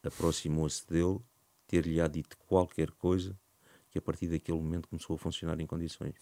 aproximou-se 0.03 0.87
dele, 0.87 1.21
ter-lhe-á 1.67 2.07
dito 2.07 2.37
qualquer 2.39 2.91
coisa, 2.93 3.39
que 3.91 3.99
a 3.99 4.03
partir 4.03 4.29
daquele 4.29 4.59
momento 4.59 4.89
começou 4.89 5.17
a 5.17 5.19
funcionar 5.19 5.59
em 5.61 5.67
condições. 5.67 6.15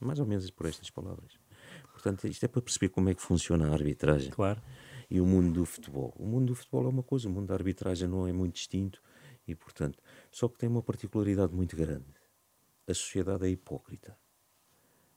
Mais 0.00 0.18
ou 0.18 0.26
menos 0.26 0.50
por 0.50 0.66
estas 0.66 0.90
palavras. 0.90 1.43
Portanto, 1.94 2.28
isto 2.28 2.44
é 2.44 2.48
para 2.48 2.60
perceber 2.60 2.90
como 2.90 3.08
é 3.08 3.14
que 3.14 3.22
funciona 3.22 3.68
a 3.68 3.72
arbitragem. 3.72 4.30
Claro 4.30 4.60
e 5.10 5.20
o 5.20 5.26
mundo 5.26 5.52
do 5.52 5.64
futebol. 5.64 6.12
O 6.18 6.26
mundo 6.26 6.46
do 6.46 6.54
futebol 6.54 6.86
é 6.86 6.88
uma 6.88 7.02
coisa, 7.02 7.28
o 7.28 7.30
mundo 7.30 7.46
da 7.46 7.54
arbitragem 7.54 8.08
não 8.08 8.26
é 8.26 8.32
muito 8.32 8.54
distinto 8.54 9.00
e, 9.46 9.54
portanto, 9.54 10.02
só 10.30 10.48
que 10.48 10.58
tem 10.58 10.68
uma 10.68 10.82
particularidade 10.82 11.54
muito 11.54 11.76
grande. 11.76 12.06
A 12.88 12.94
sociedade 12.94 13.46
é 13.46 13.50
hipócrita. 13.50 14.16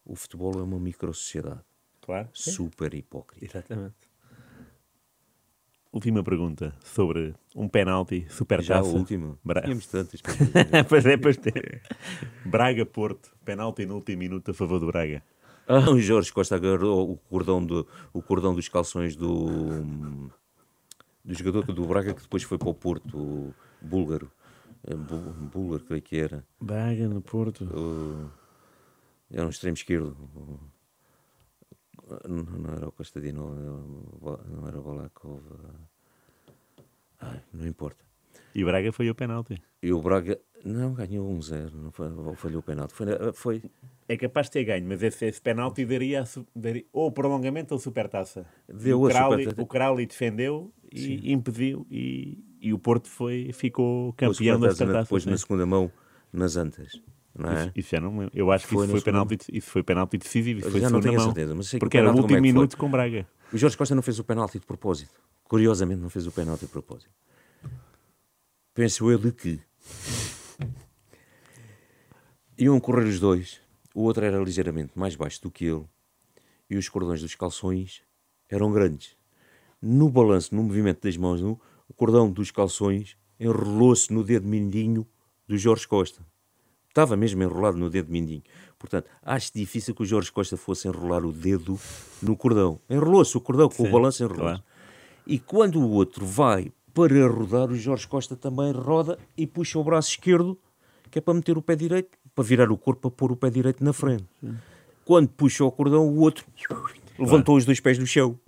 O 0.05 0.15
futebol 0.15 0.59
é 0.59 0.63
uma 0.63 0.79
micro-sociedade. 0.79 1.61
Claro. 2.01 2.29
Super 2.33 2.93
hipócrita. 2.93 3.45
Exatamente. 3.45 3.95
Última 5.91 6.23
pergunta 6.23 6.75
sobre 6.83 7.33
um 7.55 7.67
penalti 7.67 8.27
super 8.29 8.61
Já 8.61 8.75
taça. 8.75 8.89
a 8.89 8.93
última. 8.93 9.39
Bra... 9.43 9.61
Tínhamos 9.61 9.87
tantas. 9.87 10.21
pois 10.87 11.05
é, 11.05 11.17
pois 11.17 11.37
é. 11.37 11.81
Braga-Porto. 12.45 13.35
Penalti 13.43 13.85
no 13.85 13.95
último 13.95 14.19
minuto 14.19 14.51
a 14.51 14.53
favor 14.53 14.79
do 14.79 14.87
Braga. 14.87 15.23
Ah, 15.67 15.89
o 15.91 15.99
Jorge 15.99 16.31
Costa 16.31 16.55
agarrou 16.55 17.11
o 17.11 17.17
cordão, 17.17 17.63
do, 17.63 17.85
o 18.13 18.21
cordão 18.21 18.55
dos 18.55 18.69
calções 18.69 19.17
do, 19.17 20.29
do 21.25 21.33
jogador 21.33 21.65
do 21.65 21.85
Braga 21.85 22.13
que 22.13 22.21
depois 22.21 22.43
foi 22.43 22.57
para 22.57 22.69
o 22.69 22.73
Porto, 22.73 23.17
o 23.17 23.53
búlgaro. 23.81 24.31
Eh, 24.85 24.95
búlgaro, 24.95 25.83
creio 25.83 26.01
que 26.01 26.17
era. 26.17 26.45
Braga 26.61 27.09
no 27.09 27.21
Porto. 27.21 27.65
O, 27.65 28.31
era 29.29 29.45
um 29.45 29.49
extremo 29.49 29.75
esquerdo. 29.75 30.15
Não, 32.25 32.43
não 32.43 32.73
era 32.73 32.87
o 32.87 32.91
Costadino, 32.93 33.53
não 34.49 34.67
era 34.67 34.79
o 34.79 34.81
Balakov. 34.81 35.41
Não 37.51 37.67
importa. 37.67 38.05
E 38.55 38.63
Braga 38.63 38.91
foi 38.93 39.09
o 39.09 39.15
penalti. 39.15 39.61
E 39.83 39.91
o 39.91 40.01
Braga, 40.01 40.39
não, 40.63 40.93
ganhou 40.93 41.29
1-0, 41.29 41.73
um 41.73 42.23
não 42.23 42.35
falhou 42.35 42.59
o 42.59 42.63
penalti. 42.63 42.93
Foi, 42.93 43.05
foi, 43.33 43.61
É 44.09 44.15
capaz 44.15 44.47
de 44.47 44.51
ter 44.51 44.63
ganho, 44.63 44.85
mas 44.87 45.03
esse, 45.03 45.25
esse 45.25 45.41
penalti 45.41 45.85
daria, 45.85 46.23
daria 46.55 46.85
ou 46.93 47.11
prolongamento 47.11 47.73
ou 47.73 47.79
supertaça. 47.79 48.45
Deu 48.67 49.01
o 49.01 49.07
Crowley, 49.09 49.43
supertaça. 49.43 49.61
O 49.61 49.65
Crowley 49.65 50.05
defendeu 50.05 50.73
e 50.91 50.99
sim. 50.99 51.21
impediu 51.25 51.85
e, 51.91 52.41
e 52.61 52.73
o 52.73 52.79
Porto 52.79 53.09
foi, 53.09 53.51
ficou 53.51 54.13
campeão 54.13 54.59
da 54.59 54.71
supertaça. 54.71 55.03
Depois 55.03 55.23
sim. 55.23 55.29
na 55.29 55.37
segunda 55.37 55.65
mão, 55.65 55.91
nas 56.31 56.55
antas. 56.55 57.01
Não 57.37 57.51
é? 57.51 57.61
isso, 57.61 57.71
isso, 57.75 57.89
já 57.91 58.01
não 58.01 58.29
Eu 58.33 58.51
acho 58.51 58.65
que 58.65 58.73
foi 58.73 58.85
isso, 58.85 58.91
foi 58.93 59.01
penalti, 59.01 59.37
isso 59.51 59.69
foi 59.69 59.83
penalti 59.83 60.17
decisivo. 60.17 60.59
Isso 60.61 60.71
foi 60.71 60.79
já 60.79 60.89
não 60.89 61.01
tenho 61.01 61.15
mão, 61.15 61.25
certeza, 61.25 61.53
mas 61.53 61.67
sei 61.67 61.79
porque 61.79 61.97
que 61.97 61.97
era 61.97 62.11
o 62.11 62.15
último 62.15 62.31
é 62.31 62.35
que 62.35 62.41
minuto 62.41 62.71
foi. 62.71 62.79
com 62.79 62.89
Braga. 62.89 63.27
O 63.53 63.57
Jorge 63.57 63.77
Costa 63.77 63.93
não 63.93 64.01
fez 64.01 64.17
o 64.19 64.23
penalti 64.23 64.59
de 64.59 64.65
propósito. 64.65 65.13
Curiosamente, 65.43 66.01
não 66.01 66.09
fez 66.09 66.25
o 66.25 66.31
penalti 66.31 66.61
de 66.61 66.71
propósito. 66.71 67.11
Penso 68.73 69.11
eu 69.11 69.17
de 69.17 69.31
que 69.31 69.59
iam 72.57 72.79
correr 72.79 73.05
os 73.05 73.19
dois, 73.19 73.61
o 73.97 74.03
outro 74.03 74.23
era 74.23 74.37
ligeiramente 74.37 74.91
mais 74.93 75.15
baixo 75.15 75.41
do 75.41 75.49
que 75.49 75.65
ele, 75.65 75.83
e 76.69 76.77
os 76.77 76.87
cordões 76.87 77.19
dos 77.19 77.33
calções 77.33 78.03
eram 78.47 78.71
grandes. 78.71 79.17
No 79.81 80.07
balanço, 80.07 80.53
no 80.53 80.61
movimento 80.61 81.01
das 81.01 81.17
mãos, 81.17 81.41
no, 81.41 81.59
o 81.89 81.95
cordão 81.95 82.29
dos 82.31 82.51
calções 82.51 83.17
enrolou-se 83.39 84.13
no 84.13 84.23
dedo 84.23 84.47
mindinho 84.47 85.03
do 85.47 85.57
Jorge 85.57 85.87
Costa. 85.87 86.23
Estava 86.87 87.17
mesmo 87.17 87.41
enrolado 87.41 87.75
no 87.75 87.89
dedo 87.89 88.11
mindinho. 88.11 88.43
Portanto, 88.77 89.09
acho 89.19 89.51
difícil 89.55 89.95
que 89.95 90.03
o 90.03 90.05
Jorge 90.05 90.31
Costa 90.31 90.55
fosse 90.55 90.87
enrolar 90.87 91.25
o 91.25 91.31
dedo 91.31 91.79
no 92.21 92.37
cordão. 92.37 92.79
Enrolou-se 92.87 93.35
o 93.35 93.41
cordão, 93.41 93.67
com 93.67 93.83
Sim, 93.83 93.89
o 93.89 93.91
balanço 93.91 94.21
enrolou-se. 94.21 94.61
claro. 94.61 94.63
E 95.25 95.39
quando 95.39 95.81
o 95.81 95.89
outro 95.89 96.23
vai 96.23 96.71
para 96.93 97.27
rodar, 97.27 97.71
o 97.71 97.75
Jorge 97.75 98.07
Costa 98.07 98.35
também 98.35 98.71
roda 98.73 99.17
e 99.35 99.47
puxa 99.47 99.79
o 99.79 99.83
braço 99.83 100.11
esquerdo, 100.11 100.55
que 101.09 101.19
é 101.19 101.21
para 101.21 101.33
meter 101.33 101.57
o 101.57 101.61
pé 101.61 101.75
direito, 101.75 102.17
para 102.35 102.43
virar 102.43 102.71
o 102.71 102.77
corpo, 102.77 103.09
para 103.09 103.11
pôr 103.17 103.31
o 103.31 103.35
pé 103.35 103.49
direito 103.49 103.83
na 103.83 103.93
frente. 103.93 104.25
Quando 105.05 105.29
puxa 105.29 105.63
o 105.63 105.71
cordão, 105.71 106.07
o 106.07 106.19
outro 106.19 106.45
levantou 107.17 107.55
os 107.57 107.65
dois 107.65 107.79
pés 107.79 107.97
do 107.97 108.05
chão. 108.05 108.39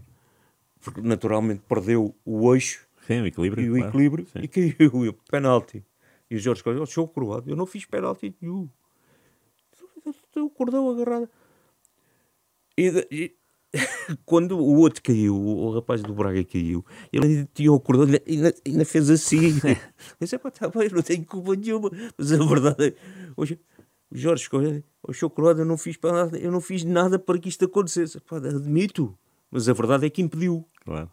Porque 0.81 1.01
naturalmente 1.01 1.61
perdeu 1.67 2.15
o 2.25 2.53
eixo 2.53 2.87
Sim, 3.05 3.21
o 3.21 3.25
equilíbrio. 3.27 3.65
e 3.65 3.69
o 3.69 3.73
claro. 3.73 3.89
equilíbrio 3.89 4.25
Sim. 4.27 4.39
e 4.43 4.47
caiu. 4.47 5.05
E 5.05 5.09
o 5.09 5.13
penalti. 5.13 5.83
E 6.29 6.35
o 6.35 6.39
Jorge 6.39 6.63
Costa, 6.63 6.85
show 6.85 7.07
croado, 7.07 7.49
eu 7.49 7.55
não 7.55 7.65
fiz 7.65 7.85
penalti 7.85 8.35
nenhum. 8.39 8.69
O 10.35 10.49
cordão 10.49 10.89
agarrado. 10.89 11.29
E, 12.77 12.87
e- 13.11 13.35
quando 14.25 14.57
o 14.57 14.77
outro 14.79 15.01
caiu, 15.03 15.35
o, 15.35 15.73
rapaz 15.75 16.01
do 16.01 16.13
Braga 16.13 16.43
caiu, 16.43 16.83
ele 17.13 17.25
ainda 17.25 17.49
tinha 17.53 17.71
o 17.71 17.79
cordão 17.79 18.07
e 18.25 18.33
ainda, 18.35 18.53
ainda 18.65 18.85
fez 18.85 19.09
assim. 19.09 19.53
Eu 19.63 19.77
disse, 20.21 20.35
"Epá, 20.35 20.49
tá 20.49 20.67
bem, 20.69 20.89
não 20.89 21.01
tenho 21.01 21.25
culpa 21.25 21.55
nenhuma. 21.55 21.91
Mas 22.17 22.31
a 22.31 22.37
verdade 22.43 22.87
é, 22.87 22.95
hoje, 23.37 23.59
Jorge 24.11 24.49
o 25.25 25.29
croado, 25.29 25.61
eu 25.61 25.65
não 25.65 25.77
fiz 25.77 25.95
penalti, 25.97 26.43
eu 26.43 26.51
não 26.51 26.59
fiz 26.61 26.83
nada 26.83 27.19
para 27.19 27.37
que 27.37 27.47
isto 27.49 27.65
acontecesse. 27.65 28.17
Epá, 28.17 28.37
admito. 28.37 29.17
Mas 29.51 29.69
a 29.69 29.73
verdade 29.73 30.05
é 30.05 30.09
que 30.09 30.21
impediu. 30.21 30.67
Claro. 30.83 31.11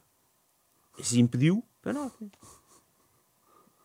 se 1.03 1.21
impediu, 1.21 1.63
penalti. 1.83 2.31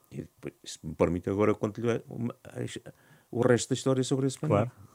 Depois, 0.09 0.53
se 0.63 0.79
me 0.83 0.93
permite 0.95 1.29
agora 1.29 1.51
a- 1.53 2.93
o 3.29 3.41
resto 3.41 3.69
da 3.69 3.75
história 3.75 4.03
sobre 4.03 4.27
esse 4.27 4.39
penalti. 4.39 4.71
Claro. 4.71 4.90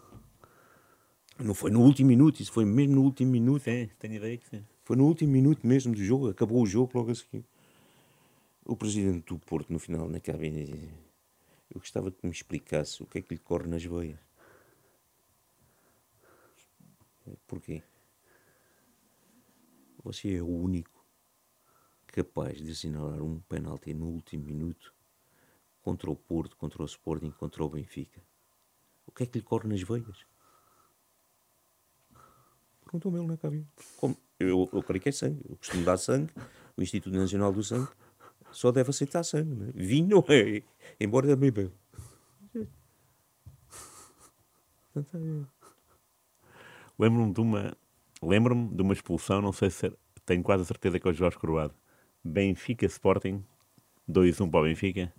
Não 1.39 1.55
foi 1.55 1.71
no 1.71 1.83
último 1.83 2.09
minuto, 2.09 2.41
isso 2.41 2.53
foi 2.53 2.65
mesmo 2.65 2.95
no 2.95 3.03
último 3.03 3.31
minuto. 3.31 3.63
Sim, 3.63 3.91
tenho 3.99 4.15
ideia 4.15 4.39
que 4.39 4.49
sim. 4.49 4.65
Foi 4.85 4.97
no 4.97 5.05
último 5.05 5.33
minuto 5.33 5.67
mesmo 5.67 5.95
do 5.95 6.03
jogo, 6.03 6.31
acabou 6.31 6.63
o 6.63 6.67
jogo 6.67 6.91
logo 6.95 7.11
a 7.11 7.15
seguir. 7.15 7.45
O 8.65 8.77
presidente 8.77 9.27
do 9.27 9.39
Porto, 9.39 9.73
no 9.73 9.79
final, 9.79 10.09
na 10.09 10.19
cabine, 10.19 10.93
eu 11.71 11.81
gostava 11.81 12.11
que 12.11 12.27
me 12.27 12.33
explicasse 12.33 13.03
o 13.03 13.07
que 13.07 13.19
é 13.19 13.23
que 13.23 13.35
lhe 13.35 13.41
corre 13.41 13.69
nas 13.69 13.85
veias. 13.85 14.19
Porquê? 17.47 17.83
Você 20.03 20.37
é 20.37 20.43
o 20.43 20.47
único 20.47 21.05
capaz 22.07 22.57
de 22.57 22.71
assinalar 22.71 23.21
um 23.21 23.41
penalti 23.41 23.93
no 23.93 24.07
último 24.07 24.45
minuto 24.45 24.95
contra 25.83 26.11
o 26.11 26.17
Porto, 26.17 26.57
contra 26.57 26.83
o 26.83 26.87
Sporting, 26.87 27.31
contra 27.31 27.63
o 27.63 27.69
Benfica. 27.69 28.23
O 29.07 29.13
que 29.13 29.25
é 29.25 29.27
que 29.27 29.39
lhe 29.39 29.45
corre 29.45 29.69
nas 29.69 29.83
veias? 29.83 30.25
Perguntou-me 32.87 33.19
ele 33.19 33.27
na 33.27 33.37
cabine. 33.37 33.67
Como? 33.97 34.17
Eu, 34.39 34.71
eu 34.73 34.83
creio 34.83 35.03
que 35.03 35.09
é 35.09 35.13
sangue. 35.13 35.41
Eu 35.49 35.57
costumo 35.57 35.85
dar 35.85 35.97
sangue. 35.97 36.33
O 36.77 36.83
Instituto 36.83 37.17
Nacional 37.17 37.53
do 37.53 37.63
Sangue 37.65 37.89
só 38.53 38.71
deve 38.71 38.91
aceitar 38.91 39.25
sangue. 39.25 39.55
Né? 39.55 39.73
Vinho 39.75 40.09
não 40.09 40.25
é. 40.29 40.63
Embora 41.01 41.27
também 41.27 41.51
bebe. 41.51 41.73
É- 42.55 42.67
Lembro-me 46.99 47.33
de 47.33 47.41
uma. 47.41 47.77
Lembro-me 48.23 48.75
de 48.75 48.83
uma 48.83 48.93
expulsão, 48.93 49.43
não 49.43 49.53
sei 49.53 49.69
se. 49.69 49.93
Tenho 50.25 50.43
quase 50.43 50.63
a 50.63 50.67
certeza 50.67 50.99
que 50.99 51.07
é 51.07 51.11
o 51.11 51.15
Jorge 51.15 51.39
Croado. 51.39 51.75
Benfica 52.25 52.87
Sporting, 52.87 53.45
2-1 54.09 54.51
para 54.51 54.61
o 54.61 54.63
Benfica. 54.65 55.13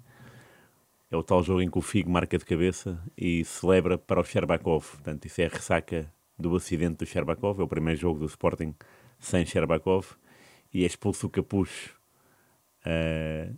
É 1.12 1.16
o 1.16 1.24
tal 1.24 1.44
jogo 1.44 1.62
em 1.62 1.70
que 1.70 1.78
o 1.78 1.82
Figo 1.82 2.10
marca 2.10 2.38
de 2.38 2.46
cabeça 2.46 3.02
e 3.18 3.44
celebra 3.46 3.98
para 3.98 4.20
o 4.20 4.24
Sherbakov. 4.24 4.86
Portanto, 4.90 5.26
isso 5.26 5.42
é 5.42 5.46
a 5.46 5.50
ressaca 5.50 6.12
do 6.38 6.56
acidente 6.56 6.98
do 6.98 7.06
Sherbakov. 7.06 7.60
É 7.60 7.64
o 7.64 7.68
primeiro 7.68 8.00
jogo 8.00 8.20
do 8.20 8.26
Sporting 8.26 8.74
sem 9.20 9.46
Sherbakov. 9.46 10.06
E 10.74 10.84
é 10.84 10.86
expulso 10.86 11.28
o 11.28 11.30
Capucho. 11.30 11.96
eh, 12.86 13.52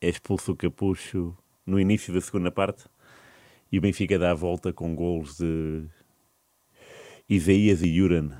é 0.00 0.08
expulso 0.08 0.52
o 0.52 0.56
Capucho 0.56 1.36
no 1.66 1.78
início 1.80 2.12
da 2.12 2.20
segunda 2.20 2.50
parte. 2.50 2.84
E 3.72 3.78
o 3.78 3.80
Benfica 3.80 4.18
dá 4.18 4.30
a 4.30 4.34
volta 4.34 4.72
com 4.72 4.94
golos 4.94 5.38
de 5.38 5.84
Isaías 7.28 7.82
e 7.82 7.88
Yuran. 7.88 8.30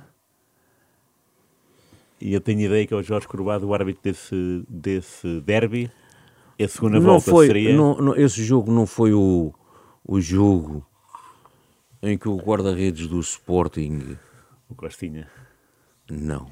E 2.21 2.33
eu 2.33 2.39
tenho 2.41 2.61
ideia 2.61 2.87
que 2.87 2.93
é 2.93 2.97
o 2.97 3.03
Jorge 3.03 3.27
Corbado, 3.27 3.67
o 3.67 3.73
árbitro 3.73 4.01
desse, 4.03 4.63
desse 4.69 5.41
derby. 5.41 5.91
A 6.59 6.67
segunda 6.67 6.97
não 6.99 7.05
volta 7.05 7.29
foi, 7.29 7.47
seria. 7.47 7.75
não- 7.75 7.97
não- 7.97 8.15
esse 8.15 8.41
jogo 8.43 8.71
não 8.71 8.85
foi 8.87 9.13
o, 9.13 9.53
o 10.07 10.21
jogo 10.21 10.85
em 12.05 12.17
que 12.17 12.27
o 12.29 12.37
guarda-redes 12.37 13.07
do 13.07 13.19
Sporting. 13.19 14.17
O 14.69 14.75
Costinha. 14.75 15.29
Não. 16.09 16.51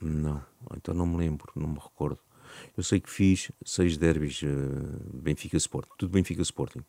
Não. 0.00 0.42
Então 0.76 0.94
não 0.94 1.06
me 1.06 1.16
lembro, 1.16 1.52
não 1.56 1.68
me 1.68 1.78
recordo. 1.78 2.18
Eu 2.76 2.82
sei 2.82 3.00
que 3.00 3.10
fiz 3.10 3.50
seis 3.64 3.96
derbys 3.96 4.40
eh, 4.42 4.46
Benfica 5.12 5.56
Sporting. 5.56 5.90
Tudo 5.98 6.10
Benfica 6.12 6.42
Sporting. 6.42 6.80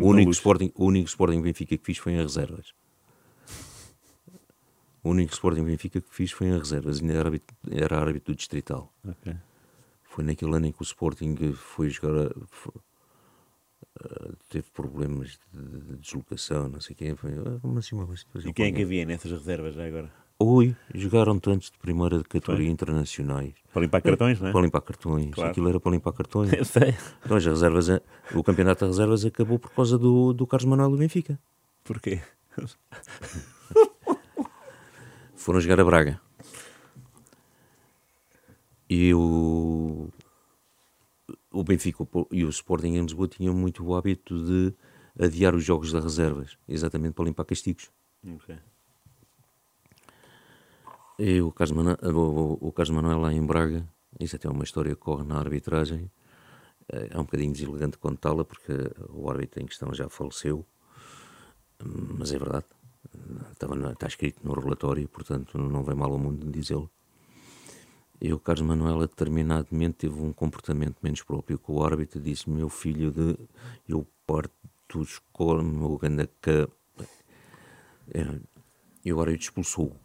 O 0.00 0.06
único. 0.08 0.30
Sporting, 0.30 0.72
o 0.74 0.86
único 0.86 1.08
Sporting 1.08 1.42
Benfica 1.42 1.76
que 1.76 1.84
fiz 1.84 1.98
foi 1.98 2.12
em 2.12 2.16
reservas. 2.22 2.72
O 5.02 5.10
único 5.10 5.32
Sporting 5.32 5.64
Benfica 5.64 6.00
que 6.00 6.14
fiz 6.14 6.30
foi 6.32 6.46
em 6.46 6.56
reservas. 6.58 7.00
Ainda 7.00 7.12
era 7.14 7.24
árbitro, 7.28 7.56
era 7.70 7.98
árbitro 8.00 8.32
do 8.32 8.36
Distrital. 8.36 8.92
Ok. 9.06 9.34
Foi 10.04 10.24
naquele 10.24 10.54
ano 10.54 10.66
em 10.66 10.72
que 10.72 10.80
o 10.80 10.84
Sporting 10.84 11.34
foi 11.54 11.90
jogar. 11.90 12.26
a- 12.28 12.34
fo- 12.48 12.72
eh, 12.76 12.80
teve 14.48 14.66
problemas 14.72 15.38
de, 15.52 15.60
de 15.62 15.96
deslocação, 15.98 16.68
não 16.68 16.80
sei 16.80 16.94
quem. 16.96 17.14
Foi, 17.14 17.32
ah, 17.32 17.78
assim, 17.78 17.94
uma 17.94 18.16
situação 18.16 18.50
E 18.50 18.52
quem 18.52 18.66
é 18.66 18.72
que 18.72 18.82
havia 18.82 19.04
nessas 19.04 19.30
reservas 19.30 19.74
já 19.74 19.86
agora? 19.86 20.10
Oi, 20.38 20.74
jogaram 20.94 21.38
tantos 21.38 21.70
de 21.70 21.78
primeira 21.78 22.20
categoria 22.24 22.68
internacionais. 22.68 23.54
Para 23.72 23.82
limpar 23.82 24.02
cartões, 24.02 24.40
não 24.40 24.48
é? 24.48 24.52
Para 24.52 24.60
limpar 24.62 24.80
cartões. 24.80 25.30
Claro. 25.34 25.50
Aquilo 25.50 25.68
era 25.68 25.78
para 25.78 25.92
limpar 25.92 26.12
cartões. 26.12 26.50
Eu 26.54 26.64
sei. 26.64 26.94
Então 27.24 27.36
as 27.36 27.44
reservas, 27.46 27.88
a- 27.90 28.02
o 28.34 28.42
campeonato 28.42 28.84
de 28.84 28.90
reservas 28.90 29.24
acabou 29.24 29.58
por 29.58 29.70
causa 29.70 29.96
do, 29.96 30.32
do 30.32 30.44
Carlos 30.46 30.68
Manuel 30.68 30.90
do 30.90 30.96
Benfica. 30.96 31.38
Porquê? 31.84 32.20
Foram 35.34 35.60
jogar 35.60 35.80
a 35.80 35.84
Braga. 35.84 36.20
E 38.88 39.14
o, 39.14 40.08
o 41.52 41.64
Benfica 41.64 42.06
e 42.30 42.44
o 42.44 42.48
Sporting 42.48 42.94
em 42.94 43.02
Lisboa 43.02 43.28
tinham 43.28 43.54
muito 43.54 43.84
o 43.84 43.94
hábito 43.94 44.44
de 44.44 44.74
adiar 45.18 45.54
os 45.54 45.64
jogos 45.64 45.92
das 45.92 46.02
reservas, 46.02 46.56
exatamente 46.68 47.14
para 47.14 47.24
limpar 47.24 47.44
castigos. 47.44 47.90
Ok. 48.26 48.56
E 51.18 51.40
o 51.40 51.52
Carlos, 51.52 51.76
Manuel, 51.76 51.98
o, 52.02 52.68
o 52.68 52.72
Carlos 52.72 52.94
Manuel 52.94 53.18
lá 53.18 53.32
em 53.32 53.44
Braga, 53.44 53.88
isso 54.18 54.36
até 54.36 54.48
é 54.48 54.50
uma 54.50 54.64
história 54.64 54.94
que 54.94 55.00
corre 55.00 55.24
na 55.24 55.38
arbitragem, 55.38 56.10
eh, 56.88 57.08
é 57.10 57.18
um 57.18 57.24
bocadinho 57.24 57.52
deselegante 57.52 57.98
contá-la 57.98 58.44
porque 58.44 58.72
o 59.10 59.30
árbitro 59.30 59.62
em 59.62 59.66
questão 59.66 59.92
já 59.94 60.08
faleceu, 60.08 60.66
mas 61.78 62.32
é 62.32 62.38
verdade, 62.38 62.66
Estava 63.52 63.92
está 63.92 64.06
escrito 64.06 64.40
no 64.44 64.54
relatório, 64.54 65.08
portanto 65.08 65.58
não 65.58 65.82
vem 65.84 65.94
mal 65.94 66.12
ao 66.12 66.18
mundo 66.18 66.50
dizê-lo. 66.50 66.90
E 68.24 68.32
o 68.32 68.38
Carlos 68.38 68.64
Manuel 68.64 69.00
determinadamente 69.00 69.94
teve 69.94 70.14
um 70.20 70.32
comportamento 70.32 70.96
menos 71.02 71.22
próprio 71.22 71.58
que 71.58 71.72
o 71.72 71.82
árbitro 71.82 72.20
disse 72.20 72.48
meu 72.48 72.68
filho 72.68 73.10
de 73.10 73.36
eu 73.88 74.06
parto 74.24 74.54
dos 74.88 75.18
cornos, 75.32 75.76
meu 75.76 75.98
ganda. 75.98 76.30
É, 78.14 78.40
E 79.04 79.12
o 79.12 79.20
árbitro 79.20 79.42
expulsou 79.42 79.96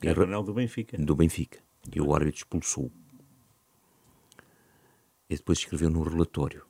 Que 0.00 0.08
é 0.08 0.12
o 0.12 0.14
Ronaldo 0.14 0.46
do 0.52 0.54
Benfica. 0.54 0.96
do 0.96 1.14
Benfica. 1.14 1.58
E 1.94 2.00
o 2.00 2.14
árbitro 2.14 2.38
expulsou. 2.38 2.90
E 5.28 5.36
depois 5.36 5.58
escreveu 5.58 5.90
no 5.90 6.02
relatório. 6.02 6.64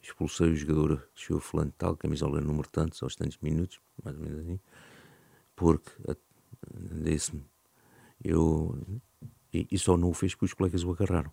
Expulsei 0.00 0.50
o 0.52 0.54
jogador, 0.56 1.08
chegou 1.16 1.40
fulano 1.40 1.72
tal, 1.76 1.96
camisola 1.96 2.40
número 2.40 2.68
tantos, 2.70 3.02
aos 3.02 3.16
tantos 3.16 3.38
minutos, 3.38 3.80
mais 4.04 4.16
ou 4.16 4.22
menos 4.22 4.38
assim, 4.40 4.60
porque 5.56 5.90
a- 6.08 6.16
disse-me, 7.02 7.44
eu... 8.22 8.78
E, 9.52 9.66
e 9.70 9.78
só 9.78 9.96
não 9.96 10.10
o 10.10 10.14
fez 10.14 10.34
porque 10.34 10.46
os 10.46 10.54
colegas 10.54 10.84
o 10.84 10.90
agarraram. 10.90 11.32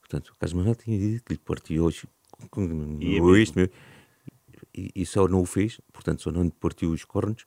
Portanto, 0.00 0.28
o 0.28 0.36
Carlos 0.36 0.52
Manuel 0.52 0.74
tinha 0.74 0.98
dito 0.98 1.24
que 1.24 1.32
lhe 1.32 1.38
partiu 1.38 1.84
hoje 1.84 2.06
E 3.00 3.16
é 3.16 3.40
isto, 3.40 3.58
e, 4.74 4.90
e 4.94 5.06
só 5.06 5.28
não 5.28 5.40
o 5.40 5.46
fez, 5.46 5.80
portanto, 5.92 6.22
só 6.22 6.30
não 6.30 6.42
lhe 6.42 6.50
partiu 6.50 6.90
os 6.90 7.04
cornos 7.04 7.46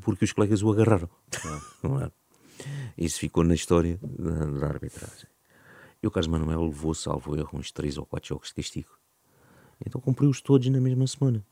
porque 0.00 0.24
os 0.24 0.32
colegas 0.32 0.62
o 0.62 0.70
agarraram. 0.70 1.08
É? 2.02 2.10
Isso 2.96 3.20
ficou 3.20 3.44
na 3.44 3.54
história 3.54 4.00
da, 4.02 4.46
da 4.46 4.66
arbitragem. 4.66 5.28
E 6.02 6.06
o 6.06 6.10
Carlos 6.10 6.26
Manuel 6.26 6.64
levou, 6.64 6.94
salvo 6.94 7.36
erro, 7.36 7.50
uns 7.58 7.70
3 7.70 7.98
ou 7.98 8.06
4 8.06 8.28
jogos 8.30 8.48
de 8.48 8.54
castigo. 8.54 8.98
Então 9.84 10.00
cumpriu-os 10.00 10.40
todos 10.40 10.66
na 10.68 10.80
mesma 10.80 11.06
semana. 11.06 11.46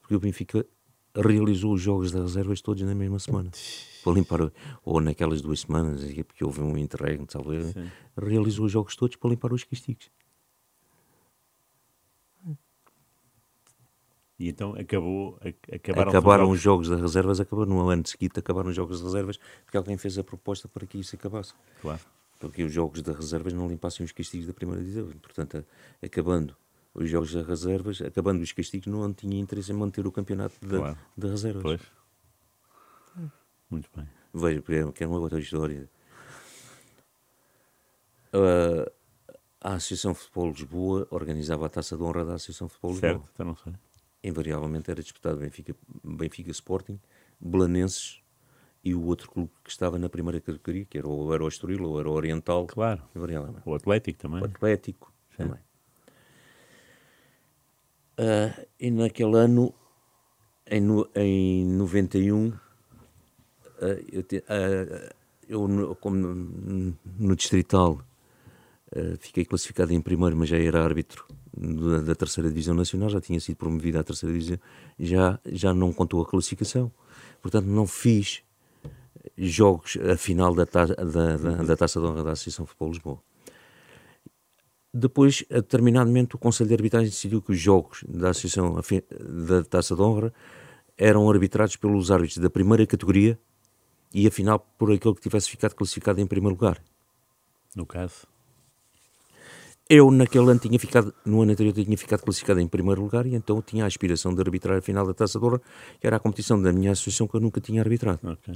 Porque 0.00 0.16
o 0.16 0.18
Benfica 0.18 0.66
realizou 1.14 1.74
os 1.74 1.80
jogos 1.80 2.10
das 2.12 2.22
reservas 2.22 2.60
todos 2.60 2.82
na 2.82 2.94
mesma 2.94 3.18
semana. 3.18 3.50
Para 4.02 4.12
limpar, 4.14 4.50
ou 4.82 4.98
naquelas 5.00 5.42
duas 5.42 5.60
semanas, 5.60 6.00
porque 6.24 6.42
houve 6.42 6.62
um 6.62 6.76
interregno, 6.78 7.26
salvo 7.28 7.52
erro, 7.52 7.72
realizou 8.16 8.64
os 8.64 8.72
jogos 8.72 8.96
todos 8.96 9.16
para 9.16 9.28
limpar 9.28 9.52
os 9.52 9.62
castigos. 9.62 10.10
E 14.38 14.48
então 14.48 14.74
acabou, 14.74 15.36
ac- 15.42 15.74
acabaram, 15.74 16.08
Acabaram 16.10 16.44
os 16.50 16.52
os 16.56 16.60
jogos 16.62 16.88
das 16.88 16.98
reservas, 16.98 17.40
acabou 17.40 17.66
no 17.66 17.86
ano 17.90 18.06
seguinte, 18.06 18.38
acabaram 18.38 18.70
os 18.70 18.74
jogos 18.76 19.02
das 19.02 19.12
reservas, 19.12 19.38
porque 19.66 19.76
alguém 19.76 19.98
fez 19.98 20.16
a 20.16 20.24
proposta 20.24 20.66
para 20.66 20.86
que 20.86 20.96
isso 20.98 21.14
acabasse. 21.14 21.52
Claro. 21.82 22.00
Porque 22.38 22.64
os 22.64 22.72
jogos 22.72 23.02
das 23.02 23.14
reservas 23.16 23.52
não 23.52 23.68
limpassem 23.68 24.02
os 24.02 24.12
castigos 24.12 24.46
da 24.46 24.54
primeira 24.54 24.80
divisão. 24.82 25.06
Portanto, 25.20 25.62
acabando 26.02 26.56
os 26.94 27.08
jogos 27.08 27.32
das 27.32 27.46
reservas, 27.46 28.00
acabando 28.02 28.42
os 28.42 28.52
castigos, 28.52 28.86
não 28.86 29.12
tinha 29.12 29.38
interesse 29.40 29.72
em 29.72 29.74
manter 29.76 30.06
o 30.06 30.12
campeonato 30.12 30.54
da, 30.66 30.76
Claro. 30.78 30.98
de 31.16 31.26
reservas. 31.28 31.62
Pois. 31.62 31.80
Muito 33.70 33.88
bem. 33.94 34.08
Veja, 34.34 34.60
porque 34.62 34.74
é- 35.04 35.04
é 35.04 35.06
uma 35.06 35.18
outra 35.18 35.38
história. 35.38 35.88
Ah, 38.32 38.90
a 39.60 39.74
Associação 39.74 40.12
de 40.12 40.18
Futebol 40.18 40.52
de 40.52 40.62
Lisboa 40.62 41.06
organizava 41.10 41.66
a 41.66 41.68
taça 41.68 41.96
de 41.96 42.02
honra 42.02 42.24
da 42.24 42.34
Associação 42.34 42.66
de 42.66 42.72
Futebol 42.74 42.94
de 42.94 43.00
Certo, 43.00 43.12
Lisboa. 43.16 43.30
então 43.34 43.46
não 43.46 43.56
sei. 43.56 43.72
Invariavelmente 44.22 44.90
era 44.90 45.02
disputado 45.02 45.38
Benfica, 45.38 45.74
Benfica 46.04 46.50
Sporting, 46.50 47.00
Belenenses 47.40 48.20
e 48.84 48.94
o 48.94 49.02
outro 49.04 49.30
clube 49.30 49.50
que 49.64 49.70
estava 49.70 49.98
na 49.98 50.08
primeira 50.08 50.40
categoria, 50.40 50.84
que 50.84 50.98
era 50.98 51.08
o, 51.08 51.32
era 51.32 51.44
o 51.44 51.48
Estoril 51.48 51.84
ou 51.84 51.98
era 52.00 52.08
o 52.08 52.12
Oriental. 52.12 52.66
Claro. 52.66 53.02
Invariavelmente. 53.14 53.62
O 53.68 53.74
Atlético 53.74 54.18
também. 54.18 54.42
O 54.42 54.44
Atlético 54.44 55.12
também. 55.36 55.58
Ah, 58.24 58.52
e 58.78 58.88
naquele 58.90 59.36
ano, 59.46 59.64
em, 60.66 60.80
no, 60.80 61.08
em 61.16 61.64
91, 61.66 62.52
ah, 63.80 63.98
eu, 64.12 64.22
te- 64.22 64.44
ah, 64.48 65.12
eu, 65.48 65.66
no- 65.68 65.94
como 65.96 66.16
no, 66.16 66.94
no 67.18 67.36
Distrital, 67.36 68.00
fiquei 69.20 69.44
classificado 69.44 69.92
em 69.92 70.00
primeiro, 70.00 70.36
mas 70.36 70.48
já 70.48 70.58
era 70.58 70.82
árbitro 70.82 71.24
da, 71.56 72.00
da 72.00 72.14
terceira 72.14 72.48
Divisão 72.48 72.74
Nacional, 72.74 73.08
já 73.08 73.20
tinha 73.20 73.38
sido 73.40 73.56
promovido 73.56 73.98
à 73.98 74.02
terceira 74.02 74.32
Divisão, 74.32 74.58
já, 74.98 75.38
já 75.46 75.72
não 75.72 75.92
contou 75.92 76.20
a 76.22 76.26
classificação. 76.26 76.90
Portanto, 77.40 77.66
não 77.66 77.86
fiz 77.86 78.42
jogos 79.38 79.96
a 80.12 80.16
final 80.16 80.54
da, 80.54 80.66
ta, 80.66 80.86
da, 80.86 81.36
da, 81.36 81.56
da 81.62 81.76
Taça 81.76 82.00
de 82.00 82.06
Honra 82.06 82.24
da 82.24 82.32
Associação 82.32 82.66
Futebol 82.66 82.90
Lisboa. 82.90 83.22
Depois, 84.92 85.44
a 85.50 85.56
determinado 85.56 86.08
momento, 86.08 86.34
o 86.34 86.38
Conselho 86.38 86.68
de 86.68 86.74
Arbitragem 86.74 87.08
decidiu 87.08 87.40
que 87.40 87.52
os 87.52 87.58
jogos 87.58 88.04
da 88.08 88.30
Associação 88.30 88.76
a 88.76 88.82
da 89.48 89.62
Taça 89.62 89.94
de 89.94 90.02
Honra 90.02 90.32
eram 90.98 91.30
arbitrados 91.30 91.76
pelos 91.76 92.10
árbitros 92.10 92.38
da 92.38 92.50
primeira 92.50 92.84
categoria 92.86 93.38
e, 94.12 94.26
afinal, 94.26 94.58
por 94.76 94.92
aquele 94.92 95.14
que 95.14 95.20
tivesse 95.20 95.48
ficado 95.48 95.74
classificado 95.74 96.20
em 96.20 96.26
primeiro 96.26 96.56
lugar. 96.56 96.82
No 97.74 97.86
caso. 97.86 98.26
Eu, 99.88 100.10
naquele 100.10 100.50
ano, 100.50 100.60
tinha 100.60 100.78
ficado, 100.78 101.14
no 101.24 101.40
ano 101.42 101.52
anterior, 101.52 101.72
tinha 101.72 101.96
ficado 101.96 102.22
classificado 102.22 102.60
em 102.60 102.66
primeiro 102.66 103.00
lugar 103.00 103.26
e 103.26 103.34
então 103.34 103.62
tinha 103.62 103.84
a 103.84 103.86
aspiração 103.86 104.34
de 104.34 104.40
arbitrar 104.40 104.78
a 104.78 104.82
final 104.82 105.06
da 105.06 105.14
Taça 105.14 105.38
de 105.38 105.44
Honra, 105.44 105.60
que 106.00 106.06
era 106.06 106.16
a 106.16 106.20
competição 106.20 106.60
da 106.60 106.72
minha 106.72 106.92
associação 106.92 107.28
que 107.28 107.36
eu 107.36 107.40
nunca 107.40 107.60
tinha 107.60 107.80
arbitrado. 107.80 108.20
Ok. 108.24 108.54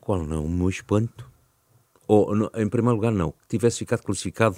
Qual 0.00 0.24
não? 0.24 0.44
O 0.44 0.48
meu 0.48 0.68
espanto? 0.68 1.30
Ou, 2.08 2.34
no- 2.34 2.50
em 2.56 2.68
primeiro 2.68 2.96
lugar, 2.96 3.12
não. 3.12 3.30
Que 3.32 3.46
tivesse 3.48 3.78
ficado 3.78 4.02
classificado 4.02 4.56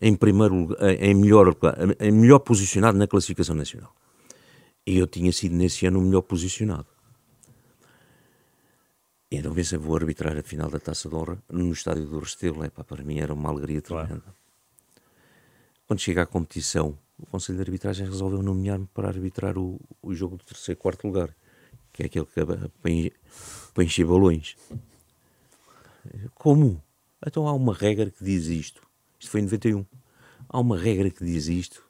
em 0.00 0.14
primeiro 0.14 0.54
lugar, 0.54 0.78
em 1.02 1.12
melhor, 1.14 1.54
em 2.00 2.12
melhor 2.12 2.38
posicionado 2.38 2.96
na 2.96 3.06
classificação 3.08 3.54
nacional. 3.56 3.92
E 4.86 4.96
eu 4.96 5.06
tinha 5.06 5.32
sido 5.32 5.54
nesse 5.56 5.84
ano 5.86 5.98
o 5.98 6.02
melhor 6.02 6.22
posicionado. 6.22 6.86
E 9.30 9.36
então 9.36 9.52
pensei, 9.54 9.76
vou 9.76 9.94
arbitrar 9.96 10.36
a 10.38 10.42
final 10.42 10.70
da 10.70 10.78
Taça 10.78 11.08
de 11.08 11.14
Honra 11.14 11.38
no 11.50 11.70
estádio 11.72 12.06
do 12.06 12.18
Restelo. 12.20 12.64
Epá, 12.64 12.82
para 12.82 13.02
mim 13.04 13.18
era 13.18 13.34
uma 13.34 13.50
alegria 13.50 13.82
Claro. 13.82 14.06
tremenda. 14.06 14.34
Quando 15.86 16.00
chega 16.00 16.22
à 16.22 16.26
competição, 16.26 16.96
o 17.18 17.26
Conselho 17.26 17.56
de 17.58 17.62
Arbitragem 17.64 18.06
resolveu 18.06 18.42
nomear-me 18.42 18.86
para 18.94 19.08
arbitrar 19.08 19.58
o, 19.58 19.78
o 20.00 20.14
jogo 20.14 20.36
do 20.36 20.44
terceiro 20.44 20.78
e 20.78 20.82
quarto 20.82 21.06
lugar, 21.06 21.34
que 21.92 22.02
é 22.02 22.06
aquele 22.06 22.24
que 22.26 22.40
encher- 22.40 23.12
para 23.74 23.84
encher 23.84 24.06
balões. 24.06 24.56
Como? 26.34 26.82
Então 27.26 27.46
há 27.46 27.52
uma 27.52 27.74
regra 27.74 28.10
que 28.10 28.22
diz 28.22 28.46
isto. 28.46 28.82
Isto 29.18 29.30
foi 29.30 29.40
em 29.40 29.44
91. 29.44 29.84
Há 30.48 30.60
uma 30.60 30.78
regra 30.78 31.10
que 31.10 31.24
diz 31.24 31.48
isto. 31.48 31.84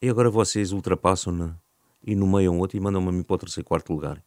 E 0.00 0.08
agora 0.08 0.30
vocês 0.30 0.72
ultrapassam-na 0.72 1.58
e 2.02 2.14
nomeiam 2.14 2.58
outro 2.58 2.76
e 2.76 2.80
mandam-me 2.80 3.08
a 3.08 3.12
mim 3.12 3.22
para 3.22 3.34
o 3.34 3.38
terceiro 3.38 3.66
quarto 3.66 3.92
lugar. 3.92 4.22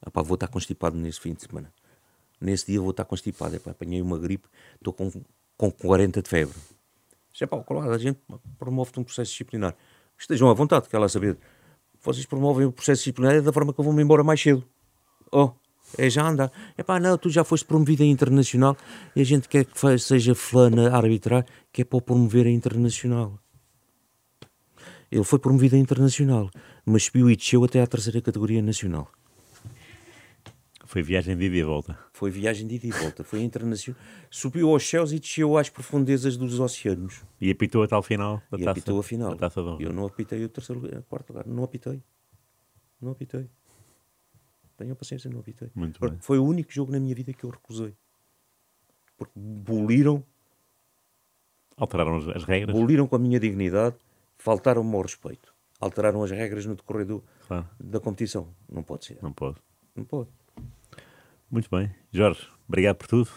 Ah 0.00 0.10
pá, 0.10 0.22
vou 0.22 0.34
estar 0.34 0.48
constipado 0.48 0.96
nesse 0.96 1.20
fim 1.20 1.34
de 1.34 1.42
semana. 1.42 1.72
Nesse 2.40 2.66
dia 2.66 2.80
vou 2.80 2.90
estar 2.90 3.04
constipado. 3.04 3.56
Epá, 3.56 3.70
apanhei 3.70 4.02
uma 4.02 4.18
gripe, 4.18 4.48
estou 4.74 4.92
com, 4.92 5.10
com 5.56 5.70
40 5.70 6.22
de 6.22 6.28
febre. 6.28 6.56
Isso 7.32 7.44
é 7.44 7.46
pá, 7.46 7.62
claro, 7.62 7.90
a 7.90 7.98
gente 7.98 8.20
promove-te 8.58 9.00
um 9.00 9.04
processo 9.04 9.30
disciplinar. 9.30 9.74
Estejam 10.18 10.48
à 10.48 10.54
vontade, 10.54 10.88
quer 10.88 10.98
lá 10.98 11.08
saber. 11.08 11.38
Vocês 12.00 12.24
promovem 12.24 12.66
o 12.66 12.72
processo 12.72 13.00
disciplinar 13.00 13.42
da 13.42 13.52
forma 13.52 13.72
que 13.72 13.80
eu 13.80 13.84
vou-me 13.84 14.02
embora 14.02 14.22
mais 14.22 14.40
cedo. 14.40 14.64
Oh, 15.32 15.52
é 15.98 16.10
já 16.10 16.28
andar. 16.28 16.50
É 16.76 16.82
pá, 16.82 16.98
não, 16.98 17.16
tu 17.16 17.30
já 17.30 17.44
foste 17.44 17.64
promovido 17.64 18.02
a 18.02 18.06
internacional 18.06 18.76
e 19.14 19.20
a 19.20 19.24
gente 19.24 19.48
quer 19.48 19.64
que 19.64 19.98
seja 19.98 20.34
fulano 20.34 20.86
a 20.86 20.96
arbitrar, 20.96 21.44
que 21.72 21.82
é 21.82 21.84
para 21.84 21.98
o 21.98 22.00
promover 22.00 22.46
a 22.46 22.50
internacional. 22.50 23.38
Ele 25.10 25.24
foi 25.24 25.38
promovido 25.38 25.76
a 25.76 25.78
internacional, 25.78 26.50
mas 26.84 27.04
subiu 27.04 27.30
e 27.30 27.36
desceu 27.36 27.62
até 27.64 27.80
à 27.80 27.86
terceira 27.86 28.20
categoria 28.20 28.60
nacional. 28.60 29.10
Foi 30.84 31.02
viagem 31.02 31.36
de 31.36 31.44
ida 31.44 31.56
e 31.56 31.62
volta. 31.62 31.98
Foi 32.12 32.30
viagem 32.30 32.66
de 32.66 32.76
ida 32.76 32.86
e 32.86 32.90
volta, 32.90 33.24
foi 33.24 33.42
internacional. 33.42 34.00
Subiu 34.30 34.70
aos 34.70 34.88
céus 34.88 35.12
e 35.12 35.18
desceu 35.18 35.56
às 35.56 35.68
profundezas 35.68 36.36
dos 36.36 36.58
oceanos. 36.58 37.22
E 37.40 37.50
apitou 37.50 37.82
até 37.82 37.94
ao 37.94 38.02
final 38.02 38.42
da 38.50 38.56
e 38.56 38.60
taça. 38.60 38.70
apitou 38.70 38.98
a 38.98 39.02
final. 39.02 39.36
Taça 39.36 39.62
de 39.62 39.68
honra. 39.68 39.82
Eu 39.82 39.92
não 39.92 40.06
apitei 40.06 40.44
o 40.44 40.48
terceiro 40.48 40.80
lugar, 40.80 41.02
quarto 41.02 41.30
lugar. 41.30 41.46
Não 41.46 41.64
apitei. 41.64 42.02
Não 43.00 43.12
apitei. 43.12 43.48
Tenha 44.76 44.94
paciência, 44.94 45.30
não 45.30 45.40
apitei. 45.40 45.70
Muito 45.74 45.98
Porque 45.98 46.12
bem. 46.16 46.20
Foi 46.22 46.38
o 46.38 46.44
único 46.44 46.70
jogo 46.72 46.92
na 46.92 47.00
minha 47.00 47.14
vida 47.14 47.32
que 47.32 47.44
eu 47.44 47.50
recusei. 47.50 47.94
Porque 49.16 49.32
boliram, 49.34 50.22
Alteraram 51.76 52.16
as, 52.16 52.28
as 52.28 52.44
regras. 52.44 52.74
boliram 52.76 53.06
com 53.06 53.16
a 53.16 53.18
minha 53.18 53.38
dignidade, 53.40 53.96
faltaram-me 54.38 54.94
ao 54.94 55.02
respeito. 55.02 55.54
Alteraram 55.80 56.22
as 56.22 56.30
regras 56.30 56.64
no 56.66 56.74
decorrer 56.74 57.06
do- 57.06 57.22
Claro, 57.46 57.66
da 57.78 58.00
competição. 58.00 58.48
Não 58.70 58.82
pode 58.82 59.04
ser. 59.06 59.18
não 59.22 59.32
pode. 59.32 59.56
Não 59.94 60.04
pode. 60.04 60.28
Muito 61.50 61.68
bem. 61.70 61.90
Jorge, 62.12 62.46
obrigado 62.66 62.96
por 62.96 63.06
tudo. 63.06 63.30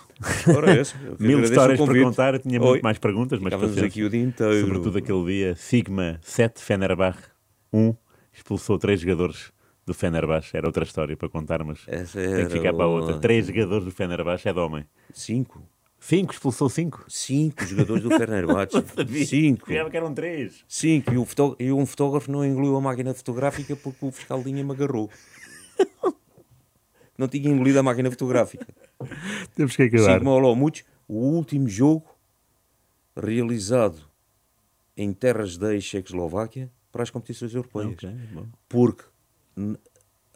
Ora, 0.56 0.72
é 0.74 0.82
Mil 1.20 1.42
histórias 1.42 1.80
para 1.80 2.02
contar. 2.04 2.34
Eu 2.34 2.40
tinha 2.40 2.60
Oi. 2.62 2.68
muito 2.68 2.82
mais 2.84 2.98
perguntas, 2.98 3.40
mas 3.40 3.54
Ficávamos 3.54 3.78
aqui 3.84 4.04
o 4.04 4.10
dia 4.10 4.24
inteiro. 4.24 4.62
Sobretudo 4.66 4.98
aquele 4.98 5.26
dia, 5.26 5.56
Sigma 5.56 6.18
7, 6.24 6.62
Fenerbahçe 6.62 7.30
1, 7.72 7.94
expulsou 8.34 8.78
três 8.80 9.00
jogadores 9.02 9.52
do 9.90 9.94
Fenerbahçe. 9.94 10.56
Era 10.56 10.68
outra 10.68 10.84
história 10.84 11.18
para 11.18 11.28
contar, 11.28 11.64
mas 11.64 11.80
Essa 11.88 12.20
tem 12.22 12.46
que 12.48 12.54
ficar 12.54 12.74
para 12.74 12.86
a 12.86 12.88
outra. 12.88 13.20
Três 13.20 13.48
jogadores 13.48 13.84
do 13.86 13.92
Fenerbahçe 13.92 14.48
é 14.48 14.54
de 14.54 14.60
homem. 14.60 14.86
Cinco. 15.14 15.62
Cinco, 16.00 16.32
expulsou 16.32 16.70
cinco. 16.70 17.04
Cinco 17.10 17.66
jogadores 17.66 18.04
do 18.04 18.10
Fenerbahçe. 18.18 19.26
Cinco. 19.26 19.68
Jurava 19.70 19.90
que 19.90 19.98
eram 19.98 20.14
três. 20.14 20.64
Cinco. 20.68 21.14
E, 21.14 21.18
o 21.18 21.26
fotó- 21.26 21.56
e 21.60 21.72
um 21.74 21.86
fotógrafo 21.86 22.32
não 22.32 22.46
engoliu 22.46 22.76
a 22.78 22.82
máquina 22.82 23.14
fotográfica 23.14 23.76
porque 23.76 24.06
o 24.06 24.12
fiscal 24.12 24.42
linha 24.42 24.64
me 24.64 24.72
agarrou. 24.72 25.10
Não 27.18 27.28
tinha 27.28 27.50
engolido 27.50 27.78
a 27.80 27.84
máquina 27.84 28.10
fotográfica. 28.10 28.66
Temos 29.54 29.76
que 29.76 29.84
acabar. 29.84 30.14
Sigma 30.14 30.32
Olomouc, 30.32 30.84
o 31.06 31.16
último 31.16 31.68
jogo 31.68 32.06
realizado 33.14 34.00
em 34.96 35.12
terras 35.12 35.58
da 35.58 35.74
ex-Checoslováquia 35.74 36.72
para 36.92 37.04
as 37.04 37.10
competições 37.10 37.54
europeias. 37.54 37.92
Ok, 37.92 38.10
bom. 38.32 38.46
Porque 38.70 39.04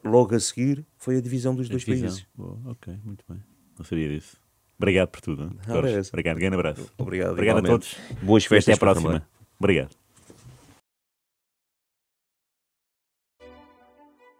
logo 0.03 0.35
a 0.35 0.39
seguir 0.39 0.85
foi 0.97 1.17
a 1.17 1.21
divisão 1.21 1.55
dos 1.55 1.69
dois 1.69 1.83
Divisão. 1.83 2.07
países. 2.09 2.27
Boa, 2.35 2.59
ok, 2.65 2.97
muito 3.03 3.23
bem. 3.27 3.41
Não 3.77 3.85
sabia 3.85 4.09
disso. 4.09 4.37
Obrigado 4.77 5.09
por 5.09 5.21
tudo. 5.21 5.55
é. 5.67 6.01
Obrigado, 6.11 6.37
grande 6.37 6.55
abraço. 6.55 6.91
Obrigado, 6.97 7.31
Obrigado 7.31 7.59
a 7.59 7.61
todos. 7.61 7.95
Boas 8.21 8.43
E 8.43 8.47
festas 8.49 8.73
Até 8.73 8.77
à 8.77 8.79
próxima. 8.79 9.09
também. 9.13 9.27
Obrigado. 9.59 9.95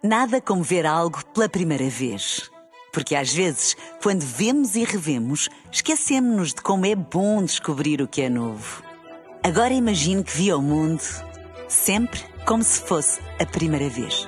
Nada 0.04 0.42
como 0.42 0.64
ver 0.64 0.86
algo 0.86 1.24
pela 1.28 1.48
primeira 1.48 1.90
vez. 1.90 2.50
Porque 2.92 3.16
às 3.16 3.34
vezes, 3.34 3.76
quando 4.02 4.22
vemos 4.22 4.76
e 4.76 4.84
revemos, 4.84 5.50
esquecemos-nos 5.72 6.54
de 6.54 6.62
como 6.62 6.86
é 6.86 6.94
bom 6.96 7.44
descobrir 7.44 8.02
o 8.02 8.08
que 8.08 8.22
é 8.22 8.30
novo. 8.30 8.84
Agora 9.44 9.74
imagine 9.74 10.24
que 10.24 10.36
viu 10.36 10.58
o 10.58 10.62
mundo 10.62 11.02
sempre 11.68 12.20
como 12.46 12.62
se 12.64 12.82
fosse 12.82 13.20
a 13.40 13.46
primeira 13.46 13.90
vez. 13.90 14.28